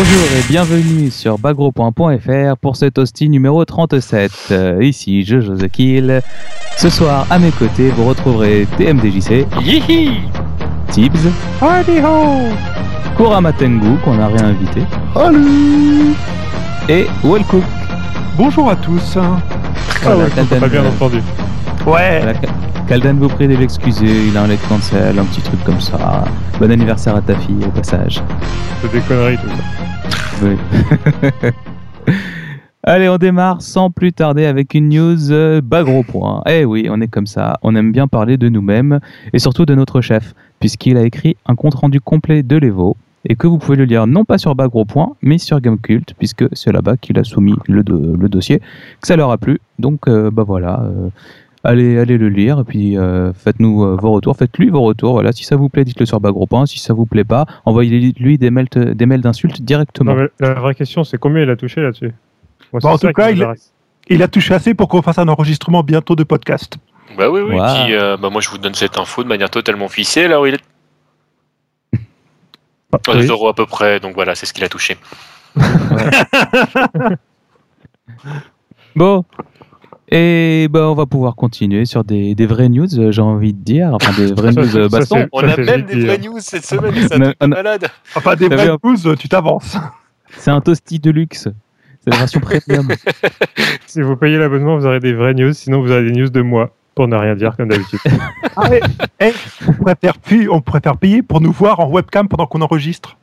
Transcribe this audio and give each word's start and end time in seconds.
Bonjour 0.00 0.28
et 0.38 0.48
bienvenue 0.48 1.10
sur 1.10 1.38
bagro.fr 1.38 2.56
pour 2.60 2.76
ce 2.76 2.84
toasty 2.84 3.28
numéro 3.28 3.64
37. 3.64 4.30
Euh, 4.52 4.78
ici 4.80 5.24
Jojo 5.24 5.56
The 5.56 5.66
Kill. 5.68 6.20
Ce 6.76 6.88
soir, 6.88 7.26
à 7.30 7.40
mes 7.40 7.50
côtés, 7.50 7.90
vous 7.90 8.04
retrouverez 8.04 8.68
TMDJC, 8.76 9.44
Yihi 9.60 10.20
Tibbs, 10.92 11.26
Kurama 13.16 13.52
Tengu, 13.52 13.98
qu'on 14.04 14.20
a 14.20 14.28
réinvité, 14.28 14.82
Salut 15.14 16.14
et 16.88 17.06
Wellcook. 17.24 17.64
Bonjour 18.36 18.70
à 18.70 18.76
tous. 18.76 19.16
Ah 19.16 19.40
Voilà, 20.04 20.24
ouais, 20.26 20.30
Kaldan, 20.30 20.60
pas 20.60 20.68
bien 20.68 20.84
euh, 20.84 20.90
entendu. 20.90 21.20
Ouais. 21.86 22.20
voilà, 22.88 23.12
vous 23.12 23.28
prie 23.28 23.48
de 23.48 23.56
l'excuser, 23.56 24.28
il 24.28 24.36
a 24.36 24.42
un 24.42 24.46
late 24.46 24.60
cancel, 24.68 25.18
un 25.18 25.24
petit 25.24 25.40
truc 25.40 25.62
comme 25.64 25.80
ça. 25.80 26.24
Bon 26.58 26.70
anniversaire 26.70 27.16
à 27.16 27.22
ta 27.22 27.34
fille 27.36 27.64
au 27.66 27.70
passage. 27.70 28.22
C'est 28.82 28.92
des 28.92 29.00
conneries 29.00 29.36
tout 29.38 29.48
ça. 29.48 30.46
Oui. 30.46 30.56
Allez, 32.84 33.08
on 33.08 33.18
démarre 33.18 33.60
sans 33.60 33.90
plus 33.90 34.12
tarder 34.12 34.46
avec 34.46 34.72
une 34.74 34.88
news 34.88 35.32
euh, 35.32 35.60
bas 35.62 35.82
gros 35.82 36.02
point. 36.02 36.42
Eh 36.48 36.64
oui, 36.64 36.88
on 36.90 37.00
est 37.00 37.08
comme 37.08 37.26
ça. 37.26 37.58
On 37.62 37.74
aime 37.74 37.92
bien 37.92 38.06
parler 38.06 38.36
de 38.36 38.48
nous-mêmes 38.48 39.00
et 39.32 39.38
surtout 39.38 39.66
de 39.66 39.74
notre 39.74 40.00
chef, 40.00 40.34
puisqu'il 40.60 40.96
a 40.96 41.02
écrit 41.04 41.36
un 41.46 41.54
compte 41.54 41.74
rendu 41.74 42.00
complet 42.00 42.42
de 42.42 42.56
l'Evo 42.56 42.96
et 43.26 43.34
que 43.34 43.46
vous 43.46 43.58
pouvez 43.58 43.76
le 43.76 43.84
lire 43.84 44.06
non 44.06 44.24
pas 44.24 44.38
sur 44.38 44.54
bas 44.54 44.68
gros 44.68 44.84
point, 44.84 45.10
mais 45.22 45.38
sur 45.38 45.60
Gamecult, 45.60 46.14
puisque 46.18 46.44
c'est 46.52 46.72
là-bas 46.72 46.96
qu'il 46.96 47.18
a 47.18 47.24
soumis 47.24 47.56
le, 47.66 47.82
do- 47.82 48.16
le 48.16 48.28
dossier, 48.28 48.60
que 48.60 49.06
ça 49.08 49.16
leur 49.16 49.30
a 49.32 49.38
plu. 49.38 49.60
Donc, 49.78 50.08
euh, 50.08 50.30
bah 50.30 50.44
voilà. 50.46 50.80
euh, 50.84 51.08
Allez, 51.64 51.98
allez 51.98 52.18
le 52.18 52.28
lire 52.28 52.60
et 52.60 52.64
puis 52.64 52.96
euh, 52.96 53.32
faites-nous 53.32 53.82
euh, 53.84 53.96
vos 54.00 54.12
retours, 54.12 54.36
faites-lui 54.36 54.70
vos 54.70 54.82
retours. 54.82 55.12
Voilà, 55.14 55.32
si 55.32 55.42
ça 55.44 55.56
vous 55.56 55.68
plaît, 55.68 55.84
dites-le 55.84 56.06
sur 56.06 56.20
bas 56.20 56.30
gros 56.30 56.46
point. 56.46 56.66
Si 56.66 56.78
ça 56.78 56.94
vous 56.94 57.04
plaît 57.04 57.24
pas, 57.24 57.46
envoyez-lui 57.64 58.38
des 58.38 58.50
mails, 58.50 58.68
des 58.70 59.06
mails 59.06 59.20
d'insultes 59.22 59.60
directement. 59.62 60.14
Non, 60.14 60.28
la 60.38 60.54
vraie 60.54 60.74
question, 60.76 61.02
c'est 61.04 61.18
combien 61.18 61.42
il 61.42 61.50
a 61.50 61.56
touché 61.56 61.80
là-dessus? 61.80 62.12
En 62.72 62.96
tout 62.98 63.10
cas, 63.12 63.30
il- 64.08 64.22
a 64.22 64.28
touché 64.28 64.54
assez 64.54 64.74
pour 64.74 64.88
qu'on 64.88 65.02
fasse 65.02 65.18
un 65.18 65.26
enregistrement 65.28 65.82
bientôt 65.82 66.14
de 66.16 66.22
podcast. 66.22 66.78
Bah 67.16 67.28
oui, 67.30 67.40
oui. 67.40 67.56
Wow. 67.56 67.64
Puis, 67.84 67.94
euh, 67.94 68.16
bah, 68.16 68.30
moi, 68.30 68.40
je 68.40 68.48
vous 68.50 68.58
donne 68.58 68.74
cette 68.74 68.96
info 68.98 69.24
de 69.24 69.28
manière 69.28 69.50
totalement 69.50 69.86
officielle. 69.86 70.26
Alors, 70.32 70.46
il 70.46 70.54
est 70.54 70.60
Ah, 72.92 72.98
à 73.08 73.14
2 73.14 73.20
oui. 73.20 73.26
euros 73.26 73.48
à 73.48 73.54
peu 73.54 73.66
près, 73.66 73.98
donc 74.00 74.14
voilà, 74.14 74.34
c'est 74.34 74.46
ce 74.46 74.52
qu'il 74.52 74.62
a 74.64 74.68
touché. 74.68 74.96
Bon. 78.96 79.24
Et 80.10 80.68
ben 80.70 80.84
on 80.84 80.94
va 80.94 81.04
pouvoir 81.06 81.34
continuer 81.36 81.84
sur 81.84 82.02
des, 82.04 82.34
des 82.34 82.46
vraies 82.46 82.68
news, 82.70 82.86
euh, 82.98 83.12
j'ai 83.12 83.20
envie 83.20 83.52
de 83.52 83.62
dire, 83.62 83.90
enfin 83.92 84.12
des 84.16 84.32
vraies 84.32 84.52
Ça, 84.52 84.60
news 84.62 84.76
euh, 84.76 84.88
ça, 84.88 84.98
baston. 84.98 85.26
On 85.32 85.40
Ça 85.40 85.52
a 85.52 85.56
même 85.58 85.82
des 85.82 86.00
vraies 86.06 86.18
dire. 86.18 86.30
news 86.32 86.38
cette 86.40 86.64
semaine, 86.64 86.94
c'est 86.96 87.14
un 87.14 87.18
On 87.18 87.22
a- 87.22 87.24
truc 87.26 87.38
de 87.40 87.46
on 87.46 87.52
a- 87.52 87.54
malade. 87.56 87.86
Enfin, 88.14 88.34
des 88.36 88.48
T'as 88.48 88.56
vraies 88.56 88.76
news, 88.84 89.16
tu 89.16 89.28
t'avances. 89.28 89.76
C'est 90.38 90.50
un 90.50 90.60
toasty 90.60 90.98
de 90.98 91.10
luxe. 91.10 91.48
C'est 92.04 92.10
la 92.10 92.16
version 92.18 92.40
premium. 92.40 92.88
Si 93.86 94.00
vous 94.02 94.16
payez 94.16 94.38
l'abonnement, 94.38 94.76
vous 94.78 94.86
aurez 94.86 95.00
des 95.00 95.12
vraies 95.14 95.34
news, 95.34 95.52
sinon 95.52 95.80
vous 95.82 95.90
aurez 95.90 96.04
des 96.04 96.12
news 96.12 96.28
de 96.28 96.40
moi, 96.42 96.70
pour 96.94 97.08
ne 97.08 97.16
rien 97.16 97.34
dire 97.34 97.56
comme 97.56 97.68
d'habitude. 97.68 98.00
Ah, 98.56 98.68
mais, 98.70 98.80
hey, 99.20 99.32
on, 99.68 99.72
préfère, 99.72 100.18
pu- 100.18 100.48
on 100.48 100.60
préfère 100.60 100.96
payer 100.96 101.22
pour 101.22 101.40
nous 101.40 101.52
voir 101.52 101.78
en 101.80 101.88
webcam 101.88 102.28
pendant 102.28 102.46
qu'on 102.46 102.60
enregistre. 102.60 103.16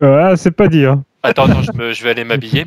ah, 0.00 0.34
c'est 0.36 0.50
pas 0.52 0.68
dit, 0.68 0.84
hein. 0.84 1.02
Attends, 1.24 1.46
attends, 1.46 1.62
je, 1.62 1.72
me- 1.76 1.92
je 1.92 2.04
vais 2.04 2.10
aller 2.10 2.22
m'habiller. 2.24 2.66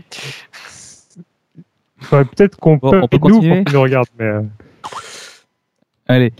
Peut-être 2.09 2.57
qu'on 2.57 2.75
Bon, 2.77 2.91
peut, 2.91 2.99
on 3.03 3.07
peut 3.07 3.17
nous 3.17 3.19
continuer 3.35 3.55
pour 3.57 3.65
qu'ils 3.65 3.75
nous 3.75 3.81
regardent, 3.81 4.07
mais 4.19 4.25
euh, 4.25 4.41
Allez. 6.07 6.33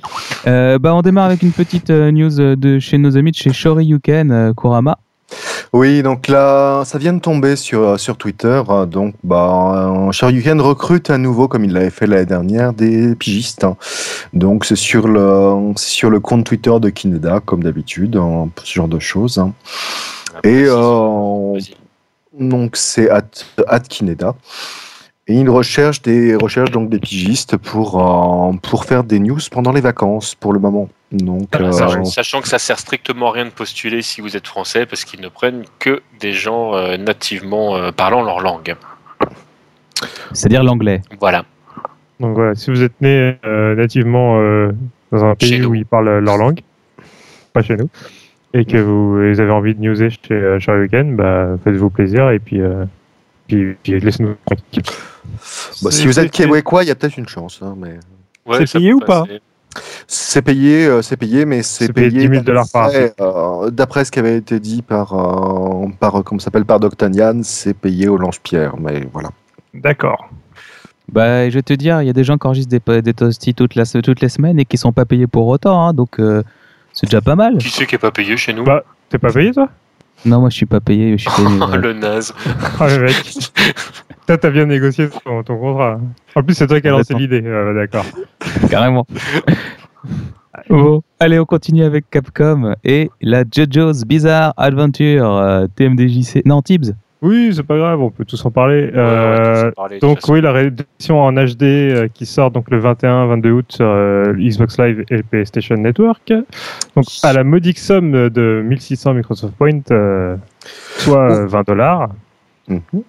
Euh, 0.48 0.80
bah 0.80 0.94
on 0.96 1.02
démarre 1.02 1.26
avec 1.26 1.44
une 1.44 1.52
petite 1.52 1.90
euh, 1.92 2.12
news 2.12 2.56
de 2.56 2.80
chez 2.80 2.98
nos 2.98 3.16
amis 3.16 3.32
de 3.32 3.38
chez 3.38 3.54
Shoryuken 3.54 4.32
euh, 4.32 4.54
Kurama. 4.54 4.98
Oui, 5.72 6.04
donc 6.04 6.28
là, 6.28 6.84
ça 6.84 6.98
vient 6.98 7.14
de 7.14 7.22
tomber 7.22 7.56
sur, 7.56 7.98
sur 7.98 8.18
Twitter. 8.18 8.62
Donc, 8.90 9.16
bah, 9.24 10.10
Shoryuken 10.12 10.60
recrute 10.60 11.10
à 11.10 11.18
nouveau, 11.18 11.48
comme 11.48 11.64
il 11.64 11.72
l'avait 11.72 11.90
fait 11.90 12.06
l'année 12.06 12.26
dernière, 12.26 12.74
des 12.74 13.16
pigistes. 13.16 13.64
hein. 13.64 13.78
Donc, 14.34 14.66
c'est 14.66 14.76
sur 14.76 15.08
le, 15.08 15.72
sur 15.78 16.10
le 16.10 16.20
compte 16.20 16.44
Twitter 16.46 16.78
de 16.82 16.90
Kineda, 16.90 17.40
comme 17.46 17.64
d'habitude, 17.64 18.18
hein, 18.18 18.50
ce 18.62 18.74
genre 18.74 18.90
de 18.90 19.00
choses. 19.00 19.38
hein. 19.38 19.54
Et 20.44 20.66
euh, 20.68 21.54
Vas-y. 21.54 21.76
donc, 22.38 22.76
c'est 22.76 23.10
at, 23.10 23.22
at 23.68 23.80
Kineda. 23.80 24.36
Et 25.32 25.36
il 25.36 25.50
recherche 25.50 26.02
des, 26.02 26.36
recherche 26.36 26.72
donc 26.72 26.90
des 26.90 27.00
pigistes 27.00 27.56
pour, 27.56 28.02
euh, 28.02 28.52
pour 28.62 28.84
faire 28.84 29.06
des 29.06 29.18
news 29.18 29.40
pendant 29.50 29.72
les 29.72 29.80
vacances, 29.80 30.36
pour 30.36 30.52
le 30.52 30.60
moment. 30.60 30.90
Donc, 31.14 31.56
euh, 31.56 31.72
Sachant, 31.72 32.04
sachant 32.04 32.42
que 32.42 32.50
ça 32.50 32.60
sert 32.60 32.78
strictement 32.78 33.30
à 33.30 33.32
rien 33.36 33.46
de 33.46 33.50
postuler 33.50 34.02
si 34.02 34.20
vous 34.20 34.36
êtes 34.36 34.46
français, 34.46 34.86
parce 34.86 35.06
qu'ils 35.06 35.22
ne 35.22 35.30
prennent 35.30 35.64
que 35.80 36.02
des 36.20 36.34
gens 36.34 36.76
euh, 36.76 36.98
nativement 36.98 37.78
euh, 37.78 37.94
parlant 37.94 38.24
leur 38.24 38.42
langue. 38.42 38.76
C'est-à-dire 40.34 40.64
l'anglais. 40.64 41.02
Voilà. 41.18 41.46
donc 42.20 42.36
voilà, 42.36 42.54
si 42.56 42.70
vous 42.70 42.84
êtes 42.84 43.00
né 43.00 43.38
euh, 43.46 43.74
nativement 43.76 44.38
euh, 44.38 44.74
dans 45.14 45.24
un 45.24 45.36
Chez 45.40 45.50
pays 45.50 45.60
nous. 45.62 45.70
où 45.70 45.76
ils 45.76 45.86
parlent 45.86 46.20
leur 46.20 46.38
langue, 46.38 46.60
pas 47.54 47.62
chez 47.62 47.78
nous, 47.78 47.88
et 48.54 48.66
que 48.66 48.76
vous, 48.76 49.14
vous 49.14 49.40
avez 49.40 49.52
envie 49.52 49.76
de 49.76 49.80
newser 49.80 50.10
chez 50.10 50.34
euh, 50.34 50.60
Shoryuken, 50.60 51.16
bah, 51.16 51.52
faites-vous 51.64 51.90
plaisir 51.90 52.32
et 52.32 52.40
puis, 52.40 52.60
euh, 52.60 52.84
puis, 53.48 53.76
puis 53.84 54.00
laissez-nous 54.00 54.36
tranquilles. 54.46 54.84
bah, 55.82 55.92
si 55.92 56.06
vous 56.08 56.20
êtes 56.20 56.32
québécois, 56.32 56.84
il 56.84 56.88
y 56.88 56.92
a 56.92 56.96
peut-être 56.96 57.18
une 57.18 57.28
chance. 57.28 57.60
hein, 57.62 57.76
mais... 57.78 58.00
Ouais, 58.46 58.66
C'est 58.66 58.80
payé 58.80 58.94
ou 58.94 59.00
pas. 59.00 59.26
C'est 60.08 60.42
payé, 60.42 60.86
euh, 60.86 61.02
c'est 61.02 61.16
payé, 61.16 61.46
mais 61.46 61.64
c'est 61.64 61.94
payé 61.94 62.10
payé, 62.10 62.28
10 62.28 62.34
000 62.34 62.44
dollars 62.44 62.66
par 62.74 62.88
d'après, 62.92 63.14
euh, 63.22 63.70
D'après 63.72 64.04
ce 64.06 64.12
qui 64.12 64.20
avait 64.20 64.36
été 64.38 64.60
dit 64.60 64.82
par, 64.82 65.14
euh, 65.14 65.88
par 66.00 66.16
euh, 66.20 66.24
comment 66.24 66.40
ça 66.40 66.46
s'appelle, 66.46 66.66
par 66.66 66.80
Doctanian, 66.82 67.42
c'est 67.44 67.74
payé 67.74 68.10
au 68.10 68.18
lance-pierre, 68.18 68.76
mais 68.78 69.08
voilà. 69.14 69.30
D'accord. 69.74 70.30
Bah 71.10 71.50
je 71.50 71.54
vais 71.56 71.62
te 71.62 71.74
dire, 71.74 72.02
il 72.02 72.08
y 72.08 72.10
a 72.10 72.14
des 72.14 72.24
gens 72.24 72.38
qui 72.38 72.48
enregistrent 72.48 72.78
des, 72.86 73.02
des 73.02 73.14
toasties 73.14 73.54
toutes, 73.54 73.76
la, 73.76 73.86
toutes 73.86 74.22
les 74.22 74.30
semaines 74.30 74.60
et 74.60 74.66
qui 74.66 74.78
sont 74.78 74.92
pas 74.94 75.06
payés 75.06 75.28
pour 75.28 75.48
autant, 75.48 75.88
hein, 75.88 75.94
donc 75.94 76.20
euh, 76.20 76.44
c'est 76.94 77.06
déjà 77.08 77.22
pas 77.22 77.36
mal. 77.36 77.58
Qui 77.58 77.70
c'est 77.70 77.86
qui 77.86 77.96
n'est 77.96 78.00
pas 78.00 78.12
payé 78.12 78.36
chez 78.38 78.54
nous? 78.54 78.64
Bah, 78.64 78.84
T'es 79.10 79.18
pas 79.18 79.32
payé 79.32 79.52
toi? 79.52 79.70
Non, 80.26 80.40
moi 80.40 80.50
je 80.50 80.56
suis 80.56 80.66
pas 80.66 80.80
payé, 80.80 81.18
je 81.18 81.30
suis 81.30 81.44
payé. 81.44 81.58
Oh, 81.62 81.74
euh, 81.74 81.78
Le 81.78 81.94
naze. 81.94 82.34
Ah 82.80 82.88
le 82.98 83.04
mec 83.06 83.16
Toi 84.28 84.38
t'as 84.38 84.50
bien 84.50 84.66
négocié 84.66 85.10
ton, 85.10 85.44
ton 85.44 85.58
contrat. 85.58 86.00
En 86.36 86.44
plus 86.44 86.54
c'est 86.56 86.68
toi 86.68 86.80
qui 86.80 86.88
as 86.88 86.92
lancé 86.92 87.14
l'idée, 87.16 87.42
Euh, 87.44 87.74
d'accord. 87.74 88.06
Carrément. 88.70 89.06
Bon, 90.70 91.02
allez, 91.20 91.40
on 91.40 91.46
continue 91.46 91.84
avec 91.84 92.10
Capcom 92.10 92.76
et 92.84 93.10
la 93.22 93.44
JoJo's 93.50 94.04
Bizarre 94.06 94.54
Adventure 94.58 95.26
euh, 95.38 95.66
TMDJC. 95.76 96.46
Non, 96.46 96.62
Tibbs. 96.62 96.94
Oui 97.22 97.52
c'est 97.56 97.62
pas 97.64 97.78
grave, 97.78 98.02
on 98.02 98.10
peut 98.10 98.26
tous 98.26 98.44
en 98.46 98.52
parler. 98.52 98.86
Ouais, 98.86 98.92
Euh, 98.98 99.70
en 99.70 99.72
parler, 99.74 99.96
de 99.98 100.02
donc 100.02 100.20
oui 100.28 100.42
la 100.42 100.52
réédition 100.52 101.22
en 101.22 101.34
HD 101.34 101.62
euh, 101.64 102.08
qui 102.12 102.26
sort 102.26 102.50
donc 102.50 102.70
le 102.72 102.82
21-22 102.82 103.50
août 103.52 103.66
sur 103.70 103.86
euh, 103.86 104.34
Xbox 104.34 104.80
Live 104.80 105.06
et 105.12 105.22
PlayStation 105.22 105.76
Network. 105.76 106.34
Donc 106.96 107.06
à 107.24 107.34
la 107.34 107.44
modique 107.44 107.78
somme 107.78 108.30
de 108.30 108.64
1600 108.66 109.14
Microsoft 109.14 109.54
Points, 109.56 109.82
euh, 109.92 110.36
soit 110.98 111.32
euh, 111.32 111.46
20 111.48 111.68
dollars. 111.68 112.10
Mhm. 112.68 112.80
Donc 112.94 113.04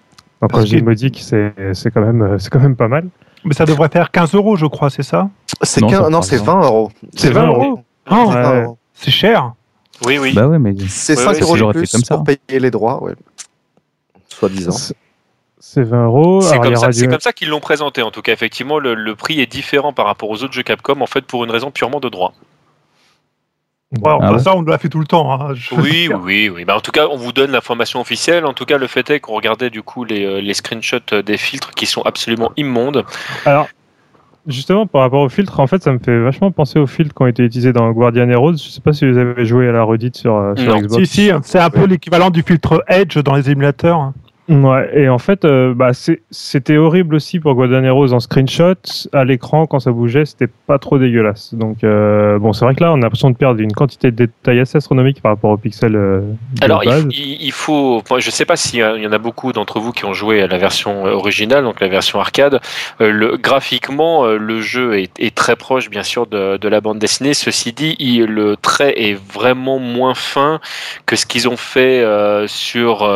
quand 0.53 0.61
je 0.61 0.67
dis 0.67 0.81
que- 0.81 0.85
modique 0.85 1.19
c'est 1.23 1.55
c'est 1.73 1.91
quand 1.91 2.03
même 2.05 2.39
c'est 2.39 2.51
quand 2.51 2.61
même 2.61 2.77
pas 2.77 2.89
mal. 2.89 3.07
Mais 3.45 3.55
ça 3.55 3.65
devrait 3.65 3.89
faire 3.89 4.11
15 4.11 4.35
euros, 4.35 4.57
je 4.57 4.67
crois, 4.67 4.91
c'est 4.91 5.03
ça? 5.03 5.29
C'est 5.63 5.81
Non, 5.81 5.89
c'est 6.23 6.37
bien. 6.37 6.45
20 6.55 6.61
euros. 6.67 6.91
C'est 7.17 7.31
20 7.33 7.47
euros. 7.47 7.81
Oh, 8.11 8.15
C'est 8.31 8.35
ouais. 8.37 8.43
20 8.43 8.63
euros. 8.63 8.79
C'est 8.93 9.11
cher. 9.11 9.53
Oui, 10.07 10.19
oui. 10.21 10.33
Bah 10.35 10.47
ouais, 10.49 10.59
mais. 10.59 10.75
C'est 10.87 11.17
Ouais, 11.17 11.25
5 11.25 11.33
ouais, 11.33 11.41
euros 11.41 11.57
j'aurais 11.57 11.73
de 11.75 11.79
fait 11.79 11.83
plus 11.85 11.93
comme 11.93 12.05
ça. 12.05 12.15
pour 12.17 12.25
payer 12.25 12.61
les 12.61 12.71
droits, 12.71 13.03
ouais. 13.03 13.15
Soi-disant. 14.39 14.71
C'est- 14.73 14.95
C'est 15.65 15.85
20 15.85 16.07
euros. 16.07 16.41
C'est 16.41 16.59
comme, 16.59 16.75
ça- 16.75 16.89
du- 16.89 16.93
c'est 16.95 17.07
comme 17.07 17.21
ça 17.21 17.33
qu'ils 17.33 17.49
l'ont 17.49 17.61
présenté 17.61 18.03
en 18.03 18.11
tout 18.11 18.21
cas. 18.21 18.33
Effectivement, 18.33 18.79
le, 18.81 18.95
le 18.95 19.15
prix 19.15 19.41
est 19.41 19.47
différent 19.51 19.93
par 19.93 20.07
rapport 20.07 20.29
aux 20.29 20.43
autres 20.43 20.53
jeux 20.53 20.65
Capcom 20.65 21.01
en 21.01 21.07
fait 21.07 21.23
pour 21.25 21.45
une 21.45 21.51
raison 21.53 21.71
purement 21.71 22.01
de 22.01 22.09
droit. 22.09 22.33
Enfin, 24.05 24.19
Ah 24.23 24.33
ouais 24.33 24.39
ça, 24.39 24.57
on 24.57 24.63
l'a 24.63 24.79
fait 24.79 24.89
tout 24.89 24.99
le 25.01 25.07
temps. 25.07 25.31
hein. 25.33 25.55
Oui, 25.73 26.09
oui, 26.23 26.49
oui. 26.49 26.65
Bah, 26.65 26.77
en 26.77 26.81
tout 26.81 26.93
cas, 26.93 27.07
on 27.11 27.17
vous 27.17 27.33
donne 27.33 27.51
l'information 27.53 28.01
officielle. 28.01 28.47
En 28.47 28.55
tout 28.55 28.65
cas, 28.65 28.79
le 28.79 28.87
fait 28.87 29.09
est 29.11 29.21
qu'on 29.21 29.35
regardait 29.35 29.69
du 29.71 29.83
coup 29.83 30.05
les, 30.05 30.25
euh, 30.25 30.41
les 30.41 30.55
screenshots 30.55 31.23
des 31.25 31.37
filtres 31.37 31.71
qui 31.73 31.85
sont 31.87 32.01
absolument 32.03 32.53
immondes. 32.57 33.05
Alors, 33.45 33.69
justement, 34.47 34.87
par 34.87 35.03
rapport 35.03 35.21
aux 35.21 35.29
filtres, 35.29 35.61
en 35.61 35.67
fait, 35.67 35.83
ça 35.83 35.93
me 35.93 35.99
fait 35.99 36.19
vachement 36.21 36.51
penser 36.51 36.79
aux 36.79 36.87
filtres 36.87 37.15
qui 37.15 37.23
ont 37.23 37.27
été 37.27 37.43
utilisés 37.45 37.75
dans 37.75 37.91
Guardian 37.93 38.29
Heroes. 38.31 38.55
Je 38.55 38.71
sais 38.71 38.81
pas 38.81 38.95
si 38.95 39.07
vous 39.09 39.19
avez 39.19 39.45
joué 39.45 39.69
à 39.69 39.73
la 39.73 39.83
redite 39.85 40.17
sur, 40.17 40.37
euh, 40.37 40.57
sur 40.57 40.73
Non. 40.75 40.81
Xbox. 40.81 41.05
Si, 41.05 41.27
si, 41.27 41.31
c'est 41.43 41.61
un 41.61 41.71
peu 41.71 41.85
l'équivalent 41.85 42.31
du 42.31 42.43
filtre 42.43 42.83
Edge 42.89 43.19
dans 43.19 43.35
les 43.37 43.51
émulateurs. 43.51 44.13
Ouais, 44.49 44.91
et 44.95 45.09
en 45.09 45.19
fait, 45.19 45.45
euh, 45.45 45.73
bah, 45.73 45.91
c'était 46.33 46.77
horrible 46.77 47.15
aussi 47.15 47.39
pour 47.39 47.55
Guadagnaro 47.55 48.13
en 48.13 48.19
screenshot. 48.19 48.75
À 49.13 49.25
l'écran, 49.25 49.67
quand 49.67 49.79
ça 49.79 49.93
bougeait, 49.93 50.25
c'était 50.25 50.49
pas 50.67 50.79
trop 50.81 50.99
dégueulasse. 50.99 51.55
Donc, 51.55 51.85
euh, 51.85 52.41
bon, 52.41 52.53
c'est 52.53 52.65
vrai 52.65 52.75
que 52.75 52.83
là, 52.83 52.91
on 52.93 52.97
a 52.97 53.03
l'impression 53.03 53.31
de 53.31 53.37
perdre 53.37 53.61
une 53.61 53.73
quantité 53.73 54.11
de 54.11 54.17
détails 54.17 54.59
assez 54.59 54.79
astronomique 54.79 55.23
par 55.23 55.31
rapport 55.33 55.51
au 55.53 55.57
pixel 55.57 55.95
euh, 55.95 56.23
Alors, 56.61 56.83
il, 56.83 56.89
base. 56.91 57.07
il- 57.11 57.41
il 57.41 57.53
faut. 57.53 58.03
je 58.19 58.31
sais 58.31 58.45
pas 58.45 58.57
s'il 58.57 58.81
y 58.81 59.07
en 59.07 59.13
a 59.13 59.19
beaucoup 59.19 59.53
d'entre 59.53 59.79
vous 59.79 59.93
qui 59.93 60.05
ont 60.07 60.13
joué 60.13 60.43
à 60.43 60.49
la 60.49 60.59
version 60.59 61.07
euh, 61.07 61.13
originale, 61.13 61.63
donc 61.63 61.81
la 61.81 61.89
version 61.89 62.19
arcade. 62.19 62.61
Le, 62.99 63.37
graphiquement, 63.37 64.27
le 64.27 64.61
jeu 64.61 64.99
est, 64.99 65.13
est 65.21 65.35
très 65.35 65.55
proche, 65.55 65.89
bien 65.89 66.03
sûr, 66.03 66.27
de, 66.27 66.57
de 66.57 66.69
la 66.69 66.81
bande 66.81 66.99
dessinée. 66.99 67.33
Ceci 67.35 67.73
dit, 67.73 67.95
il- 68.01 68.25
le 68.25 68.57
trait 68.57 68.95
est 68.97 69.15
vraiment 69.33 69.79
moins 69.79 70.15
fin 70.15 70.59
que 71.07 71.15
ce 71.15 71.27
qu'ils 71.27 71.49
ont 71.49 71.57
fait 71.57 72.05
sur 72.49 73.09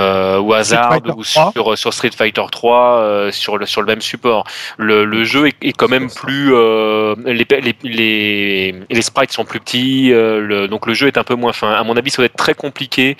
euh, 0.00 0.40
ou 0.40 0.52
Hazard 0.54 0.98
ou 1.16 1.22
3. 1.22 1.52
sur, 1.52 1.78
sur 1.78 1.92
Street 1.94 2.10
Fighter 2.16 2.42
3 2.50 2.96
euh, 2.98 3.30
sur, 3.30 3.58
le, 3.58 3.66
sur 3.66 3.80
le 3.82 3.86
même 3.86 4.00
support. 4.00 4.44
Le, 4.78 5.04
le 5.04 5.24
jeu 5.24 5.48
est, 5.48 5.56
est 5.62 5.72
quand 5.72 5.88
même 5.88 6.08
plus. 6.10 6.52
euh, 6.54 7.14
les, 7.26 7.46
les, 7.50 7.74
les, 7.84 8.74
les 8.88 9.02
sprites 9.02 9.32
sont 9.32 9.44
plus 9.44 9.60
petits, 9.60 10.10
le- 10.10 10.66
donc 10.68 10.86
le 10.86 10.94
jeu 10.94 11.06
est 11.08 11.18
un 11.18 11.24
peu 11.24 11.34
moins 11.34 11.52
fin. 11.52 11.72
À 11.72 11.82
mon 11.84 11.96
avis, 11.96 12.10
ça 12.10 12.22
va 12.22 12.26
être 12.26 12.36
très 12.36 12.54
compliqué 12.54 13.16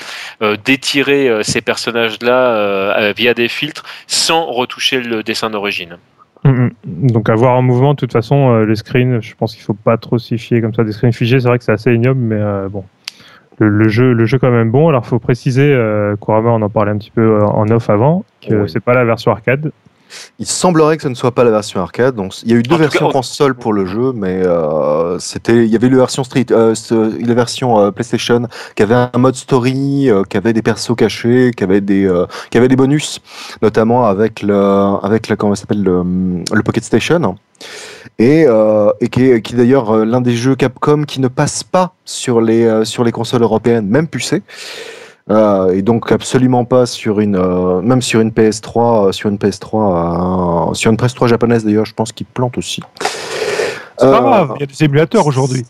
d'étirer 0.64 1.30
ces 1.42 1.60
personnages-là 1.60 3.12
via 3.12 3.34
des 3.34 3.48
filtres 3.48 3.84
sans 4.06 4.46
retoucher 4.46 5.00
le 5.00 5.22
dessin 5.22 5.50
d'origine. 5.50 5.96
Mhm. 6.44 6.70
Donc, 6.84 7.28
à 7.28 7.34
voir 7.34 7.54
en 7.56 7.62
mouvement, 7.62 7.92
de 7.94 7.98
toute 7.98 8.12
façon, 8.12 8.60
les 8.60 8.76
screens, 8.76 9.20
je 9.20 9.34
pense 9.34 9.54
qu'il 9.54 9.62
faut 9.62 9.74
pas 9.74 9.96
trop 9.98 10.18
s'y 10.18 10.38
fier 10.38 10.60
comme 10.62 10.72
ça. 10.74 10.84
Des 10.84 10.92
screens 10.92 11.12
figés, 11.14 11.38
c'est 11.40 11.48
vrai 11.48 11.58
que 11.58 11.64
c'est 11.64 11.72
assez 11.72 11.92
ignoble, 11.92 12.20
mais 12.20 12.68
bon. 12.70 12.84
Le, 13.60 13.68
le 13.68 13.88
jeu, 13.88 14.12
le 14.14 14.24
jeu 14.26 14.38
quand 14.38 14.50
même 14.50 14.70
bon. 14.70 14.88
Alors, 14.88 15.06
faut 15.06 15.18
préciser, 15.18 15.72
euh, 15.72 16.16
Kurama, 16.16 16.50
on 16.50 16.62
en 16.62 16.68
parlait 16.70 16.90
un 16.92 16.98
petit 16.98 17.10
peu 17.12 17.20
euh, 17.20 17.44
en 17.44 17.68
off 17.70 17.88
avant, 17.90 18.24
que 18.46 18.54
Oui. 18.62 18.70
c'est 18.70 18.80
pas 18.80 18.94
la 18.94 19.04
version 19.04 19.30
arcade. 19.30 19.70
Il 20.40 20.46
semblerait 20.46 20.96
que 20.96 21.04
ce 21.04 21.08
ne 21.08 21.14
soit 21.14 21.30
pas 21.30 21.44
la 21.44 21.52
version 21.52 21.80
arcade. 21.80 22.16
Donc, 22.16 22.42
il 22.42 22.50
y 22.50 22.54
a 22.54 22.56
eu 22.56 22.62
deux 22.64 22.74
En 22.74 22.78
versions 22.78 23.00
cas, 23.00 23.06
on- 23.06 23.12
console 23.12 23.54
pour 23.54 23.72
le 23.72 23.86
jeu, 23.86 24.12
mais 24.12 24.42
euh, 24.44 25.20
c'était, 25.20 25.64
il 25.64 25.70
y 25.70 25.76
avait 25.76 25.88
la 25.88 25.98
version 25.98 26.24
Street, 26.24 26.46
euh, 26.50 26.74
la 27.24 27.34
version 27.34 27.78
euh, 27.78 27.90
PlayStation 27.92 28.48
qui 28.74 28.82
avait 28.82 28.96
un 28.96 29.10
mode 29.18 29.36
story, 29.36 30.10
euh, 30.10 30.24
qui 30.24 30.36
avait 30.36 30.52
des 30.52 30.62
persos 30.62 30.96
cachés, 30.96 31.52
qui 31.56 31.62
avait 31.62 31.80
des, 31.80 32.06
euh, 32.06 32.26
qui 32.50 32.58
avait 32.58 32.66
des 32.66 32.74
bonus, 32.74 33.20
notamment 33.62 34.04
avec 34.06 34.42
le, 34.42 34.52
avec 35.04 35.28
le, 35.28 35.36
comment 35.36 35.54
s'appelle 35.54 35.84
le, 35.84 36.02
le 36.52 36.62
Pocket 36.64 36.82
Station. 36.82 37.36
Et, 38.18 38.44
euh, 38.46 38.90
et 39.00 39.08
qui 39.08 39.30
est, 39.30 39.42
qui 39.42 39.54
est 39.54 39.56
d'ailleurs 39.56 39.90
euh, 39.90 40.04
l'un 40.04 40.20
des 40.20 40.32
jeux 40.32 40.56
Capcom 40.56 41.04
qui 41.04 41.20
ne 41.20 41.28
passe 41.28 41.64
pas 41.64 41.94
sur 42.04 42.40
les, 42.40 42.64
euh, 42.64 42.84
sur 42.84 43.04
les 43.04 43.12
consoles 43.12 43.42
européennes, 43.42 43.86
même 43.86 44.08
pucées. 44.08 44.42
Euh, 45.30 45.72
et 45.72 45.82
donc 45.82 46.10
absolument 46.10 46.64
pas 46.64 46.86
sur 46.86 47.20
une 47.20 47.36
euh, 47.36 47.80
même 47.82 48.02
sur 48.02 48.20
une 48.20 48.30
PS3 48.30 49.08
euh, 49.08 49.12
sur 49.12 49.28
une 49.28 49.36
PS3 49.36 50.70
euh, 50.70 50.74
sur 50.74 50.90
une 50.90 50.96
PS3 50.96 51.28
japonaise 51.28 51.64
d'ailleurs 51.64 51.84
je 51.84 51.94
pense 51.94 52.10
qu'il 52.10 52.26
plante 52.26 52.58
aussi 52.58 52.82
C'est 53.00 54.10
pas 54.10 54.20
grave, 54.20 54.52
il 54.56 54.60
y 54.60 54.62
a 54.64 54.66
des 54.66 54.84
émulateurs 54.84 55.26
aujourd'hui. 55.26 55.64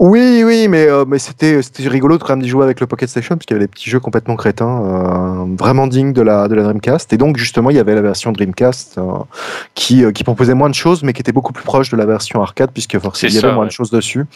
Oui 0.00 0.42
oui 0.44 0.68
mais 0.68 0.86
euh, 0.86 1.04
mais 1.06 1.18
c'était 1.18 1.60
rigolo 1.88 2.18
de 2.18 2.22
quand 2.22 2.34
même 2.34 2.42
d'y 2.42 2.48
jouer 2.48 2.64
avec 2.64 2.80
le 2.80 2.86
Pocket 2.86 3.08
Station 3.08 3.36
parce 3.36 3.46
qu'il 3.46 3.54
y 3.54 3.58
avait 3.58 3.66
des 3.66 3.70
petits 3.70 3.90
jeux 3.90 4.00
complètement 4.00 4.36
crétins 4.36 4.82
euh, 4.84 5.56
vraiment 5.58 5.86
dignes 5.86 6.12
de 6.12 6.22
la 6.22 6.48
de 6.48 6.54
la 6.54 6.62
Dreamcast. 6.62 7.12
Et 7.12 7.16
donc 7.16 7.36
justement 7.36 7.70
il 7.70 7.76
y 7.76 7.78
avait 7.78 7.94
la 7.94 8.02
version 8.02 8.32
Dreamcast 8.32 8.98
euh, 8.98 9.18
qui 9.74 10.04
qui 10.12 10.24
proposait 10.24 10.54
moins 10.54 10.70
de 10.70 10.74
choses 10.74 11.02
mais 11.02 11.12
qui 11.12 11.20
était 11.20 11.32
beaucoup 11.32 11.52
plus 11.52 11.64
proche 11.64 11.90
de 11.90 11.96
la 11.96 12.06
version 12.06 12.42
arcade 12.42 12.70
puisque 12.72 12.98
forcément 12.98 13.30
il 13.30 13.34
y 13.34 13.38
avait 13.38 13.48
ça, 13.48 13.54
moins 13.54 13.64
ouais. 13.64 13.68
de 13.68 13.72
choses 13.72 13.90
dessus. 13.90 14.26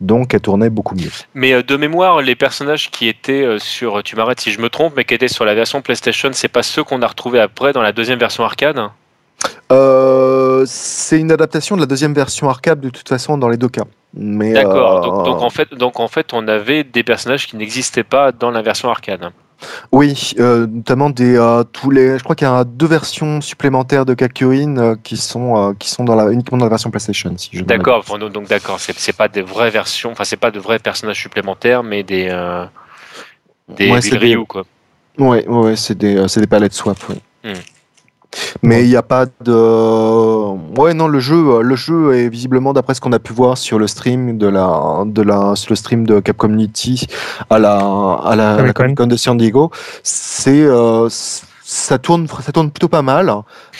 Donc 0.00 0.34
elle 0.34 0.40
tournait 0.40 0.70
beaucoup 0.70 0.94
mieux. 0.94 1.10
Mais 1.34 1.62
de 1.62 1.76
mémoire, 1.76 2.22
les 2.22 2.36
personnages 2.36 2.90
qui 2.90 3.08
étaient 3.08 3.58
sur, 3.58 4.02
tu 4.02 4.16
m'arrêtes 4.16 4.40
si 4.40 4.52
je 4.52 4.60
me 4.60 4.68
trompe, 4.68 4.94
mais 4.96 5.04
qui 5.04 5.14
étaient 5.14 5.28
sur 5.28 5.44
la 5.44 5.54
version 5.54 5.82
PlayStation, 5.82 6.30
c'est 6.32 6.48
pas 6.48 6.62
ceux 6.62 6.84
qu'on 6.84 7.02
a 7.02 7.06
retrouvés 7.06 7.40
après 7.40 7.72
dans 7.72 7.82
la 7.82 7.92
deuxième 7.92 8.18
version 8.18 8.44
arcade? 8.44 8.78
Euh, 9.70 10.64
c'est 10.66 11.18
une 11.20 11.30
adaptation 11.30 11.76
de 11.76 11.80
la 11.82 11.86
deuxième 11.86 12.14
version 12.14 12.48
arcade 12.48 12.80
de 12.80 12.88
toute 12.90 13.08
façon 13.08 13.36
dans 13.38 13.48
les 13.48 13.56
deux 13.58 13.68
cas. 13.68 13.84
Mais 14.14 14.52
D'accord. 14.54 15.04
euh, 15.04 15.06
Donc, 15.06 15.24
donc 15.26 15.42
en 15.42 15.50
fait, 15.50 15.74
donc 15.74 16.00
en 16.00 16.08
fait, 16.08 16.32
on 16.32 16.48
avait 16.48 16.82
des 16.84 17.02
personnages 17.04 17.46
qui 17.46 17.56
n'existaient 17.56 18.04
pas 18.04 18.32
dans 18.32 18.50
la 18.50 18.62
version 18.62 18.88
arcade. 18.90 19.30
oui, 19.92 20.32
euh, 20.38 20.66
notamment 20.66 21.10
des 21.10 21.36
euh, 21.36 21.62
tous 21.64 21.90
les. 21.90 22.16
Je 22.18 22.24
crois 22.24 22.34
qu'il 22.34 22.46
y 22.46 22.50
a 22.50 22.64
deux 22.64 22.86
versions 22.86 23.40
supplémentaires 23.42 24.06
de 24.06 24.14
Kakurin 24.14 24.76
euh, 24.78 24.96
qui 25.02 25.16
sont 25.18 25.74
qui 25.78 25.90
sont 25.90 26.04
dans 26.04 26.14
la 26.14 26.30
uniquement 26.30 26.56
dans 26.58 26.64
la 26.64 26.70
version 26.70 26.90
PlayStation. 26.90 27.34
Si. 27.36 27.62
D'accord. 27.62 28.04
Donc 28.32 28.48
d'accord. 28.48 28.78
C'est 28.80 29.16
pas 29.16 29.28
des 29.28 29.42
vraies 29.42 29.70
versions. 29.70 30.12
Enfin, 30.12 30.24
c'est 30.24 30.36
pas 30.36 30.50
de 30.50 30.58
vrais 30.58 30.78
personnages 30.78 31.20
supplémentaires, 31.20 31.82
mais 31.82 32.02
des 32.02 32.26
des 33.68 33.90
Ouais, 33.90 34.00
des 34.00 34.10
des- 34.10 34.16
Ryu, 34.18 34.44
quoi. 34.46 34.64
Ouais, 35.18 35.46
ouais, 35.46 35.58
ouais, 35.64 35.76
c'est 35.76 35.98
des 35.98 36.24
des 36.24 36.46
palettes 36.46 36.72
swap. 36.72 36.96
Oui. 37.10 37.16
Hmm. 37.44 37.52
Mais 38.62 38.84
il 38.84 38.88
n'y 38.90 38.96
a 38.96 39.02
pas 39.02 39.26
de. 39.42 39.52
Ouais, 40.78 40.94
non, 40.94 41.08
le 41.08 41.18
jeu, 41.18 41.62
le 41.62 41.76
jeu 41.76 42.14
est 42.14 42.28
visiblement, 42.28 42.72
d'après 42.72 42.94
ce 42.94 43.00
qu'on 43.00 43.12
a 43.12 43.18
pu 43.18 43.32
voir 43.32 43.56
sur 43.56 43.78
le 43.78 43.86
stream 43.86 44.38
de 44.38 44.46
la, 44.46 45.02
de 45.06 45.22
la, 45.22 45.54
sur 45.56 45.70
le 45.70 45.76
stream 45.76 46.06
de 46.06 46.20
Capcom 46.20 46.48
Unity 46.50 47.06
à 47.50 47.58
la, 47.58 47.78
à 47.78 48.36
la, 48.36 48.52
la 48.52 48.56
Comic-Con. 48.58 48.82
Comic-Con 48.84 49.06
de 49.06 49.16
San 49.16 49.36
Diego, 49.38 49.70
c'est, 50.02 50.62
euh, 50.62 51.08
ça 51.10 51.98
tourne, 51.98 52.26
ça 52.42 52.52
tourne 52.52 52.70
plutôt 52.70 52.88
pas 52.88 53.02
mal. 53.02 53.32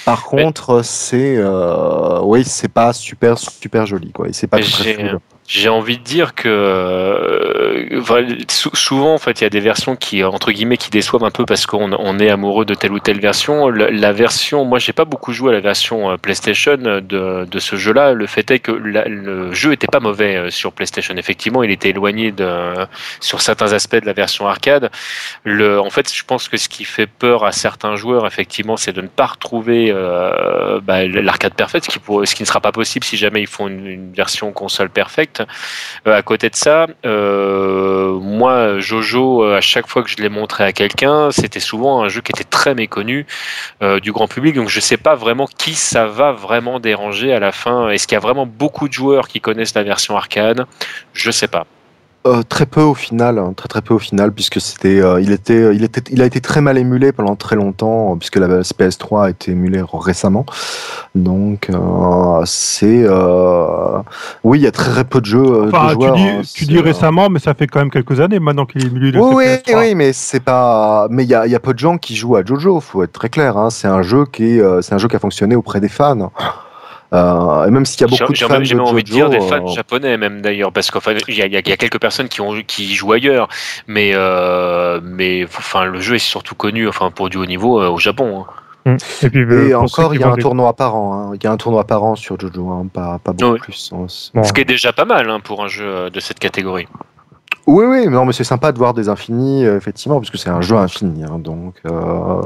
Par 0.05 0.27
Mais- 0.33 0.43
contre, 0.43 0.81
c'est, 0.83 1.37
euh, 1.37 2.21
oui, 2.23 2.43
c'est 2.45 2.73
pas 2.73 2.93
super, 2.93 3.37
super 3.39 3.85
joli, 3.87 4.13
quoi. 4.13 4.29
Et 4.29 4.33
c'est 4.33 4.47
pas 4.47 4.59
très 4.59 4.67
j'ai- 4.85 4.95
fluide. 4.95 5.19
J'ai 5.51 5.71
envie 5.71 5.97
de 5.97 6.03
dire 6.05 6.35
que 6.35 6.47
euh, 6.47 8.39
souvent 8.75 9.15
en 9.15 9.19
fait 9.19 9.41
il 9.41 9.45
y 9.45 9.47
a 9.47 9.51
des 9.51 9.61
versions 9.61 9.97
qui 9.97 10.23
entre 10.23 10.53
guillemets 10.53 10.77
qui 10.77 10.91
déçoivent 10.91 11.25
un 11.25 11.31
peu 11.31 11.47
parce 11.47 11.65
qu'on 11.65 11.91
on 11.95 12.19
est 12.19 12.29
amoureux 12.29 12.67
de 12.67 12.75
telle 12.75 12.93
ou 12.93 12.99
telle 12.99 13.19
version. 13.19 13.71
La, 13.71 14.13
version, 14.13 14.67
moi 14.67 14.79
j'ai 14.79 14.93
pas 14.93 15.07
beaucoup 15.07 15.33
joué 15.33 15.49
à 15.49 15.53
la 15.55 15.61
version 15.61 16.11
euh, 16.11 16.17
PlayStation 16.19 16.77
de, 16.77 17.01
de 17.47 17.59
ce 17.59 17.77
jeu-là. 17.77 18.13
Le 18.13 18.27
fait 18.27 18.51
est 18.51 18.59
que 18.59 18.73
la- 18.73 19.09
le 19.09 19.51
jeu 19.55 19.73
était 19.73 19.87
pas 19.87 20.01
mauvais 20.01 20.37
euh, 20.37 20.51
sur 20.51 20.71
PlayStation. 20.75 21.17
Effectivement, 21.17 21.63
il 21.63 21.71
était 21.71 21.89
éloigné 21.89 22.31
de 22.31 22.47
sur 23.21 23.41
certains 23.41 23.73
aspects 23.73 23.97
de 23.97 24.05
la 24.07 24.13
version 24.13 24.47
arcade. 24.47 24.91
Le, 25.45 25.81
en 25.81 25.89
fait, 25.89 26.15
je 26.15 26.25
pense 26.25 26.49
que 26.51 26.59
ce 26.59 26.69
qui 26.69 26.85
fait 26.85 27.07
peur 27.07 27.47
à 27.47 27.53
certains 27.53 27.97
joueurs 27.97 28.27
effectivement, 28.27 28.77
c'est 28.77 28.93
de 28.93 29.01
ne 29.01 29.09
pas 29.09 29.27
retrouver 29.27 29.91
euh, 29.95 30.79
bah, 30.83 31.07
l'arcade 31.07 31.55
parfaite, 31.55 31.85
ce 31.85 32.35
qui, 32.35 32.43
ne 32.43 32.47
sera 32.47 32.61
pas 32.61 32.73
possible 32.73 33.07
si 33.07 33.17
jamais 33.17 33.41
ils 33.41 33.47
font 33.47 33.67
une, 33.69 33.87
une 33.87 34.13
version 34.13 34.53
console 34.53 34.91
perfecte. 34.91 35.38
Euh, 36.07 36.17
à 36.17 36.23
côté 36.23 36.51
de 36.51 36.57
ça, 36.57 36.87
euh, 37.05 38.19
moi, 38.19 38.79
Jojo, 38.79 39.45
euh, 39.45 39.57
à 39.57 39.61
chaque 39.61 39.87
fois 39.87 40.03
que 40.03 40.11
je 40.11 40.17
l'ai 40.17 40.29
montré 40.29 40.65
à 40.65 40.73
quelqu'un, 40.73 41.31
c'était 41.31 41.61
souvent 41.61 42.03
un 42.03 42.09
jeu 42.09 42.21
qui 42.21 42.33
était 42.33 42.45
très 42.45 42.75
méconnu 42.75 43.27
du 44.03 44.13
grand 44.13 44.29
public. 44.29 44.55
Donc, 44.55 44.69
je 44.69 44.81
sais 44.81 44.97
pas 44.97 45.15
vraiment 45.15 45.47
qui 45.47 45.75
ça 45.75 46.07
va 46.07 46.33
vraiment 46.33 46.81
déranger 46.81 47.33
à 47.33 47.41
la 47.41 47.53
fin. 47.53 47.89
Est-ce 47.91 48.07
qu'il 48.07 48.17
y 48.17 48.17
a 48.17 48.21
vraiment 48.21 48.47
beaucoup 48.47 48.89
de 48.89 48.93
joueurs 48.93 49.29
qui 49.29 49.41
connaissent 49.41 49.75
la 49.75 49.83
version 49.83 50.17
arcade 50.17 50.67
Je 51.13 51.31
sais 51.31 51.49
pas. 51.49 51.67
Euh, 52.29 52.43
très 52.43 52.67
peu 52.67 52.83
au 52.83 52.95
final, 52.95 53.39
hein, 53.39 53.53
très 53.57 53.69
très 53.69 53.81
peu 53.81 53.95
au 53.95 53.99
final, 53.99 54.33
puisque 54.33 54.61
c'était, 54.61 55.01
euh, 55.01 55.21
il 55.21 55.33
était, 55.33 55.75
il 55.75 55.83
était, 55.83 56.03
il 56.13 56.21
a 56.21 56.27
été 56.27 56.41
très 56.41 56.61
mal 56.61 56.77
émulé 56.77 57.11
pendant 57.13 57.37
très 57.37 57.57
longtemps, 57.57 58.13
euh, 58.13 58.17
puisque 58.17 58.37
la 58.37 58.47
PS3 58.63 59.25
a 59.25 59.31
été 59.31 59.53
émulée 59.53 59.83
récemment. 59.93 60.45
Donc 61.15 61.71
euh, 61.71 62.43
c'est, 62.45 63.05
euh, 63.05 63.99
oui, 64.45 64.59
il 64.59 64.63
y 64.63 64.67
a 64.67 64.73
très 64.73 65.05
peu 65.05 65.21
de 65.21 65.27
jeux 65.27 65.39
euh, 65.43 65.69
Enfin, 65.73 65.87
de 65.89 65.93
joueurs. 65.93 66.15
tu 66.15 66.21
dis, 66.23 66.29
hein, 66.29 66.43
tu 66.55 66.65
dis 66.67 66.77
euh, 66.79 66.83
récemment, 66.83 67.29
mais 67.31 67.39
ça 67.39 67.55
fait 67.55 67.67
quand 67.67 67.79
même 67.79 67.91
quelques 67.91 68.21
années 68.21 68.39
maintenant 68.39 68.67
qu'il 68.67 68.85
est 68.87 68.91
milieu 68.91 69.11
de 69.13 69.19
Oui, 69.19 69.35
oui, 69.37 69.45
PS3. 69.47 69.79
oui, 69.79 69.95
mais 69.95 70.13
c'est 70.13 70.41
pas, 70.41 71.07
mais 71.11 71.25
il 71.25 71.31
y 71.31 71.35
a, 71.35 71.47
y 71.47 71.55
a 71.55 71.61
peu 71.61 71.73
de 71.73 71.79
gens 71.79 71.97
qui 71.99 72.15
jouent 72.15 72.37
à 72.37 72.45
Jojo. 72.45 72.81
Faut 72.81 73.03
être 73.03 73.13
très 73.13 73.29
clair. 73.31 73.57
Hein. 73.57 73.71
C'est 73.71 73.89
un 73.89 74.03
jeu 74.03 74.27
qui, 74.31 74.59
est, 74.59 74.61
euh, 74.61 74.83
c'est 74.83 74.95
un 74.95 74.99
jeu 74.99 75.09
qui 75.09 75.17
a 75.17 75.19
fonctionné 75.19 75.57
auprès 75.57 75.81
des 75.81 75.89
fans. 75.89 76.31
Euh, 77.15 77.65
et 77.67 77.71
même 77.71 77.87
s'il 77.87 78.03
y 78.03 78.05
a 78.05 78.07
beaucoup 78.09 78.33
de 78.35 78.39
fans 78.39 78.59
de 78.61 78.79
envie 78.81 79.03
de 79.03 79.09
dire 79.09 79.31
des 79.31 79.41
fans 79.41 79.65
euh, 79.67 79.73
japonais 79.73 80.19
même 80.19 80.43
d'ailleurs 80.43 80.73
parce 80.73 80.91
qu'enfin 80.91 81.15
il 81.27 81.35
y, 81.35 81.39
y 81.41 81.49
y 81.49 81.57
a 81.57 81.63
quelques 81.79 81.99
personnes 81.99 82.29
qui 82.29 82.43
ont 82.43 82.53
qui 82.67 82.85
y 82.85 82.95
jouent 82.95 83.13
ailleurs 83.13 83.49
mais 83.87 84.11
euh, 84.15 85.01
mais 85.03 85.45
enfin 85.47 85.87
le 85.87 86.01
jeu 86.01 86.17
est 86.17 86.19
surtout 86.19 86.55
connu 86.55 86.87
enfin 86.87 87.11
pour 87.11 87.31
du 87.31 87.39
haut 87.39 87.47
niveau 87.47 87.81
euh, 87.81 87.89
au 87.89 87.97
Japon 87.99 88.45
hein. 88.47 88.53
Et 89.23 89.29
puis, 89.29 89.41
euh, 89.43 89.69
Et 89.69 89.75
encore, 89.75 90.15
il 90.15 90.21
y 90.21 90.25
a 90.25 90.29
un 90.31 90.35
des- 90.35 90.41
tournoi 90.41 90.73
par 90.73 90.95
an. 90.97 91.13
hein. 91.33 91.33
Il 91.35 91.45
y 91.45 91.47
a 91.47 91.53
un 91.53 91.59
tournoi 91.59 91.85
par 91.85 92.03
an 92.05 92.15
sur 92.15 92.41
Jojo, 92.41 92.71
hein, 92.71 92.87
pas, 92.91 93.19
pas 93.23 93.33
beaucoup 93.33 93.53
Oui. 93.55 93.59
plus. 93.61 93.91
hein. 93.93 94.07
Bon, 94.33 94.43
ce 94.45 94.53
qui 94.55 94.63
est 94.63 94.65
déjà 94.65 94.95
pas 94.95 95.05
mal 95.05 95.29
hein, 95.29 95.41
pour 95.41 95.63
un 95.63 95.69
jeu 95.69 95.85
euh, 95.85 96.11
de 96.11 96.21
cette 96.21 96.39
catégorie 96.39 96.89
Oui, 97.71 97.85
oui, 97.87 98.05
mais 98.07 98.13
non, 98.13 98.25
mais 98.25 98.33
c'est 98.33 98.45
sympa 98.45 98.73
de 98.73 98.79
voir 98.79 98.95
des 98.95 99.11
infinis, 99.11 99.67
euh, 99.67 99.77
effectivement, 99.77 100.19
parce 100.21 100.31
que 100.31 100.39
c'est 100.39 100.49
un 100.49 100.63
jeu 100.63 100.75
infini. 100.77 101.23
hein, 101.23 101.39
donc, 101.39 101.75
euh, 101.87 102.41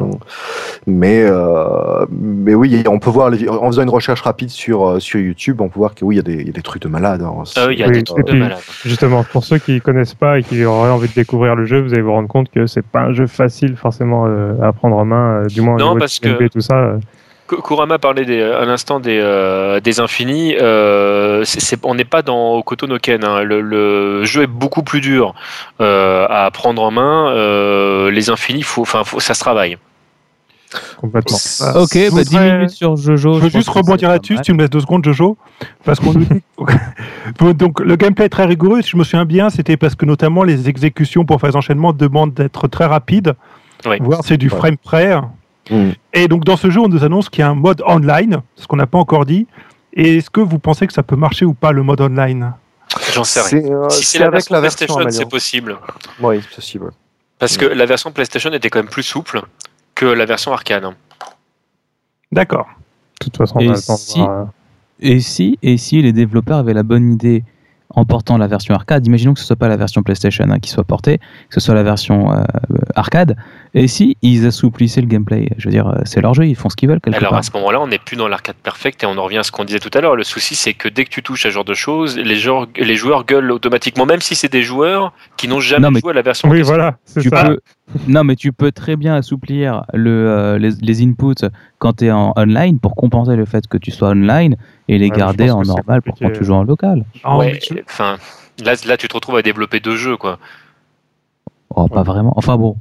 mais, 0.87 1.23
euh, 1.25 2.05
mais 2.11 2.55
oui, 2.55 2.83
on 2.89 2.99
peut 2.99 3.11
voir, 3.11 3.31
les- 3.31 3.49
en 3.49 3.67
faisant 3.67 3.83
une 3.83 3.89
recherche 3.91 4.21
rapide 4.23 4.51
sur, 4.51 5.01
sur 5.01 5.21
YouTube, 5.21 5.61
on 5.61 5.69
peut 5.69 5.79
voir 5.79 5.95
que 5.95 6.05
oui, 6.05 6.17
il 6.17 6.19
y, 6.19 6.21
a 6.21 6.23
des- 6.25 6.41
il 6.41 6.47
y 6.49 6.51
a 6.51 6.53
des 6.53 6.63
trucs 6.63 6.83
de 6.83 6.89
malades. 6.89 7.23
hein. 7.23 7.45
Ah 7.57 7.67
oui, 7.69 7.75
il 7.75 7.79
y 7.79 7.85
a 7.85 7.87
Oui, 7.87 7.93
des 7.93 8.03
trucs 8.03 8.27
de 8.27 8.33
malade 8.37 8.59
Justement, 8.85 9.23
pour 9.23 9.45
ceux 9.45 9.59
qui 9.59 9.81
connaissent 9.81 10.15
pas 10.15 10.41
et 10.41 10.43
qui 10.43 10.65
auraient 10.65 10.91
envie 10.91 11.09
de 11.09 11.15
découvrir 11.15 11.55
le 11.55 11.67
jeu, 11.67 11.81
vous 11.81 11.93
allez 11.93 12.03
vous 12.03 12.11
rendre 12.13 12.29
compte 12.29 12.51
que 12.51 12.67
c'est 12.67 12.85
pas 12.85 13.03
un 13.03 13.13
jeu 13.13 13.29
facile 13.29 13.77
forcément 13.77 14.25
euh, 14.27 14.55
à 14.61 14.73
prendre 14.73 14.97
en 14.97 15.05
main, 15.05 15.43
euh, 15.43 15.47
du 15.47 15.61
moins 15.61 15.77
au 15.77 15.79
Non, 15.79 15.87
niveau 15.91 15.99
parce 16.01 16.19
que- 16.19 16.43
et 16.43 16.49
tout 16.51 16.61
ça. 16.61 16.97
Kurama 17.57 17.99
parlait 17.99 18.25
des- 18.25 18.43
à 18.43 18.65
l'instant 18.65 19.01
des, 19.01 19.19
euh, 19.21 19.81
des 19.81 20.01
infinis. 20.01 20.55
euh, 20.61 21.45
c'est- 21.45 21.61
c'est- 21.61 21.81
on 21.85 21.95
n'est 21.95 22.05
pas 22.05 22.23
dans 22.23 22.55
Okoto 22.57 22.87
no 22.87 22.99
Ken. 22.99 23.25
hein. 23.25 23.43
Le, 23.43 23.61
le 23.61 24.25
jeu 24.25 24.43
est 24.43 24.47
beaucoup 24.47 24.83
plus 24.83 25.01
dur 25.01 25.35
euh, 25.81 26.27
à 26.29 26.51
prendre 26.51 26.83
en 26.83 26.91
main. 26.91 27.31
Euh, 27.31 28.11
les 28.11 28.31
infinis, 28.31 28.63
faut, 28.63 28.83
enfin, 28.83 29.05
faut, 29.05 29.21
ça 29.21 29.35
se 29.35 29.41
travaille. 29.41 29.77
Complètement. 30.97 31.37
Ok, 31.77 31.91
Je 31.95 32.15
bah 32.15 32.23
10 32.23 32.31
voudrais- 32.31 32.53
minutes 32.55 32.71
sur 32.71 32.97
Jojo. 32.97 33.35
Je 33.35 33.41
veux 33.41 33.51
juste 33.51 33.69
rebondir 33.69 34.09
là-dessus, 34.09 34.37
si 34.37 34.43
tu 34.43 34.53
me 34.55 34.59
laisses 34.61 34.71
deux 34.71 34.81
secondes, 34.81 35.05
Jojo. 35.05 35.37
Parce 35.85 36.01
qu'on 36.01 36.13
nous 36.15 36.25
dit. 36.25 36.41
Bon, 37.39 37.53
Donc, 37.53 37.81
le 37.81 37.97
gameplay 37.97 38.25
est 38.25 38.31
très 38.31 38.47
rigoureux. 38.47 38.81
Si 38.81 38.91
je 38.91 38.97
me 38.97 39.05
souviens 39.05 39.27
bien, 39.27 39.51
c'était 39.51 39.77
parce 39.77 39.95
que 39.95 40.07
notamment 40.07 40.45
les 40.45 40.71
exécutions 40.71 41.27
pour 41.27 41.41
faire 41.41 41.51
les 41.51 41.57
enchaînements 41.57 41.93
demandent 41.93 42.33
d'être 42.33 42.69
très 42.69 42.87
rapides. 42.87 43.35
Oui. 43.85 43.97
Voire 44.01 44.21
c'est 44.25 44.39
du 44.39 44.49
Ouais. 44.49 44.57
frame 44.57 44.77
près. 44.79 45.19
Mm. 45.71 45.91
Et 46.13 46.29
donc, 46.29 46.45
dans 46.45 46.57
ce 46.57 46.71
jeu, 46.71 46.81
on 46.81 46.89
nous 46.89 47.05
annonce 47.05 47.29
qu'il 47.29 47.41
y 47.41 47.43
a 47.45 47.49
un 47.49 47.55
mode 47.55 47.83
online, 47.87 48.43
ce 48.57 48.67
qu'on 48.67 48.77
n'a 48.77 48.87
pas 48.87 48.99
encore 48.99 49.25
dit. 49.27 49.47
Et 49.95 50.17
est-ce 50.19 50.31
que 50.31 50.41
vous 50.41 50.59
pensez 50.59 50.87
que 50.87 50.93
ça 50.93 51.03
peut 51.03 51.17
marcher 51.17 51.45
ou 51.45 51.55
pas, 51.55 51.73
le 51.73 51.83
mode 51.83 52.01
online? 52.01 52.55
J'en 53.13 53.25
sais 53.25 53.41
rien. 53.43 53.63
Euh, 53.73 53.89
Si 53.91 54.05
c'est 54.05 54.23
avec 54.23 54.51
la 54.51 54.61
version 54.61 54.87
PlayStation, 54.87 55.11
c'est 55.11 55.29
possible. 55.29 55.79
Oui, 56.21 56.41
c'est 56.43 56.55
possible. 56.57 56.91
Parce 57.39 57.57
que 57.57 57.65
la 57.67 57.87
version 57.87 58.11
PlayStation 58.13 58.53
était 58.53 58.71
quand 58.71 58.81
même 58.81 58.89
plus 58.91 59.03
souple 59.03 59.43
que 59.95 60.07
la 60.07 60.25
version 60.27 60.53
arcade. 60.53 60.85
hein. 60.85 60.95
D'accord. 62.31 62.67
De 63.21 63.25
toute 63.27 63.37
façon, 63.37 63.57
on 63.57 63.61
Et 63.61 63.77
si- 63.77 64.19
voir, 64.21 64.31
euh, 64.41 64.45
Et 65.01 65.21
si, 65.21 65.59
et 65.63 65.77
si 65.79 66.01
les 66.03 66.13
développeurs 66.13 66.59
avaient 66.59 66.75
la 66.75 66.83
bonne 66.83 67.13
idée 67.13 67.45
en 67.95 68.05
portant 68.05 68.39
la 68.39 68.47
version 68.47 68.75
arcade, 68.75 69.07
imaginons 69.07 69.35
que 69.35 69.41
ce 69.41 69.47
soit 69.47 69.57
pas 69.57 69.69
la 69.69 69.77
version 69.77 70.03
PlayStation 70.03 70.47
hein, 70.51 70.59
qui 70.59 70.71
soit 70.71 70.85
portée, 70.85 71.19
que 71.19 71.55
ce 71.55 71.61
soit 71.61 71.75
la 71.75 71.83
version 71.83 72.33
euh, 72.33 72.43
arcade, 72.97 73.37
et 73.75 73.87
si 73.89 74.17
ils 74.23 74.47
assouplissaient 74.47 75.01
le 75.01 75.07
gameplay, 75.07 75.49
je 75.59 75.69
veux 75.69 75.73
dire, 75.73 75.89
euh, 75.89 76.01
c'est 76.05 76.21
leur 76.21 76.35
jeu, 76.35 76.47
ils 76.47 76.55
font 76.57 76.69
ce 76.69 76.77
qu'ils 76.77 76.89
veulent 76.89 77.01
quelque 77.01 77.17
Alors 77.17 77.31
part. 77.31 77.39
à 77.39 77.43
ce 77.43 77.51
moment-là, 77.55 77.81
on 77.81 77.87
n'est 77.87 77.99
plus 77.99 78.17
dans 78.17 78.29
l'arcade 78.29 78.57
perfect 78.63 79.03
et 79.03 79.07
on 79.07 79.17
en 79.19 79.23
revient 79.25 79.39
à 79.39 79.43
ce 79.43 79.53
qu'on 79.53 79.65
disait 79.65 79.79
tout 79.81 79.91
à 79.95 80.01
l'heure. 80.01 80.17
Le 80.17 80.25
souci, 80.25 80.55
c'est 80.55 80.75
que 80.75 80.89
dès 80.89 81.05
que 81.05 81.11
tu 81.11 81.23
touches 81.23 81.47
à 81.47 81.51
ce 81.51 81.55
genre 81.55 81.65
de 81.65 81.75
choses, 81.75 82.19
les 82.19 82.37
joueurs, 82.37 82.67
les 82.77 82.97
joueurs 82.97 83.25
gueulent 83.25 83.51
automatiquement, 83.53 84.07
même 84.07 84.21
si 84.21 84.35
c'est 84.35 84.51
des 84.53 84.63
joueurs 84.63 85.13
qui 85.37 85.49
n'ont 85.49 85.61
jamais 85.61 85.83
Non, 85.87 85.91
mais- 85.91 86.01
joué 86.01 86.11
à 86.13 86.15
la 86.15 86.23
version. 86.23 86.49
Oui, 86.49 86.63
voilà, 86.63 86.97
c'est 87.05 87.21
tu 87.21 87.29
ça. 87.29 87.45
peux, 87.45 87.61
non, 88.07 88.25
mais 88.25 88.37
tu 88.37 88.53
peux 88.53 88.73
très 88.73 88.97
bien 88.97 89.15
assouplir 89.15 89.85
le, 89.93 90.11
euh, 90.11 90.59
les, 90.59 90.71
les 90.81 91.03
inputs 91.03 91.47
quand 91.79 91.95
tu 91.99 92.07
es 92.07 92.11
en 92.11 92.33
online 92.37 92.79
pour 92.79 92.95
compenser 92.95 93.37
le 93.37 93.45
fait 93.45 93.67
que 93.67 93.79
tu 93.79 93.91
sois 93.91 94.11
online 94.11 94.57
et 94.89 94.99
les 94.99 95.11
Ouais, 95.11 95.17
garder 95.17 95.51
en 95.51 95.63
normal 95.63 96.03
pour 96.03 96.19
quand 96.19 96.31
tu 96.33 96.45
joues 96.45 96.55
en 96.55 96.65
local. 96.65 97.05
Ah, 97.23 97.37
Ouais, 97.39 97.59
enfin, 97.85 98.17
là, 98.65 98.75
là, 98.87 98.97
tu 98.97 99.09
te 99.09 99.15
retrouves 99.15 99.37
à 99.37 99.43
développer 99.43 99.81
deux 99.81 99.97
jeux, 99.97 100.17
quoi. 100.17 100.39
Oh, 101.75 101.89
pas 101.89 101.99
Ouais. 102.01 102.05
vraiment. 102.05 102.33
Enfin 102.37 102.57
bon. 102.57 102.77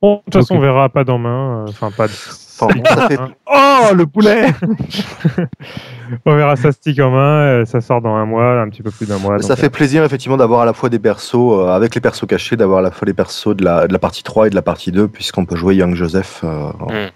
Bon, 0.00 0.16
de 0.16 0.20
toute 0.24 0.34
façon, 0.34 0.56
on 0.56 0.60
verra 0.60 0.88
pas 0.88 1.04
dans 1.04 1.18
main. 1.18 1.66
euh, 1.66 1.70
Enfin, 1.70 1.90
pas. 1.90 2.06
de- 2.08 2.12
Enfin, 2.60 2.74
bon, 2.76 2.84
ça 2.84 3.08
fait- 3.08 3.18
Oh, 3.46 3.94
le 3.94 4.06
poulet 4.06 4.46
On 6.26 6.34
verra 6.36 6.56
ça 6.56 6.72
stick 6.72 6.98
en 7.00 7.10
main. 7.10 7.40
euh, 7.42 7.64
Ça 7.64 7.80
sort 7.80 8.00
dans 8.00 8.14
un 8.14 8.24
mois, 8.26 8.60
un 8.60 8.68
petit 8.68 8.82
peu 8.82 8.90
plus 8.90 9.06
d'un 9.06 9.18
mois. 9.18 9.38
Ça 9.40 9.48
donc, 9.48 9.58
fait 9.58 9.70
plaisir 9.70 10.04
effectivement 10.04 10.36
d'avoir 10.36 10.60
à 10.62 10.64
la 10.64 10.72
fois 10.72 10.88
des 10.88 10.98
persos 10.98 11.34
euh, 11.34 11.68
avec 11.68 11.94
les 11.94 12.00
persos 12.00 12.26
cachés, 12.26 12.56
d'avoir 12.56 12.78
à 12.80 12.82
la 12.82 12.90
fois 12.90 13.06
les 13.06 13.14
persos 13.14 13.54
de 13.54 13.64
la, 13.64 13.86
de 13.86 13.92
la 13.92 13.98
partie 13.98 14.22
3 14.22 14.46
et 14.46 14.50
de 14.50 14.54
la 14.54 14.62
partie 14.62 14.90
2, 14.92 15.08
puisqu'on 15.08 15.44
peut 15.44 15.56
jouer 15.56 15.76
Young 15.76 15.94
Joseph. 15.94 16.40
euh, 16.44 16.70
Mm. 16.88 17.10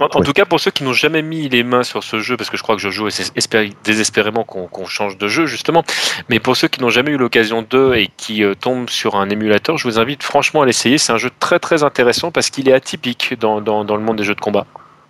En, 0.00 0.22
tout 0.22 0.32
cas, 0.32 0.44
pour 0.44 0.60
ceux 0.60 0.70
qui 0.70 0.84
n'ont 0.84 0.92
jamais 0.92 1.22
mis 1.22 1.48
les 1.48 1.62
mains 1.62 1.82
sur 1.82 2.04
ce 2.04 2.20
jeu, 2.20 2.36
parce 2.36 2.50
que 2.50 2.56
je 2.56 2.62
crois 2.62 2.76
que 2.76 2.82
je 2.82 2.90
joue 2.90 3.08
espér- 3.08 3.72
désespérément 3.84 4.44
qu'on 4.44 4.86
change 4.86 5.18
de 5.18 5.28
jeu, 5.28 5.46
justement, 5.46 5.84
mais 6.28 6.40
pour 6.40 6.56
ceux 6.56 6.68
qui 6.68 6.80
n'ont 6.80 6.90
jamais 6.90 7.10
eu 7.12 7.16
l'occasion 7.16 7.62
d'eux 7.62 7.94
et 7.94 8.08
qui 8.16 8.42
euh, 8.44 8.54
tombent 8.54 8.90
sur 8.90 9.16
un 9.16 9.28
émulateur, 9.30 9.76
je 9.78 9.88
vous 9.88 9.98
invite 9.98 10.22
franchement 10.22 10.62
à 10.62 10.66
l'essayer. 10.66 10.98
C'est 10.98 11.12
un 11.12 11.18
jeu 11.18 11.30
très 11.40 11.58
très 11.58 11.82
intéressant 11.82 12.30
parce 12.30 12.50
qu'il 12.50 12.68
est 12.68 12.72
atypique 12.72 13.34
dans, 13.38 13.60
dans, 13.60 13.84
dans 13.84 13.96
le 13.96 14.02
monde 14.02 14.16
des 14.16 14.24
jeux 14.24 14.34
de 14.34 14.40
combat. 14.40 14.66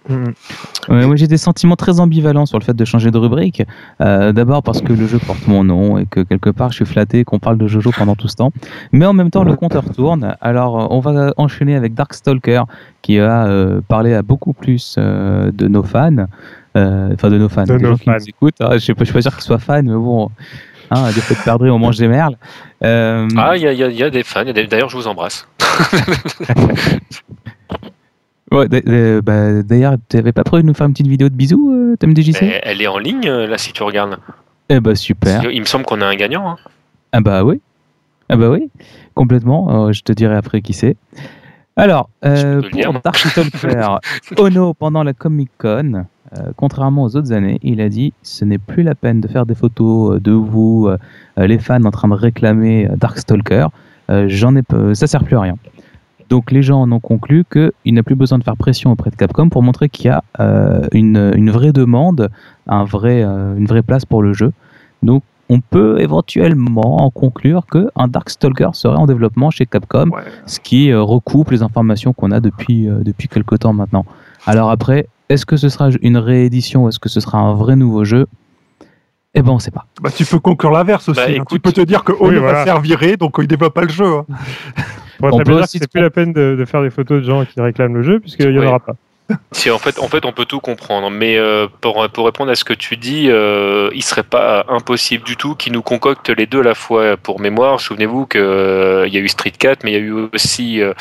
Mm. 0.08 0.24
Ouais, 0.90 1.06
moi 1.06 1.16
j'ai 1.16 1.26
des 1.26 1.38
sentiments 1.38 1.76
très 1.76 1.98
ambivalents 1.98 2.44
sur 2.46 2.58
le 2.58 2.64
fait 2.64 2.74
de 2.76 2.84
changer 2.84 3.10
de 3.10 3.16
rubrique. 3.18 3.62
Euh, 4.02 4.32
D'abord 4.32 4.62
parce 4.62 4.82
que 4.82 4.92
le 4.92 5.06
jeu 5.06 5.18
porte 5.18 5.46
mon 5.48 5.64
nom 5.64 5.96
et 5.98 6.04
que 6.06 6.20
quelque 6.20 6.50
part 6.50 6.70
je 6.72 6.76
suis 6.76 6.84
flatté 6.84 7.24
qu'on 7.24 7.38
parle 7.38 7.56
de 7.56 7.66
Jojo 7.66 7.90
pendant 7.96 8.14
tout 8.14 8.28
ce 8.28 8.36
temps. 8.36 8.52
Mais 8.92 9.06
en 9.06 9.14
même 9.14 9.30
temps 9.30 9.44
le 9.44 9.56
compteur 9.56 9.84
tourne. 9.94 10.36
Alors 10.42 10.88
on 10.92 11.00
va 11.00 11.32
enchaîner 11.38 11.74
avec 11.74 11.94
Darkstalker 11.94 12.64
qui 13.02 13.18
a 13.18 13.46
euh, 13.46 13.80
parlé 13.88 14.12
à 14.14 14.22
beaucoup 14.22 14.52
plus 14.52 14.96
euh, 14.98 15.50
de 15.52 15.68
nos 15.68 15.82
fans. 15.82 16.26
Euh, 16.76 17.14
Enfin 17.14 17.30
de 17.30 17.38
nos 17.38 17.48
fans, 17.48 17.64
De 17.64 17.76
des 17.78 17.82
nos 17.84 17.90
gens 17.92 17.96
qui 17.96 18.04
fans. 18.04 18.16
nous 18.18 18.28
écoutent. 18.28 18.56
Ah, 18.60 18.76
je 18.76 18.78
sais 18.84 18.94
pas, 18.94 19.00
je 19.00 19.04
suis 19.04 19.14
pas 19.14 19.22
sûr 19.22 19.32
qu'ils 19.34 19.42
soient 19.44 19.58
fans, 19.58 19.82
mais 19.82 19.92
bon. 19.94 20.28
Hein, 20.90 21.06
des 21.14 21.20
fois 21.22 21.36
de 21.36 21.42
perdre, 21.42 21.66
on 21.70 21.78
mange 21.78 21.96
des 21.96 22.08
merles. 22.08 22.36
Euh, 22.82 23.26
Ah, 23.38 23.56
il 23.56 23.62
y 23.62 23.66
a, 23.68 23.72
y 23.72 24.02
y 24.06 24.10
des 24.10 24.22
fans. 24.22 24.44
des- 24.44 24.66
D'ailleurs, 24.66 24.88
je 24.90 24.96
vous 24.96 25.06
embrasse. 25.06 25.46
ouais, 28.52 28.68
d- 28.68 29.20
bah, 29.22 29.62
D'ailleurs, 29.62 29.96
tu 30.08 30.16
n'avais 30.16 30.32
pas 30.32 30.44
prévu 30.44 30.62
de 30.62 30.68
nous 30.68 30.74
faire 30.74 30.86
une 30.86 30.92
petite 30.92 31.06
vidéo 31.08 31.28
de 31.28 31.34
bisous, 31.34 31.72
euh, 31.72 31.96
Tom 31.98 32.14
DJC 32.16 32.38
Mais 32.42 32.60
elle 32.64 32.80
est 32.82 32.86
en 32.86 32.98
ligne, 32.98 33.26
euh, 33.28 33.46
là, 33.46 33.58
si 33.58 33.72
tu 33.72 33.82
regardes. 33.82 34.16
Eh 34.68 34.80
bah 34.80 34.94
super. 34.94 35.50
Il 35.50 35.60
me 35.60 35.66
semble 35.66 35.84
qu'on 35.84 36.00
a 36.00 36.06
un 36.06 36.14
gagnant. 36.16 36.48
hein. 36.50 36.56
Ah 37.12 37.20
bah 37.20 37.44
oui. 37.44 37.60
Ah 38.30 38.36
bah 38.36 38.48
oui, 38.50 38.70
complètement. 39.14 39.86
Euh, 39.88 39.92
je 39.92 40.02
te 40.02 40.12
dirai 40.12 40.34
après 40.34 40.62
qui 40.62 40.72
c'est. 40.72 40.96
Alors, 41.76 42.08
euh, 42.24 42.62
pour 42.70 42.92
moi. 42.92 43.00
Darkstalker, 43.04 43.98
Ono, 44.38 44.72
pendant 44.74 45.02
la 45.02 45.12
Comic 45.12 45.50
Con, 45.58 46.04
euh, 46.38 46.50
contrairement 46.56 47.02
aux 47.04 47.16
autres 47.16 47.32
années, 47.32 47.58
il 47.62 47.80
a 47.80 47.88
dit 47.88 48.12
ce 48.22 48.44
n'est 48.44 48.58
plus 48.58 48.82
la 48.82 48.94
peine 48.94 49.20
de 49.20 49.28
faire 49.28 49.44
des 49.44 49.54
photos 49.54 50.14
euh, 50.16 50.20
de 50.20 50.30
vous, 50.32 50.88
euh, 50.88 50.96
les 51.46 51.58
fans 51.58 51.82
en 51.84 51.90
train 51.90 52.08
de 52.08 52.14
réclamer 52.14 52.88
euh, 52.88 52.96
Darkstalker. 52.96 53.66
Euh, 54.10 54.26
J'en 54.28 54.54
ai 54.56 54.62
ça 54.94 55.06
sert 55.06 55.24
plus 55.24 55.36
à 55.36 55.40
rien. 55.40 55.56
Donc 56.34 56.50
les 56.50 56.64
gens 56.64 56.80
en 56.80 56.90
ont 56.90 56.98
conclu 56.98 57.44
qu'il 57.52 57.94
n'a 57.94 58.02
plus 58.02 58.16
besoin 58.16 58.38
de 58.38 58.42
faire 58.44 58.56
pression 58.56 58.90
auprès 58.90 59.10
de 59.10 59.14
Capcom 59.14 59.48
pour 59.50 59.62
montrer 59.62 59.88
qu'il 59.88 60.06
y 60.06 60.08
a 60.08 60.24
euh, 60.40 60.84
une, 60.90 61.32
une 61.36 61.48
vraie 61.52 61.70
demande, 61.72 62.28
un 62.66 62.82
vrai, 62.82 63.22
euh, 63.22 63.56
une 63.56 63.66
vraie 63.66 63.82
place 63.82 64.04
pour 64.04 64.20
le 64.20 64.32
jeu. 64.32 64.50
Donc 65.04 65.22
on 65.48 65.60
peut 65.60 66.00
éventuellement 66.00 67.04
en 67.04 67.10
conclure 67.10 67.66
qu'un 67.70 68.08
Darkstalker 68.08 68.70
serait 68.72 68.96
en 68.96 69.06
développement 69.06 69.50
chez 69.52 69.64
Capcom, 69.64 70.10
Ouais. 70.10 70.22
ce 70.46 70.58
qui 70.58 70.90
euh, 70.90 71.02
recoupe 71.02 71.52
les 71.52 71.62
informations 71.62 72.12
qu'on 72.12 72.32
a 72.32 72.40
depuis, 72.40 72.88
euh, 72.88 73.04
depuis 73.04 73.28
quelques 73.28 73.60
temps 73.60 73.72
maintenant. 73.72 74.04
Alors 74.44 74.70
après, 74.70 75.06
est-ce 75.28 75.46
que 75.46 75.56
ce 75.56 75.68
sera 75.68 75.90
une 76.02 76.16
réédition 76.16 76.82
ou 76.84 76.88
est-ce 76.88 76.98
que 76.98 77.08
ce 77.08 77.20
sera 77.20 77.38
un 77.38 77.54
vrai 77.54 77.76
nouveau 77.76 78.02
jeu? 78.04 78.26
Eh 79.34 79.42
ben 79.42 79.52
on 79.52 79.60
sait 79.60 79.70
pas. 79.70 79.86
Bah, 80.02 80.10
tu 80.10 80.24
peux 80.24 80.40
conclure 80.40 80.72
l'inverse 80.72 81.08
aussi. 81.08 81.20
Bah, 81.20 81.32
hein. 81.38 81.44
Tu 81.48 81.60
peux 81.60 81.70
te 81.70 81.80
dire 81.82 82.02
que 82.02 82.10
Oui, 82.20 82.34
va 82.34 82.40
voilà. 82.40 82.58
se 82.60 82.64
faire 82.64 82.80
virer, 82.80 83.16
donc 83.16 83.36
il 83.38 83.46
développe 83.46 83.74
pas 83.74 83.82
le 83.82 83.88
jeu. 83.90 84.04
hein. 84.18 84.24
On 85.22 85.30
On 85.30 85.30
pourrait 85.30 85.44
peut 85.44 85.52
dire 85.52 85.60
que 85.60 85.64
aussi 85.64 85.78
c'est 85.78 85.90
plus 85.90 86.00
la 86.00 86.10
peine 86.10 86.32
de, 86.32 86.56
de 86.58 86.64
faire 86.64 86.82
des 86.82 86.90
photos 86.90 87.22
de 87.22 87.26
gens 87.26 87.44
qui 87.44 87.60
réclament 87.60 87.94
le 87.94 88.02
jeu, 88.02 88.20
puisqu'il 88.20 88.50
n'y 88.50 88.58
en 88.58 88.66
aura 88.66 88.80
pas. 88.80 88.96
Si, 89.52 89.70
en 89.70 89.78
fait, 89.78 89.98
en 90.00 90.08
fait, 90.08 90.26
on 90.26 90.32
peut 90.32 90.44
tout 90.44 90.60
comprendre, 90.60 91.08
mais 91.08 91.38
euh, 91.38 91.66
pour, 91.80 92.06
pour 92.10 92.26
répondre 92.26 92.50
à 92.50 92.54
ce 92.56 92.64
que 92.64 92.74
tu 92.74 92.98
dis, 92.98 93.30
euh, 93.30 93.88
il 93.94 94.02
serait 94.04 94.22
pas 94.22 94.66
impossible 94.68 95.24
du 95.24 95.38
tout 95.38 95.54
qu'ils 95.54 95.72
nous 95.72 95.80
concoctent 95.80 96.28
les 96.28 96.44
deux 96.44 96.60
à 96.60 96.64
la 96.64 96.74
fois. 96.74 97.16
Pour 97.16 97.40
mémoire, 97.40 97.80
souvenez-vous 97.80 98.26
qu'il 98.26 98.40
y 98.40 99.16
a 99.16 99.20
eu 99.20 99.28
Street 99.28 99.52
4, 99.58 99.82
mais 99.82 99.92
il 99.92 99.94
y 99.94 99.96
a 99.96 100.00
eu 100.00 100.12
aussi 100.34 100.82
euh, 100.82 100.92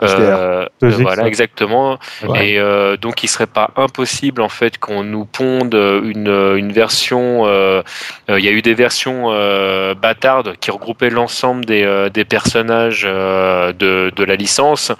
HDR. 0.00 0.06
euh, 0.06 0.66
voilà 0.80 1.26
exactement. 1.26 1.98
Ouais. 2.28 2.50
Et 2.50 2.58
euh, 2.60 2.96
donc, 2.96 3.24
il 3.24 3.28
serait 3.28 3.48
pas 3.48 3.70
impossible 3.76 4.42
en 4.42 4.48
fait 4.48 4.78
qu'on 4.78 5.02
nous 5.02 5.24
ponde 5.24 5.74
une, 5.74 6.28
une 6.56 6.72
version. 6.72 7.46
euh, 7.46 7.82
euh, 8.30 8.38
Il 8.38 8.44
y 8.44 8.48
a 8.48 8.52
eu 8.52 8.62
des 8.62 8.74
versions 8.74 9.32
euh, 9.32 9.94
bâtardes 9.94 10.54
qui 10.60 10.70
regroupaient 10.70 11.10
l'ensemble 11.10 11.64
des, 11.64 11.82
euh, 11.82 12.10
des 12.10 12.24
personnages 12.24 13.02
euh, 13.04 13.72
de, 13.72 14.12
de 14.14 14.22
la 14.24 14.36
licence. 14.36 14.92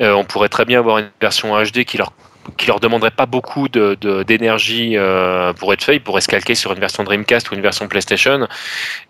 Euh, 0.00 0.12
on 0.12 0.22
pourrait 0.24 0.48
très 0.48 0.64
bien 0.64 0.78
avoir 0.78 0.98
une 0.98 1.10
version 1.20 1.56
HD 1.60 1.82
qui 1.84 1.98
leur 1.98 2.12
qui 2.56 2.66
leur 2.66 2.80
demanderait 2.80 3.10
pas 3.10 3.26
beaucoup 3.26 3.68
de 3.68 3.96
de- 4.00 4.22
d'énergie 4.22 4.96
euh, 4.96 5.52
pour 5.52 5.72
être 5.72 5.82
fait, 5.82 5.96
ils 5.96 6.00
pourraient 6.00 6.20
sur 6.54 6.72
une 6.72 6.78
version 6.80 7.04
Dreamcast 7.04 7.50
ou 7.50 7.54
une 7.54 7.60
version 7.60 7.88
PlayStation, 7.88 8.46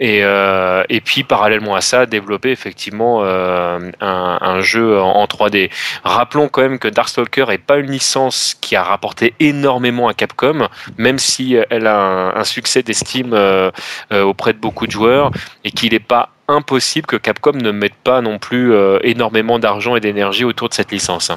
et 0.01 0.21
euh, 0.25 0.83
et 0.89 1.01
puis 1.01 1.23
parallèlement 1.25 1.75
à 1.75 1.81
ça, 1.81 2.07
développer 2.07 2.51
effectivement 2.51 3.21
euh, 3.23 3.79
un, 4.01 4.61
jeu 4.61 4.99
en, 5.01 5.11
en 5.13 5.25
3D. 5.27 5.71
Rappelons 6.05 6.49
quand 6.49 6.63
même 6.63 6.79
que 6.79 6.89
Darkstalker 6.89 7.47
est 7.51 7.59
pas 7.59 7.77
une 7.79 7.91
licence 7.91 8.57
qui 8.61 8.77
a 8.77 8.83
rapporté 8.83 9.35
énormément 9.41 10.09
à 10.09 10.15
Capcom, 10.15 10.69
même 10.97 11.19
si 11.19 11.57
elle 11.71 11.87
a 11.87 11.99
un, 12.01 12.37
un 12.37 12.45
succès 12.45 12.83
d'estime 12.83 13.33
euh, 13.35 13.71
auprès 14.13 14.53
de 14.53 14.59
beaucoup 14.59 14.87
de 14.87 14.93
joueurs, 14.93 15.31
et 15.65 15.71
qu'il 15.71 15.93
n'est 15.93 16.01
pas 16.01 16.31
impossible 16.49 17.07
que 17.07 17.17
Capcom 17.17 17.53
ne 17.53 17.71
mette 17.71 17.95
pas 18.03 18.21
non 18.23 18.39
plus 18.39 18.73
euh, 18.73 18.99
énormément 19.03 19.59
d'argent 19.59 19.97
et 19.97 20.01
d'énergie 20.01 20.45
autour 20.45 20.71
de 20.71 20.75
cette 20.75 20.91
licence. 20.91 21.31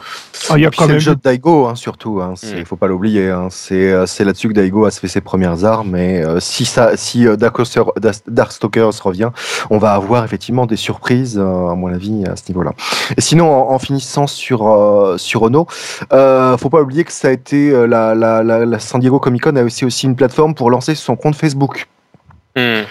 Ah, 0.50 0.54
il 0.58 0.62
y 0.62 0.66
a 0.66 0.70
quand 0.72 0.84
c'est 0.84 0.88
même 0.88 0.94
le 0.96 1.00
jeu 1.00 1.16
de 1.16 1.22
Daigo, 1.22 1.68
hein, 1.68 1.76
surtout. 1.76 2.22
Hein, 2.22 2.34
c'est- 2.38 2.62
Mm. 2.62 2.66
faut 2.66 2.78
pas 2.78 2.88
l'oublier. 2.88 3.30
Hein, 3.30 3.48
c'est 3.52 3.92
euh, 3.92 4.06
c'est 4.06 4.24
là-dessus 4.24 4.48
que 4.48 4.54
Daigo 4.54 4.86
a 4.86 4.92
fait 4.92 5.08
ses 5.10 5.20
premières 5.22 5.66
armes. 5.66 5.96
Et 5.98 6.24
euh, 6.24 6.40
si 6.40 6.64
ça, 6.66 6.96
si 6.96 7.28
euh, 7.28 7.36
Darkstalkers 7.36 9.04
revient, 9.04 9.30
on 9.70 9.78
va 9.78 9.94
avoir 9.94 10.24
effectivement 10.24 10.66
des 10.66 10.78
surprises, 10.78 11.38
euh, 11.38 11.68
à 11.70 11.76
mon 11.76 11.94
avis, 11.94 12.24
à 12.26 12.36
ce 12.36 12.44
niveau-là. 12.50 12.72
Et 13.18 13.22
sinon, 13.22 13.52
en, 13.52 13.74
en 13.74 13.80
finissant 13.80 14.28
sur 14.28 14.68
euh, 14.68 15.18
sur 15.18 15.42
Ono, 15.44 15.68
euh, 16.14 16.58
faut 16.58 16.70
pas 16.70 16.82
oublier 16.82 17.04
que 17.04 17.12
ça 17.12 17.28
a 17.28 17.32
été 17.32 17.72
euh, 17.72 17.86
la, 17.86 18.16
la, 18.16 18.44
la, 18.44 18.66
la 18.66 18.80
San 18.80 19.02
Diego 19.02 19.20
Comic 19.20 19.44
Con 19.44 19.56
a 19.58 19.64
aussi 19.64 19.86
aussi 19.86 20.06
une 20.06 20.16
plateforme 20.16 20.56
pour 20.56 20.70
lancer 20.72 20.96
son 20.96 21.16
compte 21.16 21.36
Facebook. 21.36 21.88
Hmm. 22.56 22.84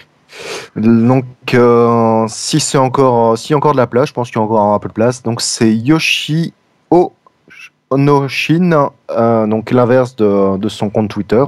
Donc, 0.76 1.24
euh, 1.54 2.24
si 2.28 2.60
c'est 2.60 2.78
encore, 2.78 3.32
euh, 3.32 3.36
s'il 3.36 3.50
y 3.50 3.54
a 3.54 3.56
encore 3.56 3.72
de 3.72 3.76
la 3.78 3.86
place, 3.86 4.08
je 4.08 4.12
pense 4.12 4.28
qu'il 4.30 4.36
y 4.38 4.40
a 4.40 4.44
encore 4.44 4.60
un 4.72 4.78
peu 4.78 4.88
de 4.88 4.92
place. 4.94 5.22
Donc, 5.22 5.40
c'est 5.40 5.74
Yoshi 5.74 6.52
O 6.90 7.12
Ono 7.90 8.28
Shin, 8.28 8.88
euh, 9.10 9.46
donc 9.48 9.72
l'inverse 9.72 10.14
de, 10.14 10.56
de 10.58 10.68
son 10.68 10.90
compte 10.90 11.08
Twitter. 11.10 11.42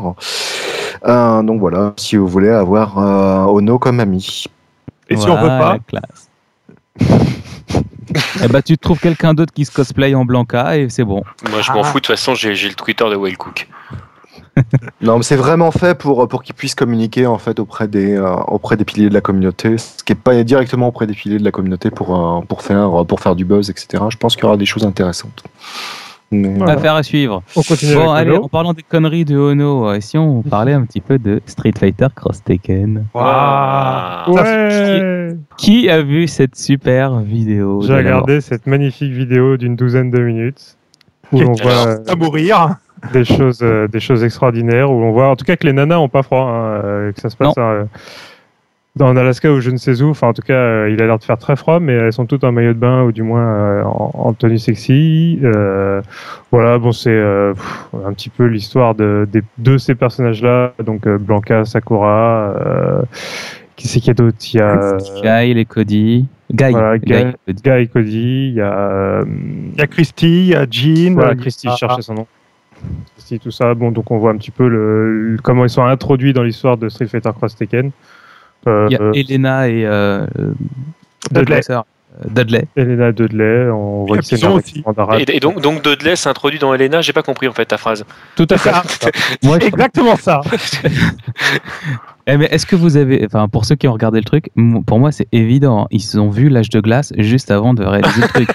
Euh, 1.07 1.43
donc 1.43 1.61
voilà, 1.61 1.93
si 1.97 2.17
vous 2.17 2.27
voulez 2.27 2.49
avoir 2.51 2.99
euh, 2.99 3.45
Ono 3.53 3.79
comme 3.79 4.01
ami. 4.01 4.45
Et 5.09 5.17
si 5.17 5.29
on 5.29 5.35
veut 5.37 5.41
Voilà, 5.43 5.59
pas, 5.59 5.79
classe. 5.87 6.29
eh 8.43 8.49
bah, 8.49 8.61
tu 8.63 8.77
trouves 8.77 8.99
quelqu'un 8.99 9.35
d'autre 9.35 9.53
qui 9.53 9.65
se 9.65 9.71
cosplay 9.71 10.15
en 10.17 10.25
Blanca 10.25 10.77
et 10.77 10.89
c'est 10.89 11.05
bon. 11.05 11.23
Moi, 11.51 11.61
je 11.63 11.71
m'en 11.73 11.81
Ah. 11.83 11.85
fous. 11.85 11.99
De 12.01 12.07
toute 12.07 12.07
façon, 12.17 12.35
j'ai 12.35 12.55
j'ai 12.57 12.69
le 12.69 12.75
Twitter 12.75 13.09
de 13.09 13.15
Whale 13.17 13.37
Cook. 13.37 13.69
Non, 15.01 15.17
mais 15.17 15.23
c'est 15.23 15.37
vraiment 15.37 15.71
fait 15.71 15.97
pour, 15.97 16.29
pour 16.29 16.43
qu'ils 16.43 16.55
puissent 16.55 16.75
communiquer 16.75 17.27
en 17.27 17.39
fait 17.39 17.59
auprès 17.59 17.89
des, 17.89 18.15
euh, 18.17 18.35
auprès 18.49 18.77
des 18.77 18.85
piliers 18.85 19.09
de 19.09 19.15
la 19.15 19.21
communauté, 19.21 19.79
ce 19.79 20.03
qui 20.05 20.13
n'est 20.13 20.19
pas 20.19 20.43
directement 20.45 20.89
auprès 20.89 21.07
des 21.07 21.15
piliers 21.15 21.39
de 21.39 21.45
la 21.45 21.51
communauté 21.51 21.91
pour, 21.91 22.15
euh, 22.15 22.41
pour, 22.43 22.63
faire, 22.63 23.05
pour 23.07 23.21
faire 23.21 23.35
du 23.35 23.45
buzz, 23.45 23.71
etc. 23.71 24.05
Je 24.11 24.17
pense 24.17 24.37
qu'il 24.37 24.45
y 24.45 24.47
aura 24.47 24.57
des 24.57 24.67
choses 24.67 24.85
intéressantes. 24.85 25.43
Voilà. 26.33 26.73
Affaire 26.73 26.95
à 26.95 27.03
suivre. 27.03 27.43
On 27.57 27.63
continue 27.63 27.95
Bon, 27.95 28.11
allez, 28.11 28.31
Ono. 28.31 28.45
en 28.45 28.49
parlant 28.49 28.73
des 28.73 28.83
conneries 28.83 29.25
de 29.25 29.37
Ono, 29.37 29.89
euh, 29.89 30.01
si 30.01 30.17
on 30.17 30.43
parlait 30.43 30.73
un 30.73 30.85
petit 30.85 31.01
peu 31.01 31.19
de 31.19 31.43
Street 31.47 31.75
Fighter 31.79 32.07
Cross 32.15 32.43
Tekken. 32.43 33.07
Waouh. 33.15 33.25
Ah. 33.27 34.25
Ouais 34.29 35.37
Qui 35.59 35.91
a 35.91 36.03
vu 36.03 36.27
cette 36.27 36.57
super 36.57 37.21
vidéo 37.21 37.83
J'ai 37.83 37.95
regardé 37.95 38.41
cette 38.41 38.67
magnifique 38.67 39.13
vidéo 39.13 39.57
d'une 39.57 39.77
douzaine 39.77 40.11
de 40.11 40.21
minutes 40.21 40.77
où 41.33 41.39
Qui 41.39 41.45
on 41.45 41.53
voit 41.53 41.87
euh, 41.87 41.99
à 42.09 42.17
mourir. 42.17 42.77
Des 43.13 43.25
choses, 43.25 43.61
euh, 43.63 43.89
des 43.89 44.01
choses 44.01 44.23
extraordinaires, 44.25 44.91
où 44.91 45.03
on 45.03 45.13
voit 45.13 45.29
en 45.29 45.37
tout 45.37 45.45
cas 45.45 45.57
que 45.57 45.67
les 45.67 45.73
nanas 45.73 45.99
ont 45.99 46.09
pas 46.09 46.23
froid, 46.23 46.43
hein, 46.47 46.81
euh, 46.85 47.13
que 47.13 47.21
ça 47.21 47.31
se 47.31 47.37
passe 47.37 47.55
euh, 47.59 47.85
dans 48.95 49.09
en 49.09 49.17
Alaska 49.17 49.51
ou 49.51 49.61
je 49.61 49.71
ne 49.71 49.77
sais 49.79 50.03
où. 50.03 50.11
Enfin, 50.11 50.29
en 50.29 50.33
tout 50.35 50.43
cas, 50.43 50.53
euh, 50.53 50.91
il 50.91 51.01
a 51.03 51.07
l'air 51.07 51.19
de 51.19 51.25
faire 51.25 51.39
très 51.39 51.57
froid, 51.57 51.81
mais 51.81 51.95
elles 51.95 52.13
sont 52.13 52.27
toutes 52.27 52.45
en 52.45 52.53
maillot 52.53 52.75
de 52.75 52.79
bain 52.79 53.03
ou 53.05 53.13
du 53.13 53.23
moins 53.23 53.47
euh, 53.47 53.83
en, 53.85 54.11
en 54.15 54.33
tenue 54.35 54.59
sexy. 54.59 55.39
Euh, 55.43 56.03
voilà, 56.51 56.79
bon, 56.79 56.93
c'est 56.93 57.11
euh, 57.11 57.55
un 58.05 58.13
petit 58.13 58.29
peu 58.29 58.45
l'histoire 58.45 58.95
de, 58.95 59.27
de 59.59 59.79
ces 59.79 59.95
personnages-là, 59.95 60.75
donc 60.85 61.07
euh, 61.07 61.19
Blanca, 61.19 61.65
Sakura. 61.65 62.55
Euh, 62.57 63.03
qui 63.75 63.89
c'est 63.89 64.01
qu'il 64.01 64.09
y 64.09 64.11
a 64.11 64.15
d'autres 64.15 64.37
Il 64.53 64.59
y 64.59 64.61
a 64.61 65.45
Guy, 65.45 65.55
les 65.55 65.65
Cody. 65.65 66.27
Guy. 66.53 66.71
Voilà, 66.73 66.99
Guy, 66.99 67.07
Guy. 67.07 67.33
Cody. 67.47 67.63
Guy 67.63 67.71
et 67.71 67.87
Cody, 67.87 68.49
il 68.49 68.55
y 68.55 68.61
a 68.61 69.23
Il 69.25 69.79
y 69.79 69.81
a 69.81 69.87
Christy, 69.87 70.27
il 70.29 70.49
y 70.49 70.55
a 70.55 70.67
Jean. 70.71 71.15
voilà, 71.15 71.35
Christy, 71.35 71.69
je 71.71 71.77
cherchais 71.77 72.03
son 72.03 72.15
nom. 72.15 72.27
Christy, 73.17 73.39
tout 73.39 73.51
ça. 73.51 73.75
Bon, 73.75 73.91
donc 73.91 74.11
on 74.11 74.19
voit 74.19 74.31
un 74.33 74.37
petit 74.37 74.51
peu 74.51 74.69
le, 74.69 75.33
le- 75.33 75.39
comment 75.43 75.65
ils 75.65 75.71
sont 75.71 75.85
introduits 75.85 76.33
dans 76.33 76.43
l'histoire 76.43 76.77
de 76.77 76.89
Street 76.89 77.07
Fighter 77.07 77.31
Cross 77.37 77.57
Tekken. 77.57 77.91
Euh, 78.67 78.87
Il 78.91 78.93
y 78.93 78.97
a 78.97 79.03
euh, 79.03 79.13
Elena 79.15 79.69
et 79.69 79.85
euh, 79.87 80.27
euh, 80.39 80.53
Dudley. 81.33 81.61
Dudley. 82.29 82.67
Elena 82.77 83.11
Dudley, 83.11 83.71
on 83.71 84.05
voit 84.05 84.19
que 84.19 84.47
aussi. 84.47 84.85
Et, 85.27 85.37
et 85.37 85.41
donc, 85.41 85.61
donc 85.63 85.83
Dudley 85.83 86.15
s'est 86.15 86.29
introduit 86.29 86.59
dans 86.59 86.73
Elena. 86.75 87.01
J'ai 87.01 87.15
pas 87.15 87.23
compris 87.23 87.49
en 87.49 87.53
fait 87.53 87.65
ta 87.65 87.79
phrase. 87.79 88.05
Tout 88.37 88.47
à 88.51 88.59
fait. 88.59 88.71
Moi, 89.43 89.57
Exactement 89.59 90.17
ça. 90.17 90.43
Eh, 92.29 92.37
mais 92.37 92.45
est-ce 92.53 92.67
que 92.67 92.77
vous 92.77 92.97
avez, 92.97 93.25
enfin, 93.27 93.49
pour 93.49 93.65
ceux 93.65 93.75
qui 93.75 93.89
ont 93.89 93.93
regardé 93.93 94.21
le 94.21 94.25
truc, 94.25 94.51
pour 94.87 95.01
moi 95.01 95.11
c'est 95.11 95.27
évident. 95.33 95.83
hein. 95.83 95.87
Ils 95.91 96.21
ont 96.21 96.31
vu 96.31 96.49
l'âge 96.49 96.71
de 96.71 96.79
glace 96.81 97.13
juste 97.19 97.51
avant 97.51 97.75
de 97.75 97.83
réaliser 97.85 98.21
le 98.21 98.29
truc. 98.29 98.49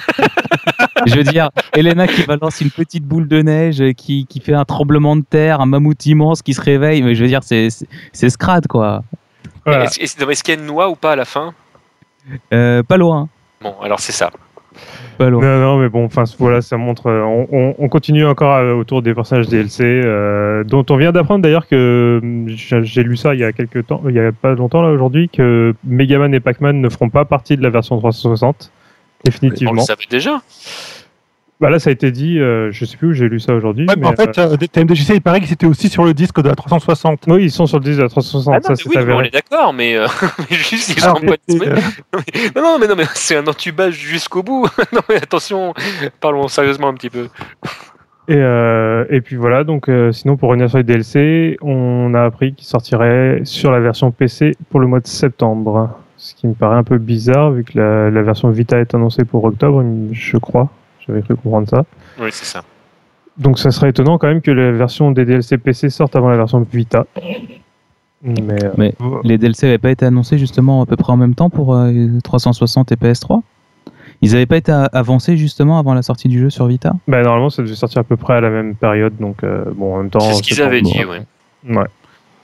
Je 1.05 1.15
veux 1.15 1.23
dire, 1.23 1.49
Elena 1.73 2.07
qui 2.07 2.23
balance 2.23 2.61
une 2.61 2.71
petite 2.71 3.03
boule 3.05 3.27
de 3.27 3.41
neige, 3.41 3.83
qui, 3.95 4.25
qui 4.27 4.39
fait 4.39 4.53
un 4.53 4.65
tremblement 4.65 5.15
de 5.15 5.23
terre, 5.29 5.61
un 5.61 5.65
mammouth 5.65 6.05
immense 6.05 6.41
qui 6.41 6.53
se 6.53 6.61
réveille. 6.61 7.01
Mais 7.03 7.15
je 7.15 7.21
veux 7.21 7.27
dire, 7.29 7.43
c'est 7.43 7.69
c'est- 7.69 7.87
c'est 8.13 8.29
Scrat 8.29 8.61
quoi. 8.69 9.03
Voilà. 9.65 9.85
Est-ce 9.85 9.99
est-ce- 10.01 10.29
est-ce 10.29 10.43
qu'il 10.43 10.53
y 10.53 10.57
a 10.57 10.59
une 10.59 10.65
noix 10.67 10.89
ou 10.89 10.95
pas 10.95 11.11
à 11.13 11.15
la 11.15 11.25
fin? 11.25 11.53
Euh, 12.53 12.83
pas 12.83 12.97
loin, 12.97 13.29
Bon, 13.61 13.73
alors 13.81 13.99
c'est 13.99 14.11
ça. 14.11 14.29
pas 15.17 15.29
loin. 15.29 15.41
Non, 15.41 15.59
non, 15.59 15.77
mais 15.77 15.89
bon, 15.89 16.05
enfin 16.05 16.23
voilà, 16.39 16.61
ça 16.61 16.77
montre. 16.77 17.07
euh, 17.07 17.21
On, 17.23 17.47
on- 17.51 17.75
on 17.79 17.89
continue 17.89 18.25
encore 18.25 18.55
euh, 18.55 18.73
autour 18.73 19.01
des 19.01 19.13
personnages 19.13 19.47
DLC, 19.47 19.83
euh, 19.83 20.63
dont 20.63 20.85
on 20.89 20.97
vient 20.97 21.11
d'apprendre 21.11 21.41
d'ailleurs 21.41 21.67
que 21.67 22.19
hum, 22.21 22.45
j'ai 22.49 22.83
j'ai 22.83 23.03
lu 23.03 23.15
ça 23.17 23.33
il 23.33 23.39
y 23.39 23.43
a 23.43 23.51
quelques 23.53 23.87
temps, 23.87 24.01
il 24.07 24.15
y 24.15 24.19
a 24.19 24.31
pas 24.31 24.53
longtemps 24.55 24.81
là 24.81 24.89
aujourd'hui, 24.89 25.29
que 25.29 25.73
Megaman 25.85 26.33
et 26.33 26.39
Pac-Man 26.39 26.81
ne 26.81 26.89
feront 26.89 27.09
pas 27.09 27.25
partie 27.25 27.55
de 27.57 27.63
la 27.63 27.69
version 27.69 27.97
360 27.97 28.71
On 29.25 29.29
définitivement. 29.29 29.73
le 29.73 29.81
savait 29.81 30.05
déjà. 30.09 30.41
Bah 31.59 31.71
là, 31.71 31.79
ça 31.79 31.89
a 31.89 31.93
été 31.93 32.11
dit, 32.11 32.37
euh, 32.37 32.71
je 32.71 32.85
sais 32.85 32.97
plus 32.97 33.07
où 33.07 33.13
j'ai 33.13 33.27
lu 33.27 33.39
ça 33.39 33.55
aujourd'hui. 33.55 33.87
Ouais, 33.87 33.95
mais, 33.97 34.05
en 34.05 34.15
fait, 34.15 34.37
euh, 34.37 34.55
TMDJC, 34.57 35.15
il 35.15 35.21
paraît 35.21 35.41
que 35.41 35.47
c'était 35.47 35.65
aussi 35.65 35.89
sur 35.89 36.05
le 36.05 36.13
disque 36.13 36.39
de 36.39 36.49
la 36.49 36.53
360. 36.55 37.27
euh, 37.27 37.33
oui, 37.33 37.45
ils 37.45 37.51
sont 37.51 37.65
sur 37.65 37.79
le 37.79 37.83
disque 37.83 37.97
de 37.97 38.03
la 38.03 38.09
360, 38.09 38.53
Ah 38.53 38.57
non, 38.57 38.61
ça 38.61 38.69
mais 38.69 38.75
c'est 38.75 38.99
oui, 38.99 39.05
mais 39.07 39.13
on 39.13 39.21
est 39.21 39.33
d'accord, 39.33 39.73
mais, 39.73 39.95
euh, 39.97 40.05
mais 40.51 40.55
juste 40.55 40.93
ils 40.95 41.03
Alors, 41.03 41.17
sont 41.17 41.25
pas 41.25 41.35
mais, 41.47 41.67
euh, 41.67 41.75
Non, 42.55 42.61
non, 42.61 42.77
mais 42.79 42.87
non, 42.87 42.95
mais 42.95 43.05
c'est 43.15 43.37
un 43.37 43.47
entubage 43.47 43.95
jusqu'au 43.95 44.43
bout. 44.43 44.67
non, 44.93 45.01
mais 45.09 45.15
attention, 45.15 45.73
parlons 46.21 46.47
sérieusement 46.47 46.89
un 46.89 46.93
petit 46.93 47.09
peu. 47.09 47.27
Et, 48.27 48.35
euh, 48.35 49.05
et 49.09 49.21
puis 49.21 49.35
voilà, 49.35 49.63
donc 49.63 49.89
euh, 49.89 50.11
sinon 50.11 50.37
pour 50.37 50.49
revenir 50.49 50.69
sur 50.69 50.77
les 50.77 50.83
DLC, 50.83 51.57
on 51.61 52.13
a 52.13 52.23
appris 52.23 52.53
qu'ils 52.53 52.67
sortiraient 52.67 53.39
sur 53.45 53.71
la 53.71 53.79
version 53.79 54.11
PC 54.11 54.51
pour 54.69 54.79
le 54.79 54.85
mois 54.85 54.99
de 54.99 55.07
septembre. 55.07 55.89
Ce 56.17 56.33
qui 56.33 56.47
me 56.47 56.53
paraît 56.53 56.77
un 56.77 56.83
peu 56.83 56.97
bizarre 56.97 57.51
vu 57.51 57.63
que 57.63 57.77
la, 57.77 58.09
la 58.09 58.21
version 58.23 58.49
Vita 58.49 58.79
est 58.79 58.93
annoncée 58.95 59.23
pour 59.23 59.43
octobre, 59.43 59.83
je 60.11 60.37
crois. 60.37 60.69
J'avais 61.05 61.21
cru 61.21 61.35
comprendre 61.35 61.69
ça. 61.69 61.85
Oui, 62.19 62.29
c'est 62.31 62.45
ça. 62.45 62.63
Donc 63.37 63.59
ça 63.59 63.69
serait 63.71 63.89
étonnant 63.91 64.17
quand 64.17 64.27
même 64.27 64.41
que 64.41 64.49
la 64.51 64.71
version 64.71 65.11
des 65.11 65.23
DLC 65.25 65.57
PC 65.59 65.89
sorte 65.91 66.15
avant 66.15 66.29
la 66.29 66.37
version 66.37 66.65
Vita. 66.71 67.05
Mais 68.23 68.95
euh, 68.99 69.19
Les 69.23 69.37
DLC 69.37 69.67
n'avaient 69.67 69.77
pas 69.77 69.91
été 69.91 70.05
annoncés 70.05 70.37
justement 70.39 70.81
à 70.81 70.85
peu 70.87 70.95
près 70.95 71.13
en 71.13 71.17
même 71.17 71.35
temps 71.35 71.51
pour 71.51 71.75
euh, 71.75 71.91
360 72.23 72.91
et 72.91 72.95
PS3 72.95 73.41
Ils 74.23 74.31
n'avaient 74.31 74.47
pas 74.47 74.57
été 74.57 74.71
a- 74.71 74.85
avancés 74.85 75.37
justement 75.37 75.77
avant 75.77 75.93
la 75.93 76.01
sortie 76.01 76.27
du 76.27 76.39
jeu 76.39 76.49
sur 76.49 76.65
Vita? 76.65 76.93
Bah, 77.07 77.21
normalement 77.21 77.51
ça 77.51 77.61
devait 77.61 77.75
sortir 77.75 77.99
à 77.99 78.03
peu 78.03 78.17
près 78.17 78.33
à 78.33 78.41
la 78.41 78.49
même 78.49 78.75
période, 78.75 79.13
donc 79.19 79.43
euh, 79.43 79.65
bon 79.75 79.93
en 79.93 79.97
même 79.99 80.09
temps. 80.09 80.19
C'est 80.19 80.33
ce 80.33 80.41
qu'ils 80.41 80.61
avaient 80.63 80.81
dit, 80.81 81.05
ouais. 81.05 81.21
ouais. 81.69 81.85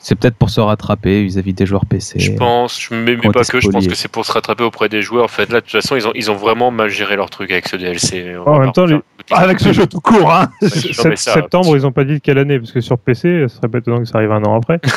C'est 0.06 0.16
peut-être 0.16 0.36
pour 0.36 0.50
se 0.50 0.60
rattraper 0.60 1.24
vis-à-vis 1.24 1.54
des 1.54 1.66
joueurs 1.66 1.86
PC. 1.86 2.20
Je 2.20 2.34
pense, 2.34 2.78
je- 2.80 2.94
mais, 2.94 3.16
pas 3.16 3.46
que, 3.46 3.62
je 3.62 3.70
pense 3.70 3.88
que 3.88 3.96
c'est 3.96 4.10
pour 4.12 4.26
se 4.26 4.34
rattraper 4.34 4.66
auprès 4.66 4.90
des 4.90 5.02
joueurs. 5.02 5.24
En 5.24 5.28
fait, 5.30 5.50
là, 5.50 5.62
de 5.62 5.66
toute 5.66 5.72
façon, 5.72 5.96
ils 5.96 6.06
ont, 6.06 6.12
ils 6.14 6.30
ont 6.30 6.36
vraiment 6.36 6.72
mal 6.72 6.90
géré 6.90 7.16
leur 7.16 7.30
truc 7.30 7.50
avec 7.52 7.70
ce 7.70 7.78
DLC. 7.78 8.36
On 8.46 8.52
En 8.52 8.60
même 8.60 8.72
temps, 8.74 8.86
les-. 8.86 9.00
Avec 9.32 9.62
ce 9.62 9.72
jeu 9.72 9.88
tout 9.88 10.02
court, 10.02 10.30
hein. 10.34 10.50
Ouais, 10.62 10.68
non, 10.68 10.70
Sept- 10.94 11.06
mais 11.06 11.16
ça- 11.16 11.34
septembre, 11.34 11.78
ils 11.78 11.88
ont 11.88 11.94
pas 11.94 12.04
dit 12.04 12.16
de 12.16 12.20
quelle 12.20 12.38
année, 12.38 12.60
parce 12.60 12.74
que 12.74 12.82
sur 12.82 12.98
PC, 12.98 13.46
ce 13.48 13.56
serait 13.56 13.70
pas 13.70 13.78
étonnant 13.78 14.00
que 14.00 14.06
ça 14.06 14.18
arrive 14.18 14.34
un 14.34 14.44
an 14.44 14.60
après. 14.60 14.82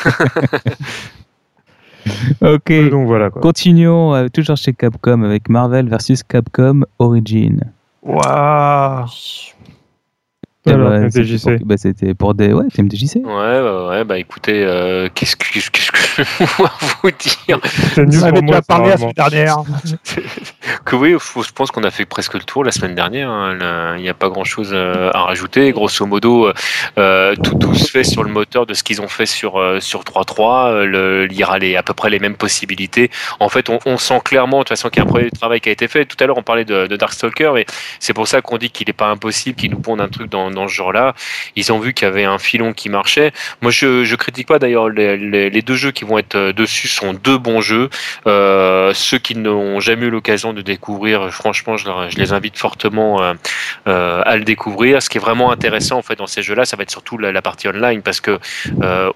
Ok. 2.40 2.72
Donc 2.90 3.06
voilà 3.06 3.30
quoi. 3.30 3.42
Continuons 3.42 4.14
euh, 4.14 4.28
toujours 4.28 4.56
chez 4.56 4.72
Capcom 4.72 5.22
avec 5.24 5.48
Marvel 5.48 5.88
versus 5.88 6.22
Capcom 6.22 6.82
Origin. 7.00 7.60
Waouh. 8.02 9.06
Alors, 10.72 10.90
MTJC. 10.92 11.38
c'était 11.38 11.56
pour- 11.58 11.66
bah, 11.66 11.74
C'était 11.78 12.14
pour 12.14 12.34
des. 12.34 12.52
Ouais, 12.52 12.64
TMDJC. 12.72 13.16
Ouais, 13.24 13.32
ouais, 13.60 13.86
ouais, 13.88 14.04
bah 14.04 14.18
écoutez, 14.18 14.64
euh, 14.64 15.08
qu'est-ce 15.14 15.36
que, 15.36 15.44
qu'est-ce 15.52 15.70
que 15.70 15.80
je 15.80 15.92
peux 16.38 16.64
vous 17.02 17.10
dire 17.10 17.58
C'est 17.94 18.04
Vous 18.04 18.24
avez 18.24 18.40
déjà 18.42 18.62
parlé 18.62 18.90
la 18.90 18.96
semaine 18.96 19.12
dernière. 19.16 19.56
Que 20.84 20.94
oui, 20.96 21.14
faut- 21.18 21.42
je 21.42 21.50
pense 21.52 21.70
qu'on 21.70 21.82
a 21.84 21.90
fait 21.90 22.04
presque 22.04 22.34
le 22.34 22.40
tour 22.40 22.62
la 22.64 22.70
semaine 22.72 22.94
dernière. 22.94 23.28
hein. 23.30 23.94
Il 23.96 24.02
n'y 24.02 24.08
a 24.08 24.14
pas 24.14 24.28
grand-chose 24.28 24.70
euh, 24.72 25.10
à 25.14 25.22
rajouter. 25.22 25.72
Grosso 25.72 26.06
modo, 26.06 26.48
euh, 26.98 27.34
tout, 27.42 27.54
tout 27.56 27.74
se 27.74 27.90
fait 27.90 28.04
sur 28.04 28.22
le 28.22 28.30
moteur 28.30 28.66
de 28.66 28.74
ce 28.74 28.82
qu'ils 28.84 29.00
ont 29.00 29.08
fait 29.08 29.26
sur 29.26 29.56
euh, 29.58 29.80
sur 29.80 30.02
3.3. 30.04 30.68
Euh, 30.70 30.86
le- 30.86 31.26
Il 31.30 31.36
y 31.38 31.42
aura 31.44 31.58
les, 31.58 31.76
à 31.76 31.82
peu 31.82 31.92
près 31.94 32.08
les 32.10 32.18
mêmes 32.20 32.36
possibilités. 32.36 33.10
En 33.40 33.48
fait, 33.48 33.68
on, 33.68 33.78
on 33.86 33.96
sent 33.96 34.20
clairement 34.24 34.58
de 34.58 34.62
toute 34.62 34.68
façon 34.70 34.88
qu'il 34.90 35.02
y 35.02 35.06
a 35.06 35.08
un 35.08 35.10
premier 35.10 35.30
travail 35.30 35.60
qui 35.60 35.68
a 35.68 35.72
été 35.72 35.88
fait. 35.88 36.04
Tout 36.04 36.16
à 36.22 36.26
l'heure, 36.26 36.38
on 36.38 36.42
parlait 36.42 36.64
de, 36.64 36.86
de 36.86 36.96
Darkstalker, 36.96 37.50
mais 37.54 37.66
c'est 37.98 38.12
pour 38.14 38.28
ça 38.28 38.40
qu'on 38.40 38.56
dit 38.58 38.70
qu'il 38.70 38.86
n'est 38.86 38.92
pas 38.92 39.08
impossible 39.08 39.56
qu'ils 39.56 39.70
nous 39.70 39.80
pondent 39.80 40.00
un 40.00 40.08
truc 40.08 40.30
dans, 40.30 40.50
dans 40.56 40.66
ce 40.68 40.74
genre-là. 40.74 41.14
Ils 41.54 41.72
ont 41.72 41.78
vu 41.78 41.94
qu'il 41.94 42.06
y 42.08 42.10
avait 42.10 42.24
un 42.24 42.38
filon 42.38 42.72
qui 42.72 42.88
marchait. 42.88 43.30
Moi, 43.62 43.70
je, 43.70 44.04
je 44.04 44.16
critique 44.16 44.48
pas 44.48 44.58
d'ailleurs 44.58 44.88
les, 44.88 45.16
les, 45.16 45.50
les 45.50 45.62
deux 45.62 45.76
jeux 45.76 45.92
qui 45.92 46.04
vont 46.04 46.18
être 46.18 46.34
euh, 46.34 46.52
dessus 46.52 46.88
sont 46.88 47.12
deux 47.14 47.38
bons 47.38 47.60
jeux. 47.60 47.88
Euh, 48.26 48.92
ceux 48.94 49.18
qui 49.18 49.36
n'ont 49.36 49.78
jamais 49.80 50.06
eu 50.06 50.10
l'occasion 50.10 50.52
de 50.52 50.62
découvrir, 50.62 51.32
franchement, 51.32 51.76
je, 51.76 51.86
les 52.18 52.32
invite 52.32 52.58
fortement 52.58 53.22
euh, 53.22 53.34
euh, 53.86 54.22
à 54.24 54.36
le 54.36 54.44
découvrir. 54.44 55.00
Ce 55.02 55.08
qui 55.08 55.18
est 55.18 55.20
vraiment 55.20 55.52
intéressant 55.52 55.98
en 55.98 56.02
fait 56.02 56.16
dans 56.16 56.26
ces 56.26 56.42
jeux-là, 56.42 56.64
ça 56.64 56.76
va 56.76 56.82
être 56.82 56.90
surtout 56.90 57.18
la, 57.18 57.30
la 57.30 57.42
partie 57.42 57.68
online 57.68 58.02
parce 58.02 58.20
que 58.20 58.38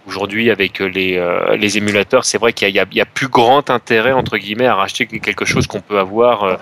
aujourd'hui 0.07 0.51
avec 0.51 0.79
les, 0.81 1.11
les 1.59 1.79
émulateurs, 1.79 2.25
c'est 2.25 2.39
vrai 2.39 2.53
qu'il 2.53 2.69
y, 2.69 2.79
y 2.79 2.97
y 2.99 3.01
a 3.01 3.07
plus 3.07 3.29
grand 3.29 3.71
intérêt 3.71 4.13
entre 4.13 4.37
guillemets 4.37 4.67
à 4.67 4.75
racheter 4.75 5.07
quelque 5.07 5.45
chose 5.45 5.67
qu'on 5.67 5.81
peut 5.81 5.99
avoir. 5.99 6.59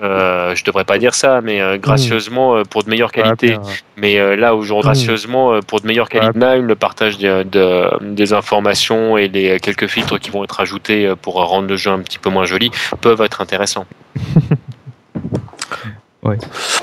Je 0.00 0.64
devrais 0.64 0.84
pas 0.84 0.98
dire 0.98 1.14
ça, 1.14 1.40
mais 1.40 1.60
euh, 1.60 1.78
gracieusement 1.78 2.62
pour 2.64 2.84
de 2.84 2.90
meilleures 2.90 3.10
Ouais, 3.10 3.22
qualités. 3.22 3.56
Mais 3.96 4.19
euh, 4.20 4.36
là, 4.36 4.54
aujourd'hui, 4.54 4.90
Mm. 4.90 4.92
gracieusement, 4.92 5.52
euh, 5.54 5.60
pour 5.66 5.80
de 5.80 5.86
meilleures 5.86 6.08
Ouais. 6.12 6.20
qualités, 6.20 6.60
le 6.60 6.74
partage 6.76 7.18
de- 7.18 7.42
de- 7.42 8.14
des 8.14 8.32
informations 8.32 9.16
et 9.18 9.28
les 9.28 9.58
quelques 9.60 9.86
filtres 9.88 10.18
qui 10.20 10.30
vont 10.30 10.44
être 10.44 10.60
ajoutés 10.60 11.06
euh, 11.06 11.16
pour 11.16 11.34
rendre 11.34 11.66
le 11.68 11.76
jeu 11.76 11.90
un 11.90 11.98
petit 12.00 12.18
peu 12.18 12.30
moins 12.30 12.44
joli 12.44 12.70
peuvent 13.00 13.20
être 13.22 13.40
intéressants. 13.40 13.86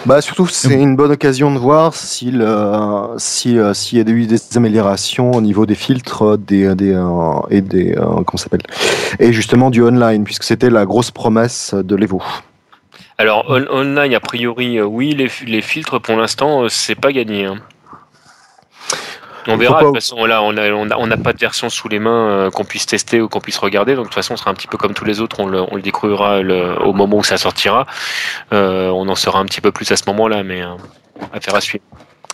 Bah 0.06 0.19
surtout, 0.21 0.47
c'est 0.47 0.73
une 0.73 0.95
bonne 0.95 1.12
occasion 1.12 1.54
de 1.54 1.60
voir 1.60 1.93
s'il 1.93 2.41
euh, 2.41 3.17
si, 3.19 3.60
euh, 3.60 3.73
s'il 3.76 4.00
y 4.00 4.02
a 4.02 4.10
eu 4.12 4.26
des 4.26 4.39
améliorations 4.58 5.32
au 5.32 5.41
niveau 5.41 5.67
des 5.67 5.76
filtres 5.76 6.38
des, 6.39 6.73
des, 6.73 6.93
euh, 6.93 7.39
et 7.52 7.62
des 7.62 7.93
euh, 7.95 8.02
comment 8.26 8.38
s'appelle? 8.38 8.63
Et 9.19 9.32
justement 9.34 9.69
du 9.69 9.84
online 9.84 10.23
puisque 10.23 10.43
c'était 10.43 10.71
la 10.71 10.86
grosse 10.86 11.12
promesse 11.12 11.76
de 11.76 11.95
l'Evo. 11.95 12.21
Alors 13.17 13.45
on- 13.49 13.65
online, 13.69 14.13
a 14.13 14.19
priori, 14.19 14.77
euh, 14.77 14.86
oui, 14.86 15.13
les, 15.15 15.30
les 15.45 15.62
filtres 15.62 15.99
pour 15.99 16.15
l'instant, 16.17 16.63
euh, 16.63 16.69
c'est 16.69 16.95
pas 16.95 17.12
gagné. 17.12 17.45
hein. 17.45 17.56
On 19.49 19.56
verra. 19.58 19.75
pas- 19.75 19.80
De 19.82 19.86
toute 19.88 19.95
façon, 19.95 20.25
là, 20.25 20.43
on 20.43 20.58
a- 20.58 20.71
on 20.71 20.89
a- 20.91 20.97
on 20.97 21.08
n'a 21.08 21.15
pas 21.17 21.32
de 21.34 21.39
version 21.39 21.69
sous 21.69 21.88
les 21.88 21.99
mains 21.99 22.30
euh, 22.30 22.51
qu'on 22.51 22.65
puisse 22.65 22.86
tester 22.86 23.21
ou 23.21 23.30
qu'on 23.30 23.39
puisse 23.39 23.58
regarder. 23.58 23.95
Donc 23.95 24.06
de 24.06 24.10
toute 24.10 24.15
façon, 24.15 24.34
on 24.34 24.38
sera 24.38 24.51
un 24.51 24.53
petit 24.53 24.67
peu 24.67 24.77
comme 24.77 24.93
tous 24.93 25.06
les 25.06 25.21
autres. 25.21 25.39
On 25.39 25.47
le, 25.47 25.62
on 25.62 25.75
le 25.75 25.82
découvrira 25.82 26.41
le- 26.41 26.77
au 26.84 26.91
moment 26.93 27.17
où 27.17 27.23
ça 27.23 27.38
sortira. 27.38 27.88
Euh, 28.53 28.89
on 28.89 29.08
en 29.08 29.15
saura 29.15 29.39
un 29.39 29.45
petit 29.45 29.62
peu 29.62 29.71
plus 29.71 29.89
à 29.91 29.95
ce 29.95 30.03
moment-là, 30.08 30.43
mais 30.43 30.62
euh, 30.63 30.75
affaire 31.34 31.56
à 31.56 31.62
suivre. 31.62 31.84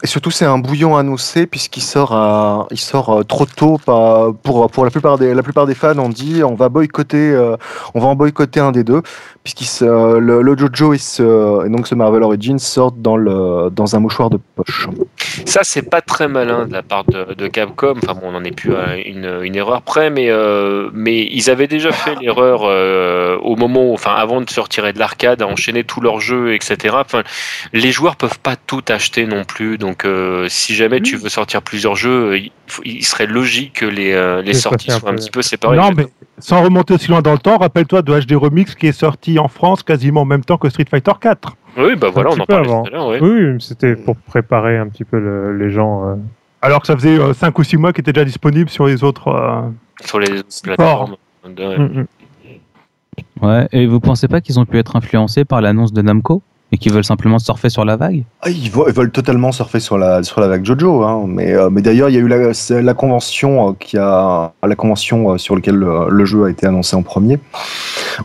Et 0.03 0.07
surtout, 0.07 0.31
c'est 0.31 0.43
un 0.43 0.57
bouillon 0.57 0.97
annoncé 0.97 1.47
puisqu'il 1.47 1.81
sort, 1.81 2.67
il 2.71 2.77
sort 2.77 3.09
euh, 3.09 3.23
trop 3.23 3.45
tôt. 3.45 3.79
Pour, 3.85 4.69
pour 4.69 4.83
la, 4.83 4.91
plupart 4.91 5.17
des, 5.17 5.33
la 5.33 5.43
plupart 5.43 5.65
des 5.65 5.75
fans, 5.75 5.97
on 5.97 6.09
dit 6.09 6.43
on 6.43 6.55
va 6.55 6.67
boycotter, 6.67 7.31
euh, 7.31 7.55
on 7.93 8.01
va 8.01 8.07
en 8.07 8.17
un 8.57 8.71
des 8.73 8.83
deux 8.83 9.01
puisqu'il 9.43 9.67
euh, 9.87 10.19
le, 10.19 10.41
le 10.41 10.57
JoJo 10.57 10.93
et, 10.93 10.97
ce, 10.97 11.67
donc 11.69 11.87
ce 11.87 11.95
Marvel 11.95 12.23
Origins 12.23 12.59
sortent 12.59 13.01
dans, 13.01 13.17
le, 13.17 13.69
dans 13.71 13.95
un 13.95 13.99
mouchoir 13.99 14.29
de 14.29 14.39
poche. 14.55 14.87
Ça, 15.45 15.61
c'est 15.63 15.81
pas 15.81 16.01
très 16.01 16.27
malin 16.27 16.65
de 16.65 16.73
la 16.73 16.83
part 16.83 17.05
de, 17.05 17.33
de 17.33 17.47
Capcom. 17.47 17.95
Enfin 17.97 18.13
bon, 18.13 18.27
on 18.27 18.31
n'en 18.31 18.43
est 18.43 18.51
plus 18.51 18.75
à 18.75 18.97
une, 18.97 19.55
erreur 19.55 19.81
près, 19.83 20.09
mais, 20.09 20.29
mais 20.93 21.27
ils 21.31 21.49
avaient 21.49 21.67
déjà 21.67 21.91
fait 21.91 22.15
l'erreur 22.21 22.63
au 23.43 23.55
moment, 23.55 23.93
enfin 23.93 24.15
avant 24.15 24.41
de 24.41 24.49
se 24.49 24.59
retirer 24.59 24.93
de 24.93 24.99
l'arcade, 24.99 25.41
à 25.41 25.47
enchaîner 25.47 25.83
tous 25.83 26.01
leurs 26.01 26.19
jeux, 26.19 26.53
etc. 26.53 26.97
Les 27.73 27.91
joueurs 27.91 28.15
peuvent 28.15 28.39
pas 28.39 28.55
tout 28.55 28.83
acheter 28.87 29.25
non 29.25 29.43
plus. 29.43 29.77
Donc, 29.77 29.92
euh, 30.05 30.47
si 30.49 30.73
jamais 30.75 30.99
tu 31.01 31.15
veux 31.15 31.29
sortir 31.29 31.61
plusieurs 31.61 31.95
jeux, 31.95 32.37
il, 32.37 32.51
faut- 32.67 32.81
il 32.85 33.03
serait 33.03 33.25
logique 33.27 33.73
que 33.73 33.85
les, 33.85 34.11
euh, 34.13 34.41
les 34.41 34.53
sorties 34.53 34.91
un 34.91 34.99
soient 34.99 35.09
un 35.11 35.15
petit 35.15 35.29
peu 35.31 35.41
séparées. 35.41 35.77
Non, 35.77 35.91
mais 35.95 36.07
sans 36.39 36.61
remonter 36.63 36.93
aussi 36.95 37.09
loin 37.09 37.21
dans 37.21 37.31
le 37.33 37.37
temps, 37.37 37.57
rappelle-toi 37.57 38.01
de 38.01 38.19
HD 38.19 38.33
Remix 38.35 38.75
qui 38.75 38.87
est 38.87 38.91
sorti 38.91 39.39
en 39.39 39.47
France 39.47 39.83
quasiment 39.83 40.21
en 40.21 40.25
même 40.25 40.43
temps 40.43 40.57
que 40.57 40.69
Street 40.69 40.85
Fighter 40.89 41.11
4. 41.19 41.55
Oui, 41.77 41.95
bah 41.95 42.09
voilà, 42.13 42.29
Un 42.29 42.33
on 42.33 42.35
petit 42.35 42.41
en 42.41 42.45
peu 42.45 42.53
parlait 42.53 42.69
avant. 42.69 42.83
tout 42.83 42.87
à 42.87 42.91
l'heure. 42.91 43.07
ouais. 43.07 43.19
Oui, 43.21 43.55
c'était 43.61 43.95
pour 43.95 44.15
préparer 44.15 44.77
un 44.77 44.87
petit 44.87 45.03
peu 45.05 45.19
le- 45.19 45.57
les 45.57 45.69
gens. 45.71 46.07
euh. 46.09 46.15
Alors 46.61 46.81
que 46.81 46.87
ça 46.87 46.95
faisait 46.95 47.17
5 47.33 47.57
ou 47.59 47.63
6 47.63 47.77
mois 47.77 47.91
qu'il 47.93 48.01
était 48.01 48.13
déjà 48.13 48.25
disponible 48.25 48.69
sur 48.69 48.85
les 48.87 49.03
autres. 49.03 49.27
euh, 49.29 49.61
Sur 50.05 50.19
les 50.19 50.27
plateformes. 50.63 51.15
ouais. 51.45 51.77
Mm, 51.77 51.99
mm. 52.01 52.05
Ouais, 53.41 53.67
et 53.71 53.85
vous 53.87 53.99
pensez 53.99 54.27
pas 54.27 54.41
qu'ils 54.41 54.59
ont 54.59 54.65
pu 54.65 54.77
être 54.79 54.95
influencés 54.95 55.43
par 55.45 55.61
l'annonce 55.61 55.91
de 55.93 56.01
Namco? 56.01 56.41
Et 56.73 56.77
qu'ils 56.77 56.91
veulent 56.91 57.05
simplement 57.05 57.37
surfer 57.37 57.69
sur 57.69 57.85
la 57.85 57.97
vague? 57.97 58.23
Ah, 58.41 58.49
ils, 58.49 58.71
veulent 58.71 59.11
totalement 59.11 59.51
surfer 59.51 59.79
sur 59.79 59.99
la, 59.99 60.23
sur 60.23 60.41
la 60.41 60.47
vague 60.47 60.65
JoJo. 60.65 61.03
Hein. 61.03 61.25
Mais, 61.27 61.53
euh, 61.53 61.69
mais 61.69 61.83
d'ailleurs, 61.83 62.09
il 62.09 62.15
y 62.15 62.17
a 62.17 62.19
eu 62.19 62.27
la, 62.81 62.93
convention, 62.95 63.69
euh, 63.69 63.73
qui 63.79 63.95
a, 63.99 64.53
la 64.67 64.75
convention 64.75 65.29
euh, 65.33 65.37
sur 65.37 65.55
laquelle 65.55 65.75
le, 65.75 66.25
jeu 66.25 66.45
a 66.45 66.49
été 66.49 66.65
annoncé 66.65 66.95
en 66.95 67.03
premier, 67.03 67.37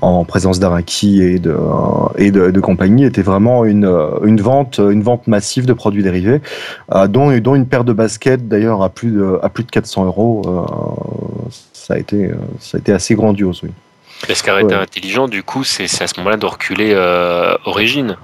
en 0.01 0.25
présence 0.25 0.61
d'Araki 0.61 1.21
et, 1.21 1.39
de, 1.39 1.55
et 2.17 2.31
de, 2.31 2.61
compagnie, 2.61 3.05
était 3.05 3.21
vraiment 3.21 3.67
une, 3.67 3.85
une, 4.25 4.41
vente, 4.41 4.79
une 4.79 5.03
vente 5.03 5.27
massive 5.27 5.67
de 5.67 5.75
produits 5.75 6.03
dérivés, 6.03 6.41
dont, 7.09 7.37
dont 7.39 7.55
une 7.55 7.67
paire 7.67 7.85
de 7.85 7.93
baskets 7.93 8.49
d'ailleurs 8.49 8.83
à, 8.83 8.89
plus 8.89 9.11
de- 9.11 9.39
à 9.43 9.51
plus 9.51 9.65
de 9.65 9.71
400 9.71 10.07
euros. 10.07 10.43
ça, 11.73 11.95
a 11.95 11.99
été, 11.99 12.31
ça 12.61 12.79
a 12.79 12.81
été 12.81 12.93
assez 12.93 13.15
grandiose, 13.15 13.61
oui. 13.63 13.71
Mais 14.29 14.35
ce 14.35 14.43
qui 14.43 14.51
aurait 14.51 14.63
été 14.63 14.75
Ouais. 14.75 14.81
intelligent, 14.81 15.29
du 15.29 15.43
coup, 15.43 15.65
c'est 15.65 15.85
à 16.03 16.07
ce 16.07 16.19
moment-là 16.19 16.37
de 16.37 16.47
reculer 16.47 16.93
euh, 16.95 17.55
Origine. 17.67 18.17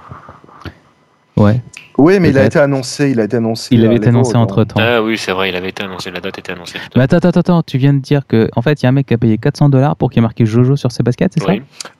Ouais, 1.37 1.61
Oui, 1.97 2.19
mais 2.21 2.29
il 2.29 2.37
a 2.37 2.45
été 2.45 2.59
annoncé. 2.59 3.09
Il 3.11 3.19
a 3.19 3.25
été 3.25 3.35
annoncé. 3.37 3.69
il 3.75 3.85
avait 3.85 3.95
été 3.97 4.07
annoncé 4.07 4.33
donc- 4.33 4.43
entre 4.43 4.63
temps. 4.63 4.79
Ah 4.79 5.01
oui, 5.01 5.17
c'est 5.17 5.31
vrai, 5.33 5.49
il 5.49 5.55
avait 5.55 5.67
été 5.69 5.83
annoncé, 5.83 6.09
la 6.11 6.21
date 6.21 6.37
était 6.39 6.53
annoncée. 6.53 6.77
Mais 6.95 7.03
attends, 7.03 7.17
attends, 7.17 7.29
attends, 7.39 7.61
tu 7.63 7.77
viens 7.77 7.93
de 7.93 7.99
dire 7.99 8.21
que 8.27 8.49
en 8.55 8.61
fait, 8.61 8.81
il 8.81 8.83
y 8.83 8.85
a 8.85 8.89
un 8.89 8.93
mec 8.93 9.05
qui 9.07 9.13
a 9.13 9.17
payé 9.17 9.37
400 9.37 9.67
dollars 9.69 9.95
pour 9.97 10.09
qu'il 10.09 10.17
y 10.17 10.19
ait 10.19 10.21
marqué 10.21 10.45
Jojo 10.45 10.75
sur 10.77 10.91
ses 10.93 11.03
baskets, 11.03 11.33
c'est 11.33 11.43
ça 11.43 11.51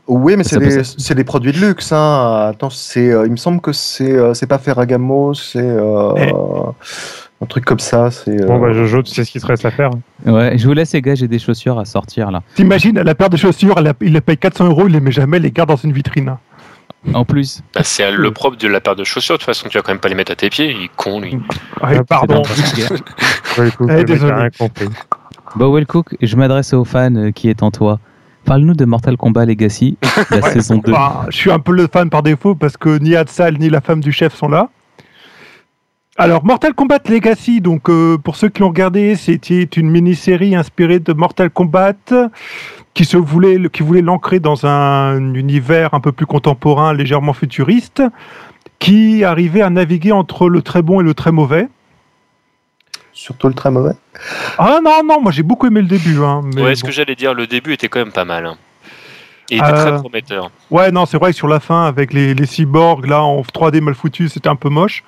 Oui. 0.08 0.36
Mais 0.38 0.44
c'est 0.46 0.60
des, 0.60 0.84
c'est 0.86 1.16
des 1.16 1.24
produits 1.26 1.52
de 1.52 1.60
luxe. 1.60 1.92
Hein. 1.92 2.48
Attends, 2.52 2.70
c'est, 2.70 3.12
euh, 3.12 3.26
il 3.26 3.32
me 3.32 3.38
semble 3.38 3.60
que 3.60 3.74
c'est, 3.74 4.12
euh, 4.14 4.34
c'est 4.34 4.48
pas 4.48 4.58
Ferragamo, 4.58 5.34
c'est 5.34 5.60
euh, 5.60 6.14
Eh. 6.18 6.32
Un 7.42 7.46
truc 7.46 7.66
comme 7.66 7.80
ça. 7.80 8.12
C'est, 8.12 8.42
euh, 8.42 8.46
Bon, 8.48 8.60
bah, 8.60 8.72
Jojo, 8.74 9.02
tu 9.04 9.12
sais 9.12 9.24
ce 9.26 9.32
qu'il 9.32 9.42
te 9.42 9.48
reste 9.48 9.66
à 9.66 9.72
faire. 9.72 9.90
Ouais, 10.26 10.58
je 10.58 10.66
vous 10.68 10.74
laisse 10.74 10.94
les 10.94 11.02
gars, 11.02 11.16
j'ai 11.16 11.28
des 11.28 11.40
chaussures 11.40 11.78
à 11.80 11.86
sortir 11.86 12.32
là. 12.32 12.42
T'imagines, 12.56 13.00
la 13.00 13.16
paire 13.16 13.30
de 13.30 13.38
chaussures, 13.38 13.76
elle 13.78 13.88
a- 13.88 13.94
il 14.02 14.14
les 14.14 14.22
paye 14.22 14.38
400 14.38 14.66
euros, 14.68 14.88
il 14.88 14.94
les 14.94 15.00
met 15.02 15.12
jamais, 15.12 15.38
il 15.38 15.44
les 15.44 15.52
garde 15.52 15.70
dans 15.70 15.76
une 15.76 15.92
vitrine. 15.92 16.36
En 17.14 17.24
plus, 17.24 17.62
Bah, 17.76 17.82
c'est 17.84 18.12
le 18.12 18.32
propre 18.32 18.58
de 18.58 18.68
la 18.68 18.80
paire 18.82 18.96
de 18.96 19.04
chaussures, 19.04 19.36
de 19.36 19.40
toute 19.40 19.46
façon, 19.46 19.70
tu 19.70 19.78
vas 19.78 19.84
quand 19.84 19.92
même 19.92 20.00
pas 20.00 20.10
les 20.10 20.16
mettre 20.16 20.32
à 20.32 20.36
tes 20.36 20.50
pieds, 20.50 20.72
il 20.72 20.86
est 20.86 20.90
con, 20.96 21.20
lui. 21.22 21.36
Ouais, 21.36 21.98
Ah, 22.00 22.04
pardon. 22.04 22.42
dans- 22.42 22.42
Ouais, 23.62 23.70
Eh, 23.70 23.72
le 23.80 23.86
mec 23.86 24.00
a 24.00 24.04
désolé. 24.04 24.50
Bon, 25.56 25.72
Wellcook, 25.74 26.16
je 26.22 26.36
m'adresse 26.36 26.74
aux 26.74 26.84
fans 26.84 27.16
euh, 27.16 27.32
qui 27.32 27.50
est 27.50 27.62
en 27.64 27.70
toi. 27.72 28.00
Parle-nous 28.46 28.74
de 28.74 28.86
Mortal 28.86 29.18
Kombat 29.18 29.46
Legacy, 29.46 29.98
la 30.32 30.38
Ouais, 30.40 30.52
saison 30.52 30.78
2. 30.78 30.92
bah, 30.92 31.26
je 31.30 31.36
suis 31.38 31.52
un 31.52 31.60
peu 31.60 31.72
le 31.74 31.88
fan 31.92 32.10
par 32.10 32.22
défaut 32.24 32.56
parce 32.56 32.76
que 32.78 32.98
ni 33.00 33.16
Hatsal 33.16 33.58
ni 33.58 33.70
la 33.70 33.82
femme 33.82 34.02
du 34.02 34.12
chef 34.12 34.34
sont 34.36 34.50
là. 34.50 34.70
Alors, 36.18 36.46
Mortal 36.46 36.74
Kombat 36.74 37.00
Legacy, 37.10 37.60
donc 37.60 37.90
euh, 37.90 38.18
pour 38.18 38.38
ceux 38.38 38.48
qui 38.48 38.62
l'ont 38.62 38.70
regardé, 38.70 39.16
c'était 39.16 39.64
une 39.64 39.90
mini-série 39.90 40.56
inspirée 40.56 41.00
de 41.00 41.12
Mortal 41.12 41.50
Kombat 41.50 41.94
qui 42.94 43.04
se 43.04 43.18
voulait, 43.18 43.60
qui 43.70 43.84
voulait 43.84 44.02
l'ancrer 44.02 44.40
dans 44.40 44.66
un 44.66 45.34
univers 45.34 45.94
un 45.94 46.00
peu 46.00 46.14
plus 46.14 46.26
contemporain, 46.26 46.94
légèrement 46.94 47.34
futuriste, 47.34 48.02
qui 48.80 49.26
arrivait 49.26 49.62
à 49.62 49.70
naviguer 49.70 50.14
entre 50.14 50.48
le 50.48 50.62
très 50.62 50.82
bon 50.82 51.02
et 51.02 51.04
le 51.04 51.14
très 51.14 51.34
mauvais. 51.34 51.68
Surtout 53.12 53.50
le 53.50 53.54
très 53.54 53.72
mauvais. 53.72 53.94
Ah 54.58 54.80
non, 54.82 55.02
non, 55.06 55.22
moi 55.22 55.34
j'ai 55.34 55.44
beaucoup 55.44 55.68
aimé 55.68 55.82
le 55.82 55.88
début. 55.88 56.20
Hein, 56.24 56.42
mais 56.56 56.62
ouais, 56.64 56.76
ce 56.76 56.82
bon. 56.82 56.88
que 56.88 56.94
j'allais 56.94 57.16
dire, 57.16 57.34
le 57.34 57.46
début 57.46 57.74
était 57.74 57.90
quand 57.90 58.00
même 58.00 58.14
pas 58.14 58.26
mal. 58.26 58.46
hein. 58.46 58.56
Et 59.52 59.56
il 59.56 59.60
était 59.60 59.68
Euh, 59.74 59.82
très 59.92 59.96
prometteur. 59.98 60.50
Ouais, 60.72 60.92
non, 60.92 61.06
c'est 61.06 61.18
vrai 61.18 61.32
que 61.32 61.38
sur 61.38 61.48
la 61.50 61.60
fin, 61.60 61.86
avec 61.86 62.14
les, 62.14 62.34
les 62.34 62.46
cyborgs, 62.46 63.06
là, 63.06 63.22
en 63.22 63.42
3D 63.42 63.82
mal 63.82 63.94
foutu, 63.96 64.30
c'était 64.30 64.50
un 64.50 64.56
peu 64.56 64.70
moche. 64.70 65.04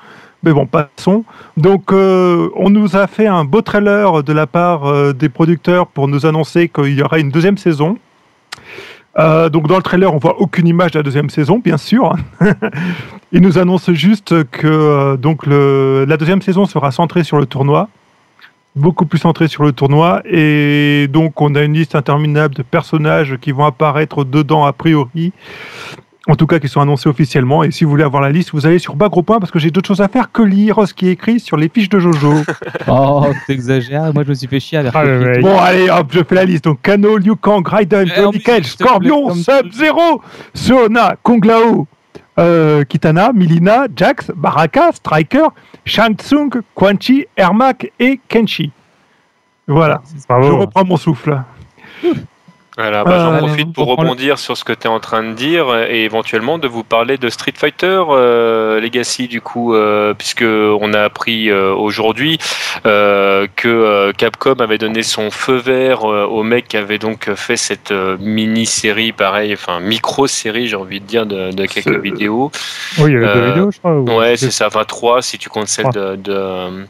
Bon, 0.53 0.65
passons. 0.65 1.25
Donc, 1.57 1.91
euh, 1.91 2.49
on 2.55 2.69
nous 2.69 2.95
a 2.95 3.07
fait 3.07 3.27
un 3.27 3.43
beau 3.43 3.61
trailer 3.61 4.23
de 4.23 4.33
la 4.33 4.47
part 4.47 4.85
euh, 4.85 5.13
des 5.13 5.29
producteurs 5.29 5.87
pour 5.87 6.07
nous 6.07 6.25
annoncer 6.25 6.69
qu'il 6.69 6.93
y 6.93 7.01
aura 7.01 7.19
une 7.19 7.29
deuxième 7.29 7.57
saison. 7.57 7.97
Euh, 9.19 9.49
donc, 9.49 9.67
dans 9.67 9.75
le 9.75 9.83
trailer, 9.83 10.13
on 10.13 10.19
voit 10.19 10.39
aucune 10.39 10.67
image 10.67 10.91
de 10.91 10.99
la 10.99 11.03
deuxième 11.03 11.29
saison, 11.29 11.59
bien 11.59 11.77
sûr. 11.77 12.15
Ils 13.31 13.41
nous 13.41 13.57
annoncent 13.57 13.93
juste 13.93 14.49
que 14.51 15.15
donc 15.17 15.45
la 15.47 16.17
deuxième 16.17 16.41
saison 16.41 16.65
sera 16.65 16.91
centrée 16.91 17.25
sur 17.25 17.37
le 17.37 17.45
tournoi, 17.45 17.89
beaucoup 18.75 19.05
plus 19.05 19.19
centrée 19.19 19.49
sur 19.49 19.63
le 19.63 19.73
tournoi, 19.73 20.21
et 20.23 21.07
donc 21.09 21.41
on 21.41 21.53
a 21.55 21.63
une 21.63 21.73
liste 21.73 21.95
interminable 21.95 22.55
de 22.55 22.63
personnages 22.63 23.35
qui 23.41 23.51
vont 23.51 23.65
apparaître 23.65 24.23
dedans 24.23 24.63
a 24.63 24.71
priori. 24.71 25.33
En 26.29 26.35
tout 26.35 26.45
cas, 26.45 26.59
qui 26.59 26.67
sont 26.67 26.81
annoncés 26.81 27.07
officiellement. 27.07 27.63
Et 27.63 27.71
si 27.71 27.85
vous 27.85 27.89
voulez 27.89 28.03
avoir 28.03 28.21
la 28.21 28.29
liste, 28.29 28.51
vous 28.51 28.65
allez 28.65 28.79
sur 28.79 28.95
Bagro 28.95 29.23
Point 29.23 29.39
parce 29.39 29.49
que 29.51 29.59
j'ai 29.59 29.71
d'autres 29.71 29.87
choses 29.87 30.01
à 30.01 30.09
faire 30.09 30.29
que 30.31 30.41
lire 30.41 30.85
ce 30.85 30.93
qui 30.93 31.07
est 31.07 31.11
écrit 31.11 31.39
sur 31.39 31.55
les 31.55 31.69
fiches 31.69 31.89
de 31.89 31.99
Jojo. 31.99 32.33
Oh, 32.89 33.25
t'exagères, 33.47 34.13
moi 34.13 34.23
je 34.23 34.29
me 34.29 34.33
suis 34.33 34.47
fait 34.47 34.59
chier 34.59 34.77
à 34.79 34.83
les 34.83 34.89
Ah, 34.93 35.03
mec. 35.05 35.41
Bon, 35.41 35.57
allez, 35.57 35.89
hop, 35.89 36.07
je 36.11 36.21
fais 36.23 36.35
la 36.35 36.45
liste. 36.45 36.65
Donc, 36.65 36.81
Kano, 36.81 37.17
Liu 37.17 37.35
Kang, 37.35 37.65
Raiden, 37.67 38.09
Eh, 38.15 38.29
plus, 38.29 38.39
Cage, 38.43 38.65
Scorpion, 38.65 39.33
Sub-Zero, 39.33 40.21
Sona, 40.53 41.15
Kung 41.23 41.43
Lao, 41.45 41.87
euh, 42.39 42.83
Kitana, 42.83 43.31
Milina, 43.33 43.85
Jax, 43.95 44.31
Baraka, 44.35 44.91
Striker, 44.91 45.47
Shang 45.85 46.15
Tsung, 46.15 46.49
Quan 46.75 46.95
Chi, 46.99 47.25
Ermac 47.37 47.91
et 47.99 48.19
Kenshi. 48.27 48.71
Voilà, 49.67 50.01
je 50.29 50.51
reprends 50.51 50.85
mon 50.85 50.97
souffle. 50.97 51.41
Voilà, 52.77 53.03
bah, 53.03 53.17
j'en 53.17 53.33
euh, 53.33 53.37
profite 53.39 53.73
pour 53.73 53.87
rebondir 53.87 54.37
sur 54.37 54.55
ce 54.55 54.63
que 54.63 54.71
tu 54.71 54.83
es 54.83 54.87
en 54.87 54.99
train 54.99 55.23
de 55.23 55.33
dire 55.33 55.65
et 55.89 56.03
éventuellement 56.03 56.59
de 56.59 56.67
vous 56.67 56.83
parler 56.83 57.17
de 57.17 57.27
Street 57.29 57.53
Fighter 57.55 58.01
euh, 58.09 58.79
Legacy 58.79 59.27
du 59.27 59.41
coup, 59.41 59.73
euh, 59.73 60.13
puisque 60.13 60.43
on 60.45 60.93
a 60.93 61.01
appris 61.01 61.49
euh, 61.49 61.73
aujourd'hui 61.73 62.37
euh, 62.85 63.47
que 63.55 63.67
euh, 63.67 64.11
Capcom 64.15 64.53
avait 64.59 64.77
donné 64.77 65.01
son 65.01 65.31
feu 65.31 65.55
vert 65.55 66.05
euh, 66.07 66.25
au 66.25 66.43
mec 66.43 66.67
qui 66.67 66.77
avait 66.77 66.99
donc 66.99 67.33
fait 67.33 67.57
cette 67.57 67.91
euh, 67.91 68.15
mini-série, 68.19 69.11
pareil, 69.11 69.53
enfin 69.53 69.79
micro-série, 69.79 70.67
j'ai 70.67 70.75
envie 70.75 70.99
de 70.99 71.05
dire, 71.05 71.25
de, 71.25 71.51
de 71.51 71.65
quelques 71.65 71.99
vidéos. 71.99 72.51
Oui, 72.99 73.11
il 73.11 73.13
y 73.13 73.17
avait 73.25 73.33
deux 73.33 73.45
vidéos, 73.47 73.71
je 73.71 73.79
crois. 73.79 73.93
ou- 73.95 74.17
Ouais, 74.19 74.37
c'est 74.37 74.51
ça, 74.51 74.67
23 74.67 75.23
si 75.23 75.39
tu 75.39 75.49
comptes 75.49 75.67
celle 75.67 75.85
Trois. 75.89 76.11
de, 76.11 76.15
de, 76.17 76.85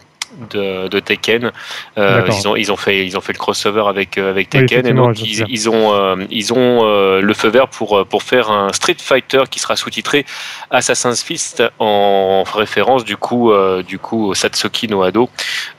de, 0.50 0.88
de 0.88 1.00
Tekken. 1.00 1.52
Euh, 1.98 2.28
ils, 2.28 2.48
ont, 2.48 2.56
ils, 2.56 2.72
ont 2.72 2.76
fait, 2.76 3.06
ils 3.06 3.18
ont 3.18 3.22
fait 3.22 3.34
le 3.34 3.38
crossover 3.38 3.84
avec, 3.88 4.18
euh, 4.18 4.30
avec 4.30 4.50
Oui, 4.54 4.66
Tekken 4.66 4.88
et 4.88 4.94
donc 4.94 5.22
ils, 5.22 5.70
ont, 5.70 5.94
euh, 5.94 6.16
ils 6.30 6.54
ont 6.54 6.82
euh, 6.84 7.22
le 7.22 7.34
feu 7.34 7.50
vert 7.50 7.68
pour, 7.68 8.06
pour 8.08 8.24
faire 8.24 8.52
un 8.52 8.72
Street 8.74 8.98
Fighter 9.00 9.44
qui 9.50 9.60
sera 9.60 9.76
sous-titré 9.76 10.26
Assassin's 10.72 11.24
Fist 11.24 11.63
en 11.80 12.44
référence 12.44 13.04
du 13.04 13.18
coup, 13.18 13.52
du 13.88 14.00
coup 14.00 14.28
au 14.28 14.34
Satsuki 14.34 14.88
no 14.88 15.04
Ado. 15.04 15.30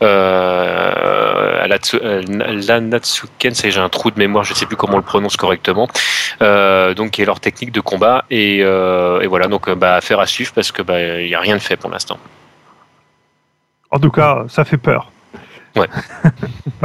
Euh, 0.03 1.63
à 1.63 1.69
la, 1.69 1.79
j'ai 3.69 3.81
un 3.81 3.89
trou 3.89 4.11
de 4.11 4.19
mémoire, 4.19 4.45
je 4.45 4.55
sais 4.55 4.67
plus 4.67 4.77
comment 4.77 4.95
on 4.95 4.99
le 4.99 5.03
prononce 5.03 5.37
correctement. 5.37 5.89
Donc 6.41 7.11
qui 7.13 7.23
est 7.23 7.27
leur 7.27 7.41
technique 7.41 7.73
de 7.73 7.81
combat 7.81 8.25
et, 8.31 8.59
et 8.59 9.27
voilà 9.27 9.47
donc 9.49 9.71
bah, 9.71 9.95
affaire 9.95 10.21
à 10.21 10.27
suivre 10.27 10.53
parce 10.55 10.73
que 10.73 10.83
bah, 10.83 11.01
il 11.01 11.29
y 11.29 11.35
a 11.35 11.41
rien 11.41 11.57
de 11.57 11.63
fait 11.63 11.77
pour 11.77 11.91
l'instant. 11.91 12.19
En 13.90 13.98
tout 13.98 14.11
cas, 14.11 14.44
ça 14.48 14.64
fait 14.64 14.77
peur. 14.79 15.11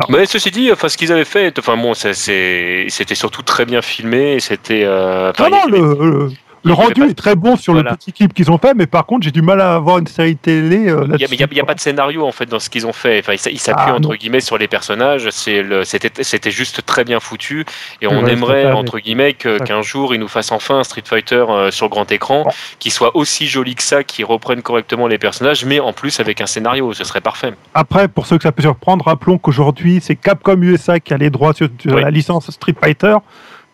Mais 0.09 0.25
ceci 0.25 0.51
dit, 0.51 0.71
enfin 0.71 0.87
ce 0.89 0.97
qu'ils 0.97 1.11
avaient 1.11 1.25
fait, 1.25 1.57
enfin 1.57 1.75
bon, 1.77 1.93
c'était 1.93 2.87
surtout 3.15 3.41
très 3.41 3.65
bien 3.65 3.81
filmé. 3.81 4.39
C'était 4.39 4.83
euh, 4.85 5.31
Non, 5.39 5.49
non, 5.49 5.65
le- 5.67 6.31
Le 6.65 6.73
rendu 6.73 7.01
pas- 7.01 7.07
est 7.07 7.13
très 7.13 7.35
bon 7.35 7.55
sur 7.57 7.73
Voilà. 7.73 7.91
le 7.91 7.97
petit 7.97 8.13
clip 8.13 8.33
qu'ils 8.33 8.49
ont 8.51 8.57
fait, 8.57 8.73
mais 8.73 8.87
par 8.87 9.05
contre, 9.05 9.23
j'ai 9.25 9.31
du 9.31 9.41
mal 9.41 9.59
à 9.59 9.75
avoir 9.75 9.97
une 9.97 10.07
série 10.07 10.35
télé 10.37 10.89
euh, 10.89 11.05
Il 11.19 11.27
n'y 11.53 11.59
a, 11.59 11.65
pas 11.65 11.73
de 11.73 11.79
scénario 11.79 12.25
en 12.25 12.31
fait 12.31 12.45
dans 12.45 12.59
ce 12.59 12.69
qu'ils 12.69 12.87
ont 12.87 12.93
fait. 12.93 13.19
Enfin, 13.19 13.33
ils 13.51 13.59
s'appuient 13.59 13.83
Ah, 13.87 13.95
entre 13.95 14.09
non. 14.09 14.15
guillemets 14.15 14.39
sur 14.39 14.57
les 14.57 14.67
personnages. 14.67 15.29
C'était 15.29 16.51
juste 16.51 16.85
très 16.85 17.03
bien 17.03 17.19
foutu 17.19 17.65
et 18.01 18.07
on 18.07 18.23
Ouais, 18.23 18.31
aimerait 18.31 18.71
entre 18.71 18.99
guillemets 18.99 19.35
Ouais. 19.45 19.59
qu'un 19.65 19.81
jour 19.81 20.13
ils 20.15 20.19
nous 20.19 20.27
fassent 20.27 20.51
enfin 20.51 20.79
un 20.79 20.83
Street 20.83 21.03
Fighter 21.05 21.45
euh, 21.49 21.71
sur 21.71 21.89
grand 21.89 22.11
écran 22.11 22.45
qui 22.79 22.91
soit 22.91 23.15
aussi 23.15 23.47
joli 23.47 23.75
que 23.75 23.83
ça, 23.83 24.03
qui 24.03 24.23
reprenne 24.23 24.61
correctement 24.61 25.07
les 25.07 25.17
personnages, 25.17 25.65
mais 25.65 25.79
en 25.79 25.93
plus 25.93 26.19
avec 26.19 26.41
un 26.41 26.45
scénario. 26.45 26.93
Ce 26.93 27.03
serait 27.03 27.21
parfait. 27.21 27.53
Après, 27.73 28.07
pour 28.07 28.25
ceux 28.25 28.37
que 28.37 28.43
ça 28.43 28.51
peut 28.51 28.61
surprendre, 28.61 29.05
rappelons 29.05 29.37
qu'aujourd'hui, 29.37 29.99
c'est 30.01 30.15
Capcom 30.15 30.61
USA 30.61 30.99
qui 30.99 31.13
a 31.13 31.17
les 31.17 31.29
droits 31.29 31.53
sur, 31.53 31.67
sur 31.81 31.95
Oui. 31.95 32.01
la 32.01 32.09
licence 32.11 32.49
Street 32.51 32.75
Fighter. 32.79 33.15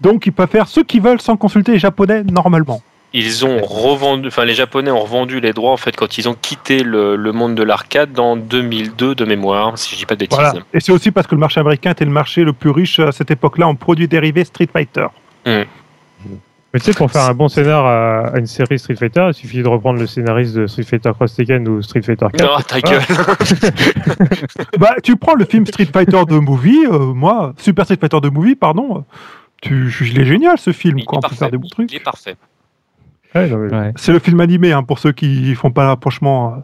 Donc, 0.01 0.25
ils 0.25 0.31
peuvent 0.31 0.49
faire 0.49 0.67
ce 0.67 0.79
qu'ils 0.81 1.01
veulent 1.01 1.21
sans 1.21 1.37
consulter 1.37 1.73
les 1.73 1.79
Japonais 1.79 2.23
normalement. 2.23 2.81
Ils 3.11 3.43
ont 3.43 3.59
revendu, 3.63 4.27
enfin 4.27 4.45
les 4.45 4.53
Japonais 4.53 4.91
ont 4.91 4.99
revendu 4.99 5.39
les 5.39 5.51
droits 5.51 5.71
en 5.71 5.77
fait 5.77 5.95
quand 5.95 6.19
ils 6.19 6.29
ont 6.29 6.35
quitté 6.39 6.83
le, 6.83 7.15
le 7.15 7.31
monde 7.31 7.55
de 7.55 7.63
l'arcade 7.63 8.11
dans 8.11 8.35
2002 8.35 9.15
de 9.15 9.25
mémoire, 9.25 9.75
si 9.79 9.95
je 9.95 9.99
dis 9.99 10.05
pas 10.05 10.13
de 10.13 10.19
bêtises. 10.19 10.37
Voilà. 10.37 10.59
Et 10.75 10.79
c'est 10.79 10.91
aussi 10.91 11.09
parce 11.09 11.25
que 11.25 11.33
le 11.33 11.39
marché 11.39 11.59
américain 11.59 11.89
était 11.89 12.05
le 12.05 12.11
marché 12.11 12.43
le 12.43 12.53
plus 12.53 12.69
riche 12.69 12.99
à 12.99 13.11
cette 13.11 13.31
époque-là 13.31 13.67
en 13.67 13.73
produits 13.73 14.07
dérivés 14.07 14.43
Street 14.43 14.69
Fighter. 14.71 15.07
Mais 16.71 16.79
tu 16.79 16.85
sais, 16.85 16.93
pour 16.93 17.09
faire 17.09 17.23
un 17.23 17.33
bon 17.33 17.47
scénar 17.47 17.83
à, 17.83 18.27
à 18.27 18.37
une 18.37 18.45
série 18.45 18.77
Street 18.77 18.95
Fighter, 18.95 19.25
il 19.29 19.33
suffit 19.33 19.63
de 19.63 19.67
reprendre 19.67 19.99
le 19.99 20.05
scénariste 20.05 20.53
de 20.53 20.67
Street 20.67 20.83
Fighter 20.83 21.09
Cross 21.15 21.35
Tekken 21.35 21.67
ou 21.67 21.81
Street 21.81 22.03
Fighter 22.03 22.27
4. 22.31 22.43
Non, 22.43 22.61
ta 22.61 22.79
gueule. 22.79 23.01
bah, 24.77 24.93
tu 25.01 25.15
prends 25.15 25.33
le 25.33 25.45
film 25.45 25.65
Street 25.65 25.87
Fighter 25.91 26.21
de 26.29 26.37
Movie, 26.37 26.85
euh, 26.85 27.11
moi, 27.15 27.53
Super 27.57 27.85
Street 27.85 27.97
Fighter 27.99 28.21
de 28.21 28.29
Movie, 28.29 28.53
pardon. 28.53 29.03
Tu, 29.61 29.93
il 30.01 30.19
est 30.19 30.25
génial 30.25 30.57
ce 30.57 30.71
film, 30.71 30.99
Il 30.99 31.05
quoi. 31.05 31.17
On 31.17 31.21
peut 31.21 31.27
parfait. 31.27 31.35
faire 31.37 31.51
des 31.51 31.57
bons 31.57 31.67
trucs. 31.67 31.91
Il 31.91 31.95
est 31.97 32.03
parfait. 32.03 32.35
Ouais, 33.35 33.51
Ouais. 33.51 33.93
C'est 33.95 34.11
le 34.11 34.19
film 34.19 34.39
animé, 34.39 34.71
hein, 34.71 34.83
pour 34.83 34.97
ceux 34.99 35.11
qui 35.11 35.53
font 35.55 35.71
pas 35.71 35.85
l'approchement. 35.87 36.53
euh. 36.55 36.57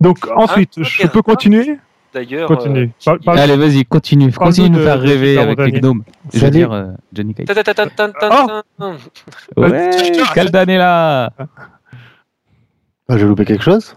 Donc 0.00 0.18
ensuite, 0.36 0.74
Ah, 0.78 0.82
je 0.84 1.06
peux 1.06 1.22
continuer? 1.22 1.78
D'ailleurs, 2.12 2.48
Continue. 2.48 2.90
euh, 3.08 3.16
Allez, 3.26 3.56
vas-y, 3.56 3.84
continue. 3.84 4.32
Continue 4.32 4.70
de 4.70 4.76
nous 4.78 4.82
faire 4.84 5.00
rêver 5.00 5.36
avec 5.38 5.58
les 5.58 5.80
gnomes. 5.80 6.02
Je 6.32 6.46
dire, 6.46 6.72
euh, 6.72 6.86
Johnny 7.12 7.34
Cage. 7.34 7.46
ta- 7.46 8.62
Ouais, 9.56 10.12
Kaldan 10.34 10.66
est 10.68 10.78
là? 10.78 11.30
Ah, 13.08 13.18
J'ai 13.18 13.24
loupé 13.26 13.44
quelque 13.44 13.62
chose? 13.62 13.96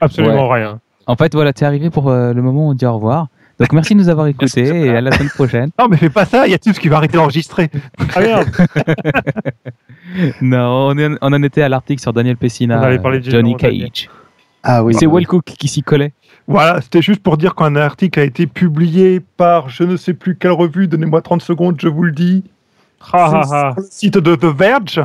Absolument 0.00 0.48
rien. 0.48 0.80
En 1.06 1.16
fait, 1.16 1.34
voilà, 1.34 1.52
t'es 1.52 1.64
arrivé 1.64 1.90
pour 1.90 2.08
euh, 2.10 2.32
le 2.32 2.42
moment 2.42 2.68
où 2.68 2.70
on 2.70 2.74
dit 2.74 2.86
au 2.86 2.94
revoir. 2.94 3.28
Donc 3.62 3.72
merci 3.72 3.94
de 3.94 4.00
nous 4.00 4.08
avoir 4.08 4.26
écoutés 4.26 4.66
et 4.86 4.90
à 4.90 5.00
la 5.00 5.12
semaine 5.12 5.30
prochaine. 5.30 5.70
Non, 5.78 5.86
mais 5.88 5.96
fais 5.96 6.10
pas 6.10 6.24
ça, 6.24 6.46
il 6.46 6.50
y 6.50 6.54
a 6.54 6.58
Tips 6.58 6.78
qui 6.78 6.88
va 6.88 6.96
arrêter 6.98 7.16
d'enregistrer. 7.16 7.70
Ah 8.14 8.20
merde 8.20 8.48
Non, 10.40 10.88
on, 10.90 10.98
est- 10.98 11.16
on 11.20 11.32
en 11.32 11.42
était 11.42 11.62
à 11.62 11.68
l'article 11.68 12.00
sur 12.02 12.12
Daniel 12.12 12.36
Pessina, 12.36 12.78
On 12.78 12.82
avait 12.82 12.98
parlé 12.98 13.20
de 13.20 13.30
Johnny. 13.30 13.56
Cage. 13.56 14.08
Ah 14.62 14.84
oui. 14.84 14.94
C'est 14.94 15.06
Wellcook 15.06 15.44
qui 15.44 15.68
s'y 15.68 15.82
collait. 15.82 16.12
Voilà, 16.46 16.80
c'était 16.80 17.02
juste 17.02 17.22
pour 17.22 17.36
dire 17.36 17.54
qu'un 17.54 17.76
article 17.76 18.18
a 18.20 18.24
été 18.24 18.46
publié 18.46 19.20
par 19.36 19.68
je 19.68 19.84
ne 19.84 19.96
sais 19.96 20.12
plus 20.14 20.36
quelle 20.36 20.50
revue, 20.52 20.86
donnez-moi 20.88 21.22
30 21.22 21.40
secondes, 21.42 21.76
je 21.80 21.88
vous 21.88 22.02
le 22.02 22.12
dis. 22.12 22.44
Ha, 23.12 23.24
ha, 23.24 23.42
C'est 23.44 23.54
ha. 23.54 23.72
sur 23.72 23.80
le 23.82 23.88
site 23.90 24.18
de 24.18 24.34
The 24.34 24.44
Verge. 24.56 25.00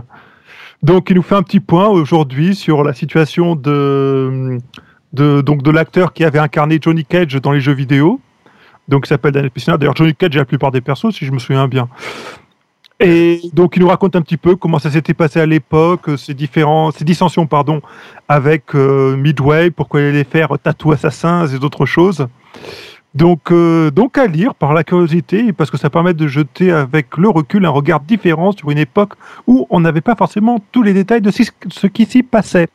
Donc, 0.84 1.10
il 1.10 1.16
nous 1.16 1.24
fait 1.24 1.36
un 1.36 1.42
petit 1.44 1.60
point 1.60 1.88
aujourd'hui 1.88 2.54
sur 2.56 2.84
la 2.84 2.94
situation 2.94 3.56
de, 3.56 4.60
de, 5.14 5.42
donc 5.42 5.64
de 5.64 5.72
l'acteur 5.72 6.14
qui 6.14 6.24
avait 6.24 6.38
incarné 6.40 6.78
Johnny 6.82 7.04
Cage 7.06 7.34
dans 7.36 7.52
les 7.52 7.62
jeux 7.62 7.74
vidéo. 7.74 8.20
Donc, 8.88 9.06
il 9.06 9.10
s'appelle 9.10 9.32
Daniel 9.32 9.52
Pessina. 9.52 9.78
D'ailleurs, 9.78 9.96
Johnny 9.96 10.16
Cage 10.16 10.36
est 10.36 10.40
la 10.40 10.46
plupart 10.46 10.72
des 10.72 10.82
persos, 10.82 11.12
si 11.12 11.26
je 11.26 11.32
me 11.32 11.40
souviens 11.40 11.68
bien. 11.68 11.90
Et 13.00 13.42
donc, 13.54 13.76
il 13.76 13.82
nous 13.82 13.90
raconte 13.90 14.16
un 14.16 14.22
petit 14.22 14.38
peu 14.38 14.56
comment 14.56 14.80
ça 14.80 14.90
s'était 14.90 15.14
passé 15.14 15.40
à 15.40 15.46
l'époque, 15.46 16.10
ces 16.18 16.34
différents, 16.34 16.92
ces 16.92 17.04
dissensions, 17.04 17.46
pardon, 17.46 17.82
avec 18.28 18.74
euh, 18.74 19.16
Midway, 19.16 19.70
pourquoi 19.70 20.02
il 20.02 20.08
allait 20.08 20.24
faire 20.24 20.50
Tattoo 20.62 20.94
Assassins 20.94 21.46
et 21.48 21.60
d'autres 21.60 21.86
choses. 21.86 22.28
Donc, 23.14 23.52
euh, 23.52 23.92
donc 23.92 24.18
à 24.18 24.28
lire 24.28 24.56
par 24.56 24.74
la 24.74 24.84
curiosité, 24.84 25.54
parce 25.54 25.70
que 25.70 25.78
ça 25.78 25.90
permet 25.90 26.14
de 26.14 26.28
jeter 26.28 26.72
avec 26.72 27.18
le 27.18 27.30
recul 27.30 27.66
un 27.66 27.70
regard 27.70 28.00
différent 28.00 28.52
sur 28.52 28.72
une 28.72 28.78
époque 28.78 29.14
où 29.46 29.68
on 29.70 29.80
n'avait 29.80 30.02
pas 30.02 30.16
forcément 30.16 30.60
tous 30.72 30.82
les 30.82 30.94
détails 30.94 31.22
de 31.22 31.32
ce 31.32 31.88
qui 31.88 32.06
s'y 32.06 32.24
passait. 32.24 32.68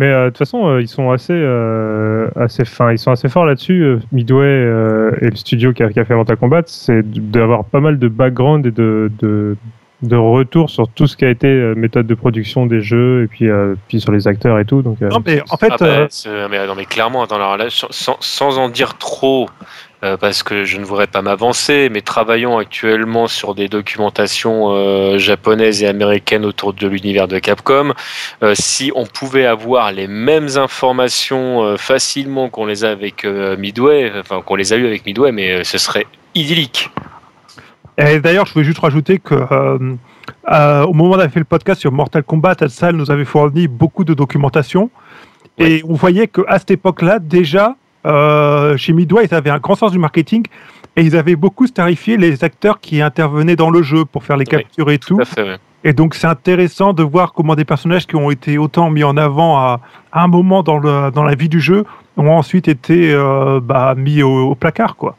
Mais 0.00 0.06
euh, 0.06 0.24
de 0.24 0.28
toute 0.30 0.38
façon, 0.38 0.66
euh, 0.66 0.80
ils 0.80 0.88
sont 0.88 1.10
assez, 1.10 1.34
euh, 1.34 2.28
assez 2.34 2.64
fins. 2.64 2.90
Ils 2.90 2.98
sont 2.98 3.10
assez 3.10 3.28
forts 3.28 3.44
là-dessus. 3.44 3.98
Midway 4.12 4.46
euh, 4.46 5.12
et 5.20 5.28
le 5.28 5.36
studio 5.36 5.74
qui 5.74 5.82
a, 5.82 5.90
qui 5.90 6.00
a 6.00 6.06
fait 6.06 6.14
Mortal 6.14 6.38
Kombat, 6.38 6.62
c'est 6.68 7.02
d'avoir 7.30 7.66
pas 7.66 7.80
mal 7.80 7.98
de 7.98 8.08
background 8.08 8.64
et 8.64 8.70
de, 8.70 9.12
de, 9.18 9.56
de 10.00 10.16
retour 10.16 10.70
sur 10.70 10.88
tout 10.88 11.06
ce 11.06 11.18
qui 11.18 11.26
a 11.26 11.28
été 11.28 11.46
méthode 11.76 12.06
de 12.06 12.14
production 12.14 12.64
des 12.64 12.80
jeux 12.80 13.24
et 13.24 13.26
puis, 13.26 13.50
euh, 13.50 13.74
puis 13.88 14.00
sur 14.00 14.10
les 14.12 14.26
acteurs 14.26 14.58
et 14.58 14.64
tout. 14.64 14.80
Donc, 14.80 15.02
euh, 15.02 15.10
Non, 15.10 15.22
mais 15.24 15.42
en 15.50 15.58
fait, 15.58 15.68
Ah 15.70 15.76
bah, 15.78 16.08
euh, 16.26 16.48
mais, 16.50 16.66
non, 16.66 16.74
mais 16.74 16.86
clairement, 16.86 17.22
attends, 17.22 17.36
alors 17.36 17.58
là, 17.58 17.66
sans, 17.68 18.16
sans 18.20 18.56
en 18.56 18.70
dire 18.70 18.96
trop, 18.96 19.50
euh, 20.02 20.16
parce 20.16 20.42
que 20.42 20.64
je 20.64 20.78
ne 20.78 20.84
voudrais 20.84 21.06
pas 21.06 21.20
m'avancer, 21.20 21.90
mais 21.90 22.00
travaillons 22.00 22.56
actuellement 22.56 23.26
sur 23.26 23.54
des 23.54 23.68
documentations 23.68 24.70
euh, 24.70 25.18
japonaises 25.18 25.82
et 25.82 25.86
américaines 25.86 26.46
autour 26.46 26.72
de 26.72 26.88
l'univers 26.88 27.28
de 27.28 27.38
Capcom. 27.38 27.92
Euh, 28.42 28.54
si 28.54 28.92
on 28.94 29.04
pouvait 29.04 29.44
avoir 29.44 29.92
les 29.92 30.06
mêmes 30.06 30.56
informations 30.56 31.76
facilement 31.76 32.48
qu'on 32.48 32.64
les 32.64 32.84
a 32.84 32.90
avec 32.90 33.24
Midway, 33.24 34.10
enfin 34.18 34.40
qu'on 34.40 34.56
les 34.56 34.72
a 34.72 34.76
eu 34.76 34.86
avec 34.86 35.04
Midway, 35.04 35.32
mais 35.32 35.64
ce 35.64 35.76
serait 35.76 36.06
idyllique. 36.34 36.90
Et 37.98 38.20
d'ailleurs, 38.20 38.46
je 38.46 38.54
voulais 38.54 38.64
juste 38.64 38.78
rajouter 38.78 39.18
que 39.18 39.34
au 39.34 40.92
moment 40.92 41.10
où 41.10 41.16
on 41.16 41.18
avait 41.18 41.28
fait 41.28 41.40
le 41.40 41.44
podcast 41.44 41.80
sur 41.80 41.92
Mortal 41.92 42.22
Kombat, 42.22 42.56
Adsal 42.60 42.96
nous 42.96 43.10
avait 43.10 43.24
fourni 43.24 43.68
beaucoup 43.68 44.04
de 44.04 44.14
documentation. 44.14 44.90
Et 45.58 45.82
on 45.86 45.94
voyait 45.94 46.26
qu'à 46.26 46.58
cette 46.58 46.70
époque-là, 46.70 47.18
déjà, 47.18 47.76
euh, 48.06 48.76
chez 48.76 48.92
Midway, 48.92 49.26
ils 49.30 49.34
avaient 49.34 49.50
un 49.50 49.58
grand 49.58 49.74
sens 49.74 49.92
du 49.92 49.98
marketing 49.98 50.44
et 50.96 51.02
ils 51.02 51.16
avaient 51.16 51.36
beaucoup 51.36 51.66
starifié 51.66 52.16
les 52.16 52.42
acteurs 52.44 52.80
qui 52.80 53.00
intervenaient 53.00 53.56
dans 53.56 53.70
le 53.70 53.82
jeu 53.82 54.04
pour 54.04 54.24
faire 54.24 54.36
les 54.36 54.44
Oui, 54.50 54.58
captures 54.62 54.90
et 54.90 54.98
tout. 54.98 55.18
Fait. 55.24 55.58
Et 55.82 55.92
donc, 55.94 56.14
c'est 56.14 56.26
intéressant 56.26 56.92
de 56.92 57.02
voir 57.02 57.32
comment 57.32 57.54
des 57.54 57.64
personnages 57.64 58.06
qui 58.06 58.14
ont 58.16 58.30
été 58.30 58.58
autant 58.58 58.90
mis 58.90 59.02
en 59.04 59.16
avant 59.16 59.56
à, 59.56 59.80
à 60.12 60.22
un 60.24 60.28
moment 60.28 60.62
dans, 60.62 60.78
le, 60.78 61.10
dans 61.10 61.22
la 61.24 61.34
vie 61.34 61.48
du 61.48 61.60
jeu 61.60 61.84
ont 62.18 62.30
ensuite 62.30 62.68
été 62.68 63.12
euh, 63.14 63.60
bah, 63.62 63.94
mis 63.96 64.22
au, 64.22 64.50
au 64.50 64.54
placard, 64.54 64.96
quoi. 64.96 65.16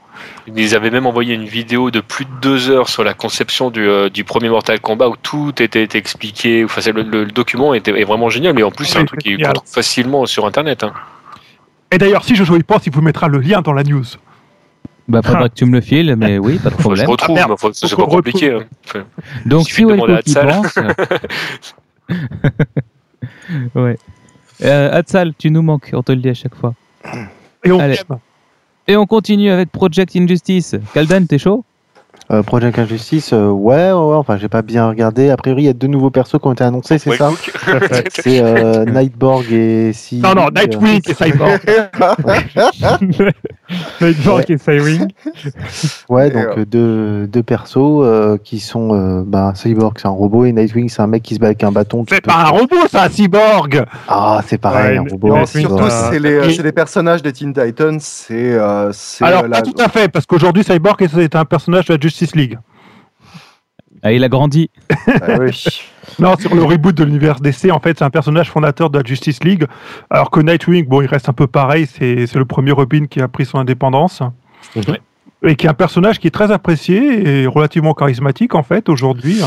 Ils 0.55 0.75
avaient 0.75 0.91
même 0.91 1.07
envoyé 1.07 1.33
une 1.33 1.45
vidéo 1.45 1.89
de 1.89 1.99
plus 1.99 2.25
de 2.25 2.29
deux 2.43 2.69
heures 2.69 2.89
sur 2.89 3.03
la 3.03 3.15
conception 3.15 3.71
du, 3.71 3.81
euh, 3.87 4.09
du 4.09 4.23
premier 4.23 4.49
Mortal 4.49 4.79
Kombat 4.79 5.09
où 5.09 5.15
tout 5.19 5.51
était 5.63 5.87
expliqué. 5.97 6.63
Enfin, 6.63 6.81
le, 6.93 7.01
le- 7.01 7.23
le 7.23 7.31
document 7.31 7.73
était, 7.73 7.99
est 7.99 8.03
vraiment 8.03 8.29
génial, 8.29 8.53
mais 8.53 8.61
en 8.61 8.69
plus, 8.69 8.85
c'est 8.85 8.99
un 8.99 9.05
truc 9.05 9.21
qu'on 9.23 9.53
trouve 9.53 9.67
facilement 9.67 10.27
sur 10.27 10.45
Internet. 10.45 10.83
hein. 10.83 10.93
Et 11.91 11.97
d'ailleurs, 11.97 12.23
si 12.23 12.35
Jojo 12.35 12.55
y 12.57 12.63
pense, 12.63 12.85
il 12.85 12.91
vous 12.93 13.01
mettra 13.01 13.27
le 13.27 13.39
lien 13.39 13.61
dans 13.61 13.73
la 13.73 13.83
news. 13.83 14.03
Bah, 15.07 15.21
faudra 15.21 15.49
que 15.49 15.55
tu 15.55 15.65
me 15.65 15.73
le 15.73 15.81
files, 15.81 16.15
mais 16.17 16.37
oui, 16.37 16.57
pas 16.57 16.69
de 16.69 16.75
que 16.75 16.77
je 16.77 16.83
problème. 16.83 17.09
retrouve, 17.09 17.37
Ah, 17.37 17.47
c'est 17.73 17.89
Faut 17.89 17.97
pas 17.97 18.05
compliqué. 18.07 18.51
hein. 18.53 18.59
Enfin, 18.85 19.03
Donc, 19.45 19.67
si 19.69 19.83
Wellcook 19.83 20.09
y 20.09 20.13
Hatsal. 20.37 20.47
pense. 20.47 20.75
ouais. 23.75 23.97
Euh, 24.63 24.91
Hatsal, 24.97 25.33
tu 25.37 25.51
nous 25.51 25.61
manques, 25.61 25.89
on 25.93 26.03
te 26.03 26.11
le 26.11 26.19
dit 26.19 26.29
à 26.29 26.33
chaque 26.33 26.55
fois. 26.55 26.73
Et 27.63 27.71
on 27.71 27.79
Allez. 27.79 27.99
Et 28.87 28.95
on 28.95 29.05
continue 29.05 29.49
avec 29.49 29.69
Project 29.71 30.15
Injustice. 30.15 30.75
Kaldan, 30.93 31.25
t'es 31.25 31.37
chaud? 31.37 31.63
Euh, 32.31 32.43
Project 32.43 32.79
Injustice, 32.79 33.33
euh, 33.33 33.49
ouais, 33.49 33.91
ouais, 33.91 33.91
ouais, 33.91 34.15
enfin, 34.15 34.37
j'ai 34.37 34.47
pas 34.47 34.61
bien 34.61 34.87
regardé. 34.87 35.29
A 35.29 35.35
priori, 35.35 35.63
il 35.63 35.65
y 35.65 35.69
a 35.69 35.73
deux 35.73 35.87
nouveaux 35.87 36.11
persos 36.11 36.39
qui 36.39 36.47
ont 36.47 36.53
été 36.53 36.63
annoncés, 36.63 36.97
c'est 36.97 37.17
ça. 37.17 37.29
C'est 38.13 38.41
euh, 38.41 38.85
Nightborg 38.85 39.51
et 39.51 39.91
si. 39.91 40.19
Non, 40.19 40.33
non, 40.33 40.47
Nightwing 40.49 41.01
et 41.09 41.13
Cyborg. 41.13 41.59
Nightborg 44.01 44.45
et 44.49 44.57
Cywing. 44.57 45.07
Ouais, 46.09 46.27
Et, 46.27 46.31
donc 46.31 46.43
euh, 46.45 46.53
euh, 46.59 46.65
deux, 46.65 47.27
deux 47.27 47.43
persos 47.43 47.77
euh, 48.03 48.37
qui 48.43 48.59
sont. 48.59 48.93
Euh, 48.93 49.23
bah, 49.25 49.53
Cyborg, 49.55 49.93
c'est 49.97 50.07
un 50.07 50.11
robot 50.11 50.45
et 50.45 50.51
Nightwing, 50.53 50.89
c'est 50.89 51.01
un 51.01 51.07
mec 51.07 51.23
qui 51.23 51.35
se 51.35 51.39
bat 51.39 51.47
avec 51.47 51.63
un 51.63 51.71
bâton. 51.71 52.03
C'est 52.09 52.21
peut- 52.21 52.27
pas 52.29 52.45
un 52.45 52.49
robot, 52.49 52.87
ça, 52.89 53.03
un 53.03 53.09
cyborg 53.09 53.85
Ah, 54.07 54.41
c'est 54.47 54.57
pareil, 54.57 54.99
Ouais, 54.99 55.05
un 55.07 55.11
robot. 55.11 55.27
non, 55.29 55.45
surtout, 55.45 55.89
c'est 56.11 56.19
les, 56.19 56.33
euh, 56.33 56.43
Et- 56.49 56.53
c'est 56.53 56.63
les 56.63 56.71
personnages 56.71 57.21
des 57.21 57.31
Teen 57.33 57.53
Titans. 57.53 57.99
C'est 57.99 58.53
euh, 58.53 58.91
c'est, 58.93 59.23
Alors, 59.25 59.43
euh, 59.45 59.49
pas 59.49 59.61
tout 59.61 59.75
à 59.79 59.89
fait, 59.89 60.07
parce 60.09 60.25
qu'aujourd'hui, 60.25 60.63
Cyborg 60.63 61.01
est 61.01 61.17
est 61.17 61.35
un 61.35 61.45
personnage 61.45 61.85
de 61.85 61.93
la 61.93 61.99
Justice 61.99 62.35
League. 62.35 62.57
ah, 64.03 64.11
Il 64.11 64.23
a 64.23 64.29
grandi. 64.29 64.69
Ah 65.07 65.37
oui. 65.39 65.51
Non, 66.19 66.35
sur 66.37 66.55
le 66.55 66.63
reboot 66.63 66.95
de 66.95 67.03
l'univers 67.03 67.39
DC, 67.39 67.71
en 67.71 67.79
fait, 67.79 67.97
c'est 67.99 68.03
un 68.03 68.09
personnage 68.09 68.49
fondateur 68.49 68.89
de 68.89 68.97
la 68.97 69.03
Justice 69.03 69.43
League. 69.43 69.65
Alors 70.09 70.31
que 70.31 70.39
Nightwing, 70.39 70.85
bon, 70.87 71.01
il 71.01 71.07
reste 71.07 71.29
un 71.29 71.33
peu 71.33 71.47
pareil, 71.47 71.87
c'est 71.87 72.27
c'est 72.27 72.39
le 72.39 72.45
premier 72.45 72.71
Robin 72.71 73.05
qui 73.05 73.21
a 73.21 73.27
pris 73.27 73.45
son 73.45 73.59
indépendance. 73.59 74.21
Et 75.43 75.55
qui 75.55 75.65
est 75.65 75.69
un 75.69 75.73
personnage 75.73 76.19
qui 76.19 76.27
est 76.27 76.31
très 76.31 76.51
apprécié 76.51 77.41
et 77.41 77.47
relativement 77.47 77.95
charismatique, 77.95 78.53
en 78.53 78.61
fait, 78.61 78.89
aujourd'hui. 78.89 79.39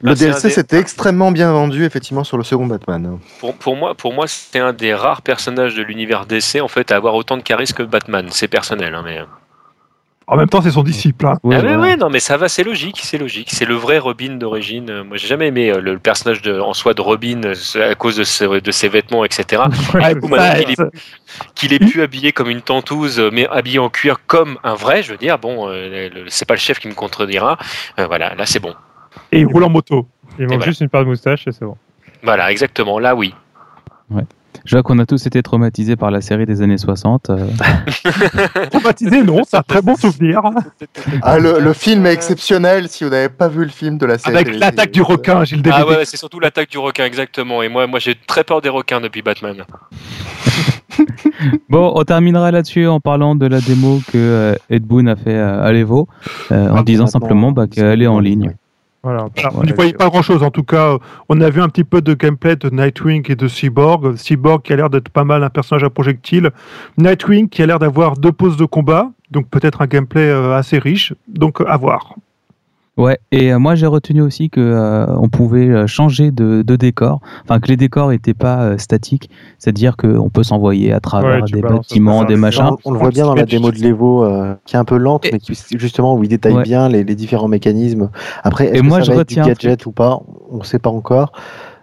Le 0.00 0.08
Ah, 0.08 0.12
un 0.12 0.14
DLC 0.14 0.48
c'était 0.48 0.78
extrêmement 0.78 1.32
bien 1.32 1.52
vendu, 1.52 1.84
effectivement, 1.84 2.24
sur 2.24 2.38
le 2.38 2.44
second 2.44 2.66
Batman. 2.66 3.18
Pour, 3.40 3.54
pour 3.54 3.76
moi, 3.76 3.94
pour 3.94 4.14
moi 4.14 4.24
c'est 4.26 4.58
un 4.58 4.72
des 4.72 4.94
rares 4.94 5.20
personnages 5.20 5.74
de 5.74 5.82
l'univers 5.82 6.24
DC 6.24 6.62
en 6.62 6.68
fait 6.68 6.90
à 6.92 6.96
avoir 6.96 7.14
autant 7.14 7.36
de 7.36 7.42
charisme 7.42 7.76
que 7.76 7.82
Batman. 7.82 8.26
C'est 8.30 8.48
personnel, 8.48 8.94
hein, 8.94 9.02
mais 9.04 9.20
En 10.26 10.36
même 10.36 10.48
temps, 10.48 10.62
c'est 10.62 10.70
son 10.70 10.82
disciple. 10.82 11.26
hein. 11.26 11.38
Ouais, 11.42 11.56
ah 11.56 11.60
ouais, 11.60 11.68
voilà. 11.74 11.82
ouais, 11.82 11.96
non, 11.96 12.08
mais 12.08 12.18
ça 12.20 12.36
va, 12.38 12.48
c'est 12.48 12.64
logique, 12.64 13.00
c'est 13.02 13.18
logique. 13.18 13.48
C'est 13.52 13.66
le 13.66 13.74
vrai 13.74 13.98
Robin 13.98 14.36
d'origine. 14.36 14.88
Euh, 14.88 15.04
Moi, 15.04 15.18
j'ai 15.18 15.26
jamais 15.26 15.48
aimé 15.48 15.70
euh, 15.70 15.80
le, 15.80 15.98
personnage 15.98 16.40
de, 16.40 16.58
en 16.58 16.72
soi 16.72 16.94
de 16.94 17.02
Robin 17.02 17.42
euh, 17.44 17.90
à 17.90 17.94
cause 17.94 18.16
de, 18.16 18.24
ses- 18.24 18.60
de 18.60 18.70
ses 18.70 18.88
vêtements, 18.88 19.24
etc. 19.24 19.62
Ouais, 19.94 20.14
ça, 20.38 20.64
qu'il 20.64 20.76
qu'il 21.54 21.72
est 21.74 21.78
plus 21.78 22.00
habillé 22.02 22.32
comme 22.32 22.48
une 22.48 22.62
tentouse, 22.62 23.20
mais 23.32 23.46
habillé 23.48 23.78
en 23.78 23.90
cuir 23.90 24.18
comme 24.26 24.58
un 24.64 24.74
vrai, 24.74 25.02
je 25.02 25.12
veux 25.12 25.18
dire, 25.18 25.38
bon, 25.38 25.68
c'est 26.28 26.46
pas 26.48 26.54
le 26.54 26.60
chef 26.60 26.78
qui 26.78 26.88
me 26.88 26.94
contredira. 26.94 27.58
Euh, 27.98 28.06
voilà, 28.06 28.34
là, 28.34 28.46
c'est 28.46 28.60
bon. 28.60 28.74
Et 29.30 29.40
il 29.40 29.46
roule 29.46 29.64
en 29.64 29.68
moto. 29.70 30.08
Il 30.38 30.46
manque 30.46 30.56
voilà. 30.56 30.64
juste 30.66 30.80
une 30.80 30.88
paire 30.88 31.02
de 31.02 31.06
moustache 31.06 31.46
et 31.46 31.52
c'est 31.52 31.64
bon. 31.64 31.76
Voilà, 32.22 32.50
exactement, 32.50 32.98
là, 32.98 33.14
oui. 33.14 33.34
Je 34.64 34.76
vois 34.76 34.82
qu'on 34.82 34.98
a 34.98 35.04
tous 35.04 35.26
été 35.26 35.42
traumatisés 35.42 35.94
par 35.96 36.10
la 36.10 36.20
série 36.22 36.46
des 36.46 36.62
années 36.62 36.78
60. 36.78 37.28
euh. 37.30 37.46
Traumatisé, 38.70 39.22
non, 39.22 39.42
c'est 39.46 39.58
un 39.58 39.62
très 39.62 39.82
bon 39.82 39.94
souvenir. 39.94 40.40
Ah, 41.22 41.38
le, 41.38 41.58
le 41.60 41.72
film 41.74 42.06
est 42.06 42.12
exceptionnel 42.14 42.88
si 42.88 43.04
vous 43.04 43.10
n'avez 43.10 43.28
pas 43.28 43.48
vu 43.48 43.62
le 43.64 43.70
film 43.70 43.98
de 43.98 44.06
la 44.06 44.16
série. 44.16 44.34
Avec 44.36 44.58
l'attaque 44.58 44.90
du 44.90 45.02
requin, 45.02 45.44
j'ai 45.44 45.56
le 45.56 45.62
DVD. 45.62 45.82
Ah 45.82 45.86
ouais, 45.86 46.04
c'est 46.06 46.16
surtout 46.16 46.40
l'attaque 46.40 46.70
du 46.70 46.78
requin, 46.78 47.04
exactement. 47.04 47.62
Et 47.62 47.68
moi, 47.68 47.86
moi 47.86 47.98
j'ai 47.98 48.14
très 48.26 48.42
peur 48.42 48.62
des 48.62 48.70
requins 48.70 49.00
depuis 49.00 49.22
Batman. 49.22 49.56
Bon, 51.68 51.92
on 51.96 52.04
terminera 52.04 52.50
là-dessus 52.52 52.86
en 52.86 53.00
parlant 53.00 53.34
de 53.34 53.46
la 53.46 53.60
démo 53.60 54.00
que 54.12 54.16
euh, 54.16 54.54
Ed 54.70 54.84
Boon 54.84 55.06
a 55.06 55.16
fait 55.16 55.36
à 55.36 55.72
l'Evo, 55.72 56.06
euh, 56.52 56.70
en 56.70 56.76
Ah, 56.76 56.82
disant 56.84 57.06
simplement 57.08 57.50
bah, 57.50 57.66
qu'elle 57.66 58.00
est 58.00 58.06
en 58.06 58.20
ligne. 58.20 58.54
Voilà. 59.04 59.26
Alors, 59.36 59.58
on 59.58 59.64
n'y 59.64 59.72
voyait 59.72 59.92
pas 59.92 60.08
grand 60.08 60.22
chose. 60.22 60.42
En 60.42 60.50
tout 60.50 60.62
cas, 60.62 60.96
on 61.28 61.38
a 61.42 61.50
vu 61.50 61.60
un 61.60 61.68
petit 61.68 61.84
peu 61.84 62.00
de 62.00 62.14
gameplay 62.14 62.56
de 62.56 62.70
Nightwing 62.70 63.30
et 63.30 63.36
de 63.36 63.48
Cyborg. 63.48 64.16
Cyborg 64.16 64.62
qui 64.62 64.72
a 64.72 64.76
l'air 64.76 64.88
d'être 64.88 65.10
pas 65.10 65.24
mal 65.24 65.44
un 65.44 65.50
personnage 65.50 65.84
à 65.84 65.90
projectile. 65.90 66.50
Nightwing 66.96 67.50
qui 67.50 67.62
a 67.62 67.66
l'air 67.66 67.78
d'avoir 67.78 68.16
deux 68.16 68.32
poses 68.32 68.56
de 68.56 68.64
combat. 68.64 69.10
Donc 69.30 69.48
peut-être 69.50 69.82
un 69.82 69.86
gameplay 69.86 70.26
euh, 70.26 70.56
assez 70.56 70.78
riche. 70.78 71.12
Donc 71.28 71.60
euh, 71.60 71.66
à 71.68 71.76
voir. 71.76 72.14
Ouais, 72.96 73.18
et 73.32 73.52
euh, 73.52 73.58
moi 73.58 73.74
j'ai 73.74 73.86
retenu 73.86 74.22
aussi 74.22 74.50
que 74.50 74.60
euh, 74.60 75.06
on 75.18 75.28
pouvait 75.28 75.68
euh, 75.68 75.86
changer 75.88 76.30
de, 76.30 76.62
de 76.62 76.76
décor, 76.76 77.20
enfin 77.42 77.58
que 77.58 77.66
les 77.66 77.76
décors 77.76 78.10
n'étaient 78.10 78.34
pas 78.34 78.60
euh, 78.62 78.78
statiques, 78.78 79.30
c'est-à-dire 79.58 79.96
qu'on 79.96 80.30
peut 80.30 80.44
s'envoyer 80.44 80.92
à 80.92 81.00
travers 81.00 81.42
Ouais, 81.42 81.50
des 81.52 81.60
bâtiments, 81.60 82.22
des 82.22 82.36
machins. 82.36 82.70
On, 82.84 82.90
on 82.90 82.92
le 82.92 82.98
voit 83.00 83.10
bien 83.10 83.24
dans 83.24 83.34
la 83.34 83.46
démo 83.46 83.72
de 83.72 83.78
l'Evo, 83.78 84.24
euh, 84.24 84.54
qui 84.64 84.76
est 84.76 84.78
un 84.78 84.84
peu 84.84 84.96
lente, 84.96 85.26
Et- 85.26 85.30
mais 85.32 85.38
qui, 85.40 85.54
justement 85.76 86.14
où 86.14 86.22
il 86.22 86.28
détaille 86.28 86.54
Ouais. 86.54 86.62
bien 86.62 86.88
les, 86.88 87.02
les 87.02 87.14
différents 87.16 87.48
mécanismes. 87.48 88.10
Après, 88.44 88.66
est-ce 88.66 88.74
Et 88.76 88.80
que 88.80 88.84
moi, 88.86 88.98
ça 88.98 89.04
je 89.06 89.12
va 89.12 89.22
être 89.22 89.28
du 89.28 89.40
retiens 89.40 89.44
un 89.44 89.48
gadget 89.48 89.86
ou 89.86 89.90
pas? 89.92 90.20
On 90.52 90.58
ne 90.58 90.64
sait 90.64 90.78
pas 90.78 90.90
encore. 90.90 91.32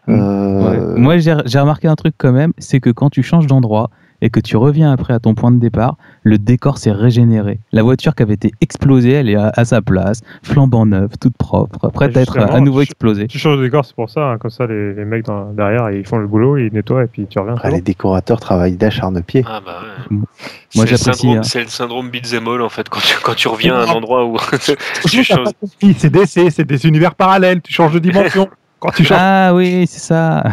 Mm. 0.07 0.13
Euh, 0.13 0.61
Ouais. 0.61 0.99
Moi 0.99 1.17
j'ai 1.17 1.35
j'ai 1.45 1.59
remarqué 1.59 1.87
un 1.87 1.95
truc 1.95 2.15
quand 2.17 2.31
même, 2.31 2.53
c'est 2.57 2.79
que 2.79 2.89
quand 2.89 3.09
tu 3.09 3.21
changes 3.21 3.47
d'endroit 3.47 3.89
et 4.21 4.29
que 4.29 4.39
tu 4.39 4.55
reviens 4.57 4.91
après 4.91 5.13
à 5.13 5.19
ton 5.19 5.33
point 5.33 5.51
de 5.51 5.59
départ, 5.59 5.97
le 6.23 6.37
décor 6.37 6.77
s'est 6.77 6.91
régénéré. 6.91 7.59
La 7.71 7.81
voiture 7.83 8.13
qui 8.15 8.23
avait 8.23 8.35
été 8.35 8.51
explosée, 8.61 9.11
elle 9.11 9.29
est 9.29 9.35
à, 9.35 9.51
à 9.55 9.65
sa 9.65 9.81
place, 9.81 10.21
flambant 10.43 10.85
neuve, 10.85 11.11
toute 11.19 11.35
propre, 11.37 11.89
prête 11.89 12.15
à 12.15 12.21
être 12.21 12.37
à 12.37 12.59
nouveau 12.59 12.81
explosée. 12.81 13.27
Tu 13.27 13.39
changes 13.39 13.57
de 13.57 13.63
décor, 13.63 13.83
c'est 13.85 13.95
pour 13.95 14.09
ça. 14.09 14.21
hein, 14.31 14.37
comme 14.37 14.51
ça, 14.51 14.67
les, 14.67 14.93
les 14.93 15.05
mecs 15.05 15.25
dans- 15.25 15.51
derrière, 15.53 15.89
ils 15.91 16.05
font 16.05 16.17
le 16.17 16.27
boulot, 16.27 16.57
ils 16.57 16.71
nettoient 16.71 17.03
et 17.03 17.07
puis 17.07 17.25
tu 17.27 17.39
reviens. 17.39 17.55
c'est 17.61 17.71
les 17.71 17.81
décorateurs 17.81 18.39
travaillent 18.39 18.77
d'acharne-pied. 18.77 19.43
Ah 19.47 19.59
bah 19.65 19.79
ouais. 19.81 20.15
Moi, 20.17 20.25
C'est 20.69 20.81
le 20.81 20.87
j'apprécie, 20.87 21.21
syndrome- 21.21 21.37
hein. 21.39 21.43
C'est 21.43 21.61
le 21.63 21.67
syndrome 21.69 22.11
all 22.53 22.61
en 22.61 22.69
fait 22.69 22.87
quand 22.89 22.99
tu, 23.01 23.15
quand 23.23 23.35
tu 23.35 23.47
reviens 23.47 23.75
à 23.75 23.83
un 23.83 23.93
endroit 23.93 24.25
où 24.25 24.37
tu 25.09 25.23
changes. 25.23 25.47
C'est 25.97 26.09
DC, 26.11 26.51
c'est 26.51 26.63
des 26.65 26.85
univers 26.85 27.15
parallèles. 27.15 27.61
Tu 27.61 27.73
changes 27.73 27.93
de 27.93 27.99
dimension. 27.99 28.47
Quand 28.79 28.91
tu 28.91 29.03
changes. 29.03 29.17
Ah 29.19 29.53
oui, 29.53 29.85
c'est 29.87 29.99
ça. 29.99 30.39
Un 30.39 30.41
peu- 30.43 30.49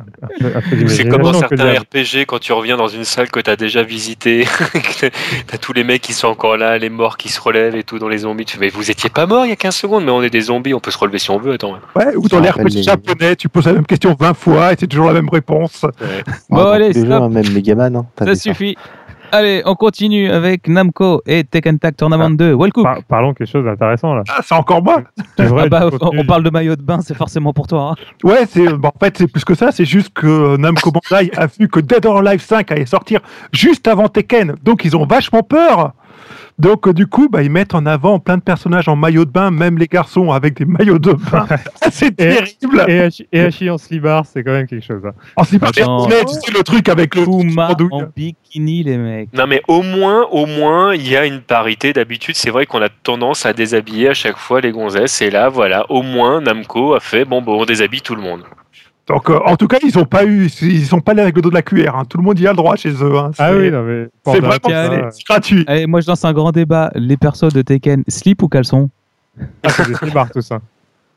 un 0.00 0.04
peu 0.04 0.09
C'est 0.88 1.08
comme 1.08 1.22
dans 1.22 1.32
certains. 1.32 1.72
RPG 1.80 2.24
quand 2.26 2.38
tu 2.38 2.52
reviens 2.52 2.76
dans 2.76 2.88
une 2.88 3.04
salle 3.04 3.30
que 3.30 3.40
t'as 3.40 3.56
déjà 3.56 3.82
visité, 3.82 4.46
t'as 5.46 5.58
tous 5.58 5.72
les 5.72 5.84
mecs 5.84 6.02
qui 6.02 6.12
sont 6.12 6.28
encore 6.28 6.56
là, 6.56 6.78
les 6.78 6.90
morts 6.90 7.16
qui 7.16 7.28
se 7.28 7.40
relèvent 7.40 7.76
et 7.76 7.82
tout 7.84 7.98
dans 7.98 8.08
les 8.08 8.18
zombies. 8.18 8.44
Tu 8.44 8.54
fais, 8.56 8.60
mais 8.60 8.68
vous 8.68 8.90
étiez 8.90 9.10
pas 9.10 9.26
morts 9.26 9.46
il 9.46 9.50
y 9.50 9.52
a 9.52 9.56
15 9.56 9.74
secondes, 9.74 10.04
mais 10.04 10.10
on 10.10 10.22
est 10.22 10.30
des 10.30 10.42
zombies, 10.42 10.74
on 10.74 10.80
peut 10.80 10.90
se 10.90 10.98
relever 10.98 11.18
si 11.18 11.30
on 11.30 11.38
veut. 11.38 11.54
Attends. 11.54 11.78
Ouais, 11.96 12.14
ou 12.16 12.28
dans 12.28 12.40
les 12.40 12.50
RPG 12.50 12.64
les- 12.76 12.82
japonais, 12.82 13.36
tu 13.36 13.48
poses 13.48 13.66
la 13.66 13.72
même 13.74 13.86
question 13.86 14.16
20 14.18 14.34
fois 14.34 14.72
et 14.72 14.76
c'est 14.78 14.86
toujours 14.86 15.06
la 15.06 15.14
même 15.14 15.28
réponse. 15.30 15.84
Bon, 16.48 16.56
dans 16.58 16.70
allez, 16.70 16.92
stop. 16.92 17.10
hein, 17.10 17.28
même 17.28 17.50
Megaman. 17.52 17.96
Hein, 17.96 18.06
Ça 18.18 18.34
suffit. 18.34 18.76
Allez, 19.32 19.62
on 19.64 19.74
continue 19.74 20.28
avec 20.30 20.66
Namco 20.68 21.22
et 21.26 21.44
Tekken 21.44 21.78
Tag 21.78 21.94
Tournament 21.96 22.30
2. 22.30 22.54
Welcome. 22.56 22.82
Par- 22.84 23.02
parlons 23.04 23.32
quelque 23.34 23.48
chose 23.48 23.64
d'intéressant 23.64 24.14
là. 24.14 24.22
Ah, 24.28 24.40
c'est 24.44 24.54
encore 24.54 24.82
moi. 24.82 25.02
Vrai, 25.38 25.62
Ah 25.64 25.68
bah, 25.68 25.88
on 26.12 26.24
parle 26.24 26.42
de 26.42 26.50
maillot 26.50 26.74
de 26.76 26.82
bain, 26.82 27.00
c'est 27.00 27.14
forcément 27.14 27.52
pour 27.52 27.66
toi. 27.68 27.92
hein. 27.92 28.04
Ouais, 28.24 28.44
c'est 28.46 28.72
bon, 28.72 28.88
en 28.88 28.98
fait 28.98 29.16
c'est 29.18 29.28
plus 29.30 29.44
que 29.44 29.54
ça, 29.54 29.70
c'est 29.72 29.84
juste 29.84 30.12
que 30.14 30.26
euh, 30.26 30.56
Namco 30.56 30.90
Bandai 30.90 31.30
a 31.36 31.46
vu 31.46 31.68
que 31.68 31.80
Dead 31.80 32.04
or 32.06 32.18
Alive 32.18 32.40
5 32.42 32.70
allait 32.72 32.86
sortir 32.86 33.20
juste 33.52 33.86
avant 33.88 34.08
Tekken, 34.08 34.54
donc 34.64 34.84
ils 34.84 34.96
ont 34.96 35.06
vachement 35.06 35.42
peur. 35.42 35.92
Donc 36.60 36.86
euh, 36.86 36.92
du 36.92 37.06
coup, 37.06 37.28
bah, 37.28 37.42
ils 37.42 37.50
mettent 37.50 37.74
en 37.74 37.86
avant 37.86 38.18
plein 38.18 38.36
de 38.36 38.42
personnages 38.42 38.88
en 38.88 38.94
maillot 38.94 39.24
de 39.24 39.30
bain, 39.30 39.50
même 39.50 39.78
les 39.78 39.86
garçons 39.86 40.30
avec 40.30 40.54
des 40.58 40.66
maillots 40.66 40.98
de 40.98 41.12
bain. 41.12 41.46
c'est 41.90 42.08
Et- 42.08 42.14
terrible. 42.14 42.84
Et 42.88 43.08
Et 43.32 43.40
Hachi 43.40 43.70
en 43.70 43.78
slibard, 43.78 44.26
c'est 44.26 44.44
quand 44.44 44.52
même 44.52 44.66
quelque 44.66 44.84
chose. 44.84 45.02
hein. 45.06 45.12
En 45.36 45.44
tu 45.44 45.58
sais, 45.58 46.52
le 46.52 46.62
truc 46.62 46.88
avec 46.88 47.14
le 47.14 47.22
en 47.22 48.02
bikini, 48.14 48.82
les 48.82 48.98
mecs. 48.98 49.32
Non 49.32 49.46
mais 49.46 49.62
au 49.68 49.82
moins, 49.82 50.26
au 50.30 50.46
moins, 50.46 50.94
il 50.94 51.08
y 51.08 51.16
a 51.16 51.24
une 51.24 51.40
parité. 51.40 51.92
D'habitude, 51.92 52.34
c'est 52.36 52.50
vrai 52.50 52.66
qu'on 52.66 52.82
a 52.82 52.88
tendance 52.88 53.46
à 53.46 53.52
déshabiller 53.52 54.10
à 54.10 54.14
chaque 54.14 54.36
fois 54.36 54.60
les 54.60 54.70
gonzesses. 54.70 55.22
Et 55.22 55.30
là, 55.30 55.48
voilà, 55.48 55.90
au 55.90 56.02
moins, 56.02 56.40
Namco 56.40 56.94
a 56.94 57.00
fait 57.00 57.24
bon, 57.24 57.40
bon, 57.42 57.62
on 57.62 57.64
déshabille 57.64 58.02
tout 58.02 58.14
le 58.14 58.22
monde. 58.22 58.42
Donc 59.12 59.28
euh, 59.28 59.38
en 59.44 59.56
tout 59.56 59.66
cas, 59.66 59.78
ils 59.82 59.98
ont 59.98 60.04
pas 60.04 60.24
eu, 60.24 60.46
ils 60.62 60.84
sont 60.86 61.00
pas 61.00 61.12
allés 61.12 61.22
avec 61.22 61.34
le 61.36 61.42
dos 61.42 61.50
de 61.50 61.54
la 61.54 61.62
cuillère. 61.62 61.96
hein. 61.96 62.04
Tout 62.08 62.16
le 62.18 62.22
monde 62.22 62.38
y 62.38 62.46
a 62.46 62.50
le 62.50 62.56
droit 62.56 62.76
chez 62.76 62.90
eux. 62.90 63.16
hein. 63.16 63.30
Ah 63.38 63.50
C'est- 63.50 63.58
oui, 63.58 63.70
non 63.70 63.82
mais. 63.82 64.08
c'est 64.26 64.38
vraiment 64.40 64.58
euh, 64.70 65.08
c'est 65.10 65.24
gratuit. 65.26 65.64
Allez, 65.66 65.86
moi 65.86 66.00
je 66.00 66.06
lance 66.06 66.24
un 66.24 66.32
grand 66.32 66.52
débat. 66.52 66.90
Les 66.94 67.16
persos 67.16 67.52
de 67.52 67.62
Tekken, 67.62 68.04
slip 68.08 68.42
ou 68.42 68.48
caleçon? 68.48 68.88
Ah, 69.64 69.70
c'est 69.70 69.86
des 69.88 69.94
slibards 69.94 70.30
tout 70.30 70.40
ça. 70.42 70.60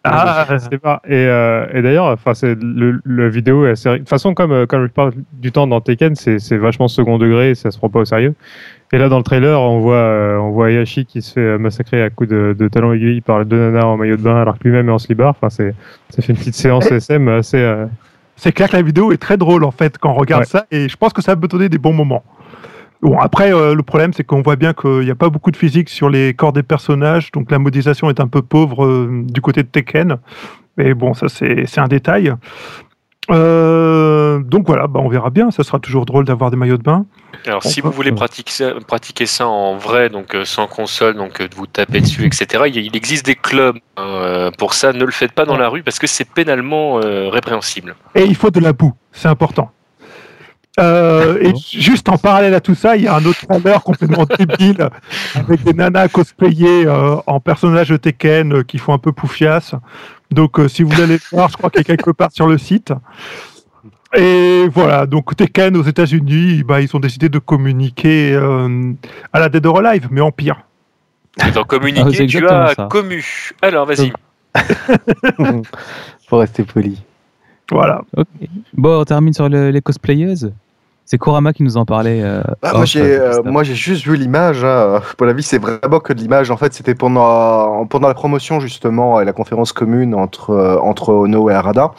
Ah, 0.05 0.45
C'est 0.59 0.79
pas. 0.79 1.01
Et, 1.05 1.13
euh, 1.13 1.65
et 1.73 1.81
d'ailleurs, 1.81 2.07
enfin, 2.07 2.33
c'est 2.33 2.55
le, 2.61 2.99
le 3.03 3.29
vidéo 3.29 3.65
est 3.65 3.71
assez. 3.71 3.89
De 3.89 3.97
toute 3.99 4.09
façon, 4.09 4.33
comme 4.33 4.51
euh, 4.51 4.65
comme 4.65 4.85
je 4.85 4.91
parle 4.91 5.13
du 5.33 5.51
temps 5.53 5.65
dans 5.65 5.79
Tekken, 5.79 6.15
c'est 6.15 6.39
c'est 6.39 6.57
vachement 6.57 6.89
second 6.89 7.17
degré, 7.17 7.55
ça 7.55 7.71
se 7.71 7.77
prend 7.77 7.89
pas 7.89 7.99
au 7.99 8.05
sérieux. 8.05 8.33
Et 8.93 8.99
là, 8.99 9.09
dans 9.09 9.17
le 9.17 9.23
trailer, 9.23 9.59
on 9.59 9.79
voit 9.79 9.95
euh, 9.95 10.37
on 10.37 10.51
voit 10.51 10.69
Hayashi 10.69 11.05
qui 11.05 11.21
se 11.23 11.33
fait 11.33 11.39
euh, 11.41 11.57
massacrer 11.57 12.01
à 12.03 12.09
coups 12.11 12.29
de, 12.29 12.55
de 12.57 12.67
talons 12.67 12.93
aiguilles 12.93 13.21
par 13.21 13.43
deux 13.43 13.57
nanas 13.57 13.85
en 13.85 13.97
maillot 13.97 14.17
de 14.17 14.21
bain, 14.21 14.35
alors 14.39 14.59
que 14.59 14.63
lui-même 14.65 14.87
est 14.87 14.91
en 14.91 14.99
slibard. 14.99 15.31
Enfin, 15.31 15.49
c'est 15.49 15.73
ça 16.11 16.21
fait 16.21 16.31
une 16.31 16.37
petite 16.37 16.53
séance 16.53 16.91
SM 16.91 17.27
assez. 17.27 17.57
euh, 17.57 17.87
c'est 18.35 18.51
clair 18.51 18.69
que 18.69 18.75
la 18.75 18.83
vidéo 18.83 19.11
est 19.11 19.17
très 19.17 19.35
drôle 19.37 19.63
en 19.63 19.71
fait 19.71 19.97
quand 19.97 20.11
on 20.11 20.13
regarde 20.15 20.41
Ouais. 20.43 20.47
ça 20.47 20.65
et 20.71 20.87
je 20.89 20.95
pense 20.97 21.11
que 21.13 21.21
ça 21.23 21.35
peut 21.35 21.47
donner 21.47 21.69
des 21.69 21.77
bons 21.79 21.93
moments. 21.93 22.23
Bon 23.01 23.17
après 23.19 23.51
euh, 23.53 23.73
le 23.75 23.81
problème 23.83 24.13
c'est 24.13 24.23
qu'on 24.23 24.41
voit 24.43 24.55
bien 24.57 24.73
qu'il 24.73 24.99
n'y 25.01 25.11
a 25.11 25.15
pas 25.15 25.29
beaucoup 25.29 25.51
de 25.51 25.57
physique 25.57 25.89
sur 25.89 26.09
les 26.09 26.33
corps 26.35 26.53
des 26.53 26.63
personnages 26.63 27.31
donc 27.31 27.49
la 27.51 27.59
modélisation 27.59 28.09
est 28.09 28.19
un 28.19 28.27
peu 28.27 28.41
pauvre 28.41 29.07
du 29.23 29.41
côté 29.41 29.61
de 29.63 29.67
Tekken 29.67 30.17
mais 30.77 30.93
bon 30.93 31.13
ça 31.13 31.29
c'est 31.29 31.65
c'est 31.67 31.81
un 31.81 31.87
détail. 31.87 32.33
Euh, 33.31 34.22
donc 34.39 34.67
voilà 34.67 34.87
bah, 34.87 34.99
on 35.03 35.09
verra 35.09 35.29
bien 35.29 35.51
ça 35.51 35.63
sera 35.63 35.79
toujours 35.79 36.05
drôle 36.05 36.25
d'avoir 36.25 36.51
des 36.51 36.57
maillots 36.57 36.77
de 36.77 36.83
bain. 36.83 37.05
Alors, 37.45 37.61
On 37.65 37.69
si 37.69 37.81
peut- 37.81 37.87
vous 37.87 37.93
voulez 37.93 38.11
pratiquer 38.11 38.51
ça, 38.51 38.73
pratiquer 38.87 39.25
ça 39.25 39.47
en 39.47 39.75
vrai, 39.75 40.09
donc 40.09 40.35
euh, 40.35 40.45
sans 40.45 40.67
console, 40.67 41.15
donc 41.15 41.41
euh, 41.41 41.47
de 41.47 41.55
vous 41.55 41.67
taper 41.67 41.99
dessus, 41.99 42.25
etc., 42.25 42.63
il, 42.67 42.95
existe 42.95 43.25
des 43.25 43.35
clubs 43.35 43.77
euh, 43.99 44.51
pour 44.57 44.73
ça. 44.73 44.93
Ne 44.93 45.03
le 45.03 45.11
faites 45.11 45.33
pas 45.33 45.45
dans 45.45 45.57
la 45.57 45.67
rue 45.67 45.83
parce 45.83 45.99
que 45.99 46.07
c'est 46.07 46.29
pénalement 46.29 46.99
euh, 46.99 47.29
répréhensible. 47.29 47.95
Et 48.15 48.23
il 48.23 48.35
faut 48.35 48.51
de 48.51 48.59
la 48.59 48.71
boue, 48.71 48.93
c'est 49.11 49.27
important. 49.27 49.71
Euh, 50.79 51.37
et 51.39 51.53
juste 51.55 52.09
en 52.09 52.17
parallèle 52.17 52.55
à 52.55 52.59
tout 52.59 52.73
ça, 52.73 52.95
il 52.95 53.03
y 53.03 53.07
a 53.07 53.15
un 53.15 53.25
autre 53.25 53.45
trailer 53.45 53.83
complètement 53.83 54.25
débile 54.39 54.89
avec 55.35 55.63
des 55.63 55.73
nanas 55.73 56.07
cosplayées 56.07 56.87
euh, 56.87 57.17
en 57.27 57.39
personnages 57.39 57.89
de 57.89 57.97
Tekken 57.97 58.53
euh, 58.53 58.63
qui 58.63 58.79
font 58.79 58.93
un 58.93 58.97
peu 58.97 59.11
poufias. 59.11 59.75
Donc, 60.31 60.59
euh, 60.59 60.67
si 60.67 60.81
vous 60.81 60.89
voulez 60.89 61.19
voir, 61.31 61.49
je 61.49 61.57
crois 61.57 61.69
qu'il 61.69 61.79
y 61.79 61.81
a 61.81 61.83
quelque 61.83 62.09
part 62.09 62.31
sur 62.31 62.47
le 62.47 62.57
site. 62.57 62.91
Et 64.15 64.67
voilà, 64.71 65.05
donc 65.05 65.35
Tekken 65.35 65.75
aux 65.75 65.83
États-Unis, 65.83 66.63
bah, 66.63 66.81
ils 66.81 66.95
ont 66.95 66.99
décidé 66.99 67.29
de 67.29 67.39
communiquer 67.39 68.33
euh, 68.33 68.91
à 69.31 69.39
la 69.39 69.49
Dead 69.49 69.65
or 69.65 69.79
Alive, 69.79 70.07
mais 70.11 70.21
en 70.21 70.31
pire. 70.31 70.61
Dans 71.55 71.61
Ah, 71.61 71.63
communiquer, 71.63 72.13
c'est 72.13 72.25
tu 72.27 72.47
as 72.47 72.73
ça. 72.75 72.87
commu. 72.91 73.25
Alors, 73.63 73.87
vas-y. 73.87 74.13
Faut 76.27 76.37
rester 76.37 76.63
poli. 76.63 77.01
Voilà. 77.71 78.01
Bon, 78.73 79.01
on 79.01 79.03
termine 79.05 79.33
sur 79.33 79.49
le- 79.49 79.71
les 79.71 79.81
cosplayeuses. 79.81 80.51
C'est 81.05 81.17
Kurama 81.17 81.51
qui 81.53 81.63
nous 81.63 81.75
en 81.77 81.85
parlait. 81.85 82.21
euh, 82.23 82.41
Ah, 82.61 82.69
off, 82.69 82.77
moi, 82.77 82.85
j'ai, 82.85 83.01
euh, 83.01 83.19
euh, 83.19 83.31
juste 83.33 83.45
moi, 83.45 83.63
j'ai 83.63 83.75
juste 83.75 84.05
vu 84.05 84.15
l'image. 84.15 84.63
Hein. 84.63 85.01
Pour 85.17 85.27
la 85.27 85.33
vie, 85.33 85.43
c'est 85.43 85.57
vraiment 85.57 85.99
que 85.99 86.13
de 86.13 86.19
l'image. 86.19 86.49
En 86.49 86.57
fait, 86.57 86.73
c'était 86.73 86.95
pendant, 86.95 87.85
pendant 87.87 88.07
la 88.07 88.13
promotion, 88.13 88.59
justement, 88.61 89.19
et 89.19 89.25
la 89.25 89.33
conférence 89.33 89.73
commune 89.73 90.15
entre, 90.15 90.79
entre 90.81 91.13
Ono 91.13 91.49
et 91.49 91.53
Arada. 91.53 91.91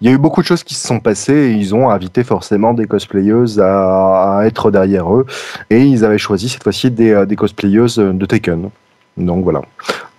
Il 0.00 0.08
y 0.08 0.10
a 0.10 0.14
eu 0.14 0.18
beaucoup 0.18 0.40
de 0.40 0.46
choses 0.46 0.62
qui 0.62 0.74
se 0.74 0.86
sont 0.86 1.00
passées 1.00 1.32
et 1.34 1.52
ils 1.52 1.74
ont 1.74 1.90
invité 1.90 2.22
forcément 2.22 2.74
des 2.74 2.86
cosplayeuses 2.86 3.60
à, 3.60 4.38
à 4.38 4.44
être 4.46 4.70
derrière 4.70 5.12
eux. 5.12 5.26
Et 5.70 5.82
ils 5.82 6.04
avaient 6.04 6.18
choisi 6.18 6.48
cette 6.48 6.62
fois-ci 6.62 6.90
des, 6.92 7.26
des 7.26 7.36
cosplayeuses 7.36 7.96
de 7.98 8.24
Taken. 8.26 8.70
Donc 9.16 9.42
voilà. 9.42 9.62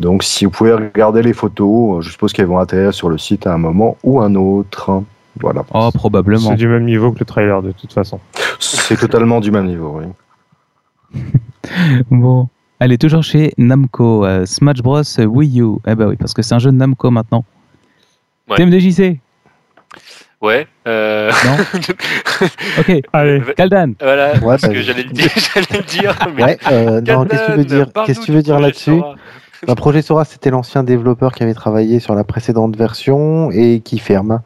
Donc 0.02 0.24
si 0.24 0.44
vous 0.44 0.52
pouvez 0.52 0.74
regarder 0.74 1.22
les 1.22 1.32
photos, 1.34 2.04
je 2.04 2.12
suppose 2.12 2.34
qu'elles 2.34 2.48
vont 2.48 2.60
atterrir 2.60 2.94
sur 2.94 3.08
le 3.10 3.18
site 3.18 3.48
à 3.48 3.54
un 3.54 3.58
moment 3.58 3.96
ou 4.04 4.20
un 4.20 4.36
autre. 4.36 5.04
Voilà. 5.40 5.64
Oh, 5.74 5.90
probablement. 5.94 6.50
C'est 6.50 6.56
du 6.56 6.68
même 6.68 6.86
niveau 6.86 7.12
que 7.12 7.20
le 7.20 7.26
trailer 7.26 7.62
de 7.62 7.72
toute 7.72 7.94
façon. 7.94 8.20
C'est 8.60 8.98
totalement 8.98 9.40
du 9.40 9.52
même 9.52 9.68
niveau, 9.68 10.02
oui. 10.02 11.22
Bon. 12.12 12.48
Elle 12.80 12.94
est 12.94 12.98
toujours 12.98 13.24
chez 13.24 13.54
Namco. 13.58 14.26
euh, 14.26 14.46
Smash 14.46 14.78
Bros 14.82 15.02
Wii 15.20 15.62
U. 15.62 15.76
Eh 15.86 15.96
bah 15.96 16.06
oui, 16.08 16.16
parce 16.16 16.34
que 16.34 16.42
c'est 16.42 16.56
un 16.56 16.60
jeu 16.60 16.72
de 16.72 16.78
Namco 16.78 17.12
maintenant. 17.12 17.44
Ouais. 18.50 18.56
TMDJC 18.58 19.20
Ouais. 20.42 20.68
Euh... 20.88 21.30
Non 21.46 21.58
Ok. 22.80 23.02
Allez, 23.12 23.42
Kaldan 23.58 23.92
voilà. 24.00 24.34
Ouais, 24.36 24.40
parce 24.42 24.62
bah, 24.62 24.70
que 24.70 24.82
j'allais 24.82 25.04
le 25.04 25.10
dire. 25.10 25.30
J'allais 25.54 25.68
le 25.80 25.84
dire. 25.84 26.16
mais- 26.36 26.44
Ouais, 26.44 26.58
euh, 26.72 27.02
non, 27.02 27.26
qu'est-ce 27.26 27.42
que 27.48 27.52
tu 27.52 27.58
veux 27.58 27.66
dire? 27.66 27.88
Qu'est-ce 28.06 28.20
que 28.22 28.26
tu 28.26 28.32
veux 28.32 28.42
dire 28.42 28.54
projet 28.56 28.68
là-dessus? 28.68 29.00
Sora. 29.00 29.16
bah, 29.68 29.76
Projet 29.76 30.02
Sora, 30.02 30.24
c'était 30.26 30.50
l'ancien 30.50 30.84
développeur 30.84 31.34
qui 31.34 31.44
avait 31.44 31.54
travaillé 31.54 32.00
sur 32.00 32.16
la 32.16 32.24
précédente 32.24 32.78
version 32.78 33.52
et 33.52 33.82
qui 33.82 34.00
ferme. 34.00 34.40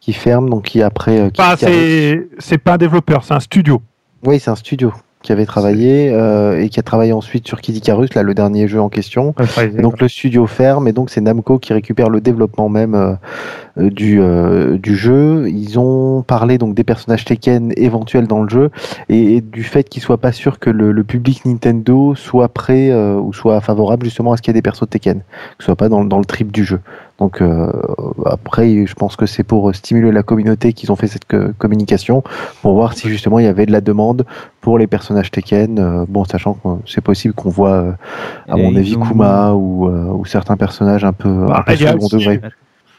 Qui 0.00 0.12
ferme, 0.12 0.48
donc 0.48 0.64
qui 0.64 0.82
après. 0.82 1.18
euh, 1.18 1.30
qui- 1.30 1.40
c'est 1.66 2.28
c'est 2.38 2.58
pas 2.58 2.74
un 2.74 2.78
développeur, 2.78 3.24
c'est 3.24 3.34
un 3.34 3.40
studio. 3.40 3.82
Oui, 4.24 4.38
c'est 4.40 4.50
un 4.50 4.56
studio 4.56 4.92
qui 5.22 5.32
avait 5.32 5.46
travaillé 5.46 6.10
euh, 6.12 6.62
et 6.62 6.68
qui 6.68 6.78
a 6.78 6.82
travaillé 6.82 7.12
ensuite 7.12 7.46
sur 7.46 7.60
Kid 7.60 7.76
Icarus, 7.76 8.14
là, 8.14 8.22
le 8.22 8.34
dernier 8.34 8.68
jeu 8.68 8.80
en 8.80 8.88
question. 8.88 9.34
Et 9.78 9.82
donc 9.82 10.00
le 10.00 10.08
studio 10.08 10.46
ferme 10.46 10.86
et 10.86 10.92
donc 10.92 11.10
c'est 11.10 11.20
Namco 11.20 11.58
qui 11.58 11.72
récupère 11.72 12.08
le 12.08 12.20
développement 12.20 12.68
même 12.68 12.94
euh, 12.94 13.14
euh, 13.78 13.90
du, 13.90 14.20
euh, 14.20 14.78
du 14.78 14.96
jeu. 14.96 15.48
Ils 15.48 15.78
ont 15.78 16.22
parlé 16.22 16.56
donc 16.56 16.74
des 16.76 16.84
personnages 16.84 17.24
Tekken 17.24 17.72
éventuels 17.76 18.28
dans 18.28 18.42
le 18.42 18.48
jeu 18.48 18.70
et, 19.08 19.36
et 19.36 19.40
du 19.40 19.64
fait 19.64 19.88
qu'ils 19.88 20.02
soient 20.02 20.18
pas 20.18 20.32
sûrs 20.32 20.60
que 20.60 20.70
le, 20.70 20.92
le 20.92 21.04
public 21.04 21.44
Nintendo 21.44 22.14
soit 22.14 22.48
prêt 22.48 22.92
ou 22.94 23.32
soit 23.32 23.60
favorable 23.60 24.04
justement 24.04 24.32
à 24.32 24.36
ce 24.36 24.42
qu'il 24.42 24.50
y 24.50 24.56
ait 24.56 24.60
des 24.60 24.62
persos 24.62 24.82
de 24.82 24.90
Tekken, 24.90 25.18
que 25.18 25.24
ce 25.58 25.64
soit 25.66 25.76
pas 25.76 25.88
dans, 25.88 26.04
dans 26.04 26.18
le 26.18 26.24
trip 26.24 26.52
du 26.52 26.64
jeu. 26.64 26.80
Donc 27.18 27.42
euh, 27.42 27.72
après, 28.26 28.86
je 28.86 28.94
pense 28.94 29.16
que 29.16 29.26
c'est 29.26 29.42
pour 29.42 29.74
stimuler 29.74 30.12
la 30.12 30.22
communauté 30.22 30.72
qu'ils 30.72 30.92
ont 30.92 30.96
fait 30.96 31.08
cette 31.08 31.24
co- 31.24 31.52
communication 31.58 32.22
pour 32.62 32.74
voir 32.74 32.92
si 32.92 33.08
justement 33.08 33.40
il 33.40 33.44
y 33.44 33.48
avait 33.48 33.66
de 33.66 33.72
la 33.72 33.80
demande 33.80 34.24
pour 34.68 34.78
les 34.78 34.86
personnages 34.86 35.30
Tekken. 35.30 35.78
Euh, 35.78 36.04
bon, 36.06 36.24
sachant 36.24 36.52
que 36.52 36.68
c'est 36.84 37.00
possible 37.00 37.32
qu'on 37.32 37.48
voit 37.48 37.70
euh, 37.72 37.92
à 38.50 38.58
Et 38.58 38.62
mon 38.62 38.76
avis 38.76 38.96
ont- 38.96 39.00
Kuma 39.00 39.54
ou, 39.54 39.88
euh, 39.88 40.12
ou 40.12 40.26
certains 40.26 40.58
personnages 40.58 41.04
un 41.06 41.14
peu, 41.14 41.46
Bah, 41.46 41.60
un 41.60 41.62
peu 41.62 41.74
second 41.74 42.08
degré. 42.08 42.40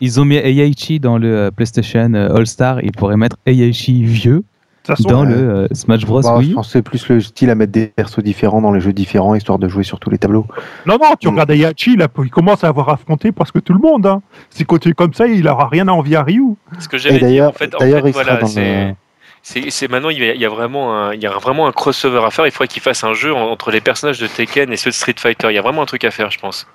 Ils 0.02 0.20
ont 0.20 0.26
mis 0.26 0.38
Heihachi 0.38 1.00
dans 1.00 1.20
le 1.20 1.28
euh, 1.28 1.52
PlayStation 1.52 2.12
euh, 2.16 2.36
All-Star. 2.36 2.82
Ils 2.84 2.92
pourraient 2.92 3.18
mettre 3.18 3.36
Heihachi 3.46 4.02
vieux 4.04 4.44
façon, 4.84 5.10
dans 5.10 5.26
ouais. 5.28 5.32
le 5.32 5.38
euh, 5.38 5.68
Smash 5.74 6.08
Bros. 6.08 6.22
Bah, 6.24 6.38
Je 6.38 6.46
Wii. 6.48 6.54
pense 6.56 6.66
que 6.66 6.72
c'est 6.74 6.82
plus 6.82 7.08
le 7.10 7.22
style 7.22 7.52
à 7.52 7.54
mettre 7.56 7.72
des 7.72 7.86
persos 7.86 8.24
différents 8.24 8.62
dans 8.62 8.72
les 8.72 8.80
jeux 8.82 8.92
différents 8.94 9.36
histoire 9.36 9.60
de 9.60 9.68
jouer 9.70 9.84
sur 9.84 10.00
tous 10.00 10.10
les 10.10 10.18
tableaux. 10.18 10.48
Non, 10.88 10.96
non, 11.00 11.10
tu 11.20 11.28
Mm. 11.28 11.32
regardes 11.34 11.52
Ayachi, 11.52 11.98
là, 11.98 12.08
il 12.24 12.32
commence 12.32 12.64
à 12.64 12.70
avoir 12.70 12.90
affronté 12.90 13.32
presque 13.32 13.62
tout 13.62 13.74
le 13.74 13.80
monde. 13.80 14.08
Hein. 14.08 14.24
Si 14.50 14.66
continue 14.66 14.96
comme 14.96 15.14
ça, 15.14 15.28
il 15.28 15.48
aura 15.48 15.68
rien 15.68 15.88
à 15.88 15.92
envier 15.92 16.16
à 16.16 16.24
Ryu. 16.24 16.56
Ce 16.80 16.88
que 16.88 16.98
j'avais 16.98 17.18
Et 17.18 17.20
dit, 17.20 17.26
d'ailleurs, 17.26 17.50
en 17.50 17.54
fait, 17.54 17.76
en 17.76 17.80
fait, 17.80 17.90
il 17.92 18.00
sera 18.00 18.24
voilà, 18.24 18.38
dans 18.42 18.48
c'est. 18.48 18.86
le... 18.88 18.94
C'est 19.42 19.90
maintenant 19.90 20.10
il 20.10 20.20
y, 20.24 20.46
a, 20.46 20.50
vraiment 20.50 20.96
un 20.96 21.14
il 21.14 21.22
y 21.22 21.26
a 21.28 21.32
vraiment 21.32 21.68
un 21.68 21.72
crossover 21.72 22.22
à 22.24 22.30
faire. 22.30 22.46
Il 22.46 22.52
faudrait 22.52 22.68
qu'il 22.68 22.82
fasse 22.82 23.04
un 23.04 23.14
jeu 23.14 23.34
en- 23.34 23.50
entre 23.52 23.72
les 23.72 23.82
personnages 23.82 24.20
de 24.20 24.28
Tekken 24.28 24.72
et 24.72 24.78
ceux 24.78 24.90
de 24.90 24.96
Street 24.96 25.16
Fighter. 25.18 25.48
Il 25.50 25.56
y 25.56 25.58
a 25.58 25.62
vraiment 25.62 25.82
un 25.84 25.86
truc 25.86 26.04
à 26.04 26.12
faire, 26.12 26.30
je 26.30 26.40
pense. 26.40 26.68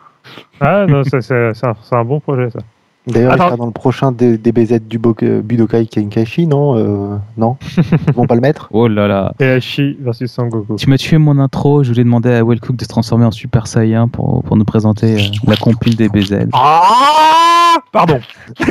Ah 0.60 0.86
non, 0.86 1.02
c'est 1.04 1.94
un 1.96 2.04
bon 2.04 2.20
projet 2.20 2.50
ça. 2.50 2.60
D'ailleurs, 3.06 3.34
il 3.34 3.38
sera 3.38 3.56
dans 3.56 3.66
le 3.66 3.70
prochain 3.72 4.12
DBZ 4.12 4.80
du 4.88 4.98
Bo- 4.98 5.14
Budokai 5.20 5.86
Tenkaichi, 5.86 6.46
non 6.46 6.76
euh, 6.78 7.16
Non 7.36 7.58
Ils 8.08 8.14
vont 8.14 8.26
pas 8.26 8.34
le 8.34 8.40
mettre 8.40 8.68
Oh 8.72 8.88
là 8.88 9.06
là. 9.06 9.34
Et 9.40 9.44
Hachi 9.44 9.98
versus 10.00 10.32
Sangoku. 10.32 10.76
Tu 10.76 10.88
m'as 10.88 10.96
tué 10.96 11.18
mon 11.18 11.38
intro. 11.38 11.82
Je 11.84 11.90
voulais 11.90 12.04
demander 12.04 12.30
à 12.32 12.42
Wellcook 12.42 12.76
de 12.76 12.82
se 12.84 12.88
transformer 12.88 13.26
en 13.26 13.30
Super 13.30 13.66
Saiyan 13.66 14.08
pour, 14.08 14.42
pour 14.44 14.56
nous 14.56 14.64
présenter 14.64 15.16
euh, 15.16 15.18
la 15.46 15.56
compile 15.56 15.96
des 15.96 16.08
BZ. 16.08 16.46
Ah 16.54 17.74
Pardon. 17.92 18.20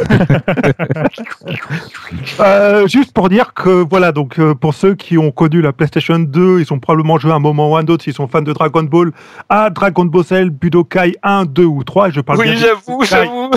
Euh, 2.40 2.88
juste 2.88 3.12
pour 3.14 3.30
dire 3.30 3.54
que 3.54 3.70
voilà, 3.90 4.12
donc 4.12 4.40
euh, 4.40 4.54
pour 4.56 4.74
ceux 4.74 4.96
qui 4.96 5.18
ont 5.18 5.32
connu 5.32 5.62
la 5.62 5.72
PlayStation 5.74 6.20
2, 6.20 6.60
ils 6.62 6.74
ont 6.74 6.80
probablement 6.80 7.18
joué 7.18 7.32
un 7.32 7.40
moment 7.40 7.72
ou 7.72 7.76
un 7.76 7.86
autre, 7.86 8.04
s'ils 8.04 8.14
sont 8.14 8.28
fans 8.28 8.42
de 8.42 8.52
Dragon 8.54 8.84
Ball, 8.84 9.12
à 9.50 9.70
Dragon 9.70 10.06
Ball 10.06 10.24
Z, 10.24 10.50
Budokai 10.50 11.16
1, 11.24 11.46
2 11.46 11.64
ou 11.66 11.84
3. 11.84 12.10
Je 12.12 12.22
parle 12.22 12.42
bien 12.42 12.54
Oui, 12.54 12.58
j'avoue, 12.58 13.04
j'avoue. 13.04 13.50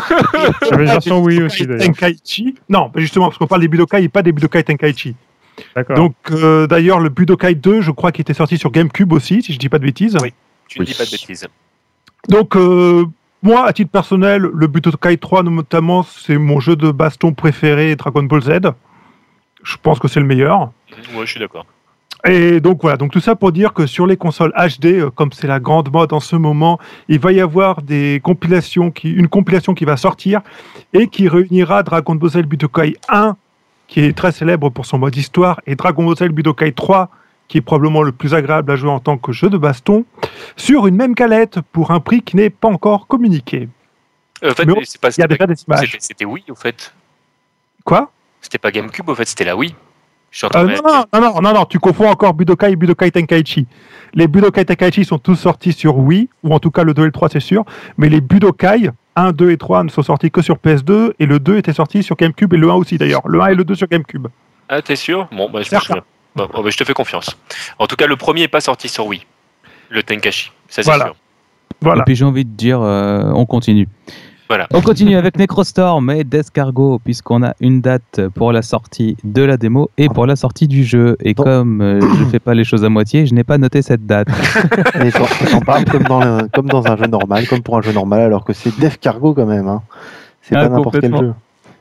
J'avais 0.71 0.85
une 0.85 0.91
version 0.91 1.23
Wii 1.23 1.43
aussi 1.43 1.67
d'ailleurs. 1.67 1.87
Tenkaichi. 1.87 2.55
Non, 2.69 2.91
justement, 2.97 3.27
parce 3.27 3.39
qu'on 3.39 3.47
parle 3.47 3.63
des 3.63 3.69
Budokai 3.69 4.03
et 4.03 4.09
pas 4.09 4.23
des 4.23 4.33
Budokai 4.33 4.63
Tenkaichi. 4.65 5.15
D'accord. 5.75 5.97
Donc 5.97 6.15
euh, 6.31 6.67
d'ailleurs, 6.67 7.01
le 7.01 7.09
Budokai 7.09 7.55
2, 7.55 7.81
je 7.81 7.91
crois 7.91 8.13
qu'il 8.13 8.23
était 8.23 8.35
sorti 8.35 8.59
sur 8.59 8.71
GameCube 8.71 9.13
aussi, 9.13 9.43
si 9.43 9.53
je 9.53 9.59
dis 9.59 9.69
pas 9.69 9.79
de 9.79 9.85
bêtises. 9.85 10.17
Oui. 10.23 10.33
Tu 10.69 10.81
ne 10.81 10.85
dis 10.85 10.95
pas 10.95 11.05
de 11.05 11.11
bêtises. 11.11 11.47
Donc, 12.29 12.57
euh, 12.57 13.05
moi, 13.43 13.67
à 13.67 13.73
titre 13.73 13.91
personnel, 13.91 14.43
le 14.43 14.67
Budokai 14.67 15.17
3, 15.17 15.45
notamment, 15.45 16.03
c'est 16.03 16.39
mon 16.39 16.61
jeu 16.61 16.77
de 16.77 16.91
baston 16.91 17.33
préféré, 17.33 17.95
Dragon 17.97 18.25
Ball 18.25 18.43
Z. 18.43 18.51
Je 19.63 19.77
pense 19.83 19.99
que 19.99 20.09
c'est 20.09 20.21
le 20.21 20.27
meilleur. 20.27 20.73
Ouais, 21.15 21.27
je 21.27 21.31
suis 21.31 21.41
d'accord. 21.41 21.67
Et 22.29 22.61
donc 22.61 22.83
voilà, 22.83 22.97
donc 22.97 23.13
tout 23.13 23.21
ça 23.21 23.37
pour 23.37 23.53
dire 23.53 23.73
que 23.73 23.87
sur 23.87 24.07
les 24.07 24.17
consoles 24.17 24.53
HD, 24.57 24.87
euh, 24.87 25.11
comme 25.11 25.31
c'est 25.33 25.47
la 25.47 25.61
grande 25.61 25.93
mode 25.93 26.13
en 26.13 26.19
ce 26.21 26.35
moment, 26.35 26.79
il 27.09 27.21
va 27.21 27.31
y 27.33 27.41
avoir 27.41 27.83
des 27.83 28.21
compilations 28.25 28.91
qui, 28.91 29.13
une 29.13 29.29
compilation 29.29 29.75
qui 29.75 29.85
va 29.85 29.97
sortir 29.97 30.41
et 30.93 31.07
qui 31.07 31.29
réunira 31.29 31.83
Dragon 31.85 32.17
Ball 32.17 32.31
Z 32.31 32.39
Budokai 32.39 32.97
1, 33.09 33.37
qui 33.87 34.01
est 34.01 34.17
très 34.17 34.33
célèbre 34.33 34.71
pour 34.71 34.87
son 34.87 34.99
mode 34.99 35.15
histoire, 35.17 35.61
et 35.67 35.77
Dragon 35.77 36.05
Ball 36.05 36.17
Z 36.17 36.33
Budokai 36.33 36.73
3, 36.73 37.11
qui 37.47 37.59
est 37.59 37.61
probablement 37.61 38.03
le 38.03 38.11
plus 38.11 38.35
agréable 38.35 38.73
à 38.73 38.77
jouer 38.77 38.91
en 38.91 38.99
tant 38.99 39.19
que 39.19 39.31
jeu 39.31 39.49
de 39.49 39.57
baston, 39.59 40.05
sur 40.57 40.89
une 40.89 40.97
même 40.97 41.15
galette 41.15 41.61
pour 41.71 41.93
un 41.93 42.01
prix 42.01 42.23
qui 42.23 42.35
n'est 42.35 42.51
pas 42.51 42.67
encore 42.69 43.07
communiqué. 43.07 43.69
Euh, 44.43 44.51
En 44.51 44.55
fait, 44.55 44.67
pas. 45.01 45.11
Il 45.17 45.21
y 45.21 45.23
a 45.25 45.29
déjà 45.29 45.47
des 45.47 45.63
images. 45.63 45.97
c'était- 46.01 46.25
Wii, 46.25 46.43
au 46.51 46.57
fait. 46.57 46.93
Quoi? 47.85 48.11
C'était 48.41 48.59
pas 48.59 48.73
GameCube, 48.73 49.09
au 49.09 49.15
fait, 49.15 49.27
c'était 49.27 49.45
la 49.45 49.57
Wii. 49.57 49.75
Je 50.37 50.47
suis 50.47 50.47
en 50.55 50.61
Euh, 50.61 50.65
non, 50.67 50.83
non, 50.85 51.05
non, 51.15 51.21
non, 51.33 51.41
non, 51.41 51.53
non, 51.55 51.65
tu 51.65 51.79
confonds 51.79 52.11
encore 52.11 52.35
Budokai 52.35 52.73
et 52.73 52.77
Budokai 52.77 53.11
Tenkaichi. 53.11 53.67
Les 54.13 54.29
Budokai 54.29 54.67
Tenkaichi 54.67 55.07
sont 55.07 55.17
tous 55.19 55.35
sortis 55.35 55.73
sur 55.73 55.97
Wii, 55.97 56.29
ou 56.43 56.53
en 56.55 56.59
tout 56.59 56.71
cas 56.71 56.85
le 56.85 56.93
2 56.93 57.03
et 57.03 57.07
le 57.07 57.11
3 57.13 57.31
c'est 57.31 57.41
sûr, 57.41 57.65
mais 57.97 58.11
les 58.11 58.21
Budokai 58.21 58.91
1, 59.17 59.33
2 59.33 59.51
et 59.53 59.57
3 59.57 59.85
ne 59.85 59.89
sont 59.89 60.03
sortis 60.03 60.31
que 60.31 60.43
sur 60.43 60.57
PS2, 60.59 61.15
et 61.19 61.25
le 61.25 61.39
2 61.39 61.57
était 61.57 61.73
sorti 61.73 62.03
sur 62.03 62.17
GameCube, 62.17 62.53
et 62.53 62.59
le 62.59 62.69
1 62.71 62.75
aussi 62.75 62.99
d'ailleurs. 62.99 63.23
Le 63.27 63.41
1 63.41 63.47
et 63.47 63.55
le 63.55 63.65
2 63.65 63.75
sur 63.77 63.87
GameCube. 63.89 64.27
Ah, 64.69 64.83
t'es 64.83 64.95
sûr? 64.97 65.27
Bon, 65.33 65.49
bah, 65.49 65.63
je, 65.63 65.71
je- 65.71 65.93
bon, 66.35 66.49
bon, 66.53 66.63
bah, 66.63 66.69
je 66.69 66.77
te 66.77 66.85
fais 66.85 66.93
confiance. 66.93 67.35
En 67.79 67.87
tout 67.87 67.97
cas, 67.97 68.07
le 68.07 68.17
premier 68.17 68.43
est 68.43 68.49
pas 68.49 68.61
sorti 68.61 68.91
sur 68.91 69.07
Wii. 69.07 69.25
Le 69.89 70.03
Tenkashi. 70.03 70.53
Ça, 70.69 70.83
c'est 70.83 70.85
Voilà. 70.85 71.05
sûr. 71.07 71.17
Voilà. 71.81 72.03
Et 72.03 72.05
puis 72.05 72.15
j'ai 72.15 72.25
envie 72.27 72.45
de 72.45 72.51
dire, 72.51 72.81
euh, 72.83 73.31
on 73.35 73.47
continue. 73.47 73.89
Voilà. 74.49 74.69
On 74.73 74.81
continue 74.81 75.17
avec 75.17 75.39
Necrostorm 75.39 76.09
et 76.11 76.23
Descargo, 76.23 77.01
puisqu'on 77.05 77.43
a 77.43 77.55
une 77.61 77.81
date 77.81 78.21
pour 78.35 78.53
la 78.53 78.63
sortie 78.63 79.17
de 79.25 79.43
la 79.43 79.57
démo 79.57 79.91
et 79.99 80.09
pour 80.09 80.25
la 80.27 80.37
sortie 80.37 80.69
du 80.69 80.85
jeu. 80.85 81.17
Et 81.21 81.35
Bon. 81.35 81.43
comme 81.43 81.81
euh, 81.81 82.01
je 82.01 82.25
fais 82.27 82.39
pas 82.39 82.55
les 82.55 82.63
choses 82.63 82.85
à 82.85 82.89
moitié, 82.89 83.27
je 83.27 83.35
n'ai 83.35 83.43
pas 83.45 83.59
noté 83.59 83.83
cette 83.83 84.07
date. 84.07 84.29
Mais 85.01 85.11
t'en 85.11 85.25
t'en 85.51 85.61
parles 85.61 85.85
comme 85.87 86.05
dans, 86.05 86.21
le- 86.21 86.49
comme 86.55 86.67
dans 86.69 86.87
un 86.87 86.97
jeu 86.97 87.07
normal, 87.07 87.47
comme 87.49 87.63
pour 87.63 87.77
un 87.77 87.83
jeu 87.83 87.93
normal, 87.93 88.21
alors 88.21 88.45
que 88.45 88.53
c'est 88.53 88.79
Def 88.79 88.99
Cargo 89.01 89.35
quand 89.35 89.47
même. 89.47 89.67
Hein. 89.67 89.83
C'est 90.43 90.55
Ah, 90.55 90.63
pas 90.65 90.69
n'importe 90.69 91.01
quel 91.01 91.11
complètement. 91.11 91.33
jeu. 91.33 91.35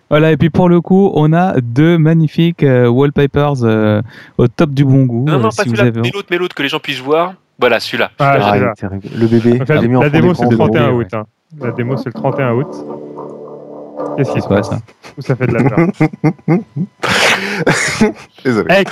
Voilà, 0.09 0.31
et 0.31 0.37
puis 0.37 0.49
pour 0.49 0.69
le 0.69 0.81
coup, 0.81 1.11
on 1.15 1.33
a 1.33 1.59
deux 1.61 1.97
magnifiques 1.99 2.63
euh, 2.63 2.87
wallpapers 2.87 3.63
euh, 3.63 4.01
au 4.37 4.47
top 4.47 4.71
du 4.71 4.85
bon 4.85 5.05
goût. 5.05 5.25
Non, 5.27 5.39
non, 5.39 5.51
si 5.51 5.57
pas 5.57 5.63
vous 5.63 5.69
celui-là. 5.75 5.83
avez... 5.87 6.01
Mais 6.01 6.11
l'autre, 6.13 6.27
mais 6.31 6.37
l'autre, 6.37 6.55
que 6.55 6.63
les 6.63 6.69
gens 6.69 6.79
puissent 6.79 6.99
voir. 7.01 7.33
Voilà, 7.59 7.79
celui-là. 7.79 8.11
Ah, 8.19 8.37
Ah. 8.39 8.73
Le 9.17 9.27
bébé, 9.27 9.59
En 9.61 9.65
fait, 9.65 9.75
je 9.77 9.81
l'ai 9.81 9.87
mis 9.87 9.95
en 9.95 10.01
la 10.01 10.09
démo 10.09 10.33
c'est 10.33 10.43
le 10.43 10.49
de 10.49 10.55
mon 10.55 10.65
31 10.67 10.81
bébé. 10.87 10.93
août. 10.97 11.07
hein. 11.13 11.23
La 11.61 11.71
démo 11.71 11.97
c'est 11.97 12.07
le 12.07 12.13
31 12.13 12.53
août. 12.53 12.67
Qu'est-ce 14.17 14.29
qui 14.29 14.35
C'est 14.35 14.41
se 14.41 14.47
quoi 14.47 14.57
passe 14.57 14.69
ça 14.69 14.79
Ou 15.17 15.21
ça 15.21 15.35
fait 15.35 15.47
de 15.47 15.53
la 15.53 15.63
peur 15.63 15.87
Désolé. 18.43 18.83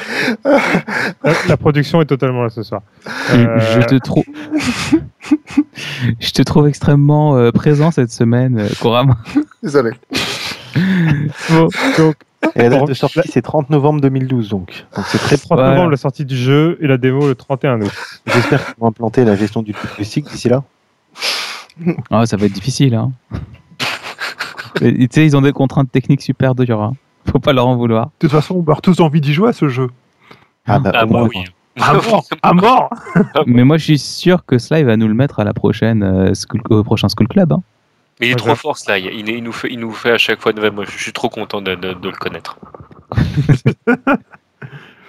la, 0.45 1.31
la 1.47 1.57
production 1.57 2.01
est 2.01 2.05
totalement 2.05 2.43
là 2.43 2.49
ce 2.49 2.63
soir. 2.63 2.81
Je 3.31 3.37
Euh, 3.37 3.83
te 3.83 3.95
trouve. 3.95 4.23
je 6.19 6.31
te 6.31 6.41
trouve 6.41 6.67
extrêmement 6.67 7.35
euh, 7.37 7.51
présent 7.51 7.91
cette 7.91 8.11
semaine, 8.11 8.59
euh, 8.59 8.69
Kurama. 8.79 9.17
Désolé. 9.63 9.91
Bon, 11.51 11.67
donc, 11.97 12.15
Et 12.55 12.63
la 12.63 12.69
date 12.69 12.87
de 12.87 12.93
sortie, 12.93 13.19
c'est 13.25 13.41
30 13.41 13.69
novembre 13.69 14.01
2012, 14.01 14.49
donc. 14.49 14.85
Donc 14.95 15.05
c'est 15.07 15.17
très 15.19 15.37
30 15.37 15.57
Voilà. 15.57 15.71
novembre 15.73 15.91
la 15.91 15.97
sortie 15.97 16.25
du 16.25 16.35
jeu 16.37 16.77
et 16.81 16.87
la 16.87 16.97
démo 16.97 17.27
le 17.27 17.35
31 17.35 17.81
août. 17.81 17.91
J'espère 18.25 18.65
qu'ils 18.65 18.75
vont 18.79 18.87
implanter 18.87 19.23
la 19.25 19.35
gestion 19.35 19.61
du 19.61 19.73
cycle 20.01 20.31
d'ici 20.31 20.49
là. 20.49 20.63
Ah, 22.11 22.25
ça 22.25 22.37
va 22.37 22.45
être 22.45 22.51
difficile. 22.53 22.95
Hein. 22.95 23.11
Et, 24.81 25.07
tu 25.07 25.15
sais, 25.15 25.25
ils 25.25 25.37
ont 25.37 25.41
des 25.41 25.51
contraintes 25.53 25.91
techniques 25.91 26.21
super 26.21 26.55
dures. 26.55 26.81
Hein. 26.81 26.93
Faut 27.31 27.39
pas 27.39 27.53
leur 27.53 27.67
en 27.67 27.75
vouloir. 27.75 28.07
De 28.07 28.11
toute 28.19 28.31
façon, 28.31 28.55
on 28.55 28.63
meurt 28.63 28.83
tous 28.83 28.99
envie 28.99 29.21
d'y 29.21 29.33
jouer 29.33 29.49
à 29.49 29.53
ce 29.53 29.69
jeu. 29.69 29.87
Ah, 30.65 30.79
bah, 30.79 30.91
Ah, 30.93 31.05
moi, 31.05 31.21
moins, 31.21 31.29
oui. 31.29 31.43
À 31.81 31.93
mort 31.93 32.25
À 32.43 32.53
mort 32.53 32.89
Mais 33.47 33.63
moi, 33.63 33.77
je 33.77 33.83
suis 33.85 33.97
sûr 33.99 34.45
que 34.45 34.57
cela, 34.59 34.79
il 34.79 34.85
va 34.85 34.95
nous 34.97 35.07
le 35.07 35.13
mettre 35.13 35.39
à 35.39 35.43
la 35.43 35.53
prochaine, 35.53 36.03
euh, 36.03 36.33
school- 36.33 36.61
au 36.69 36.83
prochain 36.83 37.07
School 37.09 37.27
Club. 37.27 37.51
hein. 37.53 37.61
Mais 38.19 38.27
il 38.27 38.31
est 38.31 38.33
Ouais, 38.33 38.37
trop 38.53 38.55
fort, 38.55 38.77
là. 38.87 38.97
Il, 38.99 39.27
il 39.27 39.43
nous 39.43 39.51
fait, 39.51 39.69
il 39.71 39.79
nous 39.79 39.91
fait 39.91 40.11
à 40.11 40.17
chaque 40.19 40.39
fois 40.39 40.53
de 40.53 40.69
Moi, 40.69 40.85
je 40.85 40.97
suis 40.97 41.13
trop 41.13 41.29
content 41.29 41.61
de, 41.61 41.73
de- 41.75 41.93
de 41.93 42.09
le 42.09 42.15
connaître. 42.15 42.57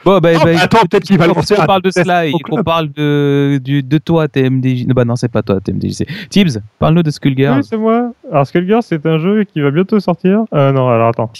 Bon, 0.04 0.18
bah, 0.18 0.32
Oh, 0.34 0.38
bah, 0.44 0.52
bah, 0.52 0.60
attends, 0.60 0.86
peut-être 0.86 1.04
qu'il 1.04 1.18
va 1.18 1.26
on 1.26 1.34
lancer 1.34 1.54
un 1.56 1.64
parle 1.66 1.82
de 1.82 1.90
cela 1.90 2.26
et 2.26 2.32
qu'on 2.32 2.62
parle 2.62 2.90
de, 2.92 3.58
du, 3.62 3.82
de 3.82 3.98
toi, 3.98 4.28
TMDJ. 4.28 4.86
Non, 4.86 4.94
bah 4.94 5.04
non, 5.04 5.16
c'est 5.16 5.30
pas 5.30 5.42
toi, 5.42 5.60
TMDJ. 5.60 5.92
c'est 5.92 6.06
Tibbs, 6.28 6.60
parle-nous 6.78 7.02
de 7.02 7.10
Skullgirls. 7.10 7.58
Oui, 7.58 7.64
c'est 7.64 7.76
moi. 7.76 8.12
Alors, 8.30 8.46
Skullgirls, 8.46 8.82
c'est 8.82 9.04
un 9.06 9.18
jeu 9.18 9.44
qui 9.44 9.60
va 9.60 9.70
bientôt 9.70 9.98
sortir. 10.00 10.44
Euh, 10.52 10.72
non, 10.72 10.88
alors 10.88 11.08
attends. 11.08 11.30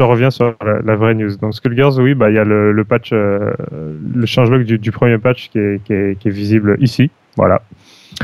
Je 0.00 0.02
reviens 0.02 0.30
sur 0.30 0.54
la, 0.64 0.96
vraie 0.96 1.14
news. 1.14 1.36
Donc 1.36 1.54
Skullgirls, 1.54 2.00
oui, 2.00 2.14
bah 2.14 2.30
il 2.30 2.36
y 2.36 2.38
a 2.38 2.44
le, 2.44 2.72
le 2.72 2.84
patch, 2.84 3.10
euh, 3.12 3.52
le 4.14 4.24
changelog 4.24 4.62
du, 4.62 4.78
du, 4.78 4.92
premier 4.92 5.18
patch 5.18 5.50
qui 5.50 5.58
est, 5.58 5.84
qui, 5.84 5.92
est, 5.92 6.18
qui 6.18 6.28
est, 6.28 6.30
visible 6.30 6.78
ici. 6.80 7.10
Voilà. 7.36 7.60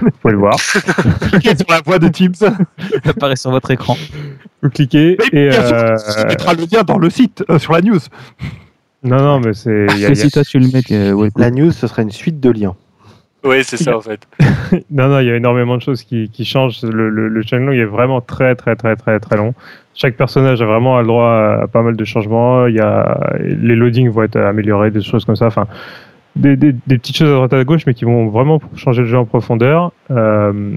Vous 0.01 0.11
pouvez 0.11 0.33
le 0.33 0.39
voir. 0.39 0.57
cliquez 1.31 1.57
sur 1.57 1.67
la 1.69 1.81
voix 1.85 1.99
de 1.99 2.09
Teams. 2.09 2.33
Il 2.79 3.11
apparaît 3.11 3.37
sur 3.37 3.51
votre 3.51 3.71
écran. 3.71 3.97
Vous 4.63 4.71
cliquez 4.71 5.19
et. 5.33 5.49
Bien 5.51 5.61
euh, 5.61 5.97
sûr, 5.99 6.27
mettras 6.27 6.55
le 6.55 6.63
lien 6.63 6.83
dans 6.83 6.99
le 6.99 7.11
site, 7.11 7.45
euh, 7.51 7.59
sur 7.59 7.73
la 7.73 7.83
news. 7.83 8.01
Non, 9.07 9.19
non, 9.19 9.41
mais 9.41 9.55
c'est. 9.55 9.87
Si 10.15 10.31
toi 10.31 10.43
tu 10.43 10.59
le 10.59 10.67
mets, 10.67 10.83
euh, 10.91 11.31
la 11.37 11.51
news, 11.51 11.71
ce 11.71 11.87
serait 11.87 12.03
une 12.03 12.11
suite 12.11 12.41
de 12.41 12.51
liens. 12.51 12.75
Oui, 13.45 13.63
c'est 13.63 13.77
ça 13.77 13.97
en 13.97 14.01
fait. 14.01 14.27
non, 14.91 15.09
non, 15.09 15.21
il 15.21 15.27
y 15.27 15.31
a 15.31 15.37
énormément 15.37 15.77
de 15.77 15.83
choses 15.83 16.03
qui, 16.03 16.29
qui 16.31 16.45
changent. 16.45 16.83
Le, 16.83 17.09
le, 17.09 17.29
le 17.29 17.43
channel 17.43 17.79
est 17.79 17.85
vraiment 17.85 18.21
très, 18.21 18.57
très, 18.57 18.75
très, 18.75 18.97
très, 18.97 19.21
très 19.21 19.37
long. 19.37 19.55
Chaque 19.95 20.17
personnage 20.17 20.61
a 20.61 20.67
vraiment 20.67 21.01
le 21.01 21.07
droit 21.07 21.61
à 21.63 21.67
pas 21.69 21.83
mal 21.83 21.97
de 21.97 22.05
changements. 22.05 22.67
Il 22.67 22.75
y 22.75 22.81
a 22.81 23.37
les 23.39 23.77
loadings 23.77 24.11
vont 24.11 24.25
être 24.25 24.37
améliorés, 24.37 24.91
des 24.91 25.03
choses 25.03 25.25
comme 25.25 25.37
ça. 25.37 25.47
Enfin, 25.47 25.69
des, 26.35 26.57
des, 26.57 26.73
des, 26.87 26.99
petites 26.99 27.17
choses 27.17 27.31
à 27.31 27.35
droite 27.35 27.53
à 27.53 27.65
gauche, 27.65 27.87
mais 27.87 27.95
qui 27.95 28.05
vont 28.05 28.29
vraiment 28.29 28.61
changer 28.75 29.03
le 29.03 29.09
jeu 29.09 29.19
en 29.19 29.25
profondeur. 29.25 29.93
Euh, 30.11 30.75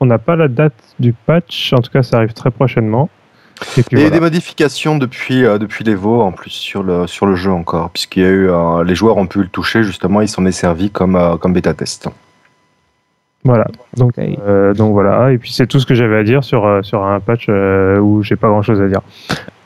on 0.00 0.06
n'a 0.06 0.18
pas 0.18 0.34
la 0.34 0.48
date 0.48 0.74
du 0.98 1.12
patch, 1.12 1.72
en 1.72 1.78
tout 1.78 1.90
cas, 1.90 2.02
ça 2.02 2.16
arrive 2.16 2.32
très 2.32 2.50
prochainement. 2.50 3.08
Et 3.76 3.82
il 3.92 4.00
y 4.00 4.04
a 4.04 4.10
des 4.10 4.20
modifications 4.20 4.96
depuis, 4.96 5.44
euh, 5.44 5.58
depuis 5.58 5.84
l'Evo 5.84 6.22
en 6.22 6.32
plus 6.32 6.50
sur 6.50 6.82
le, 6.82 7.06
sur 7.06 7.26
le 7.26 7.34
jeu 7.34 7.50
encore, 7.50 7.90
puisqu'il 7.90 8.22
y 8.22 8.26
a 8.26 8.30
eu 8.30 8.48
euh, 8.50 8.84
les 8.84 8.94
joueurs 8.94 9.16
ont 9.16 9.26
pu 9.26 9.40
le 9.40 9.48
toucher 9.48 9.82
justement, 9.82 10.20
ils 10.20 10.28
s'en 10.28 10.44
est 10.46 10.52
servi 10.52 10.90
comme, 10.90 11.16
euh, 11.16 11.36
comme 11.36 11.52
bêta 11.52 11.74
test. 11.74 12.08
Voilà, 13.44 13.66
donc, 13.96 14.18
euh, 14.18 14.72
donc 14.72 14.92
voilà, 14.92 15.32
et 15.32 15.38
puis 15.38 15.50
c'est 15.50 15.66
tout 15.66 15.80
ce 15.80 15.86
que 15.86 15.94
j'avais 15.94 16.16
à 16.16 16.22
dire 16.22 16.44
sur, 16.44 16.64
euh, 16.64 16.80
sur 16.82 17.02
un 17.02 17.18
patch 17.18 17.46
euh, 17.48 17.98
où 17.98 18.22
j'ai 18.22 18.36
pas 18.36 18.46
grand 18.46 18.62
chose 18.62 18.80
à 18.80 18.86
dire. 18.86 19.00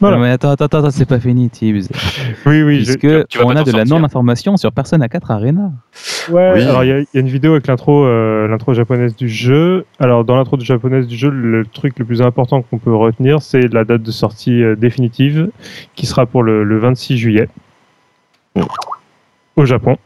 Voilà. 0.01 0.17
Non 0.17 0.23
mais 0.23 0.31
attends, 0.31 0.51
attends, 0.51 0.65
attends, 0.65 0.91
c'est 0.91 1.05
pas 1.05 1.21
fini, 1.21 1.51
Tibbs. 1.51 1.89
Oui, 2.47 2.63
oui, 2.63 2.77
Puisque 2.77 3.07
je, 3.07 3.43
on 3.45 3.51
a 3.51 3.65
de 3.65 3.73
la 3.73 3.85
non-information 3.85 4.57
sur 4.57 4.73
Persona 4.73 5.11
4 5.11 5.31
Arena. 5.31 5.73
Ouais, 6.31 6.53
oui. 6.55 6.63
alors 6.63 6.85
il 6.85 6.89
y, 6.89 7.17
y, 7.17 7.19
a 7.19 7.21
une 7.21 7.29
vidéo 7.29 7.53
avec 7.53 7.67
l'intro 7.67 8.07
euh, 8.07 8.49
l'intro 8.49 8.73
japonaise 8.73 9.15
du 9.15 9.29
jeu. 9.29 9.85
Alors 9.99 10.25
dans 10.25 10.37
l'intro 10.37 10.59
japonaise 10.59 11.07
du 11.07 11.17
jeu, 11.17 11.29
le 11.29 11.67
truc 11.67 11.99
le 11.99 12.07
plus 12.07 12.23
important 12.23 12.63
qu'on 12.63 12.79
peut 12.79 12.95
retenir, 12.95 13.43
c'est 13.43 13.71
la 13.73 13.85
date 13.85 14.03
de 14.03 14.11
sortie 14.11 14.63
définitive 14.79 15.51
qui 15.95 16.07
sera 16.07 16.25
pour 16.25 16.43
le, 16.43 16.65
le 16.65 16.79
26 16.79 17.19
juillet 17.19 17.49
au 19.57 19.67
Japon 19.67 19.99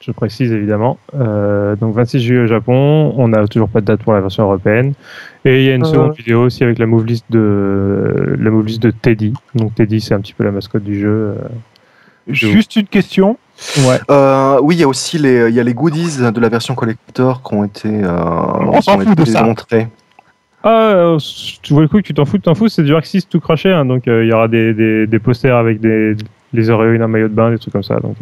je 0.00 0.12
précise 0.12 0.52
évidemment. 0.52 0.98
Euh, 1.14 1.76
donc 1.76 1.94
26 1.94 2.20
juillet 2.20 2.42
au 2.42 2.46
Japon, 2.46 3.14
on 3.16 3.28
n'a 3.28 3.46
toujours 3.46 3.68
pas 3.68 3.80
de 3.80 3.86
date 3.86 4.02
pour 4.02 4.14
la 4.14 4.20
version 4.20 4.44
européenne. 4.44 4.94
Et 5.44 5.60
il 5.60 5.66
y 5.66 5.70
a 5.70 5.74
une 5.74 5.84
euh... 5.84 5.90
seconde 5.90 6.14
vidéo 6.16 6.42
aussi 6.42 6.64
avec 6.64 6.78
la 6.78 6.86
move 6.86 7.04
list 7.04 7.26
de 7.30 8.36
la 8.38 8.50
move 8.50 8.66
list 8.66 8.82
de 8.82 8.90
Teddy. 8.90 9.34
Donc 9.54 9.74
Teddy, 9.74 10.00
c'est 10.00 10.14
un 10.14 10.20
petit 10.20 10.34
peu 10.34 10.44
la 10.44 10.52
mascotte 10.52 10.84
du 10.84 10.98
jeu. 10.98 11.08
Euh, 11.08 11.34
Juste 12.28 12.76
une 12.76 12.86
question. 12.86 13.38
Ouais. 13.78 13.98
Euh, 14.10 14.58
oui, 14.62 14.76
il 14.76 14.80
y 14.80 14.84
a 14.84 14.88
aussi 14.88 15.18
les, 15.18 15.48
il 15.48 15.54
y 15.54 15.60
a 15.60 15.64
les 15.64 15.74
goodies 15.74 16.18
de 16.32 16.40
la 16.40 16.48
version 16.48 16.74
collector 16.74 17.42
qui 17.42 17.54
ont 17.54 17.64
été, 17.64 17.88
euh, 17.88 18.22
on 18.72 18.80
s'en 18.80 18.98
fout 18.98 19.18
de 19.18 19.24
ça. 19.24 19.42
montrés. 19.42 19.88
Ah, 20.62 21.16
tu 21.62 21.72
vois 21.72 21.82
le 21.82 21.88
coup 21.88 21.96
que 21.96 22.02
tu 22.02 22.14
t'en 22.14 22.24
fous, 22.24 22.36
tu 22.36 22.42
t'en 22.42 22.54
fous, 22.54 22.68
c'est 22.68 22.82
du 22.82 22.94
6 23.02 23.28
tout 23.28 23.40
craché, 23.40 23.72
hein, 23.72 23.86
donc 23.86 24.02
il 24.06 24.26
y 24.26 24.32
aura 24.32 24.46
des, 24.46 24.74
des, 24.74 25.06
des, 25.06 25.18
posters 25.18 25.56
avec 25.56 25.80
des, 25.80 26.14
les 26.52 26.70
oreilles, 26.70 27.00
un 27.00 27.08
maillot 27.08 27.28
de 27.28 27.34
bain, 27.34 27.50
des 27.50 27.58
trucs 27.58 27.72
comme 27.72 27.82
ça. 27.82 27.98
Donc, 27.98 28.16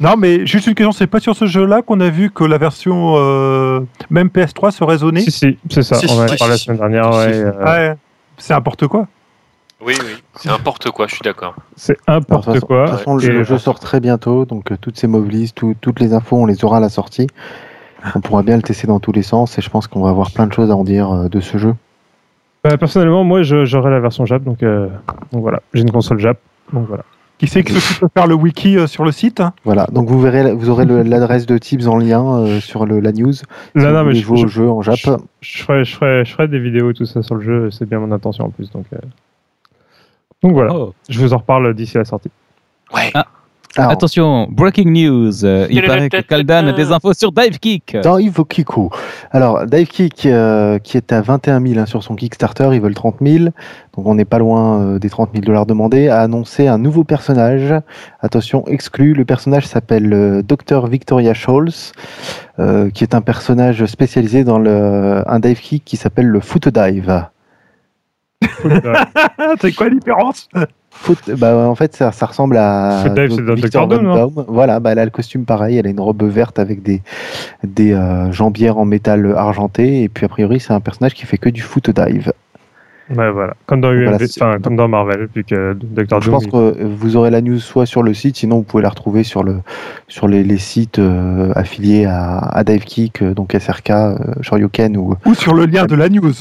non, 0.00 0.14
mais 0.16 0.46
juste 0.46 0.66
une 0.66 0.74
question, 0.74 0.92
c'est 0.92 1.06
pas 1.06 1.20
sur 1.20 1.34
ce 1.36 1.46
jeu-là 1.46 1.82
qu'on 1.82 2.00
a 2.00 2.08
vu 2.10 2.30
que 2.30 2.44
la 2.44 2.58
version 2.58 3.14
euh, 3.16 3.80
même 4.10 4.28
PS3 4.28 4.70
se 4.70 4.84
raisonnait 4.84 5.20
Si, 5.22 5.30
si, 5.32 5.58
c'est 5.70 5.82
ça. 5.82 5.96
Si, 5.96 6.06
on 6.08 6.18
en 6.18 6.20
a 6.22 6.28
si, 6.28 6.36
parlé 6.36 6.52
la 6.54 6.58
semaine 6.58 6.78
dernière. 6.78 7.12
si, 7.12 7.18
ouais, 7.18 7.32
si. 7.32 7.40
euh, 7.40 7.64
Ouais, 7.64 7.94
c'est 8.36 8.54
n'importe 8.54 8.86
quoi. 8.86 9.06
Oui, 9.80 9.94
oui, 10.00 10.14
c'est 10.34 10.48
n'importe 10.48 10.90
quoi, 10.90 11.06
je 11.06 11.14
suis 11.14 11.22
d'accord. 11.22 11.54
C'est 11.76 11.96
n'importe 12.08 12.48
De 12.48 12.54
toute 12.54 12.64
quoi. 12.64 12.86
façon, 12.88 13.16
le, 13.16 13.44
jeu 13.44 13.58
sort 13.58 13.78
très 13.78 14.00
bientôt, 14.00 14.44
donc 14.44 14.72
euh, 14.72 14.76
toutes 14.80 14.98
ces 14.98 15.06
mobilises, 15.06 15.54
tout- 15.54 15.76
toutes 15.80 16.00
les 16.00 16.14
infos, 16.14 16.36
on 16.36 16.46
les 16.46 16.64
aura 16.64 16.78
à 16.78 16.80
la 16.80 16.88
sortie. 16.88 17.28
On 18.14 18.20
pourra 18.20 18.42
bien 18.42 18.56
le 18.56 18.62
tester 18.62 18.86
dans 18.86 19.00
tous 19.00 19.12
les 19.12 19.22
sens 19.22 19.58
et 19.58 19.62
je 19.62 19.70
pense 19.70 19.86
qu'on 19.88 20.02
va 20.02 20.10
avoir 20.10 20.30
plein 20.32 20.46
de 20.46 20.52
choses 20.52 20.70
à 20.70 20.76
en 20.76 20.84
dire 20.84 21.10
euh, 21.12 21.28
de 21.28 21.40
ce 21.40 21.58
jeu. 21.58 21.74
Bah, 22.64 22.76
personnellement, 22.76 23.22
moi, 23.24 23.42
j'aurai 23.42 23.90
la 23.90 24.00
version 24.00 24.26
Jap, 24.26 24.42
donc, 24.42 24.62
euh, 24.64 24.88
donc 25.32 25.42
voilà. 25.42 25.60
J'ai 25.74 25.82
une 25.82 25.90
console 25.92 26.18
Jap, 26.18 26.38
donc 26.72 26.86
voilà. 26.88 27.04
Qui 27.38 27.46
sait 27.46 27.62
que 27.62 27.72
Sophie 27.72 28.00
peut 28.00 28.08
faire 28.12 28.26
le 28.26 28.34
wiki 28.34 28.76
euh, 28.76 28.86
sur 28.88 29.04
le 29.04 29.12
site 29.12 29.38
hein 29.40 29.52
Voilà, 29.64 29.86
donc 29.92 30.08
vous 30.08 30.20
verrez, 30.20 30.52
vous 30.52 30.70
aurez 30.70 30.84
l'adresse 30.84 31.46
de 31.46 31.56
Tibbs 31.56 31.86
en 31.86 31.96
lien 31.96 32.38
euh, 32.40 32.60
sur 32.60 32.84
le, 32.84 32.98
la 32.98 33.12
news. 33.12 33.32
Si 33.32 33.44
Non, 33.76 34.02
mais 34.04 34.14
je, 34.14 34.34
je- 34.34 34.46
jeu 34.48 34.68
en 34.68 34.82
Jap. 34.82 34.96
je- 34.96 35.10
je 35.40 35.62
ferai, 35.62 35.84
je, 35.84 35.94
ferai, 35.96 36.24
je 36.24 36.32
ferai 36.32 36.48
des 36.48 36.58
vidéos 36.58 36.90
et 36.90 36.94
tout 36.94 37.04
ça 37.06 37.22
sur 37.22 37.36
le 37.36 37.42
jeu, 37.42 37.70
c'est 37.70 37.88
bien 37.88 38.00
mon 38.00 38.10
intention 38.10 38.44
en 38.46 38.50
plus. 38.50 38.70
Donc, 38.72 38.86
euh. 38.92 38.98
donc 40.42 40.52
voilà, 40.52 40.74
Oh. 40.74 40.94
je 41.08 41.20
vous 41.20 41.32
en 41.32 41.38
reparle 41.38 41.72
d'ici 41.74 41.96
la 41.96 42.04
sortie. 42.04 42.30
Ouais. 42.92 43.12
Alors, 43.76 43.92
Attention, 43.92 44.48
breaking 44.50 44.90
news. 44.90 45.44
Euh, 45.44 45.66
il 45.70 45.82
paraît 45.86 46.08
que 46.08 46.20
Kaldan 46.22 46.68
a 46.68 46.72
des 46.72 46.90
infos 46.90 47.12
sur 47.12 47.32
Divekick. 47.32 47.96
Dans 48.02 48.18
Kiku. 48.18 48.90
Alors, 49.30 49.66
Divekick, 49.66 50.26
euh, 50.26 50.78
qui 50.78 50.96
est 50.96 51.12
à 51.12 51.20
21 51.20 51.60
000 51.60 51.78
hein, 51.78 51.86
sur 51.86 52.02
son 52.02 52.16
Kickstarter, 52.16 52.70
ils 52.72 52.80
veulent 52.80 52.94
30 52.94 53.16
000. 53.20 53.44
Donc, 53.98 54.06
on 54.06 54.14
n'est 54.14 54.24
pas 54.24 54.38
loin 54.38 54.80
euh, 54.80 54.98
des 54.98 55.10
30 55.10 55.30
000 55.32 55.44
dollars 55.44 55.66
demandés. 55.66 56.08
A 56.08 56.20
annoncé 56.20 56.68
un 56.68 56.78
nouveau 56.78 57.02
personnage. 57.02 57.74
Attention, 58.20 58.64
exclu. 58.68 59.12
Le 59.12 59.24
personnage 59.24 59.66
s'appelle 59.66 60.12
euh, 60.12 60.42
Dr. 60.42 60.86
Victoria 60.86 61.34
Scholz, 61.34 61.92
euh, 62.60 62.90
qui 62.90 63.02
est 63.02 63.14
un 63.14 63.20
personnage 63.20 63.84
spécialisé 63.86 64.44
dans 64.44 64.60
le, 64.60 65.22
un 65.26 65.40
dive 65.40 65.60
kick 65.60 65.84
qui 65.84 65.96
s'appelle 65.96 66.26
le 66.26 66.38
foot 66.38 66.68
dive. 66.68 67.26
C'est 69.60 69.72
quoi 69.72 69.88
la 69.88 69.94
différence? 69.94 70.48
Foot, 70.90 71.30
bah, 71.36 71.54
en 71.68 71.74
fait, 71.74 71.94
ça, 71.94 72.12
ça 72.12 72.26
ressemble 72.26 72.56
à 72.56 73.02
c'est 73.04 73.54
Victor. 73.54 73.86
Doom. 73.86 74.32
Voilà, 74.48 74.80
bah, 74.80 74.92
elle 74.92 74.98
a 74.98 75.04
le 75.04 75.10
costume 75.10 75.44
pareil. 75.44 75.76
Elle 75.76 75.86
a 75.86 75.90
une 75.90 76.00
robe 76.00 76.22
verte 76.24 76.58
avec 76.58 76.82
des, 76.82 77.02
des 77.62 77.92
euh, 77.92 78.32
jambières 78.32 78.78
en 78.78 78.84
métal 78.84 79.34
argenté. 79.36 80.02
Et 80.02 80.08
puis, 80.08 80.24
a 80.24 80.28
priori, 80.28 80.60
c'est 80.60 80.72
un 80.72 80.80
personnage 80.80 81.14
qui 81.14 81.26
fait 81.26 81.38
que 81.38 81.50
du 81.50 81.60
foot 81.60 81.90
dive. 81.90 82.32
Ouais, 83.10 83.30
voilà. 83.30 83.54
Comme 83.66 83.80
dans, 83.80 83.88
Voilà, 83.94 84.12
UMV, 84.12 84.26
c'est- 84.26 84.42
enfin, 84.42 84.58
comme 84.60 84.76
dans 84.76 84.86
Marvel, 84.86 85.28
puis 85.32 85.42
que. 85.44 85.74
Je 85.96 86.04
Doom. 86.04 86.20
pense 86.30 86.44
il- 86.44 86.50
que 86.50 86.84
vous 86.84 87.16
aurez 87.16 87.30
la 87.30 87.40
news 87.40 87.58
soit 87.58 87.86
sur 87.86 88.02
le 88.02 88.12
site, 88.12 88.36
sinon 88.36 88.56
vous 88.56 88.62
pouvez 88.64 88.82
la 88.82 88.90
retrouver 88.90 89.22
sur, 89.24 89.42
le, 89.42 89.60
sur 90.08 90.28
les, 90.28 90.44
les 90.44 90.58
sites 90.58 90.98
euh, 90.98 91.50
affiliés 91.54 92.04
à, 92.04 92.36
à 92.38 92.64
DiveKick, 92.64 93.22
euh, 93.22 93.32
donc 93.34 93.54
SRK, 93.58 93.90
euh, 93.90 94.16
Shoryuken 94.42 94.96
ou, 94.98 95.14
Ou 95.24 95.34
sur 95.34 95.54
le 95.54 95.64
lien 95.66 95.86
de 95.86 95.94
la 95.94 96.08
news 96.10 96.32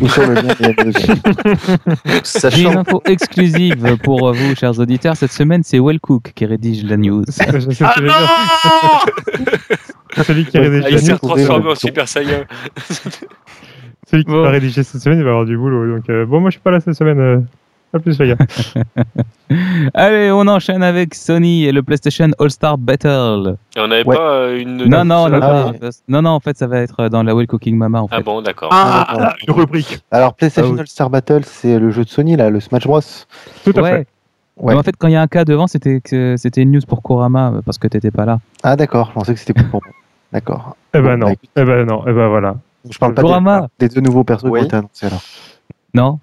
ou 0.00 0.08
sur 0.08 0.26
le 0.26 0.34
lien 0.34 0.42
de 0.42 0.62
la 0.76 0.84
news. 0.84 0.92
J'ai 2.04 2.12
une 2.14 2.24
Sachant 2.24 2.78
info 2.80 3.02
exclusive 3.06 3.96
pour 4.02 4.32
vous, 4.32 4.54
chers 4.54 4.78
auditeurs. 4.78 5.16
Cette 5.16 5.32
semaine, 5.32 5.62
c'est 5.64 5.78
Wellcook 5.78 6.32
qui 6.34 6.44
rédige 6.46 6.84
la 6.84 6.96
news. 6.96 7.24
Je 7.52 7.60
je 7.70 7.84
Ah 7.84 7.94
dire. 8.00 8.14
Celui 10.24 10.44
qui, 10.46 10.58
rédige 10.58 10.82
la 10.82 10.90
il 10.90 10.98
s'est 10.98 11.12
news, 11.12 11.18
transformé 11.18 11.70
en 11.70 11.74
Super 11.74 12.08
Saiyan. 12.08 12.44
Celui 14.06 14.24
qui 14.24 14.30
Bon. 14.30 14.42
va 14.42 14.50
rédiger 14.50 14.82
cette 14.82 15.00
semaine, 15.02 15.18
il 15.18 15.24
va 15.24 15.30
avoir 15.30 15.44
du 15.44 15.56
boulot. 15.58 15.94
Donc, 15.96 16.08
euh, 16.08 16.24
bon, 16.26 16.40
moi, 16.40 16.50
je 16.50 16.54
suis 16.54 16.62
pas 16.62 16.70
là 16.70 16.80
cette 16.80 16.94
semaine. 16.94 17.20
Euh, 17.20 17.38
pas 17.92 17.98
plus, 18.00 18.18
les 18.18 18.28
gars. 18.28 18.36
Allez, 19.94 20.30
on 20.32 20.46
enchaîne 20.48 20.82
avec 20.82 21.14
Sony 21.14 21.64
et 21.66 21.72
le 21.72 21.82
PlayStation 21.82 22.28
All-Star 22.38 22.78
Battle. 22.78 23.56
Et 23.76 23.80
on 23.80 23.86
n'avait 23.88 24.04
Ouais. 24.06 24.16
pas 24.16 24.30
euh, 24.32 24.58
une. 24.60 24.84
Non, 24.88 25.04
non, 25.04 25.26
Ah 25.32 25.40
pas- 25.40 25.66
ouais. 25.70 25.90
non, 26.08 26.22
non, 26.22 26.30
en 26.30 26.40
fait, 26.40 26.56
ça 26.56 26.66
va 26.66 26.80
être 26.80 27.08
dans 27.08 27.22
la 27.22 27.34
Well 27.34 27.46
Cooking 27.46 27.76
Mama, 27.76 28.02
en 28.02 28.08
fait. 28.08 28.16
Ah 28.18 28.20
bon, 28.22 28.42
d'accord. 28.42 28.70
Ah, 28.72 29.06
d'accord. 29.08 29.34
une 29.46 29.54
rubrique. 29.54 30.00
Alors, 30.10 30.34
PlayStation 30.34 30.70
Ah 30.72 30.74
oui. 30.74 30.80
All-Star 30.80 31.10
Battle, 31.10 31.42
c'est 31.44 31.78
le 31.78 31.90
jeu 31.90 32.04
de 32.04 32.08
Sony, 32.08 32.36
là, 32.36 32.50
le 32.50 32.58
Smash 32.60 32.86
Bros. 32.86 33.00
Tout 33.64 33.72
à 33.76 33.80
ouais. 33.82 33.90
fait. 33.90 34.06
Ouais. 34.58 34.72
Mais 34.72 34.80
en 34.80 34.82
fait, 34.82 34.94
quand 34.98 35.06
il 35.08 35.12
y 35.12 35.16
a 35.16 35.20
un 35.22 35.26
cas 35.26 35.44
devant, 35.44 35.66
c'était 35.66 36.00
c'était 36.38 36.62
une 36.62 36.72
news 36.72 36.80
pour 36.88 37.02
Kurama 37.02 37.52
euh, 37.56 37.60
parce 37.64 37.76
que 37.76 37.88
t'étais 37.88 38.10
pas 38.10 38.24
là. 38.24 38.38
Ah, 38.62 38.74
d'accord, 38.74 39.08
je 39.08 39.12
pensais 39.12 39.34
que 39.34 39.38
c'était 39.40 39.52
pour 39.52 39.82
moi. 39.84 39.92
D'accord. 40.32 40.76
Eh 40.94 41.00
ben 41.00 41.16
non. 41.18 41.26
bah. 41.28 41.34
Eh 41.56 41.64
ben 41.64 41.84
non. 41.86 42.02
Eh 42.06 42.12
ben 42.12 42.28
voilà. 42.28 42.56
Je 42.90 42.98
parle 42.98 43.14
pas 43.14 43.22
des, 43.78 43.88
des 43.88 43.94
deux 43.94 44.00
nouveaux 44.00 44.24
persos 44.24 44.44
Oui. 44.48 44.60
qui 44.60 44.64
ont 44.64 44.66
été 44.68 44.76
annoncés 44.76 45.06
alors. 45.06 45.22
Non 45.94 46.18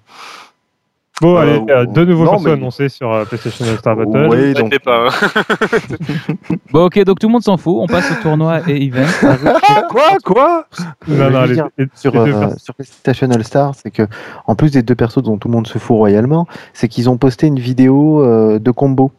Bon, 1.21 1.35
Euh, 1.35 1.39
allez, 1.41 1.63
euh, 1.69 1.85
deux 1.85 2.05
nouveaux 2.05 2.25
non, 2.25 2.31
persos 2.31 2.45
mais- 2.45 2.51
annoncés 2.53 2.89
sur 2.89 3.13
euh, 3.13 3.23
PlayStation 3.23 3.65
All-Star 3.65 3.95
Battle. 3.95 4.27
Oui, 4.31 4.37
Ne 4.37 4.53
donc, 4.53 4.63
t'inquiète 4.71 4.83
pas. 4.83 5.07
hein. 5.07 6.55
Bon, 6.71 6.85
ok, 6.85 7.03
donc 7.03 7.19
tout 7.19 7.27
le 7.27 7.33
monde 7.33 7.43
s'en 7.43 7.55
fout. 7.57 7.75
On 7.79 7.85
passe 7.87 8.11
au 8.11 8.15
tournoi 8.21 8.61
et 8.67 8.83
event. 8.85 9.05
Quoi 9.89 10.17
Quoi 10.25 10.65
Non, 11.07 11.29
non, 11.29 11.43
les, 11.43 11.55
les- 11.77 11.87
sur, 11.93 12.11
les 12.25 12.33
euh, 12.33 12.47
PlayStation 12.75 13.29
All 13.29 13.43
Star, 13.43 13.75
c'est 13.75 13.91
que 13.91 14.07
en 14.47 14.55
plus 14.55 14.71
des 14.71 14.81
deux 14.81 14.95
persos 14.95 15.21
dont 15.21 15.37
tout 15.37 15.47
le 15.49 15.53
monde 15.53 15.67
se 15.67 15.77
fout 15.77 15.95
royalement, 15.97 16.47
c'est 16.73 16.87
qu'ils 16.87 17.09
ont 17.09 17.17
posté 17.17 17.45
une 17.47 17.59
vidéo 17.59 18.23
euh, 18.25 18.57
de 18.59 18.71
combo, 18.71 19.11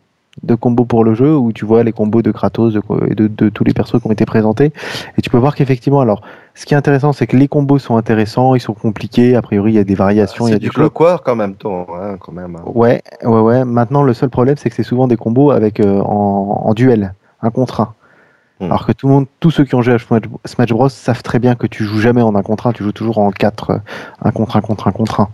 de 0.43 0.55
combo 0.55 0.85
pour 0.85 1.05
le 1.05 1.14
jeu 1.14 1.37
où 1.37 1.53
tu 1.53 1.64
vois 1.64 1.85
les 1.85 1.93
combos 1.93 2.22
de 2.22 2.32
Kratos 2.32 2.74
et 3.09 3.14
de, 3.14 3.28
de 3.28 3.49
tous 3.49 3.64
les 3.64 3.72
persos 3.72 4.01
qui 4.01 4.07
ont 4.07 4.12
été 4.12 4.26
présentés 4.26 4.72
et 5.16 5.22
tu 5.22 5.30
peux 5.30 5.39
voir 5.39 5.55
qu'effectivement, 5.55 6.01
alors 6.01 6.22
ce 6.55 6.66
qui 6.66 6.74
est 6.74 6.76
intéressant, 6.76 7.12
c'est 7.12 7.26
que 7.26 7.37
les 7.37 7.49
combos 7.49 7.78
sont 7.78 7.97
intéressants, 7.97 8.55
ils 8.55 8.61
sont 8.61 8.74
compliqués, 8.74 9.35
a 9.35 9.43
priori 9.43 9.72
il 9.72 9.74
y 9.74 9.78
a 9.78 9.85
des 9.85 9.95
variations, 9.95 10.47
il 10.47 10.51
y 10.51 10.53
a 10.53 10.57
c'est 10.57 10.61
du 10.61 10.70
clockwork 10.70 11.26
en 11.28 11.37
même 11.37 11.55
temps, 11.55 11.87
hein, 11.95 12.16
quand 12.18 12.32
même. 12.32 12.57
Ouais, 12.66 13.03
ouais, 13.24 13.41
ouais. 13.41 13.64
Maintenant, 13.64 14.03
le 14.03 14.14
seul 14.14 14.30
problème, 14.30 14.57
c'est 14.57 14.70
que 14.70 14.76
c'est 14.76 14.85
souvent 14.85 15.09
des 15.09 15.16
combos 15.16 15.51
avec 15.51 15.80
euh, 15.80 16.01
en, 16.01 16.62
en 16.64 16.74
duel, 16.74 17.14
un 17.43 17.51
contre 17.51 17.80
un. 17.80 17.95
Hmm. 18.61 18.66
Alors 18.66 18.87
que 18.87 18.93
tout 18.93 19.09
le 19.09 19.14
monde, 19.14 19.26
tous 19.41 19.51
ceux 19.51 19.64
qui 19.64 19.74
ont 19.74 19.82
joué 19.82 19.95
à 19.95 19.99
Smash 19.99 20.22
Smash 20.45 20.68
Bros 20.68 20.89
savent 20.89 21.24
très 21.24 21.41
bien 21.41 21.57
que 21.57 21.66
tu 21.66 21.82
joues 21.82 21.99
jamais 21.99 22.22
en 22.22 22.37
un 22.37 22.43
contre 22.43 22.68
un, 22.68 22.72
tu 22.72 22.85
joues 22.85 22.93
toujours 22.93 23.18
en 23.18 23.32
4, 23.32 23.80
un 24.22 24.30
contre 24.30 24.57
un 24.57 24.61
contre 24.61 24.87
un 24.87 24.93
contre 24.93 25.20
un. 25.20 25.28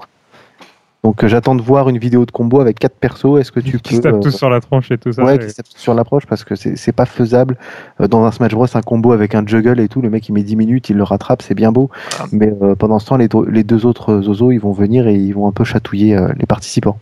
Donc 1.03 1.25
j'attends 1.27 1.55
de 1.55 1.63
voir 1.63 1.89
une 1.89 1.97
vidéo 1.97 2.27
de 2.27 2.31
combo 2.31 2.61
avec 2.61 2.79
quatre 2.79 2.95
persos. 2.97 3.41
Est-ce 3.41 3.51
que 3.53 3.61
tu 3.61 3.79
Qui 3.81 3.95
peux 3.95 3.97
se 3.97 4.01
tapent 4.03 4.21
tous 4.21 4.37
sur 4.37 4.51
la 4.51 4.61
tronche 4.61 4.91
et 4.91 4.99
tout 4.99 5.13
ça. 5.13 5.25
Ouais, 5.25 5.39
qui 5.39 5.49
se 5.49 5.57
tapent 5.57 5.67
sur 5.69 5.95
l'approche 5.95 6.27
parce 6.27 6.45
que 6.45 6.55
c'est 6.57 6.77
c'est 6.77 6.93
pas 6.93 7.07
faisable 7.07 7.57
Euh, 8.03 8.07
dans 8.09 8.25
un 8.25 8.31
Smash 8.31 8.53
Bros 8.53 8.67
un 8.75 8.83
combo 8.83 9.13
avec 9.13 9.35
un 9.35 9.47
juggle 9.47 9.81
et 9.81 9.89
tout. 9.89 10.03
Le 10.03 10.11
mec 10.11 10.29
il 10.29 10.33
met 10.33 10.43
10 10.43 10.57
minutes, 10.57 10.91
il 10.91 10.97
le 10.97 11.03
rattrape, 11.05 11.41
c'est 11.41 11.55
bien 11.55 11.73
beau. 11.73 11.89
Mais 12.33 12.53
euh, 12.63 12.75
pendant 12.75 12.99
ce 12.99 13.07
temps, 13.07 13.17
les, 13.17 13.29
les 13.51 13.65
deux 13.65 13.87
autres 13.87 14.21
zozos 14.21 14.53
ils 14.53 14.61
vont 14.61 14.73
venir 14.73 15.09
et 15.09 15.15
ils 15.15 15.33
vont 15.33 15.49
un 15.49 15.53
peu 15.53 15.65
chatouiller 15.65 16.17
euh, 16.17 16.33
les 16.37 16.45
participants. 16.47 16.99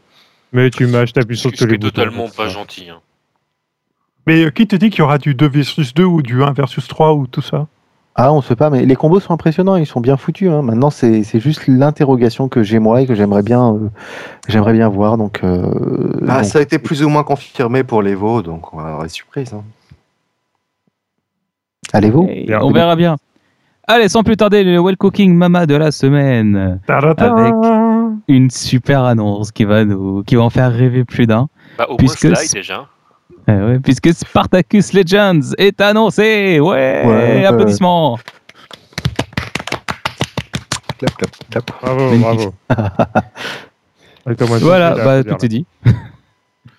Mais 0.52 0.70
tu 0.70 0.86
m'as 0.86 1.04
t'appuies 1.06 1.36
sur 1.36 1.50
Ce 1.50 1.56
tous 1.56 1.66
qui 1.66 1.72
les 1.72 1.78
totalement 1.80 2.28
pas 2.28 2.48
gentil. 2.48 2.88
hein. 2.90 3.00
Mais 4.28 4.44
euh, 4.44 4.50
qui 4.50 4.66
te 4.68 4.76
dit 4.76 4.90
qu'il 4.90 5.00
y 5.00 5.02
aura 5.02 5.18
du 5.18 5.34
2 5.34 5.48
versus 5.48 5.92
2 5.92 6.04
ou 6.04 6.22
du 6.22 6.42
1 6.44 6.52
versus 6.52 6.86
3 6.86 7.14
ou 7.14 7.26
tout 7.26 7.42
ça? 7.42 7.66
Ah, 8.20 8.32
on 8.32 8.42
sait 8.42 8.56
pas, 8.56 8.68
mais 8.68 8.84
les 8.84 8.96
combos 8.96 9.20
sont 9.20 9.32
impressionnants, 9.32 9.76
ils 9.76 9.86
sont 9.86 10.00
bien 10.00 10.16
foutus. 10.16 10.50
Hein. 10.50 10.62
Maintenant, 10.62 10.90
c'est 10.90 11.22
c'est 11.22 11.38
juste 11.38 11.68
l'interrogation 11.68 12.48
que 12.48 12.64
j'ai 12.64 12.80
moi 12.80 13.00
et 13.00 13.06
que 13.06 13.14
j'aimerais 13.14 13.44
bien, 13.44 13.74
euh, 13.74 13.78
j'aimerais 14.48 14.72
bien 14.72 14.88
voir. 14.88 15.16
Donc, 15.16 15.40
euh, 15.44 15.70
Ah, 16.26 16.38
donc, 16.38 16.44
ça 16.46 16.58
a 16.58 16.62
été 16.62 16.80
plus 16.80 17.04
ou 17.04 17.08
moins 17.08 17.22
confirmé 17.22 17.84
pour 17.84 18.02
les 18.02 18.16
veaux, 18.16 18.42
donc 18.42 18.74
on 18.74 18.78
va 18.78 18.88
avoir 18.88 19.02
des 19.04 19.08
surprises. 19.08 19.54
hein. 19.54 19.62
Bien. 22.44 22.60
on 22.60 22.72
verra 22.72 22.96
bien. 22.96 23.16
Allez, 23.86 24.08
sans 24.08 24.24
plus 24.24 24.36
tarder, 24.36 24.64
le 24.64 24.78
Well 24.80 24.96
Cooking 24.96 25.32
Mama 25.34 25.64
de 25.66 25.76
la 25.76 25.92
semaine. 25.92 26.80
Avec- 27.32 27.54
Une 28.26 28.50
super 28.50 29.04
annonce 29.04 29.52
qui 29.52 29.64
va 29.64 29.84
nous, 29.84 30.24
qui 30.24 30.34
va 30.34 30.42
en 30.42 30.50
faire 30.50 30.72
rêver 30.72 31.04
plus 31.04 31.26
d'un. 31.28 31.48
Bah, 31.78 31.86
au 31.88 31.96
Puisque 31.96 32.24
moins 32.24 32.34
c'est- 32.34 32.46
Sly 32.48 32.58
déjà. 32.60 32.86
Eh 33.48 33.52
ouais, 33.52 33.78
puisque 33.78 34.12
Spartacus 34.12 34.92
Legends 34.92 35.40
est 35.56 35.80
annoncé. 35.80 36.60
Ouais, 36.60 37.02
Ouais, 37.06 37.44
applaudissements. 37.46 38.18
Clap, 40.98 41.14
clap, 41.16 41.30
clap. 41.50 41.70
Bravo, 41.80 42.10
Magnifique. 42.10 42.50
bravo. 42.68 42.94
Voilà, 44.60 44.94
là, 44.94 45.04
bah, 45.04 45.24
tout 45.24 45.42
est 45.42 45.48
dit. 45.48 45.64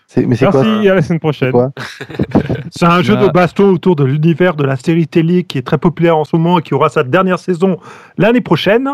C'est- 0.05 0.24
Mais 0.28 0.36
c'est 0.36 0.45
Merci, 0.45 0.59
quoi 0.82 0.91
à 0.91 0.95
la 0.95 1.01
semaine 1.01 1.20
prochaine. 1.20 1.51
C'est 2.72 2.86
un 2.86 3.01
jeu 3.01 3.15
Ah. 3.17 3.26
de 3.26 3.32
baston 3.32 3.74
autour 3.74 3.95
de 3.95 4.03
l'univers 4.03 4.53
de 4.55 4.63
la 4.63 4.76
série 4.76 5.07
télé 5.07 5.43
qui 5.43 5.57
est 5.57 5.63
très 5.63 5.80
populaire 5.80 6.15
en 6.17 6.26
ce 6.26 6.36
moment 6.36 6.59
et 6.59 6.61
qui 6.61 6.76
aura 6.76 6.89
sa 6.89 7.03
dernière 7.03 7.39
saison 7.39 7.78
l'année 8.20 8.41
prochaine 8.41 8.89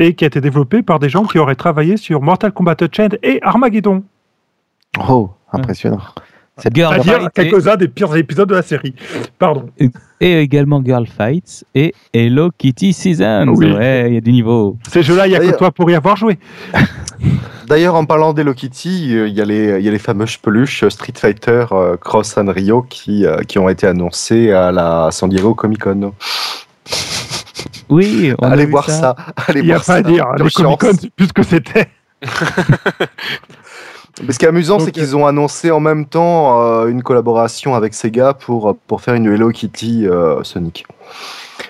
et 0.00 0.14
qui 0.14 0.24
a 0.24 0.26
été 0.26 0.40
développé 0.40 0.82
par 0.82 0.98
des 0.98 1.08
gens 1.08 1.24
qui 1.24 1.38
auraient 1.38 1.54
travaillé 1.54 1.96
sur 1.96 2.20
Mortal 2.20 2.50
Kombat 2.52 2.76
Unchained 2.80 3.20
et 3.22 3.38
Armageddon. 3.42 4.02
Oh, 5.08 5.30
impressionnant. 5.52 6.00
C'est 6.58 6.74
Girl 6.74 6.94
C'est-à-dire 7.02 7.28
quelques-uns 7.32 7.76
des 7.76 7.88
pires 7.88 8.14
épisodes 8.16 8.48
de 8.48 8.54
la 8.54 8.62
série. 8.62 8.94
Pardon. 9.38 9.68
et 10.20 10.38
également 10.40 10.80
Girl 10.84 11.06
Fights 11.06 11.64
et 11.74 11.92
Hello 12.12 12.50
Kitty 12.56 12.92
Seasons. 12.92 13.48
Oui. 13.56 13.72
Ouais, 13.72 14.04
il 14.08 14.14
y 14.14 14.16
a 14.18 14.20
du 14.20 14.30
niveau. 14.32 14.76
Ces 14.88 15.02
jeux-là, 15.02 15.26
il 15.26 15.30
n'y 15.30 15.36
a 15.36 15.40
que 15.40 15.56
toi 15.58 15.72
pour 15.72 15.90
y 15.90 15.94
avoir 15.96 16.16
joué. 16.16 16.38
D'ailleurs, 17.66 17.94
en 17.94 18.04
parlant 18.04 18.32
d'Hello 18.34 18.52
Kitty, 18.54 19.16
euh, 19.16 19.26
il 19.26 19.34
y, 19.34 19.40
a 19.40 19.44
les- 19.46 19.78
il 19.78 19.84
y 19.84 19.88
a 19.88 19.90
les 19.90 19.98
fameuses 19.98 20.36
peluches 20.36 20.86
Street 20.90 21.14
Fighter 21.16 21.64
euh, 21.72 21.96
Cross 21.96 22.36
and 22.36 22.52
Rio 22.52 22.82
qui, 22.82 23.24
euh, 23.24 23.38
qui 23.48 23.58
ont 23.58 23.68
été 23.70 23.86
annoncées 23.86 24.52
à 24.52 24.70
la 24.70 25.08
San 25.10 25.30
Diego 25.30 25.54
Comic 25.54 25.82
Con. 25.82 26.12
Oui, 27.88 28.32
on 28.38 28.46
a 28.48 28.52
Allez 28.52 28.66
vu 28.66 28.70
voir 28.72 28.88
ça. 28.90 29.16
Allez 29.48 29.60
Il 29.60 29.66
n'y 29.66 29.72
a 29.72 29.76
voir 29.78 29.86
pas 29.86 29.94
à 29.94 29.96
ça. 29.96 30.02
dire. 30.02 30.26
Quelle 30.36 30.44
Les 30.46 30.52
Comic 30.52 30.78
Con, 30.78 31.08
plus 31.16 31.26
ce 31.26 31.32
que 31.32 31.42
c'était. 31.42 31.88
Mais 34.22 34.32
ce 34.32 34.38
qui 34.38 34.44
est 34.44 34.48
amusant, 34.48 34.78
c'est 34.78 34.92
qu'ils 34.92 35.16
ont 35.16 35.26
annoncé 35.26 35.70
en 35.70 35.80
même 35.80 36.06
temps 36.06 36.62
euh, 36.62 36.86
une 36.86 37.02
collaboration 37.02 37.74
avec 37.74 37.94
Sega 37.94 38.34
pour, 38.34 38.76
pour 38.86 39.00
faire 39.00 39.14
une 39.14 39.26
Hello 39.26 39.50
Kitty 39.50 40.06
euh, 40.06 40.42
Sonic. 40.44 40.86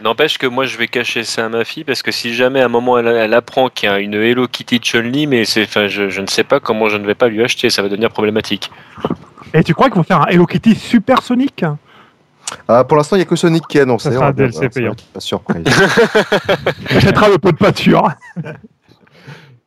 N'empêche 0.03 0.39
que 0.39 0.47
moi 0.47 0.67
je 0.67 0.77
vais 0.77 0.89
cacher 0.89 1.25
ça 1.25 1.47
à 1.47 1.49
ma 1.49 1.65
fille 1.65 1.85
parce 1.85 2.03
que 2.03 2.11
si 2.11 2.35
jamais 2.35 2.61
à 2.61 2.67
un 2.67 2.69
moment 2.69 2.99
elle, 2.99 3.07
elle 3.07 3.33
apprend 3.33 3.69
qu'il 3.69 3.89
y 3.89 3.93
a 3.93 3.99
une 3.99 4.15
Hello 4.15 4.47
Kitty 4.47 4.81
Chun-Li, 4.81 5.27
mais 5.27 5.45
c'est, 5.45 5.63
enfin, 5.63 5.89
je, 5.89 6.11
je 6.11 6.21
ne 6.21 6.27
sais 6.27 6.45
pas 6.45 6.61
comment 6.61 6.89
je 6.89 6.97
ne 6.97 7.07
vais 7.07 7.15
pas 7.15 7.29
lui 7.29 7.43
acheter, 7.43 7.71
ça 7.71 7.81
va 7.81 7.89
devenir 7.89 8.11
problématique. 8.11 8.71
Et 9.55 9.63
tu 9.63 9.73
crois 9.73 9.87
qu'ils 9.87 9.97
vont 9.97 10.03
faire 10.03 10.23
un 10.23 10.27
Hello 10.27 10.47
Kitty 10.47 10.75
Super 10.75 11.23
Sonic? 11.23 11.65
Ah, 12.69 12.85
pour 12.85 12.97
l'instant, 12.97 13.17
il 13.17 13.21
n'y 13.21 13.25
a 13.25 13.27
que 13.27 13.37
Sonic 13.37 13.67
qui 13.67 13.79
est 13.79 13.83
annoncé. 13.83 14.11
Ça 14.11 14.15
sera 14.15 14.27
on 14.27 14.29
un 14.29 14.33
DLC 14.33 14.69
payant. 14.69 14.95
La 15.15 15.21
surprise. 15.21 15.65
Achètera 16.91 17.29
le 17.29 17.39
pot 17.39 17.53
de 17.53 17.57
pâture. 17.57 18.09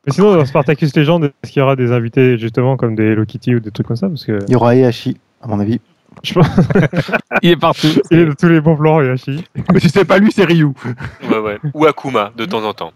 Mais 0.07 0.13
sinon, 0.13 0.33
dans 0.35 0.45
Spartacus 0.45 0.95
Legend, 0.95 1.25
est-ce 1.43 1.51
qu'il 1.51 1.59
y 1.59 1.63
aura 1.63 1.75
des 1.75 1.91
invités 1.91 2.37
justement 2.37 2.77
comme 2.77 2.95
des 2.95 3.03
Hello 3.07 3.25
Kitty 3.25 3.55
ou 3.55 3.59
des 3.59 3.71
trucs 3.71 3.87
comme 3.87 3.97
ça 3.97 4.07
Parce 4.07 4.23
que 4.25 4.39
Il 4.47 4.53
y 4.53 4.55
aura 4.55 4.73
Ehashi, 4.73 5.17
à 5.41 5.47
mon 5.47 5.59
avis. 5.59 5.81
je 6.23 6.33
pense 6.33 6.47
Il 7.41 7.51
est 7.51 7.57
partout. 7.57 7.87
qu'il 8.09 8.19
est 8.19 8.25
de 8.25 8.31
tous 8.33 8.47
les 8.47 8.61
bons 8.61 8.77
plans, 8.77 9.01
Yoshi. 9.01 9.43
Mais 9.73 9.81
si 9.81 9.89
c'est 9.89 10.05
pas 10.05 10.17
lui, 10.17 10.31
c'est 10.31 10.45
Ryu. 10.45 10.67
Ouais, 11.29 11.39
ouais. 11.39 11.59
Ou 11.73 11.85
Akuma 11.85 12.31
de 12.37 12.45
temps 12.45 12.63
en 12.63 12.73
temps. 12.73 12.93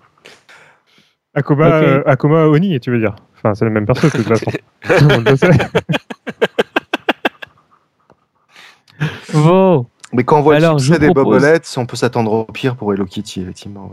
Akuma, 1.36 1.66
euh, 1.66 2.04
Akuma 2.06 2.48
Oni, 2.48 2.80
tu 2.80 2.92
veux 2.92 3.00
dire 3.00 3.16
Enfin, 3.38 3.56
c'est 3.56 3.66
le 3.66 3.72
même 3.72 3.86
perso 3.86 4.08
de 4.08 4.12
toute 4.14 4.28
façon. 4.28 4.52
Tout 4.82 5.08
le 5.10 5.16
monde 5.16 5.28
le 5.30 5.36
sait. 5.36 5.50
Bon. 9.34 9.86
Mais 10.14 10.24
quand 10.24 10.40
on 10.40 10.42
voit 10.42 10.56
Alors, 10.56 10.74
le 10.74 10.80
succès 10.80 11.00
des 11.00 11.06
propose- 11.08 11.24
bobolettes, 11.24 11.74
on 11.78 11.86
peut 11.86 11.96
s'attendre 11.96 12.32
au 12.34 12.44
pire 12.46 12.76
pour 12.76 12.94
Hello 12.94 13.06
Kitty, 13.06 13.42
effectivement. 13.42 13.90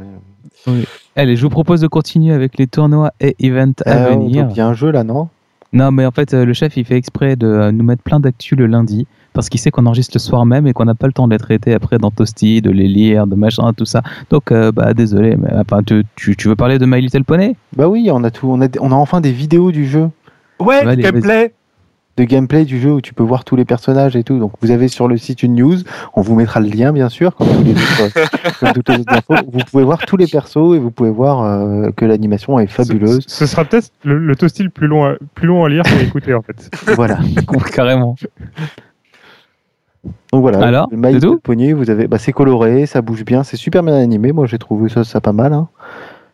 oui. 0.67 0.85
Allez, 1.17 1.37
je 1.37 1.43
vous 1.43 1.49
propose 1.49 1.81
de 1.81 1.87
continuer 1.87 2.33
avec 2.35 2.59
les 2.59 2.67
tournois 2.67 3.13
et 3.21 3.37
events 3.41 3.73
à 3.87 4.07
Euh, 4.07 4.09
venir. 4.11 4.49
Il 4.51 4.57
y 4.57 4.61
a 4.61 4.67
un 4.67 4.75
jeu 4.75 4.91
là, 4.91 5.05
non? 5.05 5.29
Non, 5.73 5.91
mais 5.93 6.07
en 6.07 6.11
fait, 6.11 6.33
euh, 6.35 6.45
le 6.45 6.53
chef, 6.55 6.77
il 6.77 6.85
fait 6.85 6.97
exprès 6.97 7.37
de 7.37 7.47
euh, 7.47 7.73
nous 7.73 7.85
mettre 7.85 8.03
plein 8.03 8.19
d'actu 8.21 8.57
le 8.57 8.67
lundi, 8.67 9.07
parce 9.35 9.49
qu'il 9.49 9.61
sait 9.61 9.71
qu'on 9.71 9.85
enregistre 9.87 10.13
le 10.17 10.21
soir 10.21 10.47
même 10.47 10.67
et 10.67 10.73
qu'on 10.73 10.87
n'a 10.87 10.95
pas 10.95 11.07
le 11.07 11.13
temps 11.13 11.29
d'être 11.29 11.43
traité 11.45 11.75
après 11.75 11.99
dans 11.99 12.11
Toasty, 12.11 12.63
de 12.63 12.71
les 12.71 12.89
lire, 12.89 13.27
de 13.27 13.35
machin, 13.35 13.73
tout 13.75 13.85
ça. 13.85 14.03
Donc, 14.31 14.51
euh, 14.51 14.73
bah, 14.73 14.95
désolé, 14.95 15.37
mais 15.37 15.51
enfin, 15.55 15.83
tu, 15.83 16.05
tu, 16.17 16.37
tu 16.37 16.49
veux 16.49 16.57
parler 16.57 16.79
de 16.79 16.87
My 16.87 17.01
Little 17.01 17.25
Pony? 17.25 17.55
Bah 17.77 17.87
oui, 17.87 18.09
on 18.11 18.25
a 18.25 18.31
tout. 18.31 18.49
On 18.51 18.61
a, 18.63 18.67
on 18.81 18.91
a 18.91 18.95
enfin 18.95 19.21
des 19.21 19.33
vidéos 19.33 19.71
du 19.71 19.87
jeu, 19.87 20.09
Ouais, 20.59 20.77
Allez, 20.79 21.03
gameplay. 21.03 21.53
De 22.19 22.25
gameplay 22.25 22.65
du 22.65 22.81
jeu 22.81 22.93
où 22.93 23.01
tu 23.01 23.15
peux 23.15 23.23
voir 23.23 23.45
tous 23.45 23.55
les 23.57 23.65
personnages 23.65 24.17
et 24.17 24.25
tout. 24.25 24.39
Donc 24.39 24.53
vous 24.61 24.71
avez 24.71 24.89
sur 24.89 25.07
le 25.09 25.17
site 25.17 25.43
une 25.43 25.55
news. 25.55 25.77
On 26.15 26.21
vous 26.21 26.35
mettra 26.35 26.61
le 26.61 26.69
lien 26.69 26.93
bien 26.93 27.09
sûr, 27.09 27.35
comme 27.37 27.47
tous 27.49 27.63
les 27.63 27.73
autres, 27.73 28.59
comme 28.61 28.73
toutes 28.73 28.89
les 28.89 29.01
autres 29.01 29.13
infos. 29.13 29.35
Vous 29.53 29.61
pouvez 29.71 29.85
voir 29.85 29.99
tous 30.05 30.17
les 30.17 30.27
persos 30.27 30.75
et 30.75 30.79
vous 30.79 30.91
pouvez 30.91 31.11
voir 31.11 31.43
euh, 31.43 31.91
que 31.97 32.05
l'animation 32.05 32.59
est 32.59 32.67
fabuleuse. 32.67 33.25
Ce, 33.27 33.39
ce 33.39 33.47
sera 33.47 33.65
peut-être 33.65 33.91
le, 34.05 34.19
le 34.19 34.37
toasty 34.37 34.65
le 34.65 34.71
plus 34.71 34.89
long, 34.89 35.05
à, 35.07 35.15
plus 35.35 35.47
long 35.47 35.65
à 35.65 35.69
lire 35.69 35.85
qu'à 35.85 36.03
écouter 36.03 36.35
en 36.35 36.43
fait. 36.43 36.71
voilà. 36.97 37.19
Carrément. 37.73 38.17
Donc 40.33 40.43
voilà. 40.43 40.65
Alors, 40.65 40.89
le 40.91 41.37
Pony, 41.37 41.73
vous 41.73 41.91
avez, 41.91 42.07
bah, 42.07 42.19
c'est 42.19 42.33
coloré, 42.33 42.87
ça 42.87 43.01
bouge 43.01 43.25
bien, 43.25 43.43
c'est 43.45 43.57
super 43.57 43.83
bien 43.83 43.95
animé. 43.95 44.33
Moi, 44.33 44.47
j'ai 44.47 44.59
trouvé 44.59 44.89
ça, 44.89 45.05
ça 45.05 45.21
pas 45.21 45.33
mal. 45.33 45.53
hein. 45.53 45.69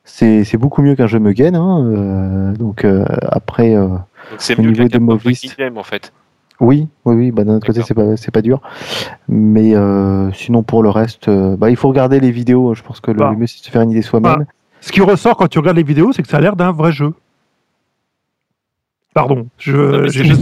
C'est, 0.04 0.56
beaucoup 0.58 0.82
mieux 0.82 0.94
qu'un 0.96 1.06
jeu 1.06 1.18
Mugen. 1.18 1.56
Hein. 1.56 1.84
euh, 1.86 2.52
donc 2.54 2.84
euh, 2.84 3.04
après, 3.28 3.74
euh, 3.74 3.88
Donc 4.30 4.40
c'est 4.40 4.58
Au 4.58 4.62
mieux 4.62 4.72
que 4.72 4.76
niveau 4.82 4.88
de 4.88 4.98
Movis. 4.98 5.56
En 5.76 5.82
fait. 5.82 6.12
oui, 6.60 6.88
oui, 7.04 7.14
oui. 7.14 7.30
Bah, 7.30 7.44
d'un 7.44 7.56
autre 7.56 7.66
côté, 7.66 7.82
c'est 7.82 7.94
pas, 7.94 8.16
c'est 8.16 8.30
pas 8.30 8.42
dur. 8.42 8.60
Mais 9.28 9.74
euh, 9.74 10.30
sinon, 10.32 10.62
pour 10.62 10.82
le 10.82 10.90
reste, 10.90 11.28
euh, 11.28 11.56
bah, 11.56 11.70
il 11.70 11.76
faut 11.76 11.88
regarder 11.88 12.20
les 12.20 12.30
vidéos. 12.30 12.74
Je 12.74 12.82
pense 12.82 13.00
que 13.00 13.10
le 13.10 13.18
Bah. 13.18 13.32
mieux, 13.36 13.46
c'est 13.46 13.60
de 13.60 13.64
se 13.64 13.70
faire 13.70 13.82
une 13.82 13.90
idée 13.90 14.02
soi-même. 14.02 14.46
Ce 14.80 14.92
qui 14.92 15.00
ressort 15.00 15.36
quand 15.36 15.48
tu 15.48 15.58
regardes 15.58 15.76
les 15.78 15.82
vidéos, 15.82 16.12
c'est 16.12 16.22
que 16.22 16.28
ça 16.28 16.36
a 16.36 16.40
l'air 16.40 16.56
d'un 16.56 16.72
vrai 16.72 16.92
jeu. 16.92 17.12
Pardon, 19.14 19.46
je, 19.58 19.76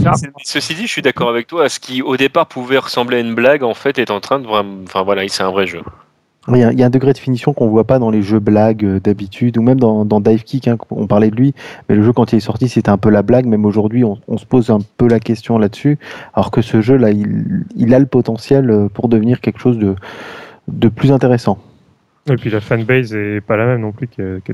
Non, 0.03 0.13
c'est- 0.15 0.31
Ceci 0.43 0.73
dit, 0.73 0.87
je 0.87 0.91
suis 0.91 1.03
d'accord 1.03 1.29
avec 1.29 1.45
toi. 1.45 1.69
Ce 1.69 1.79
qui 1.79 2.01
au 2.01 2.17
départ 2.17 2.47
pouvait 2.47 2.79
ressembler 2.79 3.17
à 3.17 3.19
une 3.19 3.35
blague, 3.35 3.61
en 3.63 3.75
fait, 3.75 3.99
est 3.99 4.09
en 4.09 4.19
train 4.19 4.39
de 4.39 4.47
vraiment. 4.47 4.77
Enfin 4.83 5.03
voilà, 5.03 5.27
c'est 5.27 5.43
un 5.43 5.51
vrai 5.51 5.67
jeu. 5.67 5.81
Il 6.49 6.57
y, 6.57 6.83
a, 6.83 6.85
un 6.85 6.89
degré 6.89 7.13
de 7.13 7.17
finition 7.17 7.53
qu'on 7.53 7.69
voit 7.69 7.85
pas 7.85 7.99
dans 7.99 8.09
les 8.09 8.21
jeux 8.21 8.39
blagues 8.39 8.83
euh, 8.83 8.99
d'habitude, 8.99 9.57
ou 9.57 9.61
même 9.61 9.79
dans, 9.79 10.03
dans 10.03 10.19
Dive 10.19 10.43
Kick, 10.43 10.67
hein, 10.67 10.77
on 10.91 11.07
parlait 11.07 11.29
de 11.29 11.35
lui, 11.37 11.53
mais 11.87 11.95
le 11.95 12.03
jeu 12.03 12.11
quand 12.11 12.33
il 12.33 12.35
est 12.35 12.41
sorti 12.41 12.67
c'était 12.67 12.89
un 12.89 12.97
peu 12.97 13.09
la 13.09 13.21
blague, 13.21 13.45
même 13.45 13.65
aujourd'hui 13.65 14.03
on, 14.03 14.37
se 14.37 14.45
pose 14.45 14.69
un 14.69 14.79
peu 14.97 15.07
la 15.07 15.21
question 15.21 15.57
là-dessus, 15.57 15.97
alors 16.33 16.51
que 16.51 16.61
ce 16.61 16.81
jeu 16.81 16.97
là 16.97 17.11
il, 17.11 17.93
a 17.93 17.99
le 17.99 18.05
potentiel 18.05 18.69
euh, 18.69 18.89
pour 18.89 19.07
devenir 19.07 19.39
quelque 19.39 19.59
chose 19.59 19.79
de, 19.79 20.89
plus 20.89 21.13
intéressant. 21.13 21.59
Et 22.29 22.35
puis 22.35 22.49
la 22.49 22.59
fanbase 22.59 23.15
est 23.15 23.39
pas 23.39 23.55
la 23.55 23.65
même 23.65 23.81
non 23.81 23.93
plus 23.93 24.07
que, 24.07 24.41
que 24.43 24.51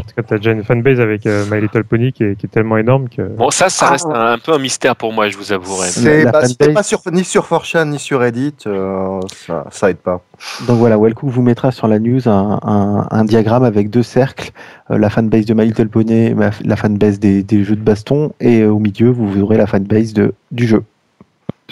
parce 0.00 0.12
que 0.12 0.20
t'as 0.22 0.36
déjà 0.36 0.52
une 0.52 0.64
fanbase 0.64 1.00
avec 1.00 1.26
euh, 1.26 1.44
My 1.50 1.60
Little 1.60 1.84
Pony 1.84 2.12
qui 2.12 2.24
est, 2.24 2.36
qui 2.36 2.46
est 2.46 2.48
tellement 2.48 2.76
énorme 2.76 3.08
que. 3.08 3.22
Bon, 3.22 3.50
ça, 3.50 3.68
ça 3.68 3.86
Ah. 3.88 3.92
reste 3.92 4.06
un, 4.06 4.32
un 4.32 4.38
peu 4.38 4.52
un 4.52 4.58
mystère 4.58 4.96
pour 4.96 5.12
moi, 5.12 5.28
je 5.28 5.36
vous 5.36 5.52
avouerai. 5.52 5.88
C'est, 5.88 6.24
bah, 6.24 6.44
si 6.46 6.56
t'es 6.56 6.66
fanbase- 6.66 6.74
pas 6.74 6.82
sur, 6.82 7.00
ni 7.12 7.24
sur 7.24 7.44
4chan 7.46 7.88
ni 7.88 7.98
sur 7.98 8.20
Reddit, 8.20 8.54
euh, 8.66 9.20
ça, 9.46 9.64
ça 9.70 9.90
aide 9.90 9.98
pas. 9.98 10.20
Donc 10.66 10.78
voilà, 10.78 10.98
Wellcook 10.98 11.30
vous 11.30 11.42
mettra 11.42 11.70
sur 11.72 11.86
la 11.88 11.98
news 11.98 12.28
un, 12.28 12.58
un- 12.62 13.06
un 13.10 13.24
diagramme 13.24 13.64
avec 13.64 13.90
deux 13.90 14.02
cercles, 14.02 14.50
euh, 14.90 14.98
la 14.98 15.10
fanbase 15.10 15.44
de 15.44 15.54
My 15.54 15.66
Little 15.66 15.88
Pony, 15.88 16.34
la 16.64 16.76
fanbase 16.76 17.18
des, 17.18 17.42
des 17.42 17.64
jeux 17.64 17.76
de 17.76 17.82
baston, 17.82 18.32
et 18.40 18.60
euh, 18.62 18.68
au 18.70 18.78
milieu 18.78 19.10
vous 19.10 19.40
aurez 19.40 19.56
la 19.56 19.66
fanbase 19.66 20.12
de, 20.12 20.32
du 20.50 20.66
jeu. 20.66 20.82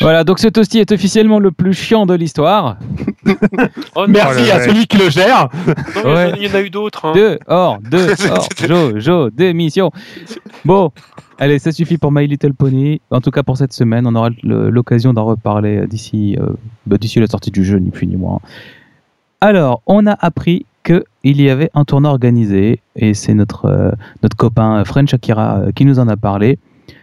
Voilà, 0.00 0.24
donc 0.24 0.38
ce 0.38 0.48
toasty 0.48 0.78
est 0.78 0.92
officiellement 0.92 1.38
le 1.38 1.50
plus 1.50 1.72
chiant 1.72 2.06
de 2.06 2.14
l'histoire. 2.14 2.76
Oh, 3.94 4.06
non, 4.06 4.12
Merci 4.12 4.44
le 4.44 4.52
à 4.52 4.60
celui 4.64 4.86
qui 4.86 4.96
le 4.96 5.10
gère. 5.10 5.48
non, 5.96 6.14
Ouais. 6.14 6.32
Il 6.38 6.44
y 6.46 6.50
en 6.50 6.54
a 6.54 6.62
eu 6.62 6.70
d'autres. 6.70 7.04
hein. 7.06 7.12
Deux 7.14 7.38
hors, 7.46 7.78
deux 7.90 8.14
hors, 8.30 8.48
jo, 8.66 8.98
jo, 8.98 9.28
démission. 9.30 9.90
Bon, 10.64 10.92
allez, 11.38 11.58
ça 11.58 11.72
suffit 11.72 11.98
pour 11.98 12.10
My 12.10 12.26
Little 12.26 12.54
Pony. 12.54 13.00
En 13.10 13.20
tout 13.20 13.30
cas 13.30 13.42
pour 13.42 13.58
cette 13.58 13.72
semaine, 13.74 14.06
on 14.06 14.14
aura 14.14 14.30
l'occasion 14.44 15.12
d'en 15.12 15.24
reparler 15.26 15.86
d'ici 15.86 16.36
euh, 16.40 16.46
bah, 16.86 16.96
d'ici 16.96 17.20
la 17.20 17.26
sortie 17.26 17.50
du 17.50 17.64
jeu, 17.64 17.78
ni 17.78 17.90
plus 17.90 18.06
ni 18.06 18.16
moins. 18.16 18.40
Alors, 19.42 19.82
on 19.86 20.06
a 20.06 20.16
appris 20.18 20.64
qu'il 20.84 21.02
y 21.42 21.50
avait 21.50 21.70
un 21.74 21.84
tournoi 21.84 22.10
organisé, 22.10 22.80
et 22.96 23.12
c'est 23.12 23.34
notre, 23.34 23.66
euh, 23.66 23.90
notre 24.22 24.36
copain 24.36 24.82
French 24.84 25.12
Akira 25.12 25.60
qui 25.74 25.84
nous 25.84 25.98
en 25.98 26.08
a 26.08 26.16
parlé. 26.16 26.58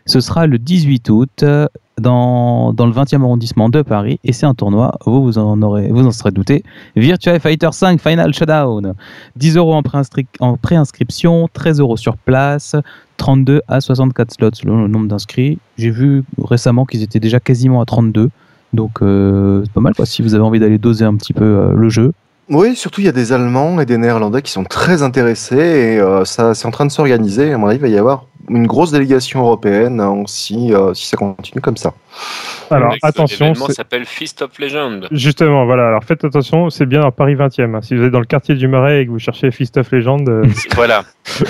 Ce 0.08 0.20
sera 0.22 0.48
le 0.48 0.58
18 0.58 1.08
août 1.10 1.46
dans, 2.00 2.74
le 2.78 2.91
20e 2.91 3.22
arrondissement 3.22 3.70
de 3.70 3.82
Paris, 3.82 4.20
et 4.24 4.34
c'est 4.34 4.46
un 4.46 4.54
tournoi, 4.54 4.98
vous, 5.06 5.24
vous 5.24 5.38
en, 5.38 5.62
aurez, 5.62 5.89
vous 5.89 6.06
en 6.06 6.12
serez 6.12 6.32
douté, 6.32 6.64
Virtua 6.96 7.39
Fighter 7.39 7.70
5 7.72 8.02
Final 8.02 8.34
Showdown. 8.34 8.93
10 9.36 9.58
euros 9.58 9.76
en 10.39 10.58
préinscription, 10.58 11.50
13 11.54 11.80
euros 11.80 11.98
sur 11.98 12.18
place, 12.18 12.76
32 13.18 13.62
à 13.68 13.82
64 13.82 14.34
slots 14.34 14.50
le 14.66 14.88
nombre 14.88 15.08
d'inscrits. 15.08 15.58
J'ai 15.78 15.89
vu 15.89 16.24
récemment 16.41 16.86
qu'ils 16.86 17.04
étaient 17.04 17.20
déjà 17.20 17.39
quasiment 17.39 17.82
à 17.82 17.86
32. 17.86 18.30
Donc 18.74 19.02
euh, 19.02 19.62
c'est 19.64 19.72
pas 19.72 19.82
mal 19.82 19.93
si 20.04 20.22
vous 20.22 20.36
avez 20.36 20.43
envie 20.43 20.60
d'aller 20.60 20.78
doser 20.78 21.06
un 21.06 21.16
petit 21.16 21.34
peu 21.34 21.43
euh, 21.43 21.74
le 21.74 21.89
jeu. 21.89 22.12
Oui, 22.50 22.76
surtout 22.76 23.02
il 23.02 23.06
y 23.06 23.10
a 23.10 23.14
des 23.14 23.32
Allemands 23.32 23.80
et 23.80 23.86
des 23.86 23.98
Néerlandais 23.98 24.41
qui 24.41 24.52
sont 24.52 24.64
très 24.64 25.02
intéressés 25.02 25.56
et 25.56 26.00
euh, 26.00 26.26
ça 26.26 26.54
c'est 26.54 26.68
en 26.68 26.72
train 26.72 26.86
de 26.86 26.91
s'organiser. 26.91 27.54
À 27.54 27.58
mon 27.58 27.68
avis, 27.68 27.78
il 27.78 27.82
va 27.82 27.88
y 27.88 27.98
avoir 27.98 28.28
une 28.50 28.68
grosse 28.68 28.91
délégation 28.91 29.41
européenne 29.41 30.00
hein, 30.00 30.24
si, 30.28 30.74
euh, 30.74 30.93
si 30.93 31.08
ça 31.08 31.18
continue 31.18 31.62
comme 31.62 31.78
ça. 31.78 31.93
Alors 32.72 32.96
attention, 33.02 33.54
ça 33.54 33.74
s'appelle 33.74 34.06
Feast 34.06 34.41
of 34.41 34.58
Legend. 34.60 35.08
Justement, 35.12 35.66
voilà. 35.66 35.88
Alors 35.88 36.04
faites 36.04 36.24
attention, 36.24 36.70
c'est 36.70 36.86
bien 36.86 37.02
à 37.02 37.12
Paris 37.12 37.36
20e. 37.36 37.76
Hein. 37.76 37.82
Si 37.82 37.96
vous 37.96 38.04
êtes 38.04 38.12
dans 38.12 38.20
le 38.20 38.26
quartier 38.26 38.56
du 38.56 38.68
Marais 38.68 39.02
et 39.02 39.06
que 39.06 39.12
vous 39.12 39.20
cherchez 39.20 39.52
Feast 39.52 39.78
of 39.78 39.91
Legend, 39.91 40.28
euh, 40.28 40.46
voilà. 40.76 41.04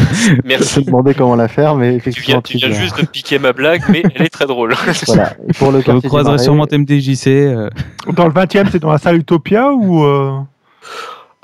Merci. 0.43 0.75
Je 0.75 0.79
me 0.81 0.85
demandais 0.85 1.13
comment 1.13 1.35
la 1.35 1.47
faire, 1.47 1.75
mais 1.75 1.95
effectivement, 1.95 2.41
tu 2.41 2.57
viens, 2.57 2.71
juste 2.71 2.99
de 2.99 3.05
piquer 3.05 3.39
ma 3.39 3.53
blague, 3.53 3.83
mais 3.89 4.03
elle 4.15 4.23
est 4.23 4.29
très 4.29 4.45
drôle. 4.45 4.73
voilà. 5.07 5.33
pour 5.57 5.71
le 5.71 5.79
vous 5.79 6.01
croiserez 6.01 6.37
sûrement 6.37 6.65
MDJC. 6.71 7.27
Euh. 7.27 7.69
Dans 8.13 8.27
le 8.27 8.33
20e, 8.33 8.67
c'est 8.71 8.79
dans 8.79 8.91
la 8.91 8.97
salle 8.97 9.17
Utopia 9.17 9.71
ou 9.71 10.03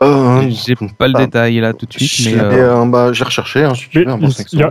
euh, 0.01 0.49
J'ai 0.49 0.75
pas 0.75 1.07
le 1.07 1.13
détail 1.13 1.59
là 1.59 1.73
tout 1.73 1.85
de 1.85 1.93
suite. 1.93 2.33
Mais 2.33 2.41
euh... 2.41 2.85
bah, 2.85 3.13
j'ai 3.13 3.23
recherché. 3.23 3.63
Hein, 3.63 3.73
il, 3.93 4.59
y, 4.59 4.63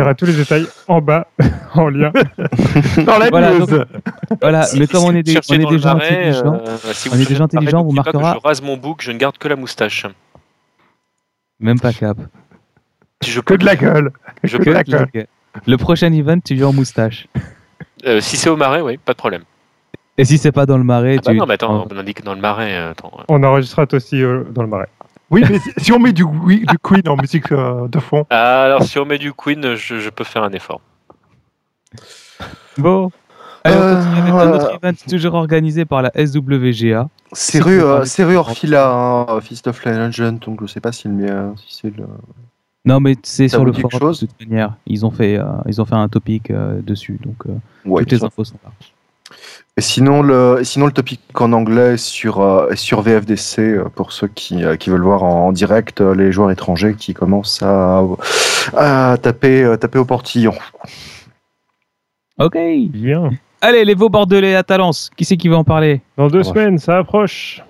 aura, 0.00 0.14
tous 0.14 0.26
les 0.26 0.32
détails 0.32 0.66
en 0.88 1.00
bas, 1.00 1.28
en 1.74 1.88
lien. 1.88 2.10
Dans 3.06 3.18
la 3.18 3.30
voilà, 3.30 3.52
voilà, 4.40 4.66
mais 4.76 4.86
comme 4.86 5.04
on 5.04 5.14
est, 5.14 5.22
des, 5.22 5.38
on 5.50 5.54
est 5.54 5.70
déjà 5.70 5.92
intelligents, 5.92 6.60
euh, 6.66 6.76
si 6.92 7.08
on 7.10 7.14
est 7.14 7.28
déjà 7.28 7.44
intelligent, 7.44 7.84
vous 7.84 7.92
marquera. 7.92 8.34
Que 8.34 8.40
je 8.40 8.46
rase 8.46 8.62
mon 8.62 8.76
bouc, 8.76 9.02
je 9.02 9.12
ne 9.12 9.18
garde 9.18 9.38
que 9.38 9.48
la 9.48 9.56
moustache. 9.56 10.06
Même 11.60 11.78
pas 11.78 11.92
cap. 11.92 12.18
Si 13.22 13.30
je 13.30 13.40
que 13.40 13.54
de 13.54 13.64
la 13.64 13.76
gueule. 13.76 14.10
Je 14.42 14.58
que 14.58 14.64
de 14.64 14.72
la 14.72 14.82
gueule. 14.82 15.26
Le 15.66 15.76
prochain 15.76 16.12
event, 16.12 16.40
tu 16.40 16.54
viens 16.54 16.68
en 16.68 16.72
moustache. 16.72 17.28
Euh, 18.04 18.20
si 18.20 18.36
c'est 18.36 18.50
au 18.50 18.56
marais, 18.56 18.80
oui, 18.80 18.96
pas 18.96 19.12
de 19.12 19.18
problème. 19.18 19.42
Et 20.18 20.24
si 20.24 20.36
c'est 20.38 20.52
pas 20.52 20.66
dans 20.66 20.76
le 20.76 20.84
marais, 20.84 21.16
ah 21.18 21.22
bah 21.24 21.34
Non, 21.34 21.46
mais 21.46 21.54
attends, 21.54 21.86
on 21.90 21.96
indique 21.96 22.22
dans 22.22 22.34
le 22.34 22.40
marais. 22.40 22.76
Euh, 22.76 22.90
attends. 22.90 23.12
On 23.28 23.42
enregistrera 23.42 23.86
aussi 23.92 24.22
euh, 24.22 24.44
dans 24.50 24.62
le 24.62 24.68
marais. 24.68 24.88
Oui, 25.30 25.42
mais 25.48 25.58
si 25.78 25.92
on 25.92 25.98
met 25.98 26.12
du, 26.12 26.24
du 26.24 26.78
Queen 26.82 27.08
en 27.08 27.16
musique 27.16 27.50
euh, 27.52 27.88
de 27.88 27.98
fond. 27.98 28.26
Ah, 28.28 28.64
alors 28.64 28.82
si 28.82 28.98
on 28.98 29.06
met 29.06 29.16
du 29.16 29.32
Queen, 29.32 29.74
je, 29.74 29.98
je 29.98 30.10
peux 30.10 30.24
faire 30.24 30.42
un 30.42 30.52
effort. 30.52 30.82
Bon. 32.76 33.10
Allez, 33.64 33.76
on 33.76 33.94
continue 33.94 34.18
avec 34.18 34.32
un 34.34 34.52
autre 34.52 34.78
event 34.82 34.96
toujours 35.08 35.34
organisé 35.34 35.84
par 35.86 36.02
la 36.02 36.10
SWGA. 36.14 37.08
C'est 37.32 37.60
rue, 37.60 37.80
c'est 38.04 38.24
rue 38.24 38.36
Orphila, 38.36 38.90
hein, 38.90 39.40
Fist 39.40 39.68
of 39.68 39.82
Legend, 39.84 40.38
donc 40.40 40.60
je 40.62 40.66
sais 40.66 40.80
pas 40.80 40.92
si, 40.92 41.08
le, 41.08 41.52
si 41.56 41.76
c'est 41.80 41.96
le. 41.96 42.04
Non, 42.84 42.98
mais 42.98 43.16
c'est 43.22 43.48
sur 43.48 43.64
le 43.64 43.72
forum 43.72 44.12
de 44.12 44.18
toute 44.18 44.40
manière. 44.40 44.74
Ils 44.86 45.06
ont 45.06 45.12
fait, 45.12 45.38
ils 45.66 45.80
ont 45.80 45.84
fait 45.84 45.94
un 45.94 46.08
topic 46.08 46.52
dessus, 46.52 47.20
donc 47.24 47.44
toutes 47.84 48.10
les 48.10 48.24
infos 48.24 48.44
sont 48.44 48.58
là. 48.64 48.70
Et 49.78 49.80
sinon, 49.80 50.20
le, 50.20 50.60
sinon, 50.64 50.84
le 50.84 50.92
topic 50.92 51.20
en 51.34 51.52
anglais 51.54 51.96
sur, 51.96 52.40
euh, 52.40 52.74
sur 52.74 53.00
VFDC, 53.00 53.58
euh, 53.60 53.84
pour 53.94 54.12
ceux 54.12 54.28
qui, 54.28 54.62
euh, 54.62 54.76
qui 54.76 54.90
veulent 54.90 55.02
voir 55.02 55.22
en, 55.22 55.50
direct 55.50 56.02
les 56.02 56.30
joueurs 56.30 56.50
étrangers 56.50 56.94
qui 56.94 57.14
commencent 57.14 57.62
à, 57.62 58.02
à 58.76 59.16
taper, 59.16 59.76
taper 59.80 59.98
au 59.98 60.04
portillon. 60.04 60.54
Ok. 62.38 62.58
Bien. 62.90 63.30
Allez, 63.62 63.84
les 63.84 63.94
veaux 63.94 64.10
bordelais 64.10 64.54
à 64.56 64.62
Talence, 64.62 65.10
qui 65.16 65.24
c'est 65.24 65.38
qui 65.38 65.48
va 65.48 65.56
en 65.56 65.64
parler? 65.64 66.02
Dans 66.18 66.28
deux 66.28 66.42
semaines, 66.42 66.78
ça 66.78 66.98
approche. 66.98 67.62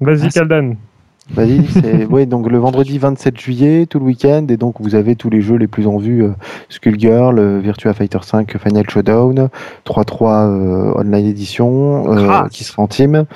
Vas-y, 0.00 0.26
ah, 0.26 0.30
Kaldan. 0.30 0.76
Vas-y, 1.34 1.64
c'est 1.68 2.06
ouais, 2.10 2.26
donc 2.26 2.50
le 2.50 2.58
vendredi 2.58 2.98
27 2.98 3.38
juillet, 3.38 3.86
tout 3.86 4.00
le 4.00 4.06
week-end, 4.06 4.46
et 4.48 4.56
donc 4.56 4.76
vous 4.80 4.94
avez 4.94 5.14
tous 5.14 5.30
les 5.30 5.40
jeux 5.40 5.56
les 5.56 5.68
plus 5.68 5.86
en 5.86 5.96
vue 5.96 6.24
euh, 6.24 6.30
Skullgirl, 6.68 7.38
euh, 7.38 7.60
Virtua 7.60 7.94
Fighter 7.94 8.18
5 8.22 8.58
Final 8.58 8.88
Showdown, 8.90 9.48
3-3 9.86 10.48
euh, 10.48 10.92
Online 10.96 11.26
Edition 11.26 12.12
euh, 12.12 12.48
qui 12.48 12.64
sera 12.64 12.82
en 12.82 12.88
team. 12.88 13.26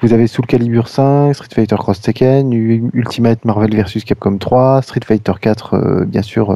Vous 0.00 0.12
avez 0.12 0.26
Soul 0.26 0.46
Calibur 0.46 0.88
5, 0.88 1.34
Street 1.34 1.48
Fighter 1.54 1.76
Cross 1.76 2.00
Tekken, 2.00 2.52
Ultimate 2.52 3.44
Marvel 3.44 3.74
vs 3.74 4.04
Capcom 4.04 4.36
3, 4.38 4.82
Street 4.82 5.00
Fighter 5.04 5.32
4 5.40 6.04
bien 6.06 6.20
sûr 6.20 6.54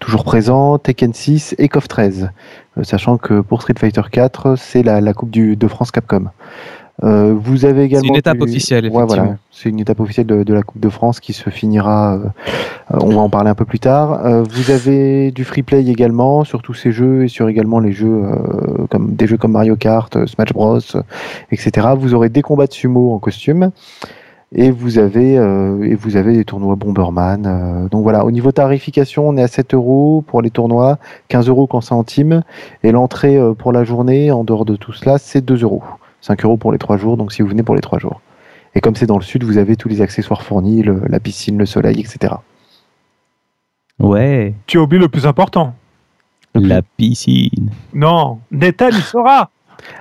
toujours 0.00 0.24
présent, 0.24 0.78
Tekken 0.78 1.12
6 1.12 1.54
et 1.58 1.68
KOF 1.68 1.86
13. 1.86 2.30
sachant 2.82 3.18
que 3.18 3.40
pour 3.40 3.62
Street 3.62 3.74
Fighter 3.78 4.02
4, 4.10 4.56
c'est 4.56 4.82
la, 4.82 5.00
la 5.00 5.14
Coupe 5.14 5.30
du, 5.30 5.54
de 5.54 5.68
France 5.68 5.92
Capcom. 5.92 6.30
Euh, 7.02 7.34
vous 7.36 7.64
avez 7.64 7.84
également. 7.84 8.02
C'est 8.02 8.08
une 8.08 8.16
étape 8.16 8.40
officielle. 8.40 8.88
Ouais, 8.88 9.04
voilà. 9.04 9.36
C'est 9.50 9.68
une 9.68 9.80
étape 9.80 10.00
officielle 10.00 10.26
de, 10.26 10.54
la 10.54 10.62
Coupe 10.62 10.80
de 10.80 10.88
France 10.88 11.20
qui 11.20 11.32
se 11.32 11.50
finira. 11.50 12.14
Euh, 12.14 12.98
on 13.00 13.10
va 13.10 13.20
en 13.20 13.28
parler 13.28 13.50
un 13.50 13.54
peu 13.54 13.64
plus 13.64 13.80
tard. 13.80 14.24
Euh, 14.24 14.42
vous 14.42 14.70
avez 14.70 15.30
du 15.32 15.44
free 15.44 15.62
play 15.62 15.84
également 15.84 16.44
sur 16.44 16.62
tous 16.62 16.74
ces 16.74 16.92
jeux 16.92 17.24
et 17.24 17.28
sur 17.28 17.48
également 17.48 17.80
les 17.80 17.92
jeux 17.92 18.22
comme 18.90 19.14
des 19.14 19.26
jeux 19.26 19.36
comme 19.36 19.52
Mario 19.52 19.76
Kart, 19.76 20.26
Smash 20.26 20.52
Bros, 20.52 20.78
etc. 21.50 21.88
Vous 21.96 22.14
aurez 22.14 22.28
des 22.28 22.42
combats 22.42 22.66
de 22.66 22.72
sumo 22.72 23.12
en 23.12 23.18
costume. 23.18 23.70
Et 24.54 24.70
vous 24.70 24.98
avez 24.98 25.32
et 25.32 25.94
vous 25.94 26.16
avez 26.16 26.34
des 26.34 26.44
tournois 26.44 26.76
Bomberman. 26.76 27.88
donc 27.90 28.02
voilà, 28.02 28.26
au 28.26 28.30
niveau 28.30 28.52
tarification, 28.52 29.26
on 29.26 29.38
est 29.38 29.42
à 29.42 29.48
7 29.48 29.72
euros 29.72 30.22
pour 30.26 30.42
les 30.42 30.50
tournois, 30.50 30.98
15 31.28 31.48
euros 31.48 31.66
quand 31.66 31.80
c'est 31.80 31.94
en 31.94 32.04
team, 32.04 32.42
et 32.82 32.92
l'entrée 32.92 33.40
pour 33.56 33.72
la 33.72 33.82
journée, 33.82 34.30
en 34.30 34.44
dehors 34.44 34.66
de 34.66 34.76
tout 34.76 34.92
cela, 34.92 35.16
c'est 35.16 35.42
2 35.42 35.62
euros. 35.62 35.82
5 36.22 36.44
euros 36.44 36.56
pour 36.56 36.72
les 36.72 36.78
3 36.78 36.96
jours, 36.96 37.16
donc 37.16 37.32
si 37.32 37.42
vous 37.42 37.48
venez 37.48 37.62
pour 37.62 37.74
les 37.74 37.80
3 37.80 37.98
jours. 37.98 38.20
Et 38.74 38.80
comme 38.80 38.96
c'est 38.96 39.06
dans 39.06 39.18
le 39.18 39.22
sud, 39.22 39.44
vous 39.44 39.58
avez 39.58 39.76
tous 39.76 39.88
les 39.88 40.00
accessoires 40.00 40.42
fournis, 40.42 40.82
la 40.82 41.20
piscine, 41.20 41.58
le 41.58 41.66
soleil, 41.66 42.00
etc. 42.00 42.34
Ouais. 43.98 44.54
Tu 44.66 44.78
as 44.78 44.82
oublié 44.82 45.00
le 45.00 45.08
plus 45.08 45.26
important. 45.26 45.74
La 46.54 46.82
piscine. 46.82 47.70
Non, 47.92 48.40
Nathan, 48.50 48.88
il 48.88 49.02
sera. 49.02 49.50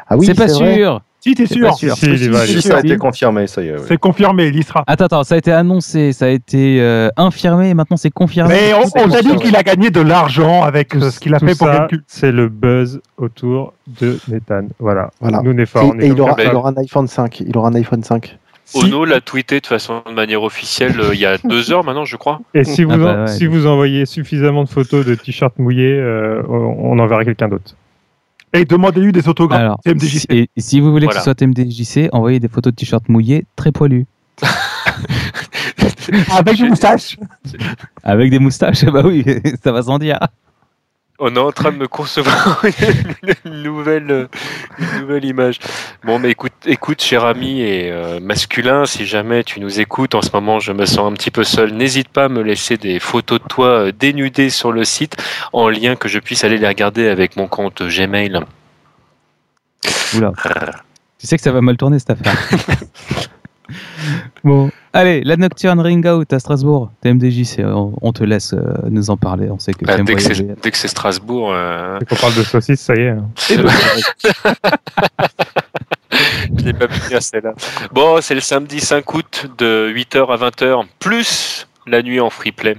Ah 0.07 0.15
oui, 0.15 0.26
c'est 0.26 0.36
pas 0.36 0.47
sûr. 0.47 1.01
Si, 1.22 1.36
t'es 1.36 1.45
sûr. 1.45 1.74
sûr. 1.76 1.95
Si, 1.95 2.61
ça 2.61 2.78
a 2.78 2.80
été 2.80 2.97
confirmé, 2.97 3.45
ça 3.45 3.61
y 3.61 3.67
est. 3.67 3.78
C'est 3.88 3.97
confirmé, 3.97 4.47
il 4.47 4.57
y 4.57 4.63
sera. 4.63 4.84
Attends, 4.88 5.05
attends, 5.05 5.24
ça 5.24 5.36
a 5.36 5.38
été 5.38 5.51
annoncé, 5.51 6.13
ça 6.13 6.26
a 6.26 6.30
été 6.30 6.82
euh, 6.82 7.09
infirmé, 7.15 7.69
et 7.69 7.74
maintenant 7.76 7.97
c'est 7.97 8.09
confirmé. 8.09 8.55
Mais 8.55 8.74
on, 8.74 8.89
on 8.99 9.11
a 9.11 9.22
dit 9.22 9.36
qu'il 9.36 9.55
a 9.55 9.61
gagné 9.61 9.91
de 9.91 10.01
l'argent 10.01 10.63
avec 10.63 10.95
euh, 10.95 11.11
ce 11.11 11.19
qu'il 11.19 11.36
a 11.36 11.39
fait 11.39 11.55
pour 11.55 11.67
Gamecube. 11.67 12.01
C'est 12.07 12.32
le 12.32 12.49
buzz 12.49 13.01
autour 13.17 13.74
de 13.99 14.17
Nathan. 14.28 14.67
Voilà. 14.80 15.11
voilà. 15.22 15.41
Nous, 15.43 15.51
on 15.51 15.57
est 15.59 15.67
fort. 15.67 15.93
Et, 15.99 16.07
il, 16.07 16.19
aura, 16.19 16.36
il, 16.39 16.49
aura, 16.49 16.69
un 16.69 16.78
iPhone 16.78 17.07
5. 17.07 17.41
Il 17.41 17.55
aura 17.55 17.69
un 17.69 17.76
iPhone 17.76 18.03
5. 18.03 18.38
Ono 18.74 19.05
l'a 19.05 19.22
tweeté 19.22 19.59
de 19.59 19.67
façon 19.67 20.01
de 20.07 20.13
manière 20.13 20.43
officielle 20.43 20.99
euh, 20.99 21.13
il 21.13 21.19
y 21.19 21.26
a 21.26 21.38
deux 21.43 21.72
heures 21.72 21.84
maintenant, 21.84 22.05
je 22.05 22.15
crois. 22.15 22.39
Et 22.53 22.63
si 22.63 22.84
vous, 22.84 22.93
ah 22.93 22.97
bah 22.97 23.28
si 23.28 23.45
vous 23.45 23.67
envoyez 23.67 24.05
suffisamment 24.05 24.63
de 24.63 24.69
photos 24.69 25.05
de 25.05 25.13
t-shirts 25.13 25.59
mouillés, 25.59 25.93
euh, 25.93 26.41
on 26.47 26.97
enverra 26.97 27.26
quelqu'un 27.26 27.49
d'autre. 27.49 27.76
Et 28.54 28.66
demandez-lui 28.66 29.12
des 29.12 29.28
autographes. 29.28 29.60
Alors, 29.60 29.80
TMDJC. 29.84 30.26
Et 30.30 30.49
si 30.58 30.80
vous 30.80 30.91
voulez 30.91 31.08
que 31.08 31.14
ce 31.14 31.22
soit 31.22 31.36
TMDJC, 31.36 32.10
envoyez 32.12 32.39
des 32.39 32.47
photos 32.47 32.74
de 32.74 32.76
t-shirts 32.76 33.08
mouillés 33.10 33.45
très 33.56 33.72
poilus. 33.72 34.06
Avec 36.32 36.58
des 36.58 36.68
moustaches. 36.68 37.18
Avec 38.04 38.30
des 38.32 38.39
moustaches, 38.39 38.86
bah 38.91 39.04
oui, 39.06 39.24
ça 39.64 39.72
va 39.72 39.84
sans 39.84 39.99
dire 39.99 40.20
on 41.22 41.36
est 41.36 41.39
en 41.39 41.51
train 41.51 41.72
de 41.72 41.78
me 41.78 41.88
concevoir 41.88 42.65
une 43.45 43.61
nouvelle, 43.61 44.28
une 44.80 45.01
nouvelle 45.01 45.24
image. 45.24 45.59
Bon, 46.03 46.17
mais 46.17 46.32
écoute, 46.32 46.51
écoute, 46.65 47.01
cher 47.01 47.24
ami 47.26 47.61
et 47.61 47.91
euh, 47.91 48.19
masculin, 48.19 48.86
si 48.88 49.05
jamais 49.05 49.43
tu 49.43 49.59
nous 49.59 49.80
écoutes, 49.80 50.15
en 50.15 50.24
ce 50.24 50.32
moment 50.34 50.59
je 50.59 50.72
me 50.72 50.86
sens 50.86 51.11
un 51.11 51.13
petit 51.13 51.30
peu 51.30 51.43
seul, 51.43 51.74
n'hésite 51.74 52.09
pas 52.09 52.26
à 52.26 52.30
me 52.30 52.41
laisser 52.41 52.78
des 52.78 52.99
photos 52.99 53.39
de 53.39 53.47
toi 53.47 53.67
euh, 53.67 53.91
dénudées 53.97 54.49
sur 54.49 54.72
le 54.72 54.84
site 54.84 55.15
en 55.53 55.69
lien 55.69 55.95
que 55.95 56.09
je 56.09 56.17
puisse 56.17 56.43
aller 56.43 56.57
les 56.57 56.67
regarder 56.67 57.07
avec 57.07 57.38
mon 57.38 57.47
compte 57.47 57.84
Gmail. 57.84 58.39
Oula. 60.15 60.34
tu 61.19 61.28
sais 61.28 61.38
que 61.38 61.43
ça 61.43 61.51
va 61.51 61.61
mal 61.61 61.78
tourner 61.78 61.99
cette 61.99 62.09
affaire. 62.09 62.36
bon, 64.43 64.72
allez, 64.94 65.22
la 65.24 65.38
Nocturne 65.38 65.80
Ring 65.80 66.06
Out 66.06 66.34
à 66.34 66.39
Strasbourg, 66.39 66.92
TMDJ, 67.02 67.60
on, 67.60 67.94
on 68.02 68.14
te 68.14 68.24
laisse 68.24 68.54
euh, 68.54 68.60
nous 68.89 69.10
en 69.10 69.18
parler. 69.18 69.50
On 69.50 69.60
sait 69.60 69.74
que 69.74 69.86
bah, 69.86 69.98
dès, 69.98 70.16
que 70.16 70.78
c'est 70.78 70.88
Strasbourg. 70.88 71.52
Euh... 71.54 72.00
Dès 72.00 72.06
qu'on 72.06 72.16
parle 72.16 72.36
de 72.36 72.44
saucisse, 72.44 72.82
ça 72.82 72.96
y 72.96 73.02
est. 73.02 73.10
Hein. 73.10 73.30
Je 76.58 76.66
n'ai 76.66 76.74
pas 76.74 76.88
pu 76.88 77.16
à 77.16 77.22
celle-là. 77.22 77.54
Bon, 77.94 78.20
c'est 78.22 78.36
le 78.36 78.42
samedi 78.42 78.80
5 78.80 79.14
août 79.14 79.50
de 79.58 79.92
8h 79.96 80.28
à 80.32 80.38
20h, 80.50 80.86
plus 81.00 81.68
la 81.88 82.02
nuit 82.02 82.20
en 82.20 82.30
free 82.30 82.52
play. 82.52 82.76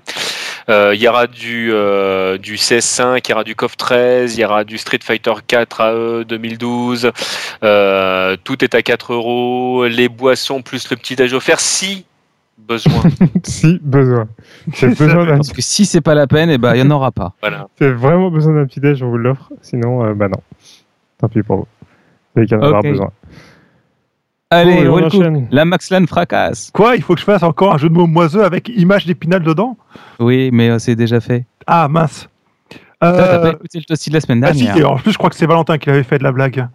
Euh, 0.69 0.93
il 0.95 1.01
y 1.01 1.09
aura 1.09 1.27
du, 1.27 1.71
euh, 1.73 2.39
du 2.39 2.55
CS5, 2.55 3.21
il 3.25 3.31
y 3.31 3.33
aura 3.33 3.45
du 3.45 3.55
KOF 3.55 3.77
13, 3.77 4.37
il 4.37 4.41
y 4.41 4.45
aura 4.45 4.65
du 4.65 4.79
Street 4.79 5.01
Fighter 5.03 5.33
4 5.47 5.81
AE 5.81 6.25
2012. 6.25 7.11
Euh, 7.63 8.37
tout 8.45 8.65
est 8.65 8.75
à 8.75 8.83
4 8.83 9.13
euros. 9.13 9.87
Les 9.87 10.09
boissons 10.09 10.63
plus 10.63 10.91
le 10.91 10.97
petit 10.97 11.17
déj 11.17 11.33
offert 11.35 11.61
si 11.61 12.05
besoin. 12.59 13.03
si 13.45 13.79
besoin. 13.83 14.29
J'ai 14.75 14.89
besoin 14.95 15.27
d'un. 15.27 15.37
Parce 15.37 15.53
que 15.53 15.63
si 15.63 15.87
c'est 15.87 16.01
pas 16.01 16.15
la 16.15 16.27
peine, 16.27 16.51
eh 16.51 16.59
ben, 16.59 16.75
il 16.75 16.83
n'y 16.83 16.89
en 16.89 16.91
aura 16.91 17.13
pas. 17.13 17.35
Voilà. 17.41 17.69
J'ai 17.81 17.93
vraiment 17.93 18.31
besoin 18.31 18.55
d'un 18.55 18.67
petit 18.67 18.81
déj, 18.81 19.03
on 19.03 19.11
vous 19.11 19.19
l'offre. 19.19 19.51
Sinon, 19.63 20.05
euh, 20.05 20.15
bah 20.15 20.29
non. 20.29 20.41
Tant 21.19 21.29
pis 21.29 21.43
pour 21.43 21.57
vous. 21.57 21.67
Vous 22.35 22.45
qu'il 22.45 22.57
y 22.57 22.61
en 22.61 22.63
aura 22.63 22.81
besoin. 22.81 23.11
Allez, 24.53 25.46
la 25.50 25.64
Maxlan 25.64 26.07
fracasse. 26.07 26.70
Quoi 26.74 26.96
Il 26.96 27.03
faut 27.03 27.14
que 27.14 27.20
je 27.20 27.24
fasse 27.24 27.42
encore 27.42 27.74
un 27.74 27.78
jeu 27.78 27.88
de 27.88 27.94
mots 27.94 28.07
moiseux 28.07 28.44
avec 28.44 28.68
image 28.68 29.07
d'épinal 29.07 29.42
dedans? 29.42 29.76
Oui, 30.20 30.50
mais 30.53 30.68
euh, 30.70 30.78
c'est 30.78 30.94
déjà 30.94 31.20
fait. 31.20 31.44
Ah 31.66 31.88
mince. 31.88 32.28
Toi, 32.70 32.78
t'as 33.12 33.38
pas 33.38 33.46
Euh, 33.48 33.53
écouté 33.53 33.78
le 33.78 33.84
toasty 33.84 34.11
de 34.11 34.14
la 34.14 34.20
semaine 34.20 34.44
ah, 34.44 34.53
si, 34.53 34.64
dernière. 34.64 34.76
et 34.76 34.84
en 34.84 34.96
plus, 34.96 35.12
je 35.12 35.18
crois 35.18 35.30
que 35.30 35.36
c'est 35.36 35.46
Valentin 35.46 35.76
qui 35.78 35.90
avait 35.90 36.03
fait 36.05 36.18
de 36.18 36.22
la 36.24 36.32
blague. 36.32 36.68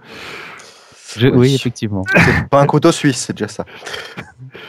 Je- 1.18 1.28
Oui. 1.30 1.34
Oui, 1.38 1.56
effectivement. 1.56 2.04
Pas 2.52 2.62
un 2.62 2.66
couteau 2.66 2.92
suisse, 2.92 3.18
c'est 3.28 3.34
déjà 3.34 3.48
ça. 3.48 3.66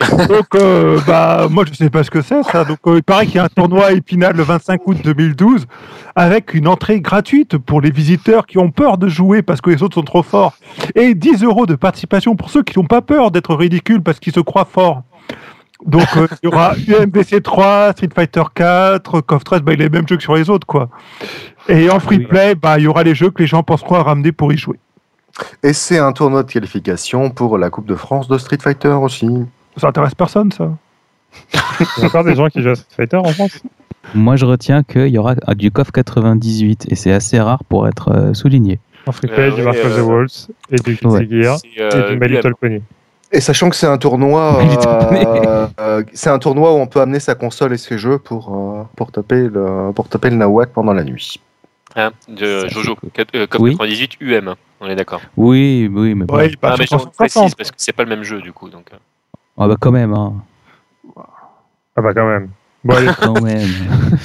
Donc, 0.28 0.47
euh, 0.55 1.01
bah, 1.07 1.49
moi, 1.51 1.64
je 1.66 1.74
sais 1.74 1.91
pas 1.91 2.05
ce 2.05 2.11
que 2.11 2.22
c'est, 2.22 2.43
ça. 2.45 2.64
Donc, 2.64 2.78
euh, 2.86 2.97
il 2.97 3.03
paraît 3.03 3.26
qu'il 3.26 3.36
y 3.36 3.39
a 3.39 3.45
un 3.45 3.49
tournoi 3.49 3.86
à 3.86 3.93
Épinal 3.93 4.36
le 4.36 4.43
25 4.43 4.80
août 4.86 4.99
2012 5.03 5.66
avec 6.14 6.55
une 6.55 6.68
entrée 6.68 7.01
gratuite 7.01 7.59
pour 7.59 7.80
les 7.80 7.91
visiteurs 7.91 8.47
qui 8.47 8.59
ont 8.59 8.70
peur 8.70 8.99
de 8.99 9.09
jouer 9.09 9.43
parce 9.43 9.61
que 9.61 9.70
les 9.70 9.82
autres 9.82 9.95
sont 9.95 10.03
trop 10.03 10.22
forts 10.22 10.55
et 10.95 11.14
10 11.14 11.43
euros 11.45 11.66
de 11.66 11.74
participation 11.74 12.36
pour 12.36 12.51
ceux 12.51 12.62
qui 12.62 12.78
n'ont 12.78 12.86
pas 12.86 13.03
peur 13.03 13.30
d'être 13.30 13.55
ridicules 13.55 14.03
parce 14.03 14.18
qu'ils 14.18 14.32
se 14.32 14.41
croient 14.41 14.68
forts. 14.70 15.03
Donc, 15.84 16.07
euh, 16.16 16.26
il 16.43 16.47
y 16.47 16.53
aura 16.53 16.74
UMBC 16.89 17.41
3, 17.43 17.93
Street 17.93 18.09
Fighter 18.14 18.43
4, 18.55 19.20
KOF 19.20 19.45
13, 19.45 19.62
bah, 19.62 19.72
il 19.72 19.78
y 19.78 19.82
a 19.82 19.84
les 19.84 19.91
mêmes 19.91 20.09
jeux 20.09 20.16
que 20.16 20.22
sur 20.22 20.34
les 20.34 20.51
autres, 20.51 20.66
quoi. 20.66 20.89
Et 21.68 21.91
en 21.91 22.01
free 22.01 22.20
play, 22.20 22.55
bah, 22.55 22.78
il 22.78 22.84
y 22.84 22.86
aura 22.86 23.03
les 23.03 23.14
jeux 23.14 23.30
que 23.30 23.43
les 23.43 23.47
gens 23.47 23.62
penseront 23.62 23.97
à 23.97 24.03
ramener 24.03 24.32
pour 24.32 24.53
y 24.53 24.57
jouer. 24.57 24.78
Et 25.62 25.72
c'est 25.72 25.99
un 25.99 26.12
tournoi 26.12 26.43
de 26.43 26.51
qualification 26.51 27.30
pour 27.30 27.59
la 27.59 27.70
Coupe 27.70 27.86
de 27.86 27.95
France 27.95 28.28
de 28.28 28.39
Street 28.39 28.59
Fighter 28.61 28.89
aussi. 28.89 29.28
Ça 29.79 29.89
intéresse 29.89 30.14
personne, 30.14 30.53
ça. 30.53 30.70
Il 31.81 32.03
y 32.03 32.05
a 32.05 32.07
encore 32.07 32.24
des 32.24 32.35
gens 32.35 32.49
qui 32.49 32.62
jouent 32.62 32.70
à 32.70 32.74
Street 32.74 32.95
Fighter 32.97 33.16
en 33.16 33.24
France 33.33 33.62
Moi, 34.14 34.37
je 34.37 34.45
retiens 34.47 34.83
qu'il 34.83 35.09
y 35.09 35.18
aura 35.18 35.35
euh, 35.49 35.55
du 35.55 35.70
KOF 35.70 35.91
98 35.93 36.87
et 36.91 36.95
c'est 36.95 37.12
assez 37.12 37.39
rare 37.41 37.62
pour 37.64 37.87
être 37.87 38.11
euh, 38.11 38.35
souligné. 38.35 38.81
En 39.07 39.12
free 39.12 39.29
play, 39.29 39.51
Euh, 39.51 39.55
du 39.55 39.62
Mark 39.62 39.76
of 39.76 39.95
the 39.95 39.99
euh, 39.99 40.03
Walls 40.03 40.26
et 40.70 40.76
du 40.76 40.99
Ouais. 41.05 41.26
Guilty 41.26 41.43
Gear 41.43 41.59
C'est, 41.59 41.68
et 41.68 41.83
euh, 41.83 42.11
du 42.12 42.18
My. 42.18 42.29
Little 42.29 42.55
Pony. 42.61 42.83
Et 43.31 43.41
sachant 43.41 43.68
que 43.68 43.76
c'est 43.76 43.87
un 43.87 43.99
tournoi, 43.99 44.59
euh, 44.87 45.66
euh, 45.81 46.03
c'est 46.14 46.31
un 46.31 46.39
tournoi 46.39 46.72
où 46.72 46.76
on 46.79 46.87
peut 46.87 47.01
amener 47.03 47.20
sa 47.20 47.35
console 47.35 47.74
et 47.74 47.79
ses 47.79 47.99
jeux 47.99 48.18
pour 48.18 48.55
euh, 48.55 48.83
pour 48.97 49.12
taper 49.12 49.49
le 49.49 49.93
pour 49.95 50.09
taper 50.09 50.31
le 50.31 50.37
nawak 50.37 50.70
pendant 50.72 50.95
la 50.95 51.05
nuit. 51.05 51.39
Hein, 51.95 52.11
de 52.29 52.68
Jojo, 52.68 52.97
euh, 53.35 53.47
Oui. 53.59 53.72
98 53.76 54.12
UM, 54.22 54.55
on 54.81 54.89
est 54.89 54.97
d'accord. 54.97 55.20
Oui, 55.37 55.91
oui, 55.93 56.14
mais 56.14 56.24
bon. 56.24 56.37
Ouais, 56.37 56.51
Ah, 56.62 56.76
mais 56.79 56.85
je 56.87 56.91
360. 56.97 57.14
précise 57.16 57.55
parce 57.55 57.70
que 57.70 57.76
c'est 57.79 57.93
pas 57.93 58.05
le 58.05 58.09
même 58.11 58.22
jeu 58.22 58.41
du 58.41 58.53
coup. 58.53 58.70
Donc, 58.70 58.87
euh. 58.93 58.97
Ah 59.59 59.66
bah 59.68 59.76
quand 59.80 59.90
même, 59.92 60.12
hein. 60.14 60.34
Ah 61.96 62.00
bah 62.02 62.14
quand 62.14 62.28
même. 62.28 62.48
Bon, 62.84 62.94
allez, 62.94 63.09
Quand 63.20 63.40
même. 63.42 63.66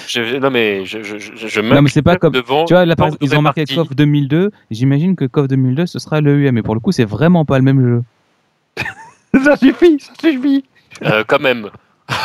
je, 0.07 0.37
non 0.37 0.51
mais 0.51 0.85
je, 0.85 1.01
je, 1.01 1.17
je, 1.17 1.47
je 1.47 1.61
non, 1.61 1.81
mais 1.81 1.89
c'est 1.89 2.03
pas 2.03 2.17
comme. 2.17 2.33
devant. 2.33 2.65
Tu 2.65 2.73
vois, 2.75 2.85
là, 2.85 2.95
par 2.95 3.09
ils 3.19 3.35
ont 3.35 3.41
marqué 3.41 3.61
répartie. 3.61 3.75
KOF 3.89 3.95
2002. 3.95 4.51
J'imagine 4.69 5.15
que 5.15 5.25
KOF 5.25 5.47
2002, 5.47 5.87
ce 5.87 5.97
sera 5.97 6.21
le 6.21 6.37
UM. 6.47 6.57
Et 6.57 6.61
pour 6.61 6.75
le 6.75 6.79
coup, 6.79 6.91
c'est 6.91 7.03
vraiment 7.05 7.45
pas 7.45 7.57
le 7.57 7.63
même 7.63 7.81
jeu. 7.81 8.03
Ça 9.43 9.55
suffit, 9.57 9.99
ça 9.99 10.13
suffit. 10.21 10.63
Euh, 11.03 11.23
quand 11.27 11.39
même. 11.41 11.69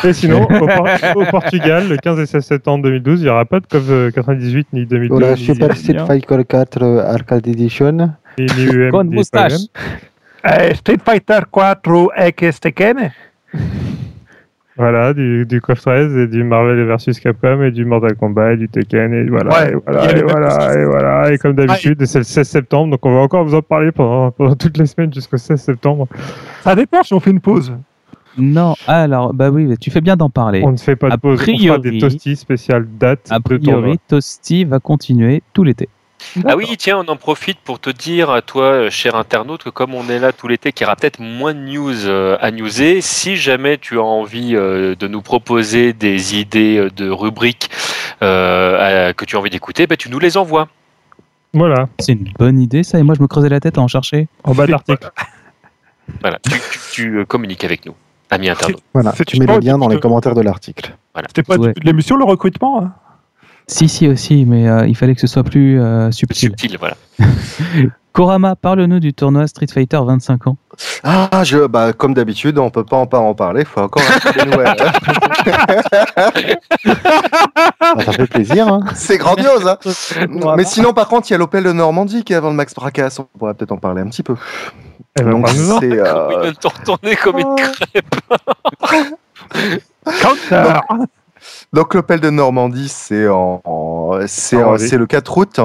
Et 0.05 0.13
sinon, 0.13 0.43
au, 0.43 0.47
Por- 0.67 0.89
au 1.17 1.25
Portugal, 1.31 1.89
le 1.89 1.97
15 1.97 2.21
et 2.21 2.27
16 2.27 2.45
septembre 2.45 2.85
2012, 2.85 3.21
il 3.21 3.25
n'y 3.25 3.31
aura 3.31 3.47
pas 3.47 3.61
de 3.61 3.67
COV 3.67 4.13
98 4.13 4.69
ni 4.75 4.85
2002 4.85 5.15
Voilà, 5.15 5.35
ni, 5.35 5.39
Super 5.43 5.75
Street 5.75 5.97
Fighter 6.07 6.45
4 6.47 6.83
euh, 6.83 7.11
Arcade 7.15 7.47
Edition. 7.49 8.11
ni, 8.39 8.45
ni 8.59 8.67
UM. 8.67 8.91
Eh, 10.51 10.75
Street 10.75 10.99
Fighter 11.05 11.41
4 11.53 12.09
X 12.39 12.61
Tekken 12.61 13.11
Voilà, 14.77 15.13
du, 15.13 15.45
du 15.45 15.61
COF 15.61 15.81
13 15.81 16.17
et 16.19 16.27
du 16.29 16.45
Marvel 16.45 16.81
vs 16.87 17.19
Capcom 17.21 17.65
et 17.65 17.73
du 17.73 17.85
Mortal 17.85 18.15
Kombat 18.15 18.53
et 18.53 18.57
du 18.59 18.69
Tekken 18.69 19.13
et 19.13 19.25
voilà, 19.25 19.51
Ouais, 19.53 19.73
et 19.73 19.75
voilà, 19.85 20.13
et 20.17 20.23
voilà, 20.23 20.75
et 20.81 20.85
voilà, 20.85 21.33
et 21.33 21.39
comme 21.39 21.55
d'habitude, 21.55 22.05
c'est 22.07 22.19
le 22.19 22.25
16 22.25 22.49
septembre, 22.49 22.93
donc 22.93 23.05
on 23.05 23.13
va 23.13 23.21
encore 23.23 23.45
vous 23.45 23.57
en 23.57 23.63
parler 23.63 23.91
pendant, 23.91 24.31
pendant 24.31 24.55
toutes 24.55 24.79
les 24.79 24.87
semaines 24.87 25.13
jusqu'au 25.13 25.37
16 25.37 25.61
septembre. 25.61 26.07
Ça 26.63 26.77
dépend 26.77 27.03
si 27.03 27.13
on 27.13 27.19
fait 27.19 27.33
une 27.33 27.41
pause. 27.41 27.75
Non, 28.41 28.77
alors, 28.87 29.35
bah 29.35 29.51
oui, 29.51 29.77
tu 29.81 29.91
fais 29.91 30.01
bien 30.01 30.15
d'en 30.15 30.31
parler. 30.31 30.63
On 30.65 30.71
ne 30.71 30.77
fait 30.77 30.95
pas 30.95 31.09
de 31.09 31.15
A 31.15 31.19
pause, 31.19 31.41
on 31.41 31.45
fera 31.45 31.57
priori- 31.57 31.81
des 31.91 31.99
toasties 31.99 32.37
spéciales 32.37 32.87
dates 33.01 33.27
A 33.31 33.41
de 33.41 33.43
tournoi. 33.57 33.81
priori, 33.81 33.99
Toasty 34.07 34.65
va 34.65 34.79
continuer 34.79 35.43
tout 35.53 35.65
l'été. 35.65 35.89
Ah 36.47 36.57
oui, 36.57 36.67
tiens, 36.79 36.99
on 36.99 37.11
en 37.11 37.17
profite 37.17 37.59
pour 37.61 37.79
te 37.81 37.91
dire 37.91 38.31
à 38.31 38.43
toi, 38.43 38.65
euh, 38.65 38.91
cher 38.91 39.15
internaute, 39.15 39.63
que 39.65 39.71
comme 39.71 39.95
on 39.95 40.09
est 40.09 40.19
là 40.19 40.33
tout 40.33 40.49
l'été, 40.49 40.73
qu'il 40.73 40.85
y 40.85 40.87
aura 40.87 40.97
peut-être 40.97 41.21
moins 41.21 41.55
de 41.55 41.61
news 41.61 42.07
euh, 42.07 42.37
à 42.41 42.51
newser. 42.51 43.01
Si 43.01 43.37
jamais 43.37 43.79
tu 43.79 43.99
as 43.99 44.03
envie 44.03 44.55
euh, 44.55 44.95
de 44.95 45.07
nous 45.09 45.23
proposer 45.23 45.93
des 45.93 46.37
idées 46.39 46.89
de 46.95 47.09
rubriques 47.11 47.71
euh, 48.23 49.13
que 49.13 49.25
tu 49.25 49.37
as 49.37 49.39
envie 49.39 49.51
d'écouter, 49.51 49.87
bah, 49.87 49.97
tu 49.97 50.11
nous 50.11 50.19
les 50.19 50.37
envoies. 50.37 50.69
Voilà, 51.55 51.89
C'est 51.99 52.13
une 52.13 52.31
bonne 52.39 52.61
idée, 52.61 52.83
ça. 52.83 52.99
Et 52.99 53.03
moi, 53.03 53.15
je 53.17 53.23
me 53.23 53.27
creusais 53.27 53.49
la 53.49 53.61
tête 53.61 53.79
à 53.79 53.81
en 53.81 53.89
chercher. 53.89 54.29
en 54.45 54.55
bas 54.55 54.67
de 54.67 54.71
l'article. 54.73 55.11
Voilà, 56.21 56.39
tu, 56.43 56.51
tu- 56.51 56.79
tu, 56.93 57.27
communiques 57.27 57.65
avec 57.65 57.87
nous, 57.87 57.95
amis 58.31 58.49
internautes. 58.49 58.83
Voilà, 58.95 59.13
tu 59.27 59.39
mets 59.39 59.47
le 59.47 59.59
lien 59.61 59.79
dans 59.79 59.89
les 59.89 60.01
commentaires 60.01 60.35
de 60.35 60.41
l'article. 60.43 60.95
C'était 61.29 61.43
pas 61.43 61.57
Ouais. 61.57 61.69
du 61.69 61.75
tout 61.75 61.81
de 61.81 61.87
l'émission, 61.87 62.17
le 62.17 62.25
recrutement 62.25 62.83
hein? 62.83 62.93
Si, 63.69 63.89
si, 63.89 64.09
aussi, 64.09 64.47
mais 64.47 64.67
euh, 64.67 64.87
il 64.87 64.97
fallait 64.97 65.15
que 65.15 65.21
ce 65.21 65.27
soit 65.27 65.45
plus 65.45 65.81
euh, 65.81 66.11
subtil. 66.11 66.49
Subtil, 66.49 66.79
voilà. 66.79 66.97
Korama, 68.13 68.57
parle-nous 68.57 68.99
du 68.99 69.13
tournoi 69.13 69.47
Street 69.47 69.67
Fighter 69.73 70.01
25 70.05 70.47
ans. 70.49 70.57
Ah, 71.05 71.43
je, 71.45 71.67
bah, 71.67 71.93
comme 71.93 72.15
d'habitude, 72.15 72.59
on 72.59 72.71
peut 72.71 72.85
pas 72.85 72.97
en, 72.97 73.07
pas 73.07 73.19
en 73.19 73.35
parler. 73.35 73.61
Il 73.61 73.67
faut 73.67 73.81
encore 73.81 74.03
un 74.03 74.33
peu 74.33 74.45
nouvelles. 74.45 74.77
Ah, 77.81 78.03
ça 78.05 78.13
fait 78.13 78.27
plaisir. 78.27 78.69
Hein. 78.69 78.81
C'est 78.95 79.19
grandiose. 79.19 79.69
Hein 79.69 79.79
Mais 80.57 80.65
sinon, 80.65 80.93
par 80.93 81.07
contre, 81.09 81.29
il 81.29 81.33
y 81.33 81.35
a 81.35 81.39
l'Opel 81.39 81.63
de 81.63 81.73
Normandie 81.73 82.25
qui 82.25 82.33
est 82.33 82.37
avant 82.37 82.51
le 82.51 82.57
Max 82.57 82.75
Fracas. 82.75 83.19
On 83.21 83.39
pourrait 83.39 83.55
peut-être 83.55 83.73
en 83.73 83.77
parler 83.77 84.03
un 84.03 84.09
petit 84.09 84.23
peu. 84.23 84.35
Ben, 85.17 85.31
Donc, 85.31 85.49
c'est, 85.49 85.85
euh, 85.85 86.41
vient 86.41 86.51
de 86.51 86.57
te 86.57 86.69
retourner 86.69 87.17
comme 87.17 87.39
une 87.39 87.55
crêpe. 87.55 88.15
Counter 90.05 90.81
Donc 91.73 91.95
l'Opel 91.95 92.21
de 92.21 92.31
Normandie, 92.31 92.89
c'est 92.89 93.29
en, 93.29 93.61
en- 93.65 94.19
c'est 94.79 94.97
le 94.97 95.07
4 95.07 95.39
août. 95.39 95.61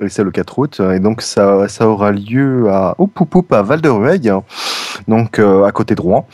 Et 0.00 0.08
c'est 0.08 0.24
le 0.24 0.32
4 0.32 0.58
août. 0.58 0.80
Et 0.92 0.98
donc 0.98 1.22
ça, 1.22 1.68
ça 1.68 1.86
aura 1.88 2.10
lieu 2.10 2.68
à 2.68 2.96
Oup, 2.98 3.20
Oup, 3.20 3.34
Oup, 3.36 3.52
à 3.52 3.62
Val-de-Rueil, 3.62 4.32
donc 5.06 5.38
euh, 5.38 5.64
à 5.64 5.70
côté 5.70 5.94
de 5.94 6.00
Rouen. 6.00 6.26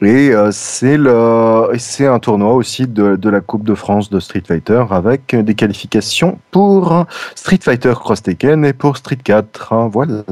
Et 0.00 0.30
euh, 0.34 0.48
c'est 0.52 0.96
le, 0.96 1.68
c'est 1.78 2.06
un 2.06 2.18
tournoi 2.18 2.54
aussi 2.54 2.86
de, 2.86 3.16
de 3.16 3.28
la 3.30 3.40
Coupe 3.42 3.64
de 3.64 3.74
France 3.74 4.08
de 4.10 4.20
Street 4.20 4.42
Fighter 4.46 4.82
avec 4.90 5.36
des 5.36 5.54
qualifications 5.54 6.38
pour 6.50 7.04
Street 7.34 7.60
Fighter 7.62 7.92
Cross 7.94 8.22
Tekken 8.22 8.64
et 8.64 8.72
pour 8.72 8.96
Street 8.96 9.18
4. 9.22 9.88
Voilà. 9.92 10.22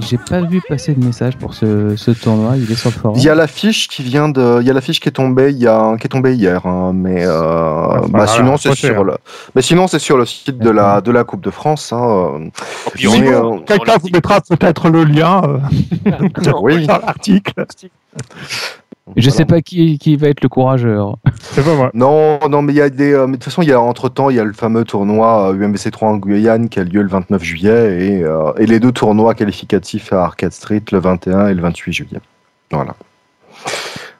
J'ai 0.00 0.18
pas 0.18 0.40
vu 0.42 0.60
passer 0.68 0.94
de 0.94 1.04
message 1.04 1.36
pour 1.36 1.54
ce, 1.54 1.96
ce 1.96 2.10
tournoi. 2.10 2.56
Il 2.56 2.70
est 2.70 2.74
sur 2.74 2.90
le 2.90 2.94
forum. 2.94 3.16
Il 3.18 3.22
y 3.22 3.28
a 3.28 3.34
l'affiche 3.34 3.88
qui 3.88 4.02
vient 4.02 4.28
de, 4.28 4.58
il 4.60 4.66
y 4.66 4.70
a 4.70 4.72
l'affiche 4.72 5.00
qui 5.00 5.08
est 5.08 5.12
tombée, 5.12 5.50
il 5.50 5.58
y 5.58 5.66
a, 5.66 5.96
qui 5.98 6.06
est 6.06 6.08
tombée 6.08 6.34
hier, 6.34 6.66
hein, 6.66 6.92
mais 6.94 7.24
euh, 7.24 7.30
bah, 7.30 8.02
voilà, 8.08 8.26
sinon 8.26 8.56
c'est 8.56 8.74
sur 8.74 9.00
hein. 9.00 9.04
le, 9.04 9.14
mais 9.54 9.62
sinon 9.62 9.86
c'est 9.86 9.98
sur 9.98 10.16
le 10.16 10.26
site 10.26 10.58
de 10.58 10.70
la, 10.70 11.00
de 11.00 11.10
la 11.10 11.24
Coupe 11.24 11.42
de 11.42 11.50
France. 11.50 11.92
Hein, 11.92 12.02
euh. 12.02 12.50
Oh, 12.86 12.90
euh, 12.96 13.58
Quelqu'un 13.66 13.96
vous 14.00 14.10
mettra 14.10 14.40
peut-être 14.40 14.88
le 14.88 15.04
lien 15.04 15.42
euh, 15.44 16.28
oui. 16.60 16.86
dans 16.86 16.98
l'article. 16.98 17.66
Je 19.16 19.28
sais 19.30 19.44
pas 19.44 19.60
qui, 19.60 19.98
qui 19.98 20.16
va 20.16 20.28
être 20.28 20.40
le 20.42 20.48
courageur. 20.48 21.16
C'est 21.40 21.62
pas 21.64 21.74
moi. 21.74 21.90
Non, 21.92 22.38
non, 22.48 22.62
mais 22.62 22.72
il 22.72 22.76
y 22.76 22.80
a 22.80 22.88
des, 22.88 23.12
euh, 23.12 23.26
mais 23.26 23.32
de 23.32 23.36
toute 23.36 23.44
façon, 23.44 23.60
il 23.62 23.68
y 23.68 23.72
a 23.72 23.80
entre 23.80 24.08
temps, 24.08 24.30
il 24.30 24.36
y 24.36 24.40
a 24.40 24.44
le 24.44 24.54
fameux 24.54 24.84
tournoi 24.84 25.50
euh, 25.50 25.54
UMBC 25.54 25.90
3 25.90 26.08
en 26.08 26.16
Guyane 26.16 26.68
qui 26.70 26.80
a 26.80 26.84
lieu 26.84 27.02
le 27.02 27.08
29 27.08 27.42
juillet 27.42 28.06
et, 28.06 28.22
euh, 28.24 28.52
et 28.56 28.64
les 28.66 28.80
deux 28.80 28.92
tournois 28.92 29.34
qualificatifs 29.34 30.12
à 30.14 30.24
Arcade 30.24 30.52
Street 30.52 30.82
le 30.90 30.98
21 30.98 31.48
et 31.48 31.54
le 31.54 31.60
28 31.60 31.92
juillet. 31.92 32.20
Voilà. 32.70 32.94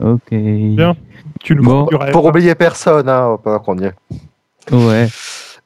Ok. 0.02 0.20
Bien. 0.30 0.94
Tu 1.42 1.56
nous 1.56 1.62
Bon. 1.62 1.88
Pour 2.12 2.26
oublier 2.26 2.54
personne, 2.54 3.08
hein, 3.08 3.38
pas 3.42 3.58
qu'on 3.60 3.78
y 3.78 3.84
est. 3.84 3.94
Ouais. 4.70 5.08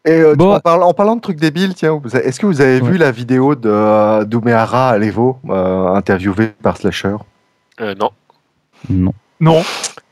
Et 0.05 0.13
euh, 0.13 0.35
Bon. 0.37 0.55
en, 0.55 0.61
parlant, 0.61 0.89
en 0.89 0.95
parlant 0.95 1.17
de 1.17 1.21
trucs 1.21 1.41
débiles, 1.41 1.75
tiens, 1.75 2.01
est-ce 2.15 2.39
que 2.39 2.47
vous 2.47 2.61
avez 2.61 2.81
Ouais. 2.81 2.89
vu 2.91 2.99
la 2.99 3.11
vidéo 3.11 3.55
de 3.57 3.69
euh, 3.69 4.25
d'Oumehara 4.25 4.91
à 4.91 4.99
l'Evo, 4.99 5.39
euh, 5.51 5.89
interviewé 5.89 6.51
par 6.63 6.77
Slasher? 6.77 7.17
Euh, 7.81 7.95
non. 7.99 8.11
Non. 8.89 9.13
Non. 9.41 9.63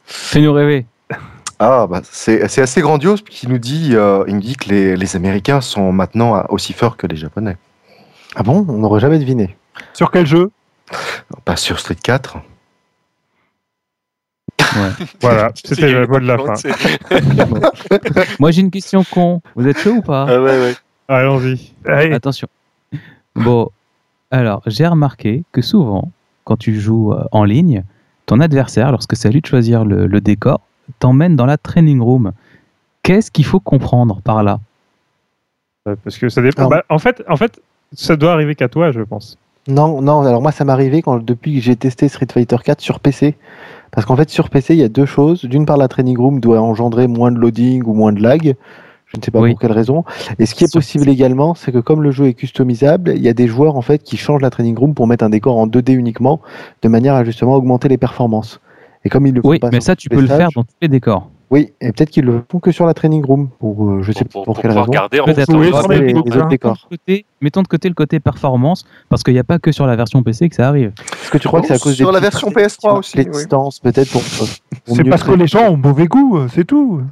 Fais-nous 0.05 0.53
rêver. 0.53 0.87
Ah, 1.59 1.87
bah, 1.89 2.03
c'est 2.05 2.47
c'est 2.49 2.61
assez 2.61 2.81
grandiose, 2.83 3.23
puisqu'il 3.23 3.49
nous 3.49 3.59
dit, 3.59 3.91
euh, 3.95 4.25
il 4.29 4.35
nous 4.35 4.43
dit 4.43 4.57
que 4.57 4.69
les, 4.69 4.97
les 4.97 5.17
Américains 5.17 5.61
sont 5.62 5.91
maintenant 5.91 6.45
aussi 6.51 6.73
forts 6.75 6.97
que 6.97 7.07
les 7.07 7.17
Japonais. 7.17 7.57
Ah 8.35 8.43
bon? 8.43 8.67
On 8.69 8.79
n'aurait 8.79 9.01
jamais 9.01 9.19
deviné. 9.19 9.57
Sur 9.95 10.11
quel 10.11 10.27
jeu? 10.27 10.51
Pas 11.45 11.57
sur 11.57 11.79
Street 11.79 11.97
4. 12.03 12.37
Voilà, 15.23 15.53
c'était 15.55 15.91
le 15.91 16.07
mot 16.07 16.21
de 16.21 16.27
la 16.27 16.37
fin. 16.39 16.55
Moi, 18.39 18.51
j'ai 18.51 18.61
une 18.61 18.71
question 18.71 19.05
con. 19.05 19.41
Vous 19.55 19.67
êtes 19.67 19.79
chaud 19.79 19.93
ou 19.93 20.03
pas? 20.03 20.27
Ah 20.29 20.41
ouais, 20.41 20.59
ouais. 20.61 20.75
Allons-y. 21.09 21.73
Attention. 21.87 22.49
Bon, 23.35 23.71
Alors, 24.31 24.62
j'ai 24.67 24.87
remarqué 24.87 25.45
que 25.53 25.62
souvent, 25.62 26.11
quand 26.45 26.57
tu 26.57 26.79
joues 26.81 27.12
euh, 27.12 27.25
en 27.33 27.45
ligne, 27.45 27.85
ton 28.27 28.41
adversaire, 28.41 28.91
lorsque 28.91 29.16
c'est 29.16 29.29
à 29.29 29.31
lui 29.31 29.41
de 29.41 29.47
choisir 29.47 29.85
le, 29.85 30.07
le 30.07 30.20
décor, 30.20 30.61
t'emmène 30.99 31.37
dans 31.37 31.47
la 31.47 31.57
training 31.57 32.01
room. 32.01 32.33
Qu'est-ce 33.03 33.31
qu'il 33.31 33.45
faut 33.45 33.61
comprendre 33.61 34.20
par 34.22 34.43
là? 34.43 34.61
Euh, 35.89 35.95
Parce 36.05 36.18
que 36.18 36.29
ça 36.29 36.43
dépend. 36.43 36.62
Alors- 36.62 36.70
Bah, 36.70 36.83
en, 36.89 36.99
fait, 36.99 37.22
en 37.29 37.37
fait, 37.37 37.61
ça 37.93 38.16
doit 38.16 38.33
arriver 38.33 38.55
qu'à 38.55 38.68
toi, 38.68 38.91
je 38.93 39.01
pense. 39.01 39.39
Non, 39.68 40.01
non, 40.01 40.20
alors 40.22 40.43
moi 40.43 40.53
ça 40.53 40.64
m'est 40.64 40.70
arrivé 40.72 41.03
quand, 41.03 41.16
depuis 41.24 41.57
que 41.57 41.61
j'ai 41.61 41.74
testé 41.74 42.09
Street 42.09 42.27
Fighter 42.33 42.57
4 42.64 42.81
sur 42.81 43.01
PC. 43.01 43.35
Parce 43.91 44.07
qu'en 44.07 44.14
fait, 44.16 44.29
sur 44.31 44.49
PC, 44.51 44.74
il 44.74 44.81
y 44.81 44.85
a 44.85 44.89
deux 44.89 45.07
choses. 45.07 45.45
D'une 45.45 45.66
part, 45.66 45.77
la 45.77 45.89
training 45.89 46.16
room 46.18 46.39
doit 46.41 46.61
engendrer 46.61 47.07
moins 47.09 47.33
de 47.33 47.39
loading 47.39 47.83
ou 47.85 47.93
moins 47.95 48.12
de 48.12 48.20
lag. 48.22 48.55
Je 49.07 49.19
ne 49.19 49.23
sais 49.25 49.31
pas 49.31 49.41
Oui. 49.41 49.53
pour 49.53 49.61
quelle 49.61 49.73
raison. 49.73 50.05
Et 50.39 50.47
ce 50.47 50.55
qui 50.55 50.65
est 50.65 50.73
possible 50.73 51.09
également, 51.09 51.55
c'est 51.55 51.71
que 51.73 51.79
comme 51.79 52.03
le 52.03 52.11
jeu 52.11 52.27
est 52.27 52.35
customisable, 52.35 53.13
il 53.15 53.23
y 53.23 53.29
a 53.29 53.33
des 53.35 53.47
joueurs 53.47 53.77
en 53.77 53.83
fait 53.83 54.03
qui 54.03 54.17
changent 54.17 54.43
la 54.43 54.51
training 54.51 54.77
room 54.77 54.95
pour 54.95 55.07
mettre 55.07 55.25
un 55.25 55.31
décor 55.31 55.57
en 55.59 55.67
2D 55.69 55.93
uniquement, 55.95 56.41
de 56.83 56.89
manière 56.89 57.15
à 57.15 57.23
justement 57.25 57.55
augmenter 57.55 57.89
les 57.89 57.99
performances. 57.99 58.61
Et 59.05 59.09
comme 59.09 59.27
ils 59.27 59.35
le 59.35 59.43
font 59.43 59.49
Oui, 59.51 59.59
pas 59.61 59.71
mais 59.71 59.81
ça, 59.81 59.95
tu 59.95 60.09
peux 60.09 60.21
le 60.21 60.27
faire 60.27 60.49
dans 60.55 60.63
tous 60.65 60.75
les 60.83 60.89
décors. 60.89 61.31
Oui, 61.49 61.73
et 61.81 61.93
peut-être 61.93 62.11
qu'ils 62.11 62.25
le 62.25 62.43
font 62.51 62.59
que 62.59 62.73
sur 62.73 62.87
la 62.87 62.95
training 62.95 63.25
room, 63.25 63.49
pour 63.61 63.89
euh, 63.89 64.03
je 64.03 64.11
sais 64.11 64.25
pour, 64.25 64.43
pas 64.43 64.45
pour, 64.47 64.55
pour, 64.55 64.61
quelle 64.63 64.73
raison. 64.73 64.91
garder 64.91 65.21
en. 65.21 65.27
Oui, 65.27 65.35
mettre 65.37 65.89
les 65.91 65.99
les, 66.09 66.13
boucles, 66.13 66.31
les 66.31 66.37
autres 66.39 66.49
décors. 66.49 66.89
de 66.91 66.97
côté- 66.97 67.25
mettons 67.41 67.63
de 67.63 67.69
côté 67.69 67.89
le 67.89 67.95
côté 67.95 68.19
performance, 68.19 68.85
parce 69.09 69.23
qu'il 69.23 69.35
n'y 69.35 69.39
a 69.39 69.45
pas 69.45 69.61
que 69.61 69.71
sur 69.71 69.87
la 69.87 69.95
version 69.95 70.25
PC 70.25 70.49
que 70.49 70.57
ça 70.57 70.67
arrive. 70.67 70.91
Est-ce 71.23 71.31
que 71.31 71.39
tu 71.39 71.47
crois 71.47 71.61
que 71.61 71.69
c'est 71.69 71.75
à 71.75 71.79
cause 71.79 71.95
Sur 71.95 72.09
des 72.09 72.15
la 72.15 72.19
version 72.21 72.51
traits, 72.51 72.73
PS3 72.81 72.99
aussi, 72.99 73.17
Les 73.17 73.27
oui. 73.27 73.31
distances, 73.31 73.79
peut-être 73.79 74.11
pour. 74.11 74.23
pour 74.23 74.97
C'est 74.97 75.05
parce 75.05 75.23
que 75.23 75.31
les 75.35 75.47
gens 75.47 75.69
ont 75.71 75.77
mauvais 75.77 76.09
goût, 76.09 76.37
euh, 76.39 76.49
c'est 76.53 76.65
tout. 76.65 77.03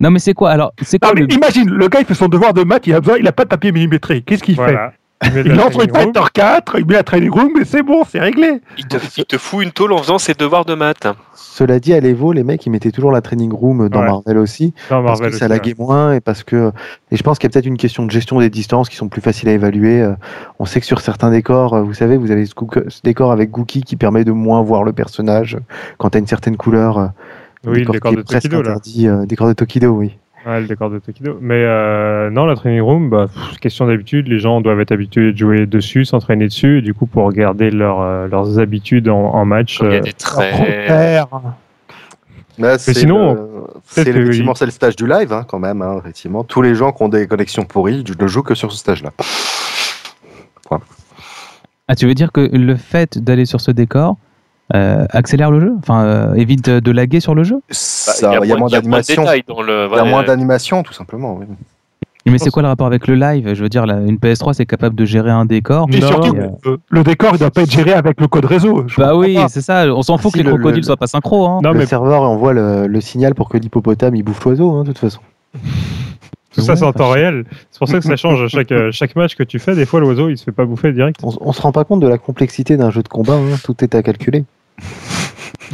Non, 0.00 0.10
mais 0.10 0.18
c'est 0.18 0.34
quoi? 0.34 0.50
Alors, 0.50 0.72
c'est 0.82 1.02
Non, 1.02 1.08
quoi 1.08 1.14
mais 1.14 1.26
le... 1.26 1.32
imagine, 1.32 1.70
le 1.70 1.88
gars 1.88 2.00
il 2.00 2.06
fait 2.06 2.14
son 2.14 2.28
devoir 2.28 2.52
de 2.54 2.62
maths, 2.64 2.86
il 2.86 2.94
a 2.94 3.00
besoin, 3.00 3.16
il 3.18 3.26
a 3.26 3.32
pas 3.32 3.44
de 3.44 3.48
papier 3.48 3.72
millimétré. 3.72 4.22
Qu'est-ce 4.22 4.42
qu'il 4.42 4.56
Voilà. 4.56 4.90
Fait? 4.90 4.96
Il 5.24 5.42
la 5.48 5.54
lance 5.54 5.72
une. 5.74 5.90
Fighter 5.90 6.20
4, 6.34 6.78
il 6.78 6.84
met 6.86 6.94
la 6.94 7.02
training 7.02 7.30
room, 7.30 7.50
mais 7.56 7.64
c'est 7.64 7.82
bon, 7.82 8.04
c'est 8.06 8.20
réglé. 8.20 8.60
Il 8.76 8.86
te, 8.86 8.98
il 9.16 9.24
te 9.24 9.38
fout 9.38 9.64
une 9.64 9.72
tôle 9.72 9.92
en 9.92 9.98
faisant 9.98 10.18
ses 10.18 10.34
devoirs 10.34 10.66
de 10.66 10.74
maths. 10.74 11.06
Cela 11.34 11.80
dit, 11.80 11.94
à 11.94 12.00
l'Evo, 12.00 12.32
les 12.32 12.44
mecs, 12.44 12.66
ils 12.66 12.70
mettaient 12.70 12.90
toujours 12.90 13.12
la 13.12 13.22
training 13.22 13.50
room 13.50 13.88
dans 13.88 14.00
Ouais. 14.00 14.06
Marvel 14.06 14.36
aussi, 14.36 14.74
Non, 14.90 15.02
parce 15.02 15.20
Marvel 15.20 15.30
que 15.30 15.38
ça 15.38 15.46
aussi, 15.46 15.50
laguait 15.54 15.74
moins 15.78 16.12
et 16.12 16.20
parce 16.20 16.44
que. 16.44 16.70
Et 17.10 17.16
je 17.16 17.22
pense 17.22 17.38
qu'il 17.38 17.48
y 17.48 17.50
a 17.50 17.52
peut-être 17.54 17.64
une 17.64 17.78
question 17.78 18.04
de 18.04 18.10
gestion 18.10 18.40
des 18.40 18.50
distances 18.50 18.90
qui 18.90 18.96
sont 18.96 19.08
plus 19.08 19.22
faciles 19.22 19.48
à 19.48 19.52
évaluer. 19.52 20.02
Euh, 20.02 20.12
On 20.58 20.66
sait 20.66 20.80
que 20.80 20.86
sur 20.86 21.00
certains 21.00 21.30
décors, 21.30 21.72
euh, 21.72 21.80
vous 21.80 21.94
savez, 21.94 22.18
vous 22.18 22.30
avez 22.30 22.44
ce, 22.44 22.52
décor 23.02 23.32
avec 23.32 23.50
Gookie 23.50 23.82
qui 23.84 23.96
permet 23.96 24.22
de 24.24 24.32
moins 24.32 24.60
voir 24.60 24.84
le 24.84 24.92
personnage 24.92 25.56
quand 25.96 26.10
tu 26.10 26.18
as 26.18 26.20
une 26.20 26.26
certaine 26.26 26.58
couleur. 26.58 27.12
Oui, 27.66 27.80
le 27.84 27.86
décor 27.92 28.12
de 28.14 28.22
Tokido, 28.22 28.62
là. 28.62 28.70
interdit, 28.70 29.08
euh, 29.08 29.26
décor 29.26 29.48
de 29.48 29.52
Tokido, 29.52 29.88
oui. 29.90 30.16
Ouais, 30.46 30.60
le 30.60 30.66
décor 30.68 30.90
de 30.90 31.00
Tokido. 31.00 31.38
Mais 31.40 31.64
euh, 31.64 32.30
non, 32.30 32.46
la 32.46 32.54
training 32.54 32.80
room, 32.80 33.10
bah, 33.10 33.26
pff, 33.26 33.58
question 33.58 33.86
d'habitude, 33.88 34.28
les 34.28 34.38
gens 34.38 34.60
doivent 34.60 34.80
être 34.80 34.92
habitués 34.92 35.32
de 35.32 35.36
jouer 35.36 35.66
dessus, 35.66 36.04
s'entraîner 36.04 36.46
dessus, 36.46 36.78
et 36.78 36.82
du 36.82 36.94
coup, 36.94 37.06
pour 37.06 37.32
garder 37.32 37.70
leur, 37.70 38.00
euh, 38.00 38.28
leurs 38.28 38.60
habitudes 38.60 39.08
en, 39.08 39.18
en 39.34 39.44
match. 39.44 39.80
Il 39.82 39.90
y 39.92 39.96
a 39.96 40.00
des 40.00 40.12
traits. 40.12 41.26
Là, 42.58 42.78
c'est 42.78 42.94
sinon, 42.94 43.34
le- 43.34 43.48
c'est 43.84 44.04
que 44.04 44.10
effectivement 44.18 44.52
oui. 44.52 44.56
c'est 44.58 44.64
le 44.64 44.70
stage 44.70 44.96
du 44.96 45.06
live 45.06 45.30
hein, 45.32 45.44
quand 45.46 45.58
même. 45.58 45.82
hein, 45.82 45.96
effectivement, 45.98 46.42
tous 46.42 46.62
les 46.62 46.74
gens 46.74 46.90
qui 46.92 47.02
ont 47.02 47.08
des 47.10 47.26
connexions 47.26 47.64
pourries 47.64 48.02
ne 48.18 48.26
jouent 48.26 48.42
que 48.44 48.54
sur 48.54 48.72
ce 48.72 48.78
stage-là. 48.78 49.10
Ah, 51.88 51.94
tu 51.94 52.06
veux 52.06 52.14
dire 52.14 52.32
que 52.32 52.40
le 52.40 52.76
fait 52.76 53.18
d'aller 53.18 53.44
sur 53.46 53.60
ce 53.60 53.70
décor 53.70 54.16
euh, 54.74 55.06
accélère 55.10 55.50
le 55.50 55.60
jeu 55.60 55.72
Enfin, 55.78 56.04
euh, 56.04 56.34
évite 56.34 56.68
de, 56.68 56.90
laguer 56.90 57.20
sur 57.20 57.34
le 57.34 57.44
jeu 57.44 57.60
Ça, 57.70 58.30
Bah, 58.30 58.38
il 58.42 58.48
y 58.48 58.52
a 58.52 58.56
moins 58.56 58.68
d'animation. 58.68 59.22
détails 59.22 59.44
dans 59.46 59.62
le. 59.62 59.72
Il 59.72 59.80
y 59.80 59.84
a 59.84 59.88
voilà, 59.88 60.04
moins 60.04 60.22
d'animation, 60.24 60.82
tout 60.82 60.92
simplement. 60.92 61.36
oui. 61.40 61.46
Mais 62.28 62.38
c'est 62.38 62.50
quoi 62.50 62.62
le 62.62 62.66
rapport 62.66 62.88
avec 62.88 63.06
le 63.06 63.14
live? 63.14 63.54
Je 63.54 63.62
veux 63.62 63.68
dire, 63.68 63.84
une 63.84 64.16
PS3, 64.16 64.52
c'est 64.54 64.66
capable 64.66 64.96
de 64.96 65.04
gérer 65.04 65.30
un 65.30 65.44
décor. 65.44 65.86
Et 65.92 66.00
Non, 66.00 66.08
surtout, 66.08 66.34
euh, 66.66 66.76
le 66.90 67.04
décor, 67.04 67.30
il 67.34 67.38
doit 67.38 67.52
pas 67.52 67.62
être 67.62 67.70
géré 67.70 67.92
avec 67.92 68.20
le 68.20 68.26
code 68.26 68.46
réseau. 68.46 68.84
Bah 68.98 69.14
oui, 69.14 69.38
c'est 69.46 69.60
ça. 69.60 69.86
On 69.94 70.02
s'en 70.02 70.18
fout 70.18 70.32
Si, 70.32 70.38
que 70.38 70.42
les 70.42 70.50
le- 70.50 70.56
crocodiles 70.56 70.80
le- 70.80 70.86
soient 70.86 70.96
pas 70.96 71.06
synchro. 71.06 71.46
Hein. 71.46 71.60
Non, 71.62 71.70
le 71.70 71.78
mais 71.78 71.86
serveur 71.86 72.22
envoie 72.22 72.52
le, 72.52 72.88
le 72.88 73.00
signal 73.00 73.36
pour 73.36 73.48
que 73.48 73.58
l'hippopotame 73.58 74.16
il 74.16 74.24
bouffe 74.24 74.44
l'oiseau, 74.44 74.72
hein, 74.72 74.82
de 74.82 74.88
toute 74.88 74.98
façon. 74.98 75.20
Tout 76.56 76.60
ça, 76.62 76.74
c'est 76.76 76.84
en 76.84 76.92
temps 76.92 77.04
enfin, 77.04 77.14
réel. 77.14 77.44
C'est 77.70 77.78
pour 77.78 77.88
ça 77.88 77.98
que 77.98 78.04
ça 78.04 78.16
change 78.16 78.42
à 78.42 78.48
chaque, 78.48 78.72
euh, 78.72 78.90
chaque 78.92 79.14
match 79.16 79.34
que 79.36 79.42
tu 79.44 79.58
fais. 79.58 79.74
Des 79.74 79.86
fois, 79.86 80.00
l'oiseau, 80.00 80.28
il 80.28 80.36
se 80.36 80.44
fait 80.44 80.52
pas 80.52 80.64
bouffer 80.64 80.92
direct. 80.92 81.20
On, 81.22 81.30
on 81.40 81.52
se 81.52 81.60
rend 81.62 81.72
pas 81.72 81.84
compte 81.84 82.00
de 82.00 82.08
la 82.08 82.18
complexité 82.18 82.76
d'un 82.76 82.90
jeu 82.90 83.02
de 83.02 83.08
combat, 83.08 83.34
hein, 83.34 83.56
tout 83.62 83.76
est 83.84 83.94
à 83.94 84.02
calculer. 84.02 84.44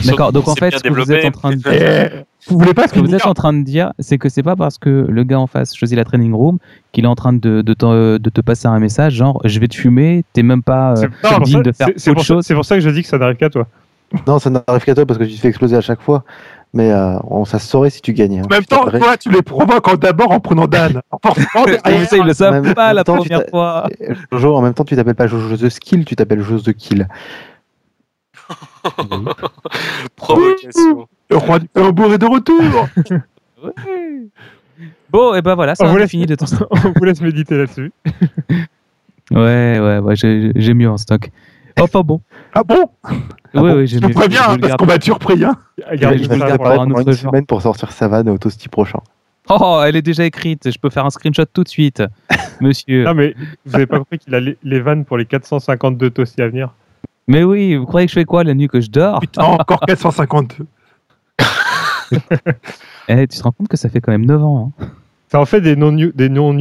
D'accord, 0.07 0.33
donc 0.33 0.49
en 0.49 0.55
fait, 0.55 0.71
ce 0.71 0.83
que 0.83 0.89
vous 0.93 1.13
êtes 1.13 1.25
en 1.27 1.31
train 1.31 1.51
de 1.51 1.57
dire, 1.57 2.25
vous 2.49 2.59
voulez 2.59 2.75
pas 2.75 2.89
ce 2.89 2.95
que 2.95 3.01
vous 3.01 3.15
êtes 3.15 3.27
en 3.27 3.35
train 3.35 3.53
de 3.53 3.63
dire, 3.63 3.93
c'est 3.99 4.17
que 4.19 4.29
c'est 4.29 4.43
pas 4.43 4.57
parce 4.57 4.79
que 4.79 5.07
le 5.09 5.25
gars 5.25 5.39
en 5.39 5.47
face 5.47 5.75
choisit 5.75 5.97
la 5.97 6.05
training 6.05 6.33
room 6.33 6.59
qu'il 6.93 7.05
est 7.05 7.09
en 7.09 7.15
train 7.15 7.33
de, 7.33 7.63
de, 7.63 7.75
te, 7.75 8.17
de 8.19 8.31
te 8.31 8.41
passer 8.41 8.67
un 8.69 8.79
message 8.79 9.15
genre 9.15 9.41
je 9.45 9.61
vais 9.61 9.69
te 9.69 9.75
fumer, 9.77 10.25
t'es 10.33 10.43
même 10.43 10.63
pas 10.63 10.93
euh, 10.93 10.97
C'est 10.97 11.09
c'est 11.29 11.35
pour 11.35 11.41
digne 11.45 11.57
ça- 11.59 11.63
de 11.63 11.73
faire 11.73 11.89
autre 12.13 12.23
chose. 12.25 12.45
c'est 12.47 12.55
pour 12.55 12.65
ça 12.65 12.75
que 12.77 12.81
je 12.81 12.91
dis 12.91 13.03
que 13.03 13.09
ça 13.09 13.19
n'arrive 13.19 13.37
qu'à 13.37 13.51
toi. 13.51 13.67
Non, 14.27 14.39
ça 14.39 14.51
n'arrive 14.51 14.85
qu'à 14.85 14.95
toi 14.95 15.05
parce 15.07 15.19
que 15.19 15.25
tu 15.25 15.35
te 15.35 15.41
fais 15.41 15.49
exploser 15.49 15.77
à 15.77 15.81
chaque 15.83 16.01
fois. 16.01 16.25
Mais 16.75 16.91
euh, 16.91 17.19
on, 17.25 17.45
ça 17.45 17.59
se 17.59 17.67
saurait 17.69 17.91
si 17.91 18.01
tu 18.01 18.15
gagnais. 18.15 18.39
hein. 18.39 18.45
En 18.47 18.55
même 18.55 18.65
temps, 18.65 18.87
toi, 18.89 19.17
tu 19.19 19.31
les 19.31 19.43
provoques 19.43 19.87
en- 19.89 19.95
d'abord 19.97 20.31
en 20.33 20.41
prenant 20.41 20.67
Dan. 20.67 21.03
Forcément, 21.23 21.67
ça, 21.85 22.17
ils 22.17 22.25
le 22.25 22.33
savent 22.33 22.63
même- 22.63 22.73
pas 22.75 22.95
la 22.95 23.05
temps, 23.05 23.17
première 23.17 23.45
fois. 23.51 23.89
Euh, 24.01 24.15
Jojo, 24.33 24.55
en 24.57 24.63
même 24.63 24.73
temps, 24.73 24.85
tu 24.85 24.97
t'appelles 24.97 25.15
pas 25.15 25.27
Jojo 25.27 25.57
The 25.57 25.69
Skill, 25.69 26.05
tu 26.07 26.17
t'appelles 26.17 26.41
Jojo 26.41 26.61
The 26.73 26.73
Kill. 26.75 27.09
Provocation. 30.17 31.07
le 31.31 31.37
roi 31.37 31.59
du 31.59 31.69
tambour 31.69 32.13
est 32.13 32.19
de 32.19 32.27
retour. 32.27 32.63
Bon, 35.11 35.35
et 35.35 35.43
ben 35.43 35.55
voilà, 35.55 35.75
ça 35.75 35.85
On 35.85 35.89
vous 35.91 35.99
laisse- 35.99 36.11
fini 36.11 36.25
de 36.27 36.35
ton 36.35 36.47
stock. 36.47 36.67
On 36.71 36.93
vous 36.97 37.05
laisse 37.05 37.21
méditer 37.21 37.57
là-dessus. 37.57 37.93
Ouais, 39.31 39.79
ouais, 39.79 39.99
ouais, 39.99 40.17
j'ai 40.17 40.53
j'ai 40.57 40.73
mieux 40.75 40.89
en 40.89 40.97
stock. 40.97 41.31
Enfin 41.81 42.01
bon. 42.03 42.21
Ah 42.55 42.63
bon 42.65 42.91
oui, 43.11 43.17
bon 43.55 43.77
oui, 43.77 43.87
j'ai 43.87 43.99
Je 43.99 44.07
préviens, 44.09 44.43
Je 44.43 44.49
hein, 44.51 44.55
le 44.55 44.61
parce 44.61 44.69
garde. 44.71 44.81
qu'on 44.81 44.87
va 44.87 44.95
être 44.95 45.05
surpris. 45.05 45.45
Hein. 45.45 45.57
Gardez 45.95 46.19
je 46.19 46.25
je 46.25 46.29
le 46.29 46.35
me 46.35 46.41
garder 46.41 46.59
préparer 46.59 46.75
pour 46.77 46.83
un 46.83 46.91
autre 46.91 47.01
une 47.09 47.13
jour. 47.13 47.31
semaine 47.31 47.47
pour 47.47 47.63
sortir 47.63 47.93
Savane 47.93 48.29
au 48.29 48.39
Toasty 48.39 48.69
prochain. 48.69 49.01
Oh, 49.49 49.83
elle 49.85 49.97
est 49.97 50.03
déjà 50.03 50.25
écrite. 50.25 50.71
Je 50.71 50.79
peux 50.79 50.91
faire 50.91 51.05
un 51.05 51.11
screenshot 51.11 51.45
tout 51.53 51.65
de 51.65 51.69
suite, 51.69 52.03
monsieur. 52.61 53.05
Non, 53.05 53.15
mais 53.15 53.35
vous 53.67 53.75
avez 53.75 53.87
pas 53.87 53.99
compris 53.99 54.19
qu'il 54.19 54.35
a 54.35 54.41
les, 54.41 54.57
les 54.63 54.81
vannes 54.81 55.05
pour 55.05 55.17
les 55.19 55.25
452 55.27 56.11
toasties 56.11 56.43
à 56.43 56.49
venir. 56.49 56.73
Mais 57.27 57.43
oui, 57.45 57.77
vous 57.77 57.87
croyez 57.87 58.07
que 58.07 58.11
je 58.13 58.19
fais 58.19 58.25
quoi 58.25 58.45
la 58.45 58.55
nuit 58.55 58.69
que 58.69 58.81
je 58.81 58.91
dors 58.91 59.21
Putain, 59.21 59.43
encore 59.45 59.81
452. 59.81 60.67
Eh, 63.09 63.27
tu 63.27 63.39
te 63.39 63.43
rends 63.43 63.53
compte 63.53 63.69
que 63.69 63.77
ça 63.77 63.89
fait 63.89 64.01
quand 64.01 64.13
même 64.13 64.27
9 64.27 64.43
ans. 64.45 64.73
hein. 64.79 64.85
Ça 65.31 65.41
en 65.41 65.45
fait 65.47 65.61
des 65.61 65.77
non-news 65.77 66.13
non 66.19 66.55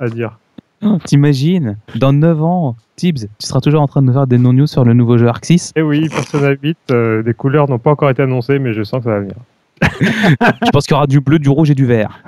à 0.00 0.08
dire. 0.08 0.38
T'imagines 1.04 1.76
Dans 1.96 2.12
9 2.12 2.42
ans, 2.42 2.76
Tibbs, 2.96 3.26
tu 3.38 3.46
seras 3.46 3.60
toujours 3.60 3.82
en 3.82 3.86
train 3.88 4.02
de 4.02 4.06
nous 4.06 4.12
faire 4.12 4.26
des 4.26 4.38
non-news 4.38 4.66
sur 4.66 4.84
le 4.84 4.94
nouveau 4.94 5.18
jeu 5.18 5.26
Arc 5.28 5.44
6 5.44 5.72
Eh 5.76 5.82
oui, 5.82 6.08
Persona 6.08 6.50
8, 6.50 6.78
euh, 6.90 7.22
des 7.22 7.34
couleurs 7.34 7.68
n'ont 7.68 7.78
pas 7.78 7.90
encore 7.90 8.10
été 8.10 8.22
annoncées, 8.22 8.58
mais 8.58 8.72
je 8.72 8.82
sens 8.82 8.98
que 9.00 9.04
ça 9.04 9.10
va 9.10 9.20
venir. 9.20 9.36
Je 9.82 10.70
pense 10.70 10.86
qu'il 10.86 10.94
y 10.94 10.96
aura 10.96 11.06
du 11.06 11.20
bleu, 11.20 11.38
du 11.38 11.48
rouge 11.48 11.70
et 11.70 11.74
du 11.74 11.84
vert. 11.86 12.22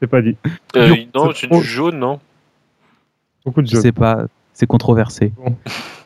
C'est 0.00 0.06
pas 0.06 0.22
dit. 0.22 0.36
Euh, 0.76 0.94
non, 1.14 1.30
c'est 1.34 1.50
du 1.50 1.62
jaune, 1.62 1.98
non? 1.98 2.20
Beaucoup 3.44 3.62
de 3.62 3.66
Je 3.66 3.72
jeux. 3.76 3.80
sais 3.80 3.92
pas, 3.92 4.26
c'est 4.52 4.66
controversé. 4.66 5.32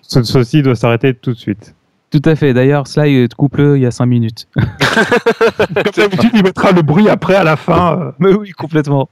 Ce, 0.03 0.23
ceci 0.23 0.63
doit 0.63 0.75
s'arrêter 0.75 1.13
tout 1.15 1.33
de 1.33 1.39
suite. 1.39 1.75
Tout 2.11 2.23
à 2.25 2.37
fait. 2.37 2.55
D'ailleurs, 2.55 2.87
Sly, 2.87 3.17
euh, 3.25 3.29
coupe-le 3.37 3.77
il 3.77 3.83
y 3.83 3.87
a 3.87 3.91
5 3.91 4.07
minutes. 4.07 4.47
Comme 4.57 5.93
d'habitude, 5.97 6.31
il 6.35 6.43
mettra 6.43 6.73
le 6.73 6.83
bruit 6.83 7.09
après 7.09 7.35
à 7.35 7.45
la 7.45 7.57
fin. 7.57 7.99
euh. 8.01 8.13
Mais 8.19 8.33
oui, 8.33 8.51
complètement. 8.53 9.09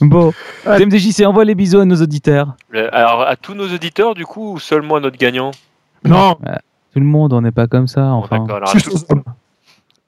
Bon. 0.00 0.32
TMDJC, 0.64 1.24
envoie 1.26 1.44
les 1.44 1.54
bisous 1.54 1.78
à 1.80 1.84
nos 1.84 1.96
auditeurs. 2.02 2.54
Euh, 2.74 2.88
Alors, 2.92 3.22
à 3.22 3.36
tous 3.36 3.54
nos 3.54 3.68
auditeurs, 3.72 4.14
du 4.14 4.26
coup, 4.26 4.54
ou 4.54 4.58
seulement 4.58 4.96
à 4.96 5.00
notre 5.00 5.16
gagnant? 5.16 5.52
Non, 6.04 6.34
Tout 6.92 7.00
le 7.00 7.06
monde, 7.06 7.32
on 7.32 7.40
n'est 7.40 7.52
pas 7.52 7.66
comme 7.66 7.86
ça, 7.88 8.06
enfin. 8.12 8.44
Alors. 8.50 8.74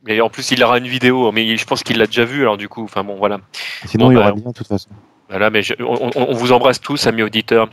Mais 0.07 0.21
en 0.21 0.29
plus, 0.29 0.51
il 0.53 0.63
aura 0.63 0.79
une 0.79 0.87
vidéo, 0.87 1.33
mais 1.33 1.57
je 1.57 1.65
pense 1.65 1.83
qu'il 1.83 1.99
l'a 1.99 2.07
déjà 2.07 2.25
vu, 2.25 2.43
alors 2.43 2.57
du 2.57 2.69
coup, 2.69 2.85
enfin 2.85 3.03
bon, 3.03 3.17
voilà. 3.17 3.39
Sinon, 3.87 4.07
Bon, 4.07 4.11
il 4.13 4.15
y 4.15 4.17
bah, 4.19 4.23
aura 4.23 4.33
bien, 4.33 4.51
de 4.51 4.53
toute 4.55 4.67
façon. 4.69 4.89
Voilà, 5.29 5.51
mais 5.51 5.63
je- 5.63 5.75
on, 5.81 6.11
on- 6.15 6.29
on 6.29 6.35
vous 6.35 6.53
embrasse 6.53 6.81
tous, 6.81 7.07
amis 7.09 7.23
auditeurs. 7.23 7.69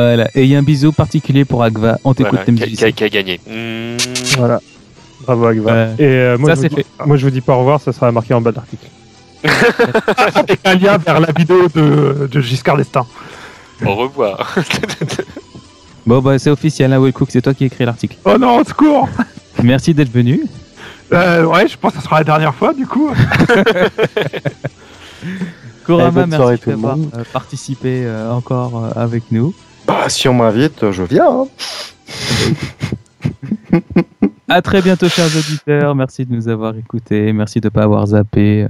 Voilà. 0.00 0.28
Et 0.34 0.42
il 0.44 0.48
y 0.48 0.54
a 0.54 0.58
un 0.58 0.62
bisou 0.62 0.92
particulier 0.92 1.44
pour 1.44 1.62
Agva. 1.62 1.98
On 2.04 2.14
t'écoute, 2.14 2.38
Voilà, 2.46 2.66
qui, 2.66 2.84
a- 2.84 2.92
qui 2.92 3.04
a, 3.04 3.08
gagné. 3.08 3.40
Mmh. 3.46 3.96
Voilà. 4.38 4.60
Bravo 5.22 5.46
Agva. 5.46 5.72
Ouais. 5.72 5.88
Et 5.98 6.04
euh, 6.04 6.38
moi, 6.38 6.50
Ça, 6.50 6.54
je 6.54 6.60
vous 6.60 6.62
c'est 6.62 6.68
dis, 6.68 6.76
fait. 6.76 6.86
moi 7.06 7.16
je 7.16 7.24
vous 7.24 7.30
dis 7.30 7.40
pas 7.40 7.54
au 7.54 7.58
revoir, 7.60 7.80
ça 7.80 7.92
sera 7.92 8.12
marqué 8.12 8.34
en 8.34 8.40
bas 8.40 8.52
de 8.52 8.56
l'article. 8.56 8.86
Avec 10.34 10.60
un 10.64 10.74
lien 10.74 10.98
vers 10.98 11.20
la 11.20 11.32
vidéo 11.32 11.68
de, 11.74 12.28
de 12.30 12.40
Giscard 12.40 12.76
d'Estaing. 12.76 13.06
Au 13.84 13.94
revoir. 13.94 14.54
Bon, 16.06 16.20
bah, 16.20 16.38
c'est 16.38 16.50
officiel, 16.50 16.92
hein, 16.92 17.00
Will 17.00 17.12
Cook, 17.12 17.30
c'est 17.32 17.42
toi 17.42 17.52
qui 17.52 17.64
as 17.64 17.66
écrit 17.66 17.84
l'article. 17.84 18.16
Oh 18.24 18.38
non, 18.38 18.60
au 18.60 18.64
secours 18.64 19.08
Merci 19.64 19.92
d'être 19.92 20.12
venu. 20.12 20.40
Euh, 21.12 21.42
Ouais, 21.44 21.66
je 21.66 21.76
pense 21.76 21.94
que 21.94 21.98
ce 21.98 22.04
sera 22.04 22.18
la 22.18 22.24
dernière 22.24 22.54
fois, 22.54 22.72
du 22.72 22.86
coup. 22.86 23.10
Kurama, 25.84 26.26
soirée 26.36 26.54
merci 26.58 26.70
d'avoir 26.70 26.96
euh, 26.96 27.24
participé 27.32 28.02
euh, 28.04 28.30
encore 28.30 28.84
euh, 28.84 28.90
avec 29.00 29.24
nous. 29.32 29.52
Bah, 29.86 30.08
si 30.08 30.28
on 30.28 30.34
m'invite, 30.34 30.90
je 30.90 31.02
viens. 31.02 31.28
Hein. 31.28 31.46
à 34.48 34.62
très 34.62 34.82
bientôt, 34.82 35.08
chers 35.08 35.26
auditeurs. 35.26 35.94
Merci 35.94 36.26
de 36.26 36.34
nous 36.34 36.48
avoir 36.48 36.76
écoutés. 36.76 37.32
Merci 37.32 37.60
de 37.60 37.66
ne 37.66 37.70
pas 37.70 37.84
avoir 37.84 38.06
zappé 38.06 38.64
euh, 38.64 38.68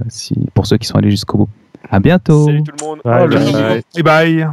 pour 0.53 0.67
ceux 0.67 0.77
qui 0.77 0.87
sont 0.87 0.97
allés 0.97 1.11
jusqu'au 1.11 1.37
bout. 1.39 1.49
À 1.89 1.99
bientôt. 1.99 2.45
Salut 2.45 2.63
tout 2.63 2.73
le 2.79 2.85
monde. 2.85 2.99
Bye 3.03 3.27
oh, 3.97 4.03
bye. 4.03 4.47